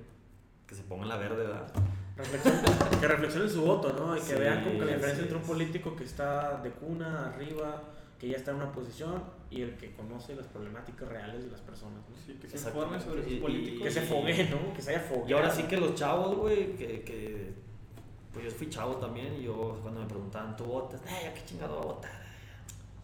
que 0.68 0.76
se 0.76 0.84
pongan 0.84 1.10
la 1.10 1.18
verde, 1.18 1.38
¿verdad? 1.38 1.72
Reflexión- 2.18 3.00
que 3.00 3.08
reflexionen 3.08 3.50
su 3.50 3.62
voto, 3.64 3.94
¿no? 3.94 4.16
Y 4.16 4.20
que 4.20 4.26
Sí, 4.26 4.40
vean 4.40 4.64
como 4.64 4.80
que 4.80 4.86
la 4.86 4.92
diferencia 4.94 5.16
sí, 5.16 5.22
entre 5.24 5.38
un 5.38 5.44
político 5.44 5.96
que 5.96 6.04
está 6.04 6.58
de 6.62 6.70
cuna, 6.72 7.28
arriba, 7.28 7.82
que 8.20 8.28
ya 8.30 8.38
está 8.38 8.52
en 8.52 8.58
una 8.58 8.72
posición, 8.72 9.24
y 9.50 9.62
el 9.64 9.76
que 9.78 9.94
conoce 9.94 10.36
las 10.36 10.46
problemáticas 10.48 11.08
reales 11.10 11.44
de 11.46 11.52
las 11.52 11.62
personas, 11.62 12.00
¿no? 12.10 12.16
Sí, 12.26 12.34
que 12.40 12.48
se 12.48 12.58
informe 12.68 13.00
sobre 13.00 13.22
Y- 13.22 13.24
sus 13.24 13.34
y- 13.34 13.38
políticos. 13.38 13.84
Que 13.84 13.92
se 13.92 14.02
fogue, 14.02 14.50
¿no? 14.50 14.74
Que 14.74 14.82
se 14.82 14.90
haya 14.92 15.00
fogueado. 15.00 15.30
Y 15.30 15.34
ahora 15.34 15.50
sí 15.50 15.64
que 15.64 15.78
los 15.78 15.96
chavos, 15.96 16.36
güey, 16.38 16.76
que, 16.76 17.02
que. 17.02 17.54
Pues 18.34 18.46
yo 18.46 18.52
fui 18.52 18.70
chavo 18.70 18.96
también 18.96 19.34
y 19.40 19.44
yo 19.44 19.78
cuando 19.82 20.00
me 20.02 20.06
preguntaban, 20.08 20.56
¿tú 20.56 20.64
votas? 20.64 21.02
Ay, 21.06 21.26
¿a 21.28 21.34
qué 21.34 21.44
chingado 21.44 21.76
voy 21.80 21.84
a 21.84 21.94
votar? 21.96 22.12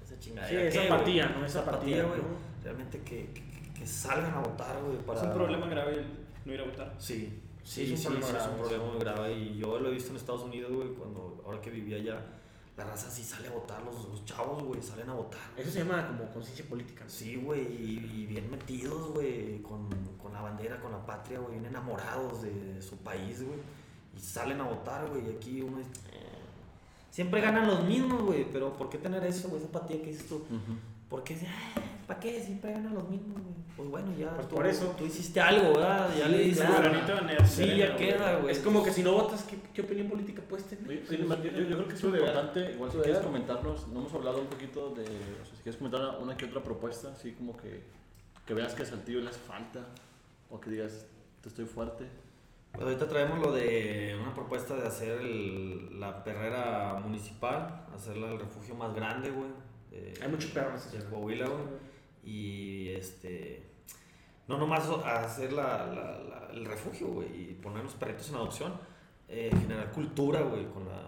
Esa 0.01 0.17
chingada. 0.19 0.47
Sí, 0.47 0.55
esa 0.55 0.83
apatía, 0.83 1.25
¿no? 1.27 1.45
Esa 1.45 1.59
apatía, 1.61 2.03
güey. 2.03 2.19
¿no? 2.19 2.25
Realmente 2.63 2.99
que, 3.01 3.31
que, 3.33 3.73
que 3.77 3.85
salgan 3.87 4.33
a 4.33 4.39
votar, 4.39 4.77
güey. 4.81 4.97
Para... 4.99 5.19
Es 5.19 5.25
un 5.27 5.33
problema 5.33 5.67
grave 5.67 5.95
el 5.95 6.05
no 6.45 6.53
ir 6.53 6.61
a 6.61 6.63
votar. 6.63 6.93
Sí, 6.97 7.41
Sí, 7.67 7.85
sí, 7.85 7.93
es 7.93 7.99
sí, 8.01 8.07
un 8.07 8.13
sí, 8.13 8.19
problema 8.19 8.39
es 8.39 8.47
un 8.49 8.57
problema 8.59 8.83
muy 8.85 8.99
grave. 8.99 9.33
Y 9.37 9.57
yo 9.57 9.79
lo 9.79 9.89
he 9.89 9.91
visto 9.91 10.11
en 10.11 10.15
Estados 10.15 10.41
Unidos, 10.43 10.71
güey, 10.71 10.89
cuando 10.93 11.41
ahora 11.45 11.59
que 11.59 11.69
vivía 11.69 11.97
allá, 11.97 12.25
la 12.77 12.83
raza 12.85 13.09
sí 13.11 13.23
sale 13.23 13.47
a 13.49 13.51
votar, 13.51 13.83
los, 13.83 14.07
los 14.07 14.23
chavos, 14.23 14.63
güey, 14.63 14.81
salen 14.81 15.09
a 15.09 15.13
votar. 15.13 15.41
Eso 15.57 15.69
se 15.71 15.79
llama 15.79 16.07
como 16.07 16.31
conciencia 16.31 16.63
política. 16.69 17.03
¿no? 17.03 17.09
Sí, 17.09 17.35
güey, 17.35 17.61
y, 17.61 18.21
y 18.21 18.25
bien 18.27 18.49
metidos, 18.49 19.11
güey, 19.13 19.61
con, 19.63 19.89
con 20.21 20.31
la 20.31 20.41
bandera, 20.41 20.79
con 20.79 20.91
la 20.93 21.05
patria, 21.05 21.39
güey, 21.39 21.53
bien 21.53 21.65
enamorados 21.65 22.41
de 22.43 22.81
su 22.81 22.95
país, 22.97 23.43
güey. 23.43 23.59
Y 24.15 24.19
salen 24.21 24.61
a 24.61 24.63
votar, 24.63 25.09
güey, 25.09 25.27
y 25.27 25.35
aquí 25.35 25.61
uno 25.61 25.79
es- 25.79 25.87
eh, 26.13 26.23
Siempre 27.11 27.41
ganan 27.41 27.67
los 27.67 27.83
mismos, 27.83 28.21
güey, 28.21 28.45
pero 28.51 28.77
¿por 28.77 28.89
qué 28.89 28.97
tener 28.99 29.23
eso, 29.25 29.47
güey, 29.49 29.57
esa 29.57 29.65
empatía 29.67 29.99
que 30.01 30.07
dices 30.11 30.27
tú? 30.27 30.35
Ujú. 30.35 30.77
¿Por 31.09 31.23
qué? 31.23 31.35
¿Para 32.07 32.19
qué? 32.21 32.41
Siempre 32.41 32.71
ganan 32.71 32.93
los 32.93 33.09
mismos, 33.09 33.33
güey. 33.41 33.55
Pues 33.75 33.89
bueno, 33.89 34.13
ya. 34.17 34.33
Pues 34.35 34.47
tú, 34.47 34.55
por 34.55 34.65
eso. 34.65 34.95
Tú 34.97 35.05
hiciste 35.05 35.41
algo, 35.41 35.73
¿verdad? 35.73 36.09
Ya 36.17 36.25
Sí, 36.25 36.31
le 36.31 36.37
dices. 36.39 36.65
Sí, 37.45 37.75
ya 37.77 37.95
queda, 37.97 38.37
güey. 38.37 38.51
Es 38.53 38.59
como 38.59 38.81
que 38.83 38.91
si 38.91 39.03
no 39.03 39.11
votas, 39.13 39.43
¿qué, 39.43 39.57
qué 39.73 39.81
opinión 39.81 40.07
política 40.07 40.41
puedes 40.47 40.65
tener? 40.67 40.87
Oye, 40.89 41.03
sí, 41.07 41.17
yo, 41.17 41.25
yo- 41.35 41.51
yo 41.51 41.75
creo 41.75 41.87
que 41.87 41.93
es 41.93 41.99
Su 41.99 42.11
deber. 42.11 42.29
importante, 42.29 42.71
igual 42.73 42.91
si 42.91 42.97
quieres 42.99 43.19
comentarnos, 43.21 43.87
no 43.89 43.99
hemos 43.99 44.13
hablado 44.13 44.39
un 44.39 44.47
poquito 44.47 44.89
de, 44.95 45.03
o 45.03 45.45
sea, 45.45 45.55
si 45.55 45.63
quieres 45.63 45.75
comentar 45.77 46.17
una, 46.21 46.37
que 46.37 46.45
otra 46.45 46.63
propuesta, 46.63 47.11
así 47.11 47.33
como 47.33 47.57
que, 47.57 47.83
que 48.45 48.53
veas 48.53 48.73
que 48.73 48.83
a 48.83 48.85
Saltillo 48.85 49.19
le 49.19 49.29
hace 49.29 49.39
falta, 49.39 49.81
o 50.49 50.59
que 50.61 50.69
digas, 50.71 51.05
te 51.41 51.49
estoy 51.49 51.65
fuerte. 51.65 52.05
Pues 52.71 52.83
ahorita 52.85 53.07
traemos 53.09 53.39
lo 53.39 53.51
de 53.51 54.17
una 54.21 54.33
propuesta 54.33 54.75
de 54.75 54.87
hacer 54.87 55.19
el- 55.21 55.99
la 55.99 56.23
perrera 56.23 56.99
municipal, 57.03 57.85
hacerla 57.93 58.31
el 58.31 58.39
refugio 58.39 58.75
más 58.75 58.95
grande, 58.95 59.29
güey. 59.29 59.49
Hay 60.21 60.29
mucho 60.29 60.49
perro 60.53 60.69
en 60.69 60.75
esa 60.75 60.91
de. 60.91 61.03
Coahuila, 61.05 61.47
güey. 61.47 61.59
Y 62.27 62.89
este 62.89 63.63
no 64.47 64.57
nomás 64.57 64.87
hacer 65.05 65.51
la, 65.53 65.85
la- 65.87 66.19
la- 66.29 66.47
el 66.53 66.65
refugio, 66.65 67.07
güey, 67.07 67.27
y 67.51 67.53
poner 67.61 67.83
los 67.83 67.93
perritos 67.95 68.29
en 68.29 68.35
adopción, 68.35 68.73
eh, 69.29 69.49
generar 69.59 69.91
cultura, 69.91 70.41
güey, 70.41 70.65
con 70.67 70.87
la, 70.87 71.01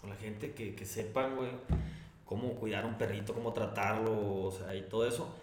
con 0.00 0.10
la 0.10 0.16
gente 0.16 0.52
que, 0.52 0.74
que 0.74 0.84
sepan, 0.84 1.36
güey, 1.36 1.50
cómo 2.26 2.54
cuidar 2.56 2.84
a 2.84 2.86
un 2.86 2.98
perrito, 2.98 3.32
cómo 3.32 3.52
tratarlo, 3.54 4.44
o 4.44 4.50
sea, 4.52 4.74
y 4.76 4.82
todo 4.82 5.06
eso. 5.06 5.34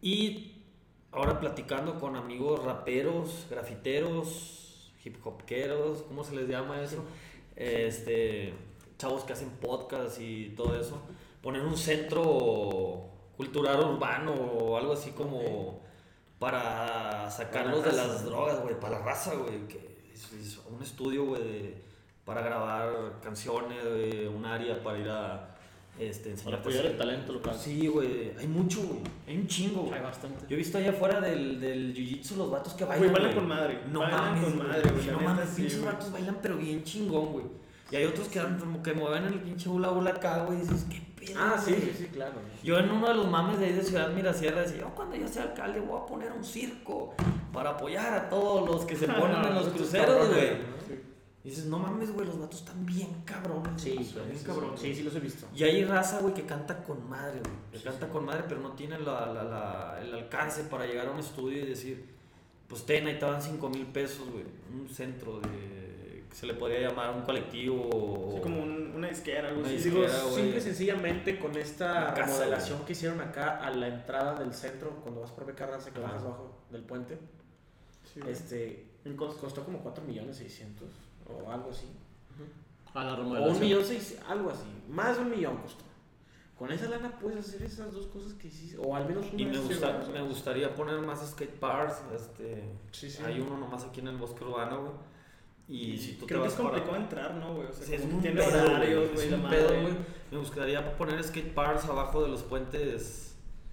Y 0.00 0.52
ahora 1.10 1.40
platicando 1.40 1.98
con 1.98 2.14
amigos 2.14 2.62
raperos, 2.64 3.46
grafiteros, 3.50 4.92
hip 5.04 5.16
hopqueros, 5.26 6.02
¿cómo 6.02 6.22
se 6.22 6.36
les 6.36 6.48
llama 6.48 6.80
eso? 6.80 7.04
Este, 7.56 8.54
chavos 8.98 9.24
que 9.24 9.32
hacen 9.32 9.50
podcast 9.60 10.20
y 10.20 10.50
todo 10.50 10.78
eso. 10.80 11.02
Poner 11.42 11.62
un 11.62 11.76
centro 11.76 13.08
cultural 13.38 13.80
urbano 13.80 14.32
o 14.32 14.76
algo 14.76 14.92
así 14.92 15.12
como 15.12 15.80
para 16.38 17.30
sacarlos 17.30 17.84
de 17.84 17.92
las 17.92 18.24
drogas, 18.24 18.60
güey, 18.60 18.78
para 18.78 18.98
la 18.98 19.04
raza, 19.04 19.34
güey. 19.34 19.66
Que 19.68 20.10
es, 20.12 20.32
es 20.32 20.60
un 20.68 20.82
estudio, 20.82 21.24
güey, 21.24 21.74
para 22.24 22.42
grabar 22.42 23.20
canciones, 23.22 23.78
un 24.28 24.44
área 24.44 24.82
para 24.82 24.98
ir 24.98 25.08
a 25.08 25.54
este, 25.98 26.30
Para 26.30 26.32
enseñar 26.32 26.58
apoyar 26.60 26.86
el 26.86 26.96
talento 26.96 27.32
local. 27.32 27.56
Sí, 27.58 27.86
güey, 27.86 28.32
hay 28.38 28.46
mucho, 28.46 28.82
güey. 28.82 29.00
Hay 29.26 29.36
un 29.36 29.46
chingo, 29.46 29.82
güey. 29.82 29.94
Hay 29.94 30.02
bastante. 30.02 30.44
Yo 30.48 30.54
he 30.54 30.58
visto 30.58 30.78
allá 30.78 30.90
afuera 30.90 31.20
del, 31.20 31.60
del 31.60 31.94
jiu-jitsu 31.94 32.36
los 32.36 32.50
vatos 32.50 32.74
que 32.74 32.84
bailan. 32.84 33.08
Güey, 33.08 33.20
bailan 33.20 33.34
con 33.34 33.48
madre. 33.48 33.80
No 33.90 34.00
bailan 34.00 34.20
mames, 34.20 34.44
con 34.44 34.58
madre, 34.58 34.90
güey. 34.90 35.06
No 35.06 35.20
mames, 35.20 35.48
pinches 35.50 35.84
vatos 35.84 36.12
bailan, 36.12 36.38
pero 36.42 36.56
bien 36.56 36.84
chingón, 36.84 37.32
güey. 37.32 37.46
Y 37.90 37.96
hay 37.96 38.04
otros 38.04 38.28
que, 38.28 38.38
dan 38.38 38.58
como 38.58 38.82
que 38.82 38.92
mueven 38.92 39.24
el 39.24 39.40
pinche 39.40 39.68
hula 39.68 39.90
hula 39.90 40.10
acá, 40.10 40.44
güey. 40.44 40.58
Y 40.58 40.60
dices, 40.60 40.86
qué 40.88 41.02
pedo. 41.34 41.44
Ah, 41.44 41.58
sí, 41.62 41.70
güey?" 41.72 41.82
sí, 41.82 41.94
sí, 41.98 42.06
claro. 42.06 42.34
Yo 42.62 42.78
en 42.78 42.90
uno 42.90 43.08
de 43.08 43.14
los 43.14 43.28
mames 43.28 43.58
de 43.58 43.66
ahí 43.66 43.72
de 43.72 43.82
Ciudad 43.82 44.10
Mirasierra 44.10 44.62
decía, 44.62 44.78
yo 44.80 44.94
cuando 44.94 45.16
yo 45.16 45.26
sea 45.28 45.44
alcalde 45.44 45.80
voy 45.80 46.00
a 46.00 46.06
poner 46.06 46.32
un 46.32 46.44
circo 46.44 47.14
para 47.52 47.70
apoyar 47.70 48.12
a 48.14 48.28
todos 48.28 48.68
los 48.68 48.84
que 48.84 48.96
se 48.96 49.06
ponen 49.20 49.44
en 49.44 49.54
los 49.54 49.68
cruceros, 49.68 50.28
güey. 50.28 50.78
Y 51.44 51.50
dices, 51.50 51.66
no 51.66 51.78
mames, 51.78 52.12
güey, 52.12 52.26
los 52.26 52.38
vatos 52.38 52.58
están 52.60 52.84
bien 52.84 53.22
cabrones. 53.24 53.80
Sí, 53.80 53.92
sí, 54.04 54.14
bien 54.26 54.38
sí, 54.38 54.44
cabrones. 54.44 54.80
sí, 54.80 54.94
sí, 54.94 55.02
los 55.02 55.14
he 55.14 55.20
visto. 55.20 55.46
Y 55.54 55.62
hay 55.62 55.84
raza, 55.84 56.18
güey, 56.20 56.34
que 56.34 56.44
canta 56.44 56.82
con 56.82 57.08
madre, 57.08 57.40
güey. 57.40 57.54
Que 57.72 57.80
canta 57.88 58.08
con 58.08 58.24
madre, 58.26 58.44
pero 58.48 58.60
no 58.60 58.72
tiene 58.72 58.98
la, 58.98 59.26
la- 59.32 59.44
la- 59.44 59.98
el 60.02 60.12
alcance 60.12 60.64
para 60.64 60.84
llegar 60.84 61.06
a 61.06 61.12
un 61.12 61.20
estudio 61.20 61.62
y 61.62 61.66
decir, 61.66 62.04
pues 62.66 62.84
ten, 62.84 63.06
ahí 63.06 63.18
te 63.18 63.24
dan 63.24 63.40
5 63.40 63.70
mil 63.70 63.86
pesos, 63.86 64.28
güey. 64.30 64.44
Un 64.78 64.88
centro 64.90 65.40
de. 65.40 65.77
Se 66.32 66.46
le 66.46 66.54
podría 66.54 66.88
llamar 66.88 67.14
un 67.14 67.22
colectivo. 67.22 67.88
o- 67.92 68.32
Sí, 68.34 68.40
como 68.40 68.62
un- 68.62 68.92
una 68.96 69.08
disquera, 69.08 69.48
algo 69.48 69.60
Una 69.60 69.68
así. 69.68 69.76
disquera. 69.76 70.16
Digo. 70.16 70.30
Simple 70.34 70.58
y 70.58 70.60
sencillamente 70.60 71.38
con 71.38 71.56
esta 71.56 72.12
casa, 72.14 72.24
remodelación 72.26 72.84
que 72.84 72.92
hicieron 72.92 73.20
acá 73.20 73.58
a 73.64 73.70
la 73.70 73.88
entrada 73.88 74.38
del 74.38 74.52
centro, 74.54 74.90
cuando 75.02 75.20
vas 75.22 75.30
por 75.32 75.46
Becarranza, 75.46 75.90
que 75.92 76.00
bajas 76.00 76.22
abajo 76.22 76.58
del 76.70 76.82
puente, 76.82 77.18
sí, 78.12 78.20
este, 78.26 78.86
costó 79.16 79.64
como 79.64 79.78
4 79.78 80.04
millones 80.04 80.36
600 80.36 80.88
o 81.26 81.50
algo 81.50 81.70
así. 81.70 81.86
A 82.94 83.04
la 83.04 83.10
O 83.12 83.14
un 83.14 83.20
remodelación. 83.20 83.60
millón 83.60 83.84
seis, 83.84 84.18
algo 84.26 84.50
así. 84.50 84.64
Más 84.88 85.16
de 85.16 85.22
un 85.22 85.30
millón 85.30 85.58
costó. 85.58 85.84
Con 86.58 86.72
esa 86.72 86.88
lana 86.88 87.16
puedes 87.20 87.38
hacer 87.38 87.62
esas 87.62 87.92
dos 87.92 88.06
cosas 88.08 88.32
que 88.32 88.48
hiciste, 88.48 88.78
o 88.78 88.96
al 88.96 89.06
menos 89.06 89.26
una 89.32 89.40
Y 89.42 89.44
me, 89.46 89.58
gusta- 89.58 90.04
me 90.12 90.22
gustaría 90.22 90.74
poner 90.74 90.98
más 91.00 91.24
skate 91.30 91.54
parks. 91.60 92.02
Este, 92.16 92.64
Sí, 92.90 93.08
sí. 93.10 93.22
Hay 93.24 93.40
uno 93.40 93.58
nomás 93.58 93.84
aquí 93.84 94.00
en 94.00 94.08
el 94.08 94.16
bosque 94.16 94.42
urbano, 94.42 94.80
güey. 94.80 94.92
Y 95.68 95.98
si 95.98 96.12
tú 96.14 96.26
Creo 96.26 96.40
te 96.40 96.48
que 96.48 96.52
es 96.54 96.58
vas 96.58 96.66
para- 96.66 96.82
complicado 96.84 96.96
entrar, 97.04 97.34
¿no, 97.34 97.54
güey? 97.54 97.68
O 97.68 97.72
sea, 97.72 97.86
Sí, 97.86 97.94
es 97.94 98.02
un 98.02 98.22
tiene 98.22 98.40
pedo, 98.42 98.64
horarios, 98.64 99.12
güey, 99.12 99.30
la 99.30 99.36
un 99.36 99.42
madre. 99.42 99.56
pedo, 99.58 99.68
güey. 99.82 99.94
Me 100.30 100.38
gustaría 100.38 100.96
poner 100.96 101.22
skate 101.22 101.52
parks 101.54 101.84
abajo 101.84 102.22
de 102.22 102.28
los 102.28 102.42
puentes. 102.42 103.24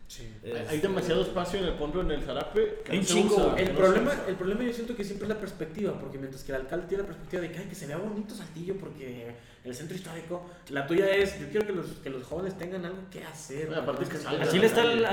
Sí. 0.07 0.29
Hay- 0.43 0.65
Hay 0.69 0.79
demasiado 0.81 1.21
espacio 1.23 1.57
en 1.59 1.65
el 1.65 1.73
fondo 1.75 2.01
en 2.01 2.11
el 2.11 2.21
Zarape. 2.21 2.81
que 2.85 2.97
no 2.97 3.03
chingo, 3.03 3.35
usa, 3.37 3.55
El 3.59 3.73
no 3.73 3.79
problema, 3.79 4.13
el 4.27 4.35
problema 4.35 4.63
yo 4.63 4.71
siento 4.73 4.95
que 4.95 5.03
siempre 5.03 5.25
es 5.27 5.33
la 5.33 5.39
perspectiva, 5.39 5.97
porque 5.99 6.17
mientras 6.19 6.43
que 6.43 6.51
el 6.51 6.61
alcalde 6.61 6.85
tiene 6.87 7.03
la 7.03 7.07
perspectiva 7.07 7.41
de 7.41 7.51
que, 7.51 7.57
ay, 7.59 7.65
que 7.67 7.75
se 7.75 7.87
vea 7.87 7.97
bonito 7.97 8.35
Saltillo 8.35 8.75
porque 8.77 9.33
el 9.63 9.73
centro 9.73 9.95
histórico, 9.97 10.45
la 10.69 10.85
tuya 10.85 11.09
es, 11.15 11.39
yo 11.39 11.47
quiero 11.49 11.65
que 11.65 11.73
los, 11.73 11.87
que 12.03 12.09
los 12.11 12.23
jóvenes 12.23 12.55
tengan 12.57 12.85
algo 12.85 12.99
que 13.09 13.23
hacer. 13.23 13.65
Bueno, 13.67 13.81
aparte 13.81 14.03
güey. 14.05 14.15
que 14.17 14.23
salgan. 14.23 14.47
A 14.47 14.51
Chile 14.51 14.65
está 14.67 14.83
el 14.83 15.05
está 15.05 15.09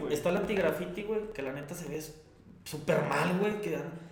güey. 0.00 0.12
Está 0.14 0.30
el 0.30 0.36
antigraffiti, 0.38 1.02
güey, 1.04 1.32
que 1.32 1.42
la 1.42 1.52
neta 1.52 1.74
se 1.74 1.88
ve 1.88 2.02
súper 2.64 3.02
mal, 3.04 3.38
güey. 3.38 3.60
Que 3.60 3.70
dan- 3.70 4.06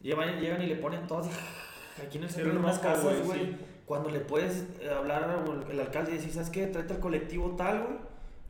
llevan, 0.00 0.40
llegan 0.40 0.62
y 0.62 0.66
le 0.66 0.76
ponen 0.76 1.06
todos 1.06 1.26
y- 1.98 2.02
aquí 2.06 2.18
en 2.18 2.24
el 2.24 2.30
centro 2.30 2.52
de 2.52 2.58
rojo, 2.58 2.80
casas, 2.80 3.22
güey, 3.24 3.40
sí. 3.40 3.56
Cuando 3.86 4.10
le 4.10 4.20
puedes 4.20 4.64
eh, 4.80 4.90
hablar 4.94 5.24
al 5.70 5.80
alcalde 5.80 6.12
y 6.12 6.14
decir, 6.16 6.32
¿sabes 6.32 6.50
qué? 6.50 6.66
Tráete 6.66 6.94
al 6.94 7.00
colectivo 7.00 7.54
tal, 7.56 7.82
güey. 7.82 7.96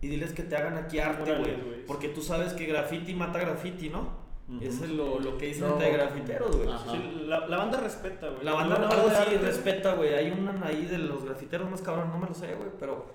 Y 0.00 0.08
diles 0.08 0.32
que 0.32 0.42
te 0.42 0.56
hagan 0.56 0.76
aquí 0.76 0.98
arte, 0.98 1.32
güey. 1.38 1.84
Porque 1.86 2.08
tú 2.08 2.22
sabes 2.22 2.52
que 2.54 2.66
graffiti 2.66 3.14
mata 3.14 3.38
graffiti, 3.38 3.88
¿no? 3.88 4.26
Ujú. 4.48 4.58
Eso 4.64 4.84
es 4.84 4.90
lo, 4.90 5.20
lo 5.20 5.36
que 5.38 5.46
dicen 5.46 5.68
No. 5.68 5.76
de 5.76 5.92
grafiteros, 5.92 6.56
güey. 6.56 6.68
Sí, 6.90 7.22
la, 7.26 7.46
la 7.46 7.56
banda 7.56 7.80
respeta, 7.80 8.28
güey. 8.30 8.44
La 8.44 8.52
banda 8.54 8.78
de 8.78 9.10
sí 9.10 9.16
arte, 9.16 9.38
respeta, 9.38 9.94
güey. 9.94 10.14
Hay 10.14 10.30
una 10.32 10.66
ahí 10.66 10.86
de 10.86 10.98
los 10.98 11.24
grafiteros 11.24 11.70
más 11.70 11.82
cabrón, 11.82 12.10
no 12.10 12.18
me 12.18 12.26
lo 12.28 12.34
sé, 12.34 12.54
güey, 12.54 12.70
pero 12.80 13.06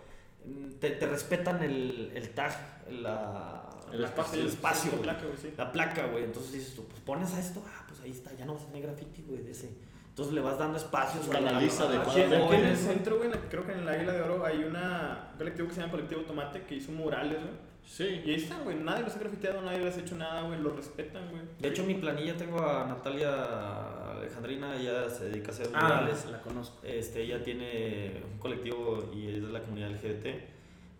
mm, 0.45 0.73
te, 0.79 0.91
te 0.91 1.05
respetan 1.07 1.61
el, 1.63 2.11
el 2.15 2.29
tag, 2.29 2.53
la, 2.89 3.69
El 3.91 4.01
la- 4.01 4.07
espacio, 4.07 4.41
el 4.41 4.47
espacio, 4.47 4.91
la 4.91 4.97
güey. 4.97 5.03
placa, 5.09 5.25
güey, 5.25 5.37
sí. 5.37 5.53
La 5.57 5.71
placa, 5.71 6.05
güey. 6.07 6.23
Entonces 6.25 6.51
dices 6.53 6.75
tú, 6.75 6.85
pues 6.85 7.01
pones 7.01 7.33
a 7.33 7.39
esto, 7.39 7.63
ah, 7.67 7.82
ahí 8.03 8.11
está, 8.11 8.33
ya 8.35 8.45
no 8.45 8.53
vas 8.53 8.63
a 8.63 8.67
tener 8.67 8.83
graffiti, 8.83 9.21
güey, 9.27 9.41
de 9.43 9.51
ese. 9.51 9.69
Entonces 10.09 10.33
le 10.35 10.41
vas 10.41 10.59
dando 10.59 10.77
espacios 10.77 11.27
a 11.29 11.33
la- 11.33 11.47
Canaliza 11.49 11.83
a 11.83 11.89
la- 11.89 11.95
adecuadamente. 12.01 12.35
Aquí, 12.35 12.35
a 12.35 12.39
los 12.39 12.51
aquí 12.53 12.61
en 12.61 12.67
el 12.67 12.77
centro, 12.77 13.17
güey, 13.17 13.31
creo 13.49 13.65
que 13.65 13.71
en 13.71 13.79
el 13.79 13.89
Águila 13.89 14.13
de 14.13 14.21
Oro 14.21 14.45
hay 14.45 14.63
una, 14.63 15.29
un 15.31 15.37
colectivo 15.39 15.67
que 15.67 15.73
se 15.73 15.79
llama 15.81 15.91
Colectivo 15.91 16.21
Tomate 16.21 16.61
que 16.63 16.75
hizo 16.75 16.91
murales, 16.91 17.39
güey. 17.39 17.73
Sí. 17.85 18.21
Y 18.23 18.29
ahí 18.29 18.35
están, 18.35 18.63
güey. 18.63 18.77
Nadie 18.77 19.03
los 19.03 19.13
ha 19.15 19.19
grafiteado, 19.19 19.61
nadie 19.61 19.79
les 19.79 19.97
ha 19.97 19.99
hecho 19.99 20.15
nada, 20.15 20.43
güey. 20.43 20.57
Los 20.61 20.73
respetan, 20.75 21.29
güey. 21.31 21.41
De 21.59 21.67
hecho, 21.67 21.81
en 21.81 21.87
mi 21.89 21.95
planilla 21.95 22.37
tengo 22.37 22.61
a 22.65 22.85
Natalia 22.87 24.11
Alejandrina, 24.13 24.75
ella 24.77 25.09
se 25.09 25.25
dedica 25.25 25.49
a 25.49 25.53
hacer 25.53 25.69
Ah, 25.73 25.81
murales. 25.83 26.25
la 26.31 26.41
conozco. 26.41 26.79
Este, 26.83 27.23
ella 27.23 27.43
tiene 27.43 28.21
un 28.31 28.39
colectivo 28.39 29.11
y 29.13 29.27
es 29.35 29.41
de 29.41 29.51
la 29.51 29.61
comunidad 29.61 29.89
LGBT. 29.91 30.52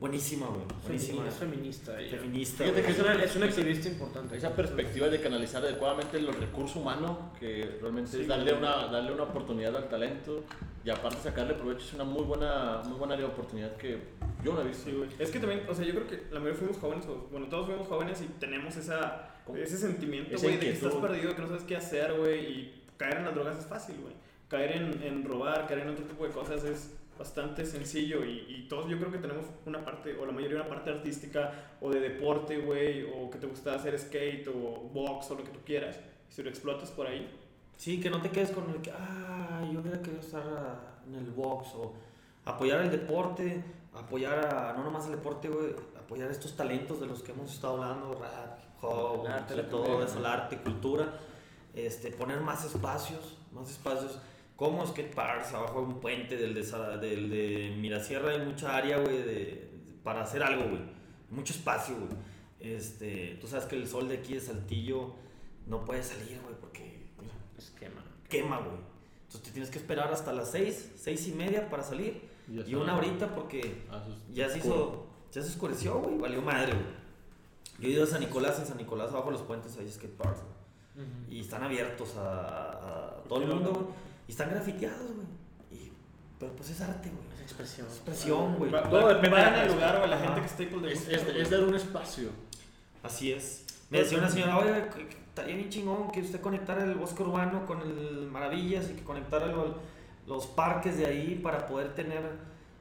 Buenísima, 0.03 0.47
güey. 0.47 0.59
Buenísima. 0.81 1.25
Es 1.30 1.35
feminista. 1.35 1.97
ella. 1.97 2.17
Feminista. 2.17 2.65
Fíjate 2.65 2.81
que 2.81 2.91
Es 2.91 2.99
una, 2.99 3.23
es 3.23 3.35
una 3.38 3.45
activista 3.45 3.88
importante. 3.88 4.35
Esa 4.35 4.53
perspectiva 4.53 5.07
de 5.07 5.21
canalizar 5.21 5.63
adecuadamente 5.63 6.19
los 6.19 6.38
recursos 6.38 6.75
humanos, 6.75 7.17
que 7.39 7.77
realmente 7.80 8.11
Sí, 8.11 8.21
es 8.23 8.27
darle 8.27 8.51
güey. 8.51 8.57
una, 8.57 8.88
darle 8.88 9.13
una 9.13 9.23
oportunidad 9.23 9.73
al 9.77 9.88
talento 9.88 10.43
y 10.84 10.89
aparte 10.89 11.19
sacarle 11.23 11.53
provecho 11.53 11.85
es 11.85 11.93
una 11.93 12.03
muy 12.03 12.23
buena, 12.23 12.81
muy 12.84 12.97
buena 12.97 13.13
área 13.13 13.27
de 13.27 13.31
oportunidad 13.31 13.77
que 13.77 13.97
yo 14.43 14.53
no 14.53 14.59
he 14.59 14.65
visto. 14.65 14.89
Sí, 14.89 14.91
güey. 14.97 15.09
Es 15.17 15.31
que 15.31 15.39
también, 15.39 15.61
o 15.69 15.73
sea, 15.73 15.85
yo 15.85 15.93
creo 15.95 16.07
que 16.07 16.23
la 16.34 16.39
mayoría 16.41 16.59
fuimos 16.59 16.77
jóvenes, 16.80 17.05
o, 17.05 17.30
bueno, 17.31 17.47
todos 17.47 17.67
fuimos 17.67 17.88
jóvenes 17.88 18.21
y 18.21 18.25
tenemos 18.41 18.75
esa, 18.75 19.35
ese 19.55 19.77
sentimiento, 19.77 20.35
Esa 20.35 20.47
güey, 20.47 20.57
de 20.57 20.65
que 20.65 20.71
estás 20.73 20.95
perdido, 20.95 21.34
que 21.34 21.41
no 21.43 21.47
sabes 21.47 21.63
qué 21.63 21.77
hacer, 21.77 22.11
güey, 22.19 22.39
y 22.45 22.84
caer 22.97 23.19
en 23.19 23.23
las 23.23 23.35
drogas 23.35 23.57
es 23.57 23.67
fácil, 23.67 23.95
güey. 24.01 24.15
Caer 24.49 24.73
en, 24.73 25.01
en 25.01 25.23
robar, 25.23 25.65
caer 25.65 25.80
en 25.80 25.91
otro 25.91 26.03
tipo 26.03 26.25
de 26.27 26.31
cosas 26.31 26.61
es 26.65 26.91
bastante 27.18 27.65
sencillo 27.65 28.26
y, 28.26 28.45
y 28.48 28.68
todos 28.68 28.90
yo 28.90 28.98
creo 28.98 29.11
que 29.11 29.19
tenemos 29.19 29.45
una 29.65 29.84
parte, 29.84 30.18
o 30.18 30.26
la 30.26 30.31
mayoría 30.31 30.57
una 30.57 30.69
parte 30.69 30.90
artística, 30.90 31.52
o 31.81 31.90
de 31.90 31.99
deporte, 31.99 32.57
güey, 32.57 33.03
o 33.03 33.30
que 33.30 33.38
te 33.38 33.48
gusta 33.48 33.76
hacer 33.76 33.98
skate, 33.99 34.48
o 34.48 34.90
box, 34.94 35.31
o 35.31 35.35
lo 35.35 35.44
que 35.44 35.52
tú 35.52 35.60
quieras. 35.65 35.99
Y 36.30 36.34
si 36.34 36.44
lo 36.44 36.49
explotas 36.49 36.91
por 36.91 37.07
ahí, 37.07 37.30
Sí, 37.77 37.99
que 37.99 38.10
no 38.10 38.22
te 38.22 38.30
quedes 38.30 38.52
con 38.52 38.69
el 38.69 38.81
que, 38.81 38.91
ah, 38.91 39.61
yo 39.72 39.80
hubiera 39.81 40.02
querido 40.02 40.22
estar 40.22 40.44
en 41.07 41.15
el 41.15 41.31
box 41.31 41.69
o 41.76 41.94
apoyar 42.45 42.81
el 42.81 42.91
deporte, 42.91 43.64
apoyar 43.94 44.45
a, 44.45 44.73
no 44.73 44.84
nomás 44.84 45.06
el 45.07 45.11
deporte, 45.11 45.49
güey, 45.49 45.76
apoyar 45.99 46.31
estos 46.31 46.56
talentos 46.56 46.99
de 47.02 47.07
los 47.07 47.22
que 47.22 47.31
hemos 47.31 47.52
estado 47.52 47.84
hablando, 47.84 48.14
rap, 48.15 48.57
hip 48.57 48.84
hop, 48.84 49.27
arte, 49.27 49.64
todo 49.64 50.03
eso, 50.03 50.19
el 50.19 50.26
arte, 50.26 50.57
cultura, 50.60 51.14
este, 51.73 52.11
poner 52.11 52.40
más 52.41 52.64
espacios, 52.64 53.38
más 53.52 53.69
espacios, 53.69 54.19
como 54.72 54.85
skate 54.85 55.14
parks, 55.14 55.53
abajo 55.53 55.81
de 55.81 55.88
un 55.88 55.99
puente 55.99 56.38
del 56.38 56.53
de, 56.53 56.61
del 56.99 57.30
de 57.30 57.76
Mirasierra 57.80 58.31
hay 58.31 58.45
mucha 58.45 58.76
área, 58.76 58.98
güey, 58.99 59.18
de, 59.23 59.69
para 60.03 60.22
hacer 60.23 60.41
algo, 60.44 60.69
güey, 60.69 60.81
mucho 61.30 61.53
espacio, 61.53 61.95
güey. 61.95 62.10
Este, 62.60 63.38
tú 63.41 63.48
sabes 63.48 63.65
que 63.65 63.76
el 63.76 63.88
sol 63.88 64.07
de 64.07 64.18
aquí 64.19 64.35
de 64.35 64.40
Saltillo 64.40 65.14
no 65.68 65.84
puede 65.84 66.02
salir, 66.02 66.40
güey, 66.41 66.56
porque 66.61 67.07
mira, 67.22 67.34
Esquema. 67.57 68.03
quema, 68.30 68.60
güey. 68.60 68.77
Entonces 69.23 69.41
te 69.44 69.52
tienes 69.52 69.69
que 69.69 69.80
esperar 69.80 70.14
hasta 70.14 70.31
las 70.31 70.52
6, 70.52 70.94
6 70.95 71.27
y 71.27 71.31
media 71.34 71.69
para 71.69 71.84
salir. 71.84 72.22
Y 72.48 72.76
una 72.76 72.95
horita 72.98 73.34
porque 73.34 73.84
Ah, 73.90 74.03
ya 74.34 74.49
se 74.49 74.60
hizo, 74.60 75.07
ya 75.31 75.41
se 75.41 75.49
oscureció, 75.49 75.99
güey. 75.99 76.18
Valió 76.18 76.41
madre, 76.41 76.73
güey. 76.73 76.85
Yo 77.80 77.88
he 77.90 77.91
ido 77.91 78.03
a 78.03 78.07
San 78.07 78.19
Nicolás, 78.22 78.60
en 78.60 78.65
San 78.68 78.77
Nicolás 78.77 79.10
abajo 79.11 79.27
de 79.27 79.34
los 79.34 79.41
puentes 79.41 79.76
hay 79.77 79.90
skate 79.91 80.15
parks, 80.15 80.40
güey. 80.95 81.07
Y 81.30 81.40
están 81.41 81.64
abiertos 81.64 82.15
a, 82.18 82.69
a 83.18 83.23
todo 83.27 83.41
el 83.41 83.48
mundo, 83.48 83.72
güey. 83.73 83.85
Y 84.27 84.31
están 84.31 84.49
grafiteados, 84.49 85.11
güey. 85.13 85.27
Y- 85.71 85.91
Pero 86.39 86.55
pues 86.55 86.69
es 86.69 86.81
arte, 86.81 87.09
güey. 87.09 87.35
Es 87.35 87.41
expresión. 87.41 87.87
Es 87.87 87.93
expresión, 87.93 88.55
güey. 88.57 88.71
Todo 88.71 89.07
depende 89.09 89.29
vayan 89.29 89.51
de 89.53 89.57
la 89.57 89.63
al 89.63 89.71
lugar 89.73 89.95
o 89.97 90.03
a 90.03 90.07
la 90.07 90.17
gente 90.19 90.39
que 90.41 90.45
esté 90.47 90.67
por 90.67 90.81
de 90.81 90.93
Es, 90.93 91.07
es, 91.07 91.23
es 91.27 91.49
dar 91.49 91.63
un 91.63 91.75
espacio. 91.75 92.29
Así 93.01 93.31
es. 93.31 93.65
Me 93.89 93.99
decía 93.99 94.17
una 94.17 94.29
señora, 94.29 94.57
oye, 94.57 94.71
estaría 95.27 95.55
bien 95.55 95.69
chingón 95.69 96.11
que 96.11 96.21
usted 96.21 96.39
conectara 96.41 96.83
el 96.83 96.95
bosque 96.95 97.21
urbano 97.23 97.65
con 97.65 97.81
el 97.81 98.27
Maravillas 98.31 98.89
y 98.89 98.93
que 98.93 99.03
conectara 99.03 99.47
lo- 99.47 99.75
los 100.25 100.47
parques 100.47 100.97
de 100.97 101.05
ahí 101.05 101.39
para 101.43 101.67
poder 101.67 101.93
tener 101.93 102.21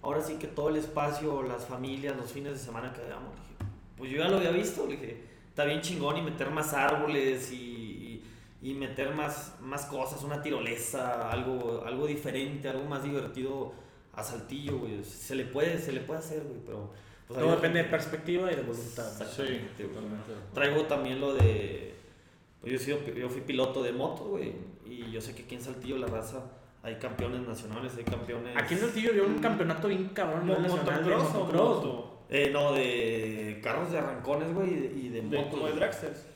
ahora 0.00 0.22
sí 0.22 0.34
que 0.34 0.46
todo 0.46 0.68
el 0.68 0.76
espacio, 0.76 1.42
las 1.42 1.66
familias, 1.66 2.16
los 2.16 2.30
fines 2.32 2.52
de 2.52 2.58
semana 2.58 2.92
que 2.92 3.00
hagamos. 3.02 3.34
Dije, 3.36 3.54
pues 3.98 4.10
yo 4.10 4.18
ya 4.18 4.28
lo 4.28 4.36
había 4.38 4.50
visto, 4.52 4.86
le 4.86 4.92
dije, 4.96 5.24
está 5.48 5.64
bien 5.64 5.80
chingón 5.80 6.16
y 6.16 6.22
meter 6.22 6.50
más 6.50 6.72
árboles 6.72 7.52
y, 7.52 7.56
y, 8.62 8.74
meter 8.74 9.14
más, 9.14 9.56
más 9.60 9.86
cosas, 9.86 10.22
una 10.22 10.40
tirolesa, 10.42 11.30
algo, 11.30 11.82
algo 11.84 12.06
diferente, 12.06 12.68
algo 12.68 12.84
más 12.84 13.02
divertido 13.02 13.72
a 14.12 14.22
Saltillo, 14.22 14.78
güey. 14.78 15.02
Se 15.04 15.34
le 15.34 15.44
puede, 15.46 15.78
se 15.78 15.92
le 15.92 16.00
puede 16.00 16.20
hacer, 16.20 16.42
güey, 16.44 16.60
pero... 16.64 16.92
pues, 17.26 17.40
Todo 17.40 17.50
depende 17.56 17.82
de 17.82 17.88
perspectiva 17.88 18.52
y 18.52 18.56
de 18.56 18.62
voluntad. 18.62 19.06
Exactamente, 19.10 19.82
güey. 19.84 19.88
totalmente. 19.94 20.32
Traigo 20.54 20.82
también 20.82 21.20
lo 21.20 21.34
de. 21.34 21.94
pues 22.60 22.72
yo, 22.72 22.78
he 22.78 22.80
sido- 22.80 23.14
yo 23.14 23.28
fui 23.28 23.40
piloto 23.40 23.82
de 23.82 23.92
moto, 23.92 24.24
güey. 24.26 24.52
Y 24.86 25.10
yo 25.10 25.20
sé 25.20 25.34
que 25.34 25.42
aquí 25.44 25.54
en 25.54 25.62
Saltillo, 25.62 25.96
la 25.98 26.06
raza, 26.06 26.44
hay 26.82 26.96
campeones 26.96 27.40
nacionales, 27.48 27.92
hay 27.96 28.04
campeones. 28.04 28.54
Aquí 28.56 28.74
en 28.74 28.80
Saltillo 28.80 29.10
había 29.10 29.22
un 29.24 29.38
campeonato 29.38 29.88
bien 29.88 30.08
cabrón. 30.10 30.46
¿no? 30.46 30.58
¿Motocross 30.58 31.34
o 31.34 31.44
moto? 31.46 32.08
Eh, 32.28 32.50
no, 32.52 32.72
de 32.72 33.60
carros 33.62 33.90
de 33.92 33.98
arrancones, 33.98 34.52
güey, 34.54 34.68
y 34.72 34.76
de, 34.76 34.86
y 34.86 35.08
de 35.08 35.22
De, 35.22 35.36
motos. 35.38 35.50
como 35.54 35.66
de 35.68 35.72
dragsters. 35.74 36.26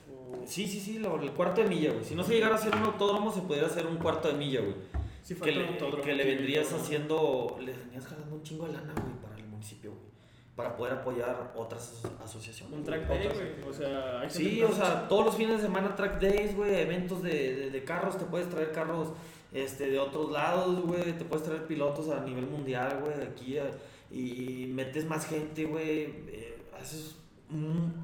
Sí, 0.47 0.67
sí, 0.67 0.81
sí, 0.81 0.99
lo- 0.99 1.21
el 1.21 1.33
cuarto 1.33 1.63
de 1.63 1.69
milla, 1.69 1.93
güey. 1.93 2.05
Si 2.05 2.15
no 2.15 2.23
se 2.25 2.35
llegara 2.35 2.55
a 2.55 2.59
hacer 2.59 2.75
un 2.75 2.83
autódromo, 2.83 3.33
se 3.33 3.41
pudiera 3.43 3.67
hacer 3.67 3.87
un 3.87 3.97
cuarto 3.97 4.29
de 4.29 4.35
milla, 4.35 4.61
güey. 4.61 4.75
Sí, 5.23 5.35
Que 5.35 5.51
le, 5.53 5.67
que 6.05 6.15
le 6.15 6.25
vendrías 6.25 6.73
haciendo. 6.73 7.57
Le 7.61 7.73
venías 7.73 8.07
jalando 8.07 8.37
un 8.37 8.43
chingo 8.43 8.67
de 8.67 8.75
lana, 8.75 8.93
güey, 8.95 9.15
para 9.23 9.37
el 9.37 9.45
municipio, 9.47 9.91
güey. 9.91 10.07
Para 10.55 10.77
poder 10.77 10.95
apoyar 10.95 11.53
otras 11.57 11.93
aso- 12.05 12.13
asociaciones. 12.25 12.73
Un 12.79 12.85
güey, 12.85 12.97
track 13.01 13.09
day, 13.09 13.27
otras- 13.27 13.37
güey. 13.39 13.69
O 13.69 13.73
sea, 13.73 14.21
hay 14.21 14.31
Sí, 14.31 14.63
o 14.63 14.73
sea, 14.73 15.09
todos 15.09 15.27
los 15.27 15.35
fines 15.37 15.57
de 15.57 15.63
semana 15.63 15.95
track 15.97 16.21
days, 16.21 16.55
güey, 16.57 16.75
eventos 16.81 17.23
de, 17.23 17.55
de, 17.57 17.71
de 17.71 17.85
carros, 17.85 18.17
te 18.17 18.25
puedes 18.25 18.49
traer 18.49 18.71
carros 18.73 19.09
este, 19.53 19.91
de 19.91 19.99
otros 19.99 20.31
lados, 20.33 20.81
güey, 20.83 21.13
te 21.19 21.25
puedes 21.25 21.45
traer 21.45 21.67
pilotos 21.67 22.09
a 22.11 22.21
nivel 22.21 22.47
mundial, 22.47 23.01
güey, 23.05 23.21
aquí, 23.27 23.59
a- 23.59 23.71
y, 24.11 24.63
y 24.63 24.67
metes 24.69 25.07
más 25.07 25.27
gente, 25.27 25.65
güey, 25.65 26.03
eh, 26.29 26.59
haces, 26.81 27.17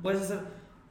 puedes 0.02 0.22
hacer, 0.22 0.40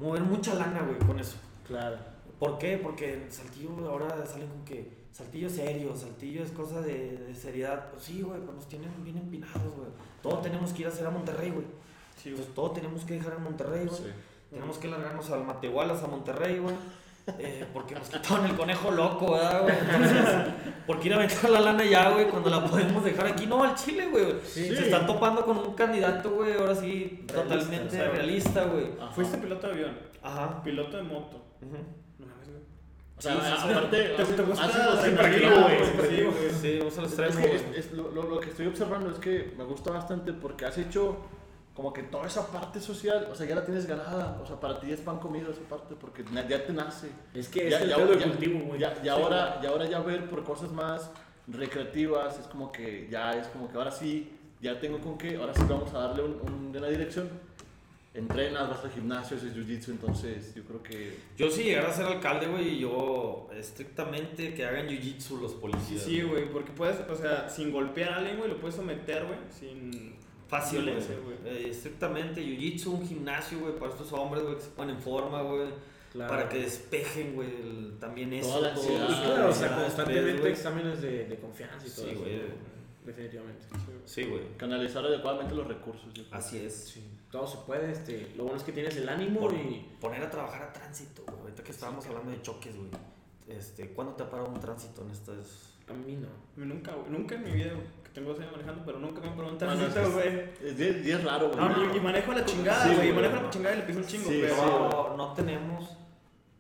mover 0.02 0.24
mucha 0.24 0.56
lana, 0.56 0.82
güey, 0.82 1.00
con 1.00 1.20
eso. 1.20 1.38
Claro. 1.68 1.98
¿Por 2.40 2.58
qué? 2.58 2.78
Porque 2.78 3.14
en 3.14 3.32
Saltillo 3.32 3.70
ahora 3.88 4.26
salen 4.26 4.48
con 4.48 4.66
que 4.66 5.02
Saltillo 5.12 5.48
es 5.48 5.54
serio, 5.54 5.96
Saltillo 5.96 6.44
es 6.44 6.52
cosa 6.52 6.82
de, 6.82 7.18
de 7.18 7.36
seriedad. 7.36 7.92
Pues 7.92 8.04
sí, 8.04 8.22
güey, 8.22 8.40
pues 8.42 8.56
nos 8.56 8.68
tienen 8.68 8.90
bien 9.04 9.18
empinados, 9.18 9.76
güey. 9.76 9.90
Todo 10.24 10.40
tenemos 10.40 10.74
que 10.74 10.82
ir 10.82 10.88
a 10.88 10.90
hacer 10.90 11.06
a 11.06 11.12
Monterrey, 11.12 11.52
güey. 11.52 11.66
Sí. 12.22 12.30
Entonces 12.30 12.54
todo 12.54 12.72
tenemos 12.72 13.04
que 13.04 13.14
dejar 13.16 13.34
en 13.34 13.44
Monterrey, 13.44 13.86
güey. 13.86 13.98
Sí. 13.98 14.10
Tenemos 14.50 14.78
que 14.78 14.88
largarnos 14.88 15.30
al 15.30 15.46
Matehualas, 15.46 16.04
a 16.04 16.08
Monterrey, 16.08 16.60
güey. 16.60 16.76
Eh, 17.40 17.66
porque 17.74 17.96
nos 17.96 18.10
quitaron 18.10 18.46
el 18.46 18.56
conejo 18.56 18.92
loco, 18.92 19.34
¿verdad, 19.34 19.62
güey? 19.64 19.76
Entonces, 19.80 20.26
porque 20.88 21.08
ir 21.08 21.14
a 21.14 21.18
meter 21.20 21.50
la 21.50 21.60
lana 21.60 21.84
ya, 21.86 22.10
güey, 22.12 22.28
cuando 22.28 22.50
la 22.50 22.66
podemos 22.66 23.04
dejar 23.04 23.28
aquí. 23.28 23.46
No, 23.46 23.64
al 23.64 23.76
Chile, 23.76 24.08
güey. 24.10 24.26
Sí. 24.44 24.68
Se 24.76 24.84
están 24.86 25.06
topando 25.06 25.46
con 25.46 25.58
un 25.58 25.74
candidato, 25.74 26.32
güey, 26.32 26.54
ahora 26.54 26.76
sí, 26.76 27.26
totalmente 27.28 27.88
o 27.88 27.90
sea, 27.92 28.06
güey. 28.06 28.16
realista, 28.18 28.64
güey. 28.66 28.86
Ajá. 29.00 29.12
Fuiste 29.12 29.38
piloto 29.38 29.68
de 29.68 29.74
avión, 29.74 29.98
Ajá. 30.24 30.64
piloto 30.64 30.98
de 30.98 31.04
moto. 31.04 31.46
Ujú. 31.62 31.78
No 32.20 32.26
mames, 32.26 32.48
güey. 32.50 32.62
O 33.18 33.22
sea, 33.22 33.34
Sí, 33.34 33.70
aparte, 33.72 33.98
¿Te, 33.98 34.24
te 34.24 34.42
gusta 34.44 34.68
los 34.68 35.00
güey. 36.32 36.50
Sí, 36.62 36.78
vamos 36.80 36.98
al 36.98 37.06
Es 37.06 37.12
extremo, 37.20 37.42
que 37.42 37.48
güey. 37.48 37.80
es- 37.80 37.92
lo- 37.94 38.12
lo 38.12 38.40
que 38.40 38.50
estoy 38.50 38.66
observando 38.68 39.10
es 39.12 39.18
que 39.20 39.54
me 39.58 39.64
gusta 39.64 39.92
bastante 39.92 40.34
porque 40.34 40.66
has 40.66 40.78
hecho 40.80 41.18
como 41.82 41.94
que 41.94 42.04
toda 42.04 42.28
esa 42.28 42.46
parte 42.52 42.80
social, 42.80 43.28
o 43.32 43.34
sea, 43.36 43.48
ya 43.48 43.56
la 43.56 43.66
tienes 43.66 43.88
ganada, 43.88 44.40
o 44.44 44.46
sea, 44.46 44.60
para 44.60 44.80
ti 44.80 44.92
es 44.92 45.00
pan 45.00 45.18
comido 45.18 45.50
esa 45.52 45.62
parte 45.62 45.96
porque 46.00 46.24
ya 46.48 46.64
te 46.64 46.74
nace. 46.74 47.10
Es 47.34 47.48
que 47.50 47.68
Ya- 47.72 47.78
es 47.78 47.84
el 47.84 47.90
ya- 47.90 47.98
de 48.06 48.20
ya- 48.20 48.24
cultivo, 48.28 48.60
güey. 48.68 48.80
Ya, 48.80 48.94
y 49.00 49.02
Sí, 49.04 49.10
ahora, 49.10 49.60
y 49.64 49.66
ahora 49.66 49.86
ya 49.90 50.00
ver 50.02 50.30
por 50.30 50.44
cosas 50.44 50.72
más 50.72 51.10
recreativas 51.48 52.38
es 52.40 52.46
como 52.46 52.72
que 52.72 53.08
ya 53.10 53.32
es 53.32 53.48
como 53.48 53.68
que 53.68 53.78
ahora 53.78 53.90
sí, 53.90 54.32
ya 54.62 54.80
tengo 54.80 55.00
con 55.00 55.18
qué, 55.18 55.38
ahora 55.38 55.56
sí 55.56 55.64
vamos 55.68 55.92
a 55.96 56.00
darle 56.00 56.22
un, 56.24 56.40
un- 56.42 56.76
una 56.78 56.88
dirección. 56.88 57.28
Entrenas, 58.14 58.70
vas 58.70 58.84
al 58.84 58.92
gimnasio, 58.92 59.38
haces 59.38 59.56
jiu-jitsu, 59.56 59.88
entonces 59.92 60.54
yo 60.54 60.64
creo 60.66 60.84
que... 60.84 61.18
Yo 61.38 61.50
si 61.50 61.64
llegara 61.64 61.90
a 61.90 61.94
ser 61.94 62.06
alcalde, 62.06 62.46
güey, 62.46 62.78
yo 62.78 63.50
estrictamente 63.58 64.54
que 64.54 64.66
hagan 64.66 64.88
jiu-jitsu 64.88 65.40
los 65.42 65.54
policías. 65.54 66.04
Sí, 66.04 66.22
güey, 66.22 66.52
porque 66.52 66.72
puedes, 66.74 67.00
o 67.10 67.16
sea, 67.16 67.50
sin 67.50 67.72
golpear 67.72 68.12
a 68.12 68.16
alguien, 68.18 68.38
güey, 68.38 68.50
lo 68.52 68.58
puedes 68.60 68.76
someter, 68.76 69.26
güey, 69.26 69.40
sin... 69.58 70.16
Fácil, 70.52 70.84
Sí, 70.86 70.92
güey. 70.92 71.02
sí, 71.02 71.14
güey. 71.24 71.38
Eh, 71.56 71.70
estrictamente 71.72 72.42
jiu-jitsu, 72.46 72.88
un 72.88 73.08
gimnasio, 73.08 73.60
güey, 73.62 73.74
para 73.80 73.92
estos 73.92 74.12
hombres, 74.14 74.44
güey, 74.44 74.56
que 74.58 74.62
se 74.62 74.70
ponen 74.70 74.98
en 74.98 75.02
forma, 75.02 75.42
güey. 75.42 75.70
Claro. 76.12 76.30
Para 76.30 76.50
que 76.50 76.58
despejen, 76.60 77.34
güey, 77.36 77.50
el- 77.50 77.98
también 78.00 78.34
eso. 78.34 78.50
Toda 78.50 78.68
la 78.68 78.74
todo, 78.76 78.84
ansiedad. 78.84 79.10
Y 79.10 79.14
eso, 79.14 79.24
claro, 79.34 79.50
o 79.50 79.54
sea, 79.54 79.76
constantemente 79.78 80.42
güey. 80.42 80.52
exámenes 80.52 81.02
de, 81.02 81.26
de 81.26 81.36
confianza 81.40 81.88
y 81.88 81.90
todo 81.90 82.06
Sí, 82.06 82.12
eso. 82.12 82.20
güey. 82.20 82.42
Definitivamente. 83.06 83.66
Sí, 84.06 84.24
güey. 84.26 84.42
Canalizar 84.58 85.04
adecuadamente 85.06 85.56
los 85.56 85.66
recursos. 85.68 86.14
yo 86.14 86.24
creo. 86.26 86.36
Así 86.38 86.58
es. 86.60 86.74
Sí. 86.90 87.04
Todo 87.32 87.48
se 87.48 87.58
puede, 87.66 87.92
este, 87.94 88.34
lo 88.36 88.44
bueno 88.44 88.58
es 88.58 88.64
que 88.64 88.74
tienes 88.74 88.96
el 88.98 89.08
ánimo 89.08 89.40
Por- 89.40 89.54
y... 89.54 89.88
Poner 90.02 90.22
a 90.22 90.30
trabajar 90.30 90.64
a 90.64 90.74
tránsito, 90.74 91.24
güey. 91.24 91.40
Ahorita 91.40 91.64
que 91.64 91.72
estábamos 91.72 92.06
hablando 92.06 92.30
de 92.32 92.42
choques, 92.42 92.76
güey. 92.76 92.90
Este, 93.48 93.90
¿Cuándo 93.94 94.14
te 94.16 94.24
ha 94.24 94.30
parado 94.30 94.50
un 94.50 94.60
tránsito 94.60 95.02
en 95.04 95.12
estas...? 95.12 95.71
A 95.92 95.94
mí 95.94 96.16
no. 96.16 96.28
Nunca, 96.66 96.92
güey, 96.94 97.10
nunca 97.12 97.36
en 97.36 97.44
mi 97.44 97.52
vida, 97.52 97.74
güey, 97.74 97.86
que 98.04 98.10
tengo 98.14 98.32
dos 98.32 98.40
años 98.40 98.52
manejando, 98.54 98.84
pero 98.86 99.00
nunca 99.00 99.22
me 99.22 99.28
han 99.30 99.36
preguntado 99.36 99.72
No, 99.76 99.82
no, 99.82 99.88
nada, 99.88 100.04
es- 100.04 100.14
güey. 100.14 101.12
Es, 101.12 101.24
raro, 101.24 101.50
güey. 101.50 101.60
No, 101.60 101.94
y, 101.94 101.98
y 101.98 102.00
manejo 102.00 102.34
la 102.34 102.46
chingada, 102.46 102.88
Sí, 102.88 102.96
güey, 102.96 103.10
y 103.10 103.14
manejo 103.14 103.36
la 103.36 103.50
chingada 103.50 103.76
y 103.76 103.78
le 103.80 103.84
piso 103.86 104.00
un 104.00 104.06
chingo, 104.06 104.30
Sí, 104.30 104.40
pero... 104.42 104.56
sí, 104.56 104.62
no, 104.62 105.18
no 105.18 105.34
tenemos 105.34 105.98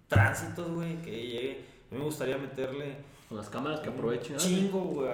tránsitos, 0.08 0.72
güey, 0.72 1.02
que 1.02 1.12
llegue. 1.12 1.66
A 1.90 1.94
mí 1.94 2.00
me 2.00 2.06
gustaría 2.06 2.38
meterle 2.38 2.98
Con 3.28 3.38
las 3.38 3.50
cámaras 3.50 3.80
que 3.82 3.90
aprovechen. 3.90 4.34
¿no? 4.34 4.40
chingo, 4.40 4.80
güey, 4.80 5.10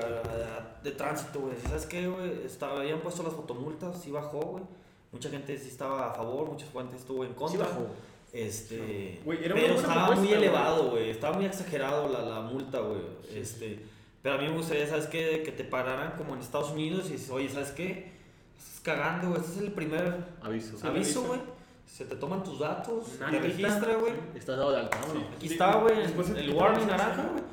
de 0.83 0.91
tránsito, 0.91 1.39
güey. 1.39 1.55
¿Sabes 1.63 1.85
qué, 1.85 2.07
güey? 2.07 2.31
Habían 2.61 2.99
puesto 2.99 3.23
las 3.23 3.33
fotomultas, 3.33 4.01
sí 4.01 4.11
bajó, 4.11 4.39
güey. 4.39 4.63
Mucha 5.11 5.29
gente 5.29 5.57
sí 5.57 5.69
estaba 5.69 6.11
a 6.11 6.13
favor, 6.13 6.49
mucha 6.51 6.65
gente 6.67 6.97
estuvo 6.97 7.23
en 7.23 7.33
contra. 7.33 7.65
Sí 7.65 7.71
bajó. 7.71 7.87
Este, 8.33 9.21
Güey, 9.23 9.43
era 9.45 9.55
pero 9.55 9.73
estaba 9.75 10.07
propuesta, 10.07 10.23
muy 10.25 10.33
elevado, 10.33 10.91
güey. 10.91 11.09
Estaba 11.09 11.35
muy 11.37 11.45
exagerado 11.45 12.09
la, 12.09 12.21
la 12.21 12.41
multa, 12.41 12.79
güey. 12.81 12.99
Este, 13.33 13.79
pero 14.21 14.35
a 14.35 14.37
mí 14.39 14.47
me 14.47 14.55
gustaría, 14.57 14.87
¿sabes 14.87 15.07
qué? 15.07 15.43
Que 15.43 15.51
te 15.51 15.63
pararan 15.63 16.13
como 16.17 16.33
en 16.35 16.41
Estados 16.41 16.71
Unidos 16.71 17.05
y 17.09 17.13
dices, 17.13 17.29
oye, 17.29 17.49
¿sabes 17.49 17.71
qué? 17.71 18.11
Estás 18.57 18.79
cagando, 18.81 19.29
güey. 19.29 19.41
Este 19.41 19.53
es 19.53 19.57
el 19.61 19.71
primer 19.71 20.25
Aviso. 20.41 20.77
Sí. 20.77 20.87
aviso, 20.87 21.19
aviso. 21.19 21.23
güey. 21.23 21.39
Se 21.85 22.03
te 22.05 22.15
toman 22.17 22.43
tus 22.43 22.59
datos, 22.59 23.05
Una 23.17 23.31
te 23.31 23.39
registra, 23.39 23.95
güey. 23.95 24.13
Estás 24.35 24.57
dado 24.57 24.71
de 24.71 24.79
alta, 24.81 24.97
¿no? 25.13 25.21
Aquí 25.35 25.47
Sí, 25.47 25.53
está, 25.53 25.75
güey, 25.77 25.97
después 26.01 26.29
el, 26.31 26.37
el 26.37 26.53
warning 26.53 26.85
naranja, 26.87 27.29
güey. 27.31 27.43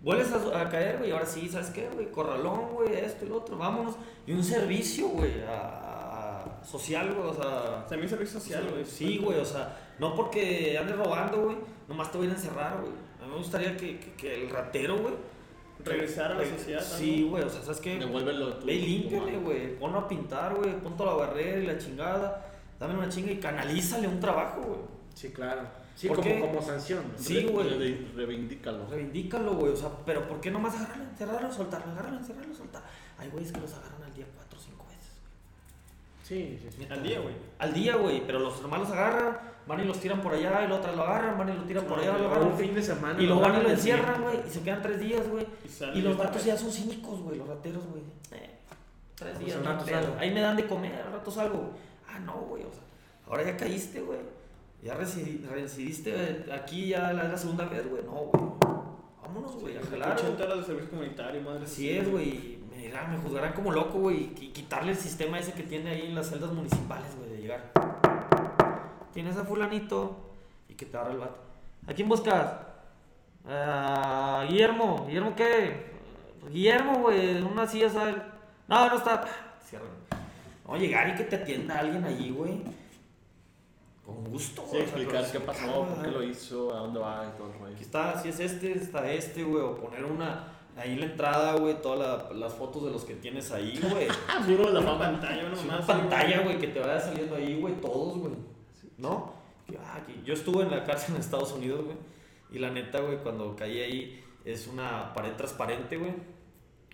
Vuelves 0.00 0.32
a, 0.32 0.60
a 0.60 0.68
caer, 0.68 0.98
güey, 0.98 1.10
ahora 1.10 1.26
sí, 1.26 1.48
¿sabes 1.48 1.70
qué, 1.70 1.88
güey? 1.92 2.10
Corralón, 2.12 2.72
güey, 2.74 2.94
esto 2.94 3.24
y 3.26 3.28
lo 3.28 3.38
otro, 3.38 3.58
vámonos. 3.58 3.96
Y 4.28 4.32
un 4.32 4.44
servicio, 4.44 5.08
güey, 5.08 5.42
a, 5.42 5.56
a- 6.44 6.64
social, 6.64 7.12
güey, 7.14 7.28
o 7.30 7.34
sea... 7.34 7.84
También 7.88 8.08
servicio 8.08 8.38
social, 8.38 8.68
güey. 8.70 8.84
Sí, 8.84 9.18
güey, 9.18 9.40
o 9.40 9.44
sea, 9.44 9.76
no 9.98 10.14
porque 10.14 10.78
andes 10.78 10.96
robando, 10.96 11.42
güey, 11.42 11.56
nomás 11.88 12.12
te 12.12 12.18
voy 12.18 12.28
a 12.28 12.30
encerrar, 12.30 12.78
güey. 12.80 12.92
A 13.20 13.24
mí 13.26 13.32
me 13.32 13.38
gustaría 13.38 13.76
que, 13.76 13.98
que, 13.98 14.12
que 14.12 14.34
el 14.44 14.50
ratero, 14.50 14.98
güey... 14.98 15.14
Regresar 15.88 16.32
a 16.32 16.34
la 16.36 16.44
sociedad. 16.44 16.82
Sí, 16.82 17.22
güey, 17.28 17.42
o 17.42 17.48
sea, 17.50 17.62
¿sabes 17.62 17.80
qué? 17.80 17.98
Devuélvelo 17.98 18.54
tú. 18.54 18.66
Ve 18.66 18.74
y 18.74 18.86
límpiale, 18.86 19.38
güey. 19.38 19.78
Ponlo 19.78 19.98
a 20.00 20.08
pintar, 20.08 20.54
güey. 20.54 20.72
Ponte 20.80 21.02
a 21.02 21.06
la 21.06 21.12
barrera 21.14 21.58
y 21.60 21.66
la 21.66 21.78
chingada. 21.78 22.46
Dame 22.78 22.94
una 22.94 23.08
chinga 23.08 23.32
y 23.32 23.38
canalízale 23.38 24.06
un 24.08 24.20
trabajo, 24.20 24.60
güey. 24.62 24.80
Sí, 25.14 25.30
claro. 25.32 25.62
Sí, 25.96 26.06
¿Por 26.06 26.18
como, 26.18 26.28
qué? 26.28 26.40
como 26.40 26.62
sanción. 26.62 27.02
Sí, 27.16 27.44
güey. 27.44 27.68
Re- 27.70 27.76
re- 27.78 28.08
Reivindícalo. 28.14 28.86
Reivindícalo, 28.88 29.54
güey. 29.54 29.72
O 29.72 29.76
sea, 29.76 29.90
pero 30.06 30.28
¿por 30.28 30.40
qué 30.40 30.50
nomás 30.50 30.76
agarrarlo, 30.76 31.04
encerrarlo, 31.04 31.52
soltarlo, 31.52 31.90
agarrarlo, 31.92 32.18
encerrarlo, 32.18 32.54
soltarlo? 32.54 32.86
Hay 33.18 33.28
güeyes 33.30 33.50
que 33.50 33.60
los 33.60 33.72
agarran 33.72 34.02
al 34.04 34.14
día 34.14 34.26
cuatro 34.36 34.56
o 34.58 34.62
cinco 34.62 34.84
veces. 34.86 35.10
Sí, 36.22 36.58
sí, 36.62 36.68
sí. 36.70 36.84
güey. 36.86 36.92
Al 36.92 37.02
día, 37.02 37.20
güey. 37.20 37.34
Al 37.58 37.74
día, 37.74 37.96
güey. 37.96 38.22
Pero 38.26 38.38
los 38.38 38.60
hermanos 38.60 38.88
los 38.88 38.96
agarran, 38.96 39.38
van 39.68 39.80
y 39.80 39.84
los 39.84 40.00
tiran 40.00 40.20
por 40.22 40.32
allá, 40.34 40.64
y 40.64 40.68
los 40.68 40.78
otros 40.78 40.96
lo 40.96 41.02
agarran, 41.02 41.38
van 41.38 41.50
y 41.50 41.52
lo 41.52 41.62
tiran 41.64 41.84
por 41.84 41.98
allá, 41.98 42.16
lo 42.18 42.26
agarran. 42.28 42.48
un 42.48 42.58
fin 42.58 42.74
de 42.74 42.82
semana. 42.82 43.22
Y 43.22 43.26
lo 43.26 43.38
van 43.38 43.60
y 43.60 43.62
lo 43.62 43.70
encierran, 43.70 44.22
güey. 44.22 44.38
Y 44.46 44.50
se 44.50 44.62
quedan 44.62 44.82
tres 44.82 44.98
días, 45.00 45.28
güey. 45.28 45.46
Y 45.94 46.00
los 46.00 46.16
vez. 46.18 46.44
ya 46.44 46.56
son 46.56 46.72
cínicos, 46.72 47.20
güey, 47.20 47.38
los 47.38 47.46
rateros, 47.46 47.84
güey. 47.86 48.02
Eh, 48.32 48.50
tres 49.14 49.34
Pues 49.34 49.44
días, 49.46 49.64
rato 49.64 49.86
salgo. 49.86 50.16
Ahí 50.18 50.30
me 50.32 50.40
dan 50.40 50.56
de 50.56 50.66
comer, 50.66 50.94
al 51.06 51.12
rato 51.12 51.30
salgo. 51.30 51.58
güey. 51.58 51.70
Ah, 52.08 52.18
no, 52.20 52.32
güey, 52.48 52.62
o 52.64 52.70
sea, 52.72 52.82
ahora 53.28 53.44
ya 53.44 53.56
caíste, 53.56 54.00
güey. 54.00 54.18
Ya 54.82 54.96
residi- 54.96 55.44
residiste 55.46 56.14
eh, 56.14 56.46
aquí 56.52 56.88
ya 56.88 57.12
la, 57.12 57.24
la 57.24 57.36
segunda 57.36 57.66
vez, 57.66 57.88
güey. 57.90 58.02
No, 58.04 58.12
güey. 58.12 58.44
Vámonos, 59.22 59.56
güey, 59.56 59.76
a 59.76 59.82
jalar. 59.82 60.14
güey. 60.14 60.24
80 60.32 60.44
horas 60.44 60.58
de 60.58 60.64
servicio 60.64 60.90
comunitario, 60.90 61.42
madre. 61.42 61.64
Así 61.64 61.90
es, 61.90 62.10
güey. 62.10 62.58
Me, 62.70 62.78
dirán, 62.84 63.10
me 63.12 63.18
juzgarán 63.18 63.52
como 63.52 63.72
loco, 63.72 63.98
güey. 63.98 64.30
Y 64.40 64.48
quitarle 64.52 64.92
el 64.92 64.96
sistema 64.96 65.38
ese 65.38 65.52
que 65.52 65.64
tiene 65.64 65.90
ahí 65.90 66.06
en 66.06 66.14
las 66.14 66.28
celdas 66.30 66.52
municipales, 66.52 67.08
güey, 67.18 67.30
de 67.30 67.38
llegar. 67.42 67.72
Tienes 69.12 69.36
a 69.36 69.44
fulanito 69.44 70.16
y 70.68 70.74
que 70.74 70.86
te 70.86 70.96
agarra 70.96 71.12
el 71.14 71.18
vato. 71.20 71.38
¿A 71.86 71.92
quién 71.94 72.08
buscas? 72.08 72.52
Ah, 73.46 74.44
Guillermo. 74.48 75.04
¿Guillermo 75.06 75.34
qué? 75.34 75.86
Guillermo, 76.50 76.98
güey. 77.00 77.42
Una 77.42 77.66
silla, 77.66 77.88
¿sabes? 77.88 78.16
No, 78.68 78.88
no 78.88 78.96
está. 78.96 79.24
Cierran. 79.64 79.88
No, 80.66 80.76
llegar 80.76 81.08
y 81.08 81.14
que 81.14 81.24
te 81.24 81.36
atienda 81.36 81.78
alguien 81.78 82.04
allí, 82.04 82.30
güey. 82.30 82.62
Con 84.04 84.24
gusto, 84.24 84.64
Sí, 84.70 84.78
explicar 84.78 85.30
qué 85.30 85.40
pasó, 85.40 85.84
por 85.86 86.02
qué 86.02 86.10
lo 86.10 86.22
hizo, 86.22 86.74
a 86.74 86.78
dónde 86.80 86.98
va 87.00 87.30
y 87.32 87.36
todo 87.36 87.52
el 87.52 87.58
rollo. 87.58 87.74
Aquí 87.74 87.82
está, 87.84 88.18
si 88.18 88.28
es 88.30 88.40
este, 88.40 88.72
está 88.72 89.10
este, 89.10 89.42
güey. 89.44 89.62
O 89.62 89.74
poner 89.76 90.04
una. 90.04 90.54
ahí 90.76 90.96
la 90.96 91.06
entrada, 91.06 91.54
güey, 91.56 91.80
todas 91.82 91.98
la- 92.30 92.34
las 92.38 92.54
fotos 92.54 92.84
de 92.84 92.90
los 92.92 93.04
que 93.04 93.14
tienes 93.14 93.50
ahí, 93.50 93.78
güey. 93.90 94.06
Ah, 94.28 94.42
seguro 94.44 94.70
la 94.70 94.98
pantalla, 94.98 95.42
mamá 95.42 95.60
una 95.76 95.86
pantalla, 95.86 96.40
güey, 96.42 96.58
que 96.58 96.68
te 96.68 96.78
vaya 96.80 97.00
saliendo 97.00 97.34
ahí, 97.36 97.60
güey, 97.60 97.74
todos, 97.80 98.18
güey. 98.18 98.32
¿No? 98.98 99.34
Ah, 99.78 100.00
Yo 100.24 100.34
estuve 100.34 100.62
en 100.64 100.70
la 100.70 100.84
cárcel 100.84 101.14
en 101.14 101.20
Estados 101.20 101.52
Unidos, 101.52 101.84
güey. 101.84 101.96
Y 102.50 102.58
la 102.58 102.70
neta, 102.70 103.00
güey, 103.00 103.18
cuando 103.18 103.54
caí 103.54 103.80
ahí, 103.80 104.24
es 104.44 104.66
una 104.66 105.12
pared 105.14 105.34
transparente, 105.36 105.96
güey. 105.96 106.14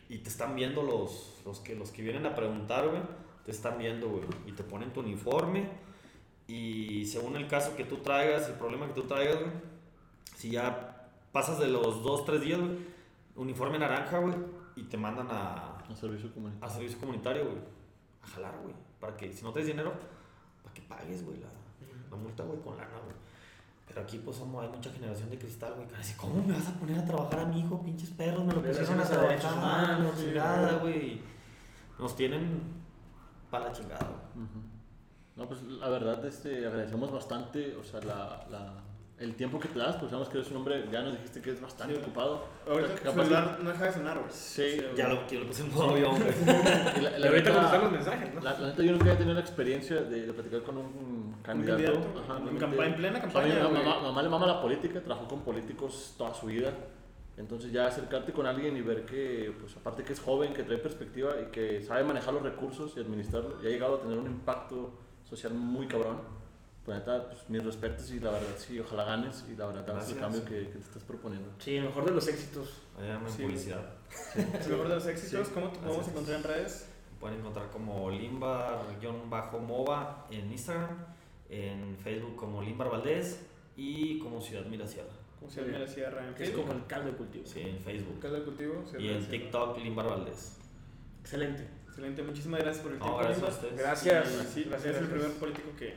Y 0.08 0.18
te 0.18 0.28
están 0.28 0.54
viendo 0.54 0.82
los, 0.82 1.40
los, 1.44 1.60
que, 1.60 1.74
los 1.74 1.90
que 1.90 2.02
vienen 2.02 2.26
a 2.26 2.34
preguntar, 2.34 2.88
güey. 2.88 3.00
Te 3.44 3.50
están 3.50 3.78
viendo, 3.78 4.08
güey. 4.08 4.22
Y 4.46 4.52
te 4.52 4.62
ponen 4.64 4.92
tu 4.92 5.00
uniforme. 5.00 5.68
Y 6.46 7.06
según 7.06 7.36
el 7.36 7.46
caso 7.48 7.74
que 7.76 7.84
tú 7.84 7.98
traigas, 7.98 8.48
el 8.48 8.54
problema 8.54 8.86
que 8.86 8.94
tú 8.94 9.02
traigas, 9.04 9.36
güey. 9.40 9.52
Si 10.36 10.50
ya 10.50 11.10
pasas 11.32 11.58
de 11.58 11.68
los 11.68 12.02
dos, 12.02 12.24
tres 12.24 12.40
días, 12.40 12.60
güey. 12.60 12.72
Uniforme 13.36 13.78
naranja, 13.78 14.18
güey. 14.18 14.34
Y 14.76 14.82
te 14.84 14.96
mandan 14.96 15.28
a, 15.30 15.78
A 15.78 15.94
servicio 15.96 16.32
comunitario. 16.34 16.66
a 16.66 16.70
servicio 16.70 16.98
comunitario, 16.98 17.44
güey. 17.44 17.58
A 18.22 18.26
jalar, 18.26 18.58
güey. 18.62 18.74
Para 19.00 19.16
que, 19.16 19.32
si 19.32 19.44
no 19.44 19.52
tienes 19.52 19.68
dinero, 19.68 19.92
para 20.62 20.74
que 20.74 20.82
pagues, 20.82 21.24
güey, 21.24 21.38
la, 21.38 21.48
la 22.16 22.22
multa, 22.22 22.42
güey, 22.42 22.60
con 22.60 22.76
lana, 22.76 22.98
güey. 23.04 23.16
Pero 23.86 24.00
aquí, 24.00 24.18
pues, 24.18 24.36
somos, 24.36 24.64
hay 24.64 24.70
mucha 24.70 24.90
generación 24.90 25.30
de 25.30 25.38
cristal, 25.38 25.74
güey. 25.74 25.86
que 25.86 25.96
dice, 25.96 26.16
¿cómo 26.16 26.42
me 26.42 26.54
vas 26.54 26.68
a 26.68 26.74
poner 26.74 26.98
a 26.98 27.04
trabajar 27.04 27.40
a 27.40 27.46
mi 27.46 27.60
hijo, 27.60 27.82
pinches 27.82 28.10
perros? 28.10 28.44
Me 28.44 28.54
lo 28.54 28.62
pusieron 28.62 29.00
a 29.00 29.04
trabajar, 29.04 30.00
la 30.00 30.16
sí, 30.16 30.24
chingada, 30.24 30.78
güey. 30.78 31.20
Nos 31.98 32.16
tienen 32.16 32.62
para 33.50 33.66
la 33.66 33.72
chingada, 33.72 34.06
güey. 34.06 34.46
Ujú. 34.46 34.60
No, 35.36 35.48
pues 35.48 35.62
la 35.62 35.88
verdad, 35.88 36.24
este, 36.24 36.66
agradecemos 36.66 37.10
bastante, 37.10 37.76
o 37.76 37.82
sea, 37.82 38.00
la, 38.02 38.46
la, 38.50 38.83
el 39.18 39.34
tiempo 39.36 39.60
que 39.60 39.68
te 39.68 39.78
das, 39.78 39.96
pues 39.96 40.10
sabemos 40.10 40.28
que 40.28 40.38
eres 40.38 40.50
un 40.50 40.56
hombre, 40.58 40.86
ya 40.90 41.00
nos 41.02 41.12
dijiste 41.12 41.40
que 41.40 41.50
es 41.52 41.60
bastante 41.60 41.94
Sí. 41.94 42.00
ocupado. 42.02 42.44
Ahorita 42.68 42.94
Capaz 42.96 43.12
tu 43.14 43.20
celular 43.22 43.58
no 43.62 43.70
deja 43.70 43.84
de 43.86 43.92
sonar, 43.92 44.18
güey. 44.18 44.30
Sí, 44.32 44.76
Ya 44.96 45.08
lo, 45.08 45.26
que 45.26 45.38
lo 45.38 45.46
puse 45.46 45.62
en 45.62 45.72
modo 45.74 45.90
avión, 45.90 46.16
güey. 46.16 46.28
Y 46.98 47.00
la, 47.20 47.28
ahorita 47.28 47.30
neta- 47.30 47.52
contestar 47.52 47.82
los 47.84 47.92
mensajes, 47.92 48.34
¿no? 48.34 48.40
La, 48.40 48.58
la 48.58 48.66
neta, 48.68 48.82
yo 48.82 48.92
nunca 48.92 49.12
he 49.12 49.16
tenido 49.16 49.34
la 49.34 49.40
experiencia 49.40 49.96
de, 50.02 50.26
de 50.26 50.32
platicar 50.32 50.62
con 50.62 50.78
un 50.78 51.36
candidato. 51.42 51.82
candidato, 51.84 52.20
Ajá, 52.24 52.38
en 52.38 52.44
no, 52.54 52.60
campa- 52.60 52.86
en 52.86 52.96
plena 52.96 53.20
campaña, 53.20 53.54
mi 53.54 53.60
mamá, 53.60 53.78
mamá- 53.84 54.00
mamá 54.02 54.22
le 54.22 54.28
mama 54.28 54.46
la 54.46 54.60
política, 54.60 55.00
trabajó 55.00 55.28
con 55.28 55.40
políticos 55.42 56.14
toda 56.18 56.34
su 56.34 56.46
vida. 56.46 56.72
Entonces 57.36 57.72
ya 57.72 57.86
acercarte 57.88 58.32
con 58.32 58.46
alguien 58.46 58.76
y 58.76 58.80
ver 58.80 59.04
que, 59.04 59.52
pues 59.60 59.76
aparte 59.76 60.04
que 60.04 60.12
es 60.12 60.20
joven, 60.20 60.52
que 60.54 60.62
trae 60.62 60.78
perspectiva 60.78 61.32
y 61.40 61.50
que 61.50 61.82
sabe 61.82 62.04
manejar 62.04 62.32
los 62.34 62.42
recursos 62.44 62.94
y 62.96 63.00
administrarlo, 63.00 63.58
y 63.62 63.66
ha 63.66 63.70
llegado 63.70 63.96
a 63.96 64.00
tener 64.02 64.18
un 64.18 64.26
impacto 64.26 64.92
social 65.24 65.52
muy 65.54 65.86
cabrón. 65.88 66.18
Pues 66.84 66.98
neta, 66.98 67.28
pues 67.30 67.48
mis 67.48 67.64
respetos 67.64 68.10
y 68.10 68.20
la 68.20 68.30
verdad 68.32 68.54
sí, 68.58 68.78
ojalá 68.78 69.04
ganes 69.04 69.42
y 69.50 69.56
la 69.56 69.66
verdad 69.66 69.88
hagas 69.90 70.10
el 70.10 70.16
Gracias. 70.16 70.20
cambio 70.20 70.44
que, 70.44 70.68
que 70.70 70.78
te 70.78 70.84
estás 70.84 71.02
proponiendo. 71.02 71.48
Sí, 71.58 71.76
el 71.76 71.84
mejor 71.84 72.04
de 72.04 72.10
los 72.12 72.28
éxitos. 72.28 72.82
Allá 72.98 73.14
en 73.18 73.30
Sí. 73.30 73.42
publicidad. 73.42 73.84
El 74.34 74.46
mejor 74.70 74.88
de 74.88 74.94
los 74.96 75.06
éxitos, 75.06 75.48
Sí. 75.48 75.54
¿cómo 75.54 75.68
te 75.70 75.76
podemos 75.78 75.96
Gracias. 75.96 76.14
encontrar 76.14 76.36
en 76.38 76.44
redes? 76.44 76.88
Pueden 77.20 77.38
encontrar 77.40 77.70
como 77.70 78.10
limbar-mova 78.10 80.26
en 80.30 80.50
Instagram, 80.52 81.04
en 81.48 81.96
Facebook 81.98 82.36
como 82.36 82.62
Limbar 82.62 82.90
Valdés 82.90 83.40
y 83.76 84.18
como 84.18 84.40
Ciudad 84.40 84.64
Mirasierra. 84.66 85.10
Como 85.38 85.50
se 85.50 85.62
llama 85.62 85.78
la 85.78 85.86
sierra 85.86 86.26
en 86.26 86.34
Que 86.34 86.44
es 86.44 86.48
Facebook. 86.50 86.66
como 86.68 86.78
el 86.80 86.86
caldo 86.86 87.10
de 87.10 87.16
cultivo. 87.16 87.46
Sí, 87.46 87.60
en 87.60 87.78
Facebook. 87.80 88.18
Caldo 88.20 88.36
de 88.38 88.44
cultivo. 88.44 88.84
Ciudad 88.86 89.00
Y 89.04 89.08
en. 89.08 89.28
TikTok 89.28 89.78
Limbar 89.78 90.08
Valdés. 90.08 90.56
Excelente. 91.20 91.66
Excelente, 91.88 92.22
muchísimas 92.22 92.60
gracias 92.60 92.82
por 92.82 92.92
el 92.92 92.98
No, 92.98 93.04
tiempo. 93.04 93.20
gracias 93.22 93.42
a 93.42 93.46
Limba. 93.46 93.56
ustedes. 93.56 93.78
Gracias. 93.80 94.28
Sí, 94.28 94.34
Gracias, 94.34 94.54
es 94.54 94.56
el 94.56 94.70
gracias. 94.70 94.96
primer 95.08 95.30
político 95.38 95.68
que 95.78 95.94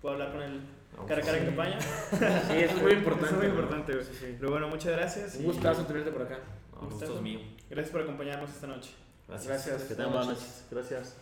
puedo 0.00 0.14
hablar 0.14 0.32
con 0.32 0.42
él 0.42 0.60
ah, 0.96 1.04
cara 1.06 1.22
a 1.22 1.24
cara 1.24 1.38
en 1.38 1.46
campaña. 1.46 1.80
Sí, 1.80 2.56
eso 2.56 2.76
es 2.76 2.82
muy 2.82 2.92
importante. 2.92 3.34
Es 3.34 3.36
muy 3.36 3.46
importante, 3.46 3.92
güey. 3.94 4.06
Pero 4.38 4.50
bueno, 4.50 4.68
muchas 4.68 4.92
gracias. 4.92 5.36
Un 5.36 5.44
gustazo 5.44 5.84
tenerte 5.84 6.10
por 6.10 6.22
acá. 6.22 6.38
Ah, 6.72 6.78
Un 6.82 6.90
gustazo 6.90 7.20
mío. 7.22 7.40
Gracias 7.70 7.92
por 7.92 8.02
acompañarnos 8.02 8.50
esta 8.50 8.66
noche. 8.66 8.90
Gracias. 9.28 9.48
Gracias. 9.48 9.82
Que 9.88 9.94
tengan 9.94 10.12
buenas 10.12 10.28
noches. 10.28 10.64
Gracias. 10.70 11.16